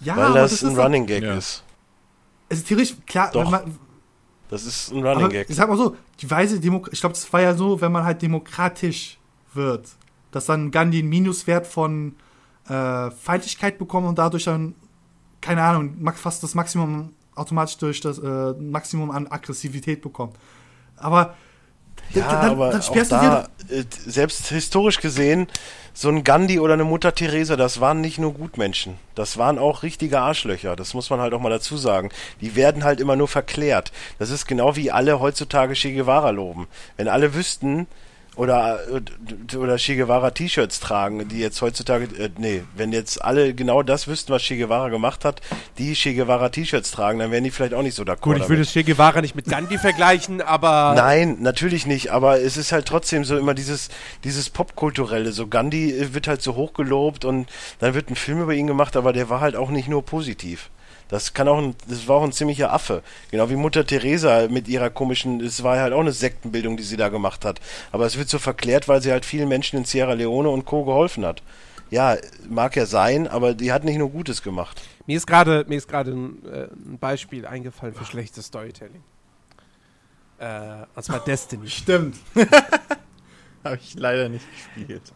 [0.00, 1.36] Ja, Weil aber das, das ein Running Gag Ja.
[1.36, 1.64] ist.
[2.50, 3.78] Also theoretisch, klar, Doch, wenn man,
[4.48, 5.50] Das ist ein Running aber Gag.
[5.50, 8.04] ich sag mal so, die Weise, Demo ich glaube, das war ja so, wenn man
[8.04, 9.18] halt demokratisch
[9.54, 9.88] wird,
[10.30, 12.14] dass dann Gandhi einen Minuswert von
[12.68, 14.74] äh, Feindlichkeit bekommt und dadurch dann,
[15.40, 20.36] keine Ahnung, fast das Maximum automatisch durch das äh, Maximum an Aggressivität bekommt.
[20.96, 21.34] Aber
[22.14, 25.46] Ja, dann, aber dann auch da, äh, selbst historisch gesehen,
[25.92, 28.94] so ein Gandhi oder eine Mutter Teresa, das waren nicht nur Gutmenschen.
[29.16, 30.76] Das waren auch richtige Arschlöcher.
[30.76, 32.10] Das muss man halt auch mal dazu sagen.
[32.40, 33.90] Die werden halt immer nur verklärt.
[34.18, 36.68] Das ist genau wie alle heutzutage Che Guevara loben.
[36.96, 37.88] Wenn alle wüssten,
[38.38, 43.52] oder, äh, oder Che Guevara T-Shirts tragen, die jetzt heutzutage, äh, nee, wenn jetzt alle
[43.52, 45.40] genau das wüssten, was Che Guevara gemacht hat,
[45.76, 48.42] die Che Guevara T-Shirts tragen, dann wären die vielleicht auch nicht so d'accord gut, ich
[48.44, 48.58] damit.
[48.58, 52.86] würde Che Guevara nicht mit Gandhi vergleichen, aber Nein, natürlich nicht, aber es ist halt
[52.86, 53.88] trotzdem so immer dieses,
[54.22, 55.32] dieses Popkulturelle.
[55.32, 57.48] So Gandhi äh, wird halt so hochgelobt und
[57.80, 60.70] dann wird ein Film über ihn gemacht, aber der war halt auch nicht nur positiv.
[61.08, 63.02] Das kann auch ein, das war auch ein ziemlicher Affe.
[63.30, 66.96] Genau wie Mutter Teresa mit ihrer komischen, es war halt auch eine Sektenbildung, die sie
[66.96, 67.60] da gemacht hat.
[67.92, 70.84] Aber es wird so verklärt, weil sie halt vielen Menschen in Sierra Leone und Co.
[70.84, 71.42] geholfen hat.
[71.90, 72.16] Ja,
[72.48, 74.82] mag ja sein, aber die hat nicht nur Gutes gemacht.
[75.06, 79.02] mir ist gerade mir ist gerade ein, äh, ein Beispiel eingefallen für schlechtes Storytelling.
[80.38, 81.68] Äh, und zwar Destiny.
[81.68, 82.16] Stimmt.
[83.64, 85.12] habe ich leider nicht gespielt.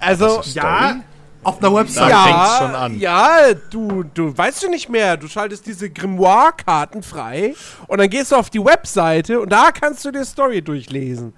[0.00, 1.02] Also, Ja,
[1.42, 2.10] auf der Website.
[2.10, 2.98] Da ja, fängt's schon an.
[2.98, 5.16] ja, du, du weißt du nicht mehr.
[5.16, 7.54] Du schaltest diese Grimoire-Karten frei
[7.86, 11.34] und dann gehst du auf die Webseite und da kannst du die Story durchlesen.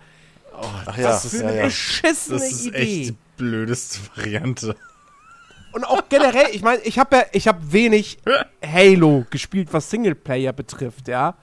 [0.86, 1.64] Ach ja, das ist Für ja, eine ja.
[1.64, 2.78] beschissene Das ist Idee.
[2.78, 4.76] echt die blödeste Variante.
[5.72, 8.18] Und auch generell, ich meine, ich habe ja, ich habe wenig
[8.64, 11.34] Halo gespielt, was Singleplayer betrifft, ja.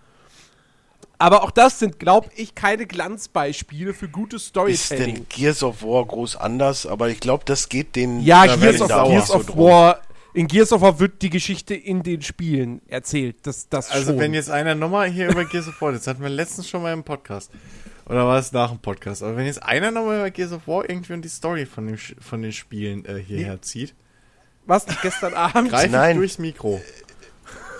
[1.21, 5.15] Aber auch das sind, glaube ich, keine Glanzbeispiele für gutes Ist Storytelling.
[5.15, 6.85] denn Gears of War groß anders?
[6.85, 8.21] Aber ich glaube, das geht den.
[8.21, 8.87] Ja, Da Gears of.
[8.87, 9.57] Gears of.
[9.57, 9.99] War.
[10.33, 13.35] In Gears of War wird die Geschichte in den Spielen erzählt.
[13.43, 14.19] Das, das Also schon.
[14.19, 16.93] wenn jetzt einer nochmal hier über Gears of War, das hatten wir letztens schon mal
[16.93, 17.51] im Podcast.
[18.05, 19.21] Oder war es nach dem Podcast?
[19.21, 21.97] Aber wenn jetzt einer nochmal über Gears of War irgendwie und die Story von, dem,
[21.97, 23.93] von den Spielen äh, hierher zieht,
[24.65, 25.69] was gestern Abend?
[25.69, 26.15] greife ich Nein.
[26.17, 26.79] durchs Mikro.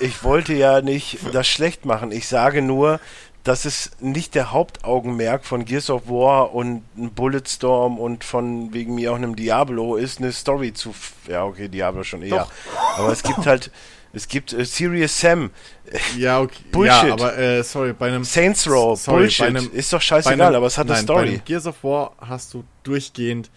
[0.01, 2.11] Ich wollte ja nicht das schlecht machen.
[2.11, 2.99] Ich sage nur,
[3.43, 6.83] dass es nicht der Hauptaugenmerk von Gears of War und
[7.15, 10.93] Bulletstorm und von wegen mir auch einem Diablo ist, eine Story zu.
[11.27, 12.47] Ja, okay, Diablo schon eher.
[12.97, 13.71] Aber es gibt halt.
[14.11, 15.51] Es gibt äh, Serious Sam,
[16.17, 16.63] Ja, okay.
[16.71, 17.07] Bullshit.
[17.09, 19.39] Ja, aber äh, sorry, bei einem Saints Row, Sorry, Bullshit.
[19.39, 21.29] bei einem- ist doch bei scheißegal, einem- aber es hat eine nein, Bei Story.
[21.29, 23.51] einem Gears of War hast du durchgehend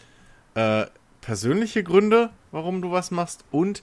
[0.54, 0.84] äh,
[1.22, 3.82] persönliche Gründe, warum du was machst und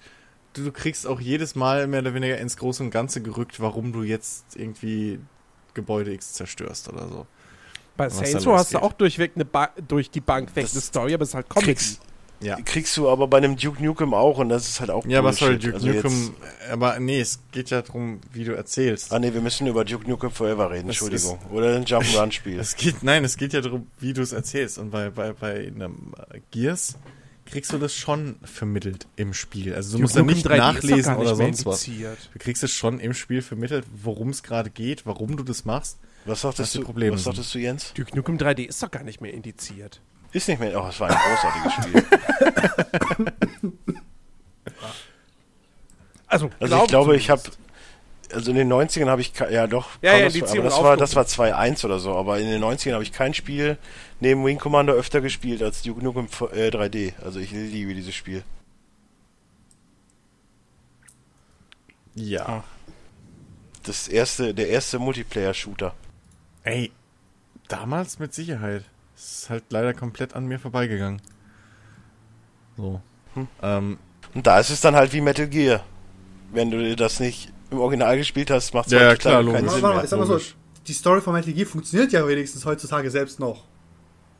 [0.53, 3.91] du, du kriegst auch jedes Mal mehr oder weniger ins Große und Ganze gerückt, warum
[3.91, 5.19] du jetzt irgendwie
[5.73, 7.27] Gebäude X zerstörst oder so.
[7.97, 10.81] Bei Saints Row hast du auch durchweg eine ba durch die Bank weg Das eine
[10.81, 11.73] Story, aber es ist halt Comedy.
[11.73, 11.99] Kriegst,
[12.41, 12.55] Ja.
[12.63, 15.37] kriegst du aber bei einem Duke Nukem auch und das ist halt auch Ja, was
[15.37, 15.73] soll Bullshit.
[15.73, 16.33] Duke Also Nukem,
[16.71, 19.11] aber nee, es geht ja darum, wie du erzählst.
[19.11, 21.39] Ah ne, wir müssen über Duke Nukem Forever reden, Das Entschuldigung.
[21.51, 22.57] Oder ein Jump'n'Run-Spiel.
[22.59, 24.77] Es geht, nein, es geht ja darum, wie du es erzählst.
[24.77, 26.95] Und bei, bei, bei einem äh, Gears
[27.51, 29.73] kriegst du das schon vermittelt im Spiel.
[29.73, 31.85] Also du musst ja nicht 3D ist doch nachlesen nicht oder sonst was.
[31.85, 35.97] Du kriegst es schon im Spiel vermittelt, worum es gerade geht, warum du das machst.
[36.25, 37.93] Was sagtest die du, Probleme was sagtest du, Jens?
[37.93, 40.01] Duke Nukem 3D ist doch gar nicht mehr indiziert.
[40.31, 40.79] Ist nicht mehr.
[40.81, 43.33] Oh, es war ein großartiges Spiel.
[46.29, 47.41] Also, Also ich glaube, ich habe
[48.33, 50.97] also in den 90ern habe ich ja doch Ja, ja, das, die aber das war
[50.97, 53.77] das war 2-1 oder so, aber in den 90ern habe ich kein Spiel
[54.19, 57.13] neben Wing Commander öfter gespielt als Duke Nukem äh, 3D.
[57.23, 58.43] Also ich liebe dieses Spiel.
[62.15, 62.63] Ja.
[63.83, 65.93] Das erste der erste Multiplayer Shooter.
[66.63, 66.91] Ey,
[67.67, 68.83] damals mit Sicherheit.
[69.15, 71.21] Es ist halt leider komplett an mir vorbeigegangen.
[72.77, 73.01] So.
[73.33, 73.47] Hm.
[73.61, 73.97] Ähm,
[74.33, 75.83] Und da ist es dann halt wie Metal Gear.
[76.51, 79.71] wenn du das nicht im Original gespielt hast, macht es Ja, ja, klar, keinen logisch.
[79.73, 80.03] Sinn mehr.
[80.03, 80.39] ich sag mal so,
[80.87, 83.63] die Story von Metal Gear funktioniert ja wenigstens heutzutage selbst noch.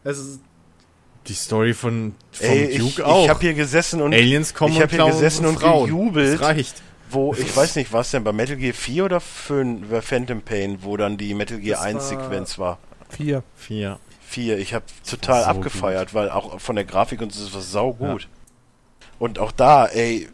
[0.03, 0.39] Es ist,
[1.27, 3.23] Die Story von vom Ey, Duke ich, auch.
[3.25, 5.85] ich habe hier gesessen und Aliens kommen ich hab und hier gesessen und Frauen.
[5.89, 6.39] gejubelt.
[6.39, 6.81] Das reicht.
[7.11, 10.79] wo, ich weiß nicht, was denn, bei Metal Gear 4 oder für, bei Phantom Pain,
[10.81, 12.77] wo dann die Metal Gear Das 1 war- Sequenz war.
[13.09, 13.43] Vier.
[13.55, 13.99] Vier.
[14.27, 14.57] 4.
[14.59, 18.27] Ich habe total so abgefeiert, weil auch von der Grafik und so ist was saugut.
[19.19, 20.29] Und auch da, ey,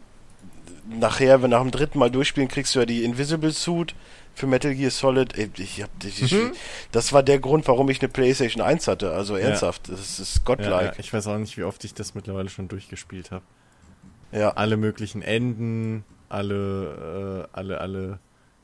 [0.88, 3.94] nachher, wenn nach dem dritten Mal durchspielen, kriegst du ja die Invisible Suit
[4.34, 5.36] für Metal Gear Solid.
[5.58, 6.52] Ich hab, ich, Mhm.
[6.92, 9.12] Das war der Grund, warum ich eine PlayStation 1 hatte.
[9.12, 10.84] Also ernsthaft, das ist Ja, godlike.
[10.84, 13.44] ja, ich weiß auch nicht, wie oft ich das mittlerweile schon durchgespielt habe.
[14.32, 18.18] Ja, Alle möglichen Enden, alle, äh, alle, alle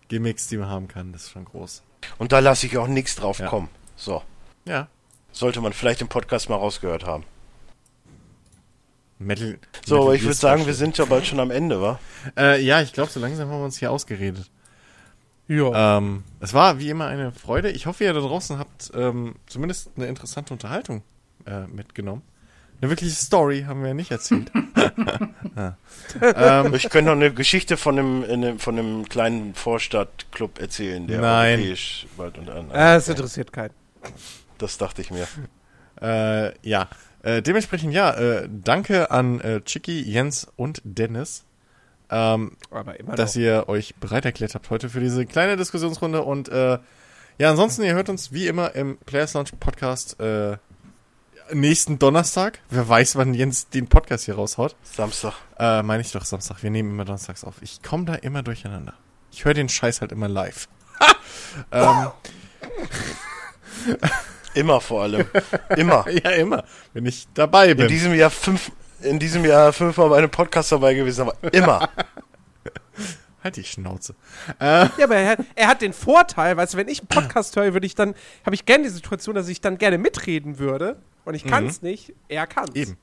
[0.09, 1.83] Gimmicks, die man haben kann, das ist schon groß.
[2.19, 3.47] Und da lasse ich auch nichts drauf Ja.
[3.47, 3.69] kommen.
[3.97, 4.23] So,
[4.67, 4.89] Ja.
[5.31, 7.25] sollte man vielleicht im Podcast mal rausgehört haben.
[9.25, 9.59] Metal.
[9.85, 11.99] So, Metal aber ich würde sagen, wir sind ja bald schon am Ende, wa?
[12.37, 14.51] Äh, ja, ich glaube, so langsam haben wir uns hier ausgeredet.
[15.49, 15.99] Ja.
[15.99, 17.71] Ähm, es war wie immer eine Freude.
[17.71, 21.03] Ich hoffe, ihr da draußen habt ähm, zumindest eine interessante Unterhaltung
[21.47, 22.23] äh, mitgenommen.
[22.81, 24.51] Eine wirkliche Story haben wir ja nicht erzählt.
[25.57, 25.77] ja.
[26.21, 31.07] ähm, Ich könnte noch eine Geschichte von einem, in einem, von einem kleinen Vorstadtclub erzählen,
[31.07, 31.59] der Nein.
[31.59, 32.71] europäisch bald und an.
[32.71, 33.75] Äh, es interessiert keinen.
[34.59, 35.29] Das dachte ich mir.
[36.01, 36.89] Äh, ja.
[37.23, 41.45] Äh, dementsprechend ja, äh, danke an äh, Chicky, Jens und Dennis,
[42.11, 43.43] ähm, Aber immer dass noch.
[43.43, 46.23] ihr euch bereit erklärt habt heute für diese kleine Diskussionsrunde.
[46.23, 46.79] Und äh,
[47.39, 50.59] ja, ansonsten, ihr hört uns wie immer im Players Launch Podcast äh,
[51.53, 52.59] nächsten Donnerstag.
[52.71, 54.77] Wer weiß, wann Jens den Podcast hier raushaut.
[54.83, 55.35] Samstag.
[55.59, 56.63] Äh, meine ich doch Samstag.
[56.63, 57.55] Wir nehmen immer donnerstags auf.
[57.63, 58.95] Ich komme da immer durcheinander.
[59.31, 60.69] Ich höre den Scheiß halt immer live.
[61.73, 62.11] ähm,
[64.55, 65.27] Immer vor allem.
[65.77, 66.09] Immer.
[66.25, 66.65] ja, immer.
[66.93, 67.89] Wenn ich dabei In bin.
[67.89, 71.89] diesem Jahr fünf, in diesem Jahr fünfmal bei einem Podcast dabei gewesen, aber immer.
[73.43, 74.15] Halt die Schnauze.
[74.61, 77.57] Äh, Ja, aber er hat, er hat den Vorteil, weißt du, wenn ich einen Podcast
[77.57, 78.15] höre, würde ich dann,
[78.47, 81.83] habe ich gerne die Situation, dass ich dann gerne mitreden würde und ich kann es
[81.83, 82.75] nicht, er kann es.
[82.77, 82.97] Eben.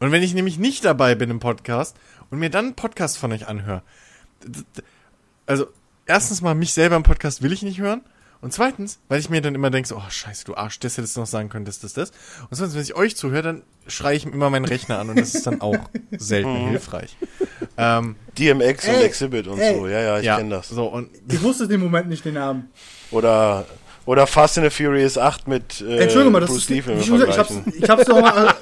[0.00, 1.96] Und wenn ich nämlich nicht dabei bin im Podcast
[2.30, 3.82] und mir dann einen Podcast von euch anhöre,
[5.46, 5.66] also
[6.06, 8.02] erstens mal mich selber im Podcast will ich nicht hören
[8.46, 11.16] und zweitens, weil ich mir dann immer denke, so, oh scheiße, du Arsch, das hättest
[11.16, 12.12] du noch sagen können, das, das, das.
[12.42, 15.34] Und zweitens, wenn ich euch zuhöre, dann schreie ich immer meinen Rechner an und das
[15.34, 15.76] ist dann auch
[16.16, 17.16] selten hilfreich.
[17.76, 19.74] Ähm, DMX und Ey, Exhibit und ey.
[19.74, 19.88] so.
[19.88, 20.68] Ja, ja, ich ja, kenne das.
[20.68, 22.70] so und ich wusste den Moment nicht den Namen.
[23.10, 23.66] Oder,
[24.04, 27.18] oder Fast and the Furious 8 mit äh, Entschuldigung mal, das Bruce ist, Lee, schon
[27.18, 28.54] gesagt, ich hab's, ich hab's doch mal,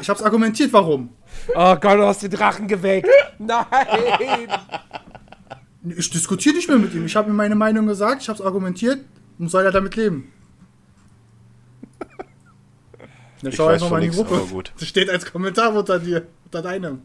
[0.00, 1.08] ich hab's argumentiert, warum.
[1.56, 3.08] Oh Gott, du hast den Drachen geweckt.
[3.40, 3.66] Nein.
[5.98, 7.04] Ich diskutiere nicht mehr mit ihm.
[7.04, 9.00] Ich habe mir meine Meinung gesagt, ich hab's argumentiert
[9.38, 10.32] und soll er damit leben.
[13.42, 14.70] Dann Ich schau weiß einfach mal in die Gruppe.
[14.78, 17.02] Das steht als Kommentar unter dir, unter deinem.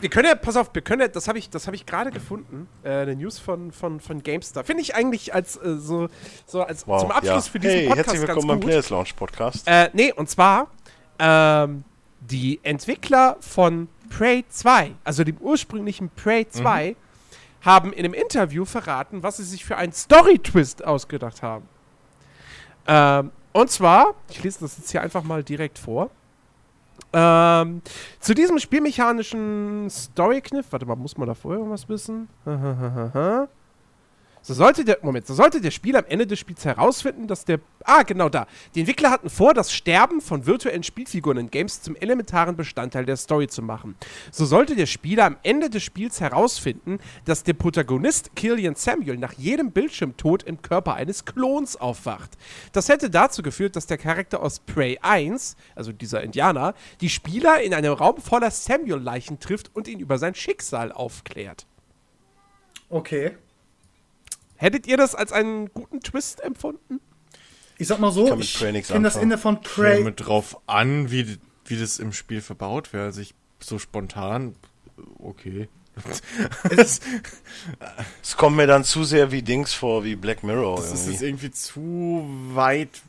[0.00, 2.10] Wir können ja, pass auf, wir können ja, das habe ich, das habe ich gerade
[2.10, 4.64] gefunden, äh, eine News von, von, von GameStar.
[4.64, 6.08] Finde ich eigentlich als äh, so,
[6.44, 7.52] so als Wow, zum Abschluss ja.
[7.52, 8.68] für diesen hey, Podcast herzlich willkommen ganz beim.
[8.68, 9.68] Players Launch Podcast.
[9.68, 10.72] Äh, nee, und zwar
[11.20, 11.84] ähm,
[12.20, 16.96] die Entwickler von Prey 2, also dem ursprünglichen Prey 2,
[17.62, 21.68] haben in einem Interview verraten, was sie sich für einen Story-Twist ausgedacht haben.
[22.86, 26.10] Ähm, und zwar, ich lese das jetzt hier einfach mal direkt vor.
[27.12, 27.82] Ähm,
[28.20, 32.28] zu diesem spielmechanischen Story-Kniff, warte mal, muss man da vorher irgendwas wissen?
[34.42, 37.60] So sollte der, Moment, so sollte der Spieler am Ende des Spiels herausfinden, dass der,
[37.84, 38.48] ah, genau da.
[38.74, 43.16] Die Entwickler hatten vor, das Sterben von virtuellen Spielfiguren in Games zum elementaren Bestandteil der
[43.16, 43.94] Story zu machen.
[44.32, 49.34] So sollte der Spieler am Ende des Spiels herausfinden, dass der Protagonist Killian Samuel nach
[49.34, 52.30] jedem Bildschirmtod im Körper eines Klons aufwacht.
[52.72, 57.62] Das hätte dazu geführt, dass der Charakter aus Prey 1, also dieser Indianer, die Spieler
[57.62, 61.66] in einem Raum voller Samuel-Leichen trifft und ihn über sein Schicksal aufklärt.
[62.88, 63.36] Okay.
[64.62, 67.00] Hättet ihr das als einen guten Twist empfunden?
[67.78, 69.16] Ich sag mal so, ich nichts kenne das.
[69.16, 70.04] Ende von Prey.
[70.04, 73.06] mit drauf an, wie, wie das im Spiel verbaut wäre.
[73.06, 74.54] Also ich so spontan,
[75.18, 75.68] okay.
[76.76, 77.00] das,
[78.22, 81.10] Es kommt mir dann zu sehr wie Dings vor, wie Black Mirror das ist irgendwie.
[81.12, 82.24] jetzt irgendwie zu
[82.54, 83.02] weit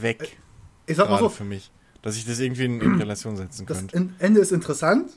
[0.00, 0.38] weg.
[0.86, 1.70] Ich sag mal so, für mich,
[2.00, 3.94] dass ich das irgendwie in, in Relation setzen das könnte.
[3.96, 5.10] In- Ende ist interessant.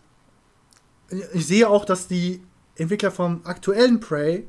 [1.34, 2.42] Ich sehe auch, dass die
[2.76, 4.46] Entwickler vom aktuellen Prey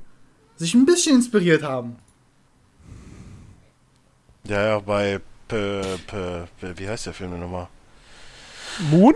[0.57, 1.97] sich ein bisschen inspiriert haben.
[4.45, 7.69] Ja, ja, bei, P, P, wie heißt der Film denn nochmal?
[8.91, 9.15] Moon?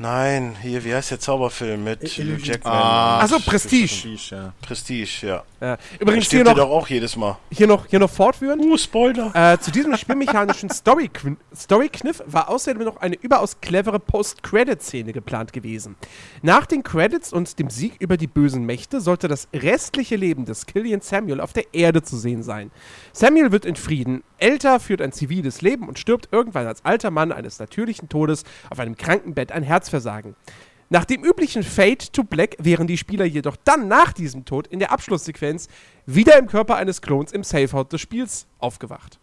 [0.00, 2.36] Nein, hier, wie heißt der Zauberfilm mit Hugh.
[2.42, 2.72] Jackman?
[2.72, 3.86] Ah, Ach so, shit, Prestige.
[3.86, 4.52] Prestige, ja.
[4.62, 5.42] Prestige, ja.
[5.60, 5.76] Ja.
[5.76, 7.36] Da Übrigens hier noch, doch auch jedes Mal.
[7.50, 8.62] hier noch, hier noch fortführend.
[8.64, 9.34] Uh, Spoiler.
[9.34, 15.96] Äh, zu diesem spielmechanischen Story-Kn- Story-Kniff war außerdem noch eine überaus clevere Post-Credit-Szene geplant gewesen.
[16.42, 20.66] Nach den Credits und dem Sieg über die bösen Mächte sollte das restliche Leben des
[20.66, 22.70] Killian Samuel auf der Erde zu sehen sein.
[23.12, 27.32] Samuel wird in Frieden älter, führt ein ziviles Leben und stirbt irgendwann als alter Mann
[27.32, 30.36] eines natürlichen Todes auf einem Krankenbett an Herzversagen.
[30.90, 34.78] Nach dem üblichen Fade to Black wären die Spieler jedoch dann nach diesem Tod in
[34.78, 35.68] der Abschlusssequenz
[36.06, 39.18] wieder im Körper eines Klons im Safehouse des Spiels aufgewacht.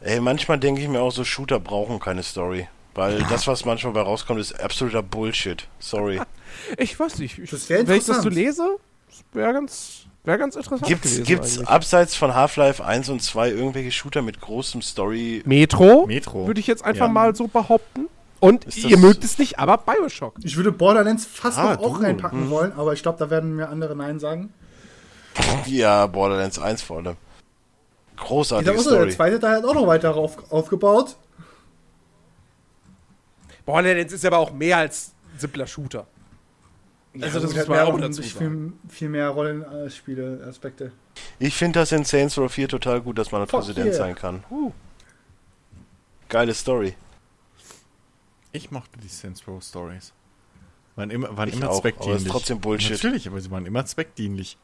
[0.00, 2.68] Ey, manchmal denke ich mir auch, so Shooter brauchen keine Story.
[2.94, 5.66] Weil das, was manchmal bei rauskommt, ist absoluter Bullshit.
[5.78, 6.20] Sorry.
[6.78, 7.38] Ich weiß nicht.
[7.38, 8.76] Ich, Das wenn ich das so lese,
[9.32, 11.68] wäre ganz, wär ganz interessant Gibt's, gewesen gibt's eigentlich.
[11.68, 15.42] abseits von Half-Life 1 und 2 irgendwelche Shooter mit großem Story?
[15.44, 16.46] Metro, Metro.
[16.46, 17.12] würde ich jetzt einfach Ja.
[17.12, 18.06] mal so behaupten.
[18.40, 20.34] Und ihr das- mögt es nicht, aber Bioshock.
[20.42, 22.04] Ich würde Borderlands fast Ah, noch auch du.
[22.04, 24.52] reinpacken wollen, aber ich glaube, da werden mir andere Nein sagen.
[25.66, 27.16] Ja, Borderlands 1 vor allem.
[28.28, 31.16] So, der zweite Teil hat auch noch weiter auf, aufgebaut.
[33.64, 36.06] Borderlands ist aber auch mehr als simpler Shooter.
[37.20, 40.92] Also das muss hat mehr auch dazu viel, viel mehr Rollenspiele-Aspekte.
[41.38, 43.94] Ich finde das in Saints Row 4 total gut, dass man ein Präsident yeah.
[43.94, 44.44] sein kann.
[46.28, 46.94] Geile Story.
[48.56, 50.12] Ich mochte die Saints Row Stories.
[50.96, 52.24] Waren immer, waren Ich immer auch, aber zweckdienlich.
[52.24, 52.92] ist trotzdem Bullshit.
[52.92, 54.56] Natürlich, aber sie waren immer zweckdienlich.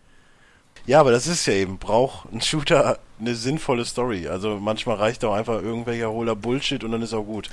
[0.86, 4.28] Ja, aber das ist ja eben, braucht ein Shooter eine sinnvolle Story.
[4.28, 7.50] Also manchmal reicht auch einfach irgendwelcher hohler Bullshit und dann ist auch gut.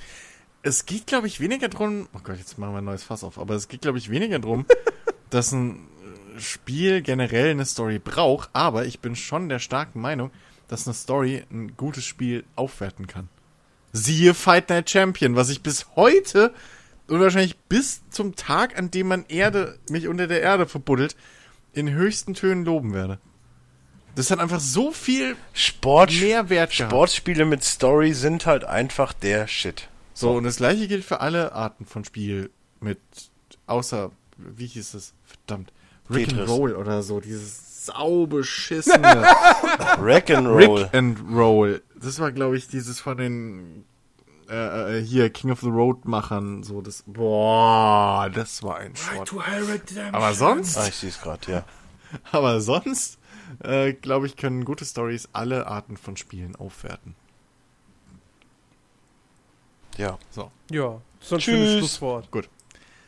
[0.63, 2.07] Es geht, glaube ich, weniger drum.
[2.13, 3.37] Oh Gott, jetzt machen wir ein neues Fass auf.
[3.37, 4.65] Aber es geht, glaube ich, weniger drum,
[5.29, 5.87] dass ein
[6.37, 8.49] Spiel generell eine Story braucht.
[8.53, 10.31] Aber ich bin schon der starken Meinung,
[10.69, 13.27] dass eine Story ein gutes Spiel aufwerten kann.
[13.91, 16.53] Siehe Fight Night Champion, was ich bis heute
[17.07, 21.15] und wahrscheinlich bis zum Tag, an dem man Erde, mich unter der Erde verbuddelt,
[21.73, 23.19] in höchsten Tönen loben werde.
[24.15, 26.91] Das hat einfach so viel Sport, Mehrwert gehabt.
[26.91, 29.87] Sportspiele mit Story sind halt einfach der Shit.
[30.13, 32.49] So, und das gleiche gilt für alle Arten von Spiel
[32.81, 32.99] mit,
[33.67, 35.13] außer, wie hieß es?
[35.23, 35.71] Verdammt.
[36.09, 36.49] Rick and.
[36.49, 39.25] Roll oder so, dieses saubeschissene
[39.97, 40.81] Rock'n'Roll.
[40.83, 41.81] Rick and Roll.
[42.01, 43.85] Das war, glaube ich, dieses von den,
[44.49, 49.33] äh, äh, hier, King of the Road Machern, so, das, boah, das war ein Schrott.
[50.11, 51.65] Aber sonst, Ah, ich sehe es gerade, ja.
[52.31, 53.19] aber sonst,
[53.63, 57.15] äh, glaube ich, können gute Stories alle Arten von Spielen aufwerten.
[59.97, 60.17] Ja.
[60.31, 60.49] So.
[60.71, 61.43] Ja, ist ein Tschüss.
[61.55, 62.31] schönes Schlusswort.
[62.31, 62.49] Gut.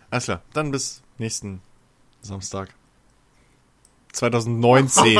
[0.10, 0.42] Alles klar.
[0.54, 1.62] Dann bis nächsten
[2.22, 2.74] Samstag.
[4.12, 5.20] 2019.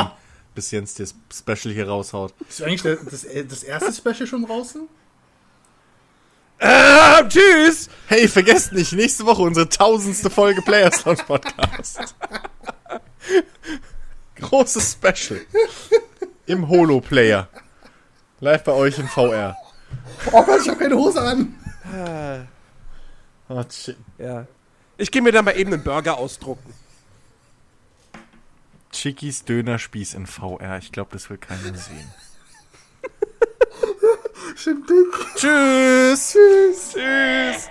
[0.54, 2.34] bis Jens das Special hier raushaut.
[2.48, 4.88] Ist eigentlich der, das, äh, das erste Special schon draußen?
[6.58, 7.88] Ah, tschüss!
[8.06, 12.14] Hey, vergesst nicht, nächste Woche unsere tausendste Folge Players Lounge Podcast.
[14.36, 15.40] Großes Special.
[16.46, 17.48] Im Holo-Player.
[18.40, 19.56] Live bei euch in VR.
[20.32, 21.54] Oh Gott, ich habe keine Hose an.
[23.48, 23.96] Oh, shit.
[24.18, 24.46] Ja.
[24.96, 26.72] Ich gehe mir dann mal eben einen Burger ausdrucken.
[28.92, 30.78] Chickis Dönerspieß in VR.
[30.78, 32.12] Ich glaube, das will keiner sehen.
[35.36, 36.32] Tschüss.
[36.32, 36.92] Tschüss.
[36.92, 37.70] Tschüss.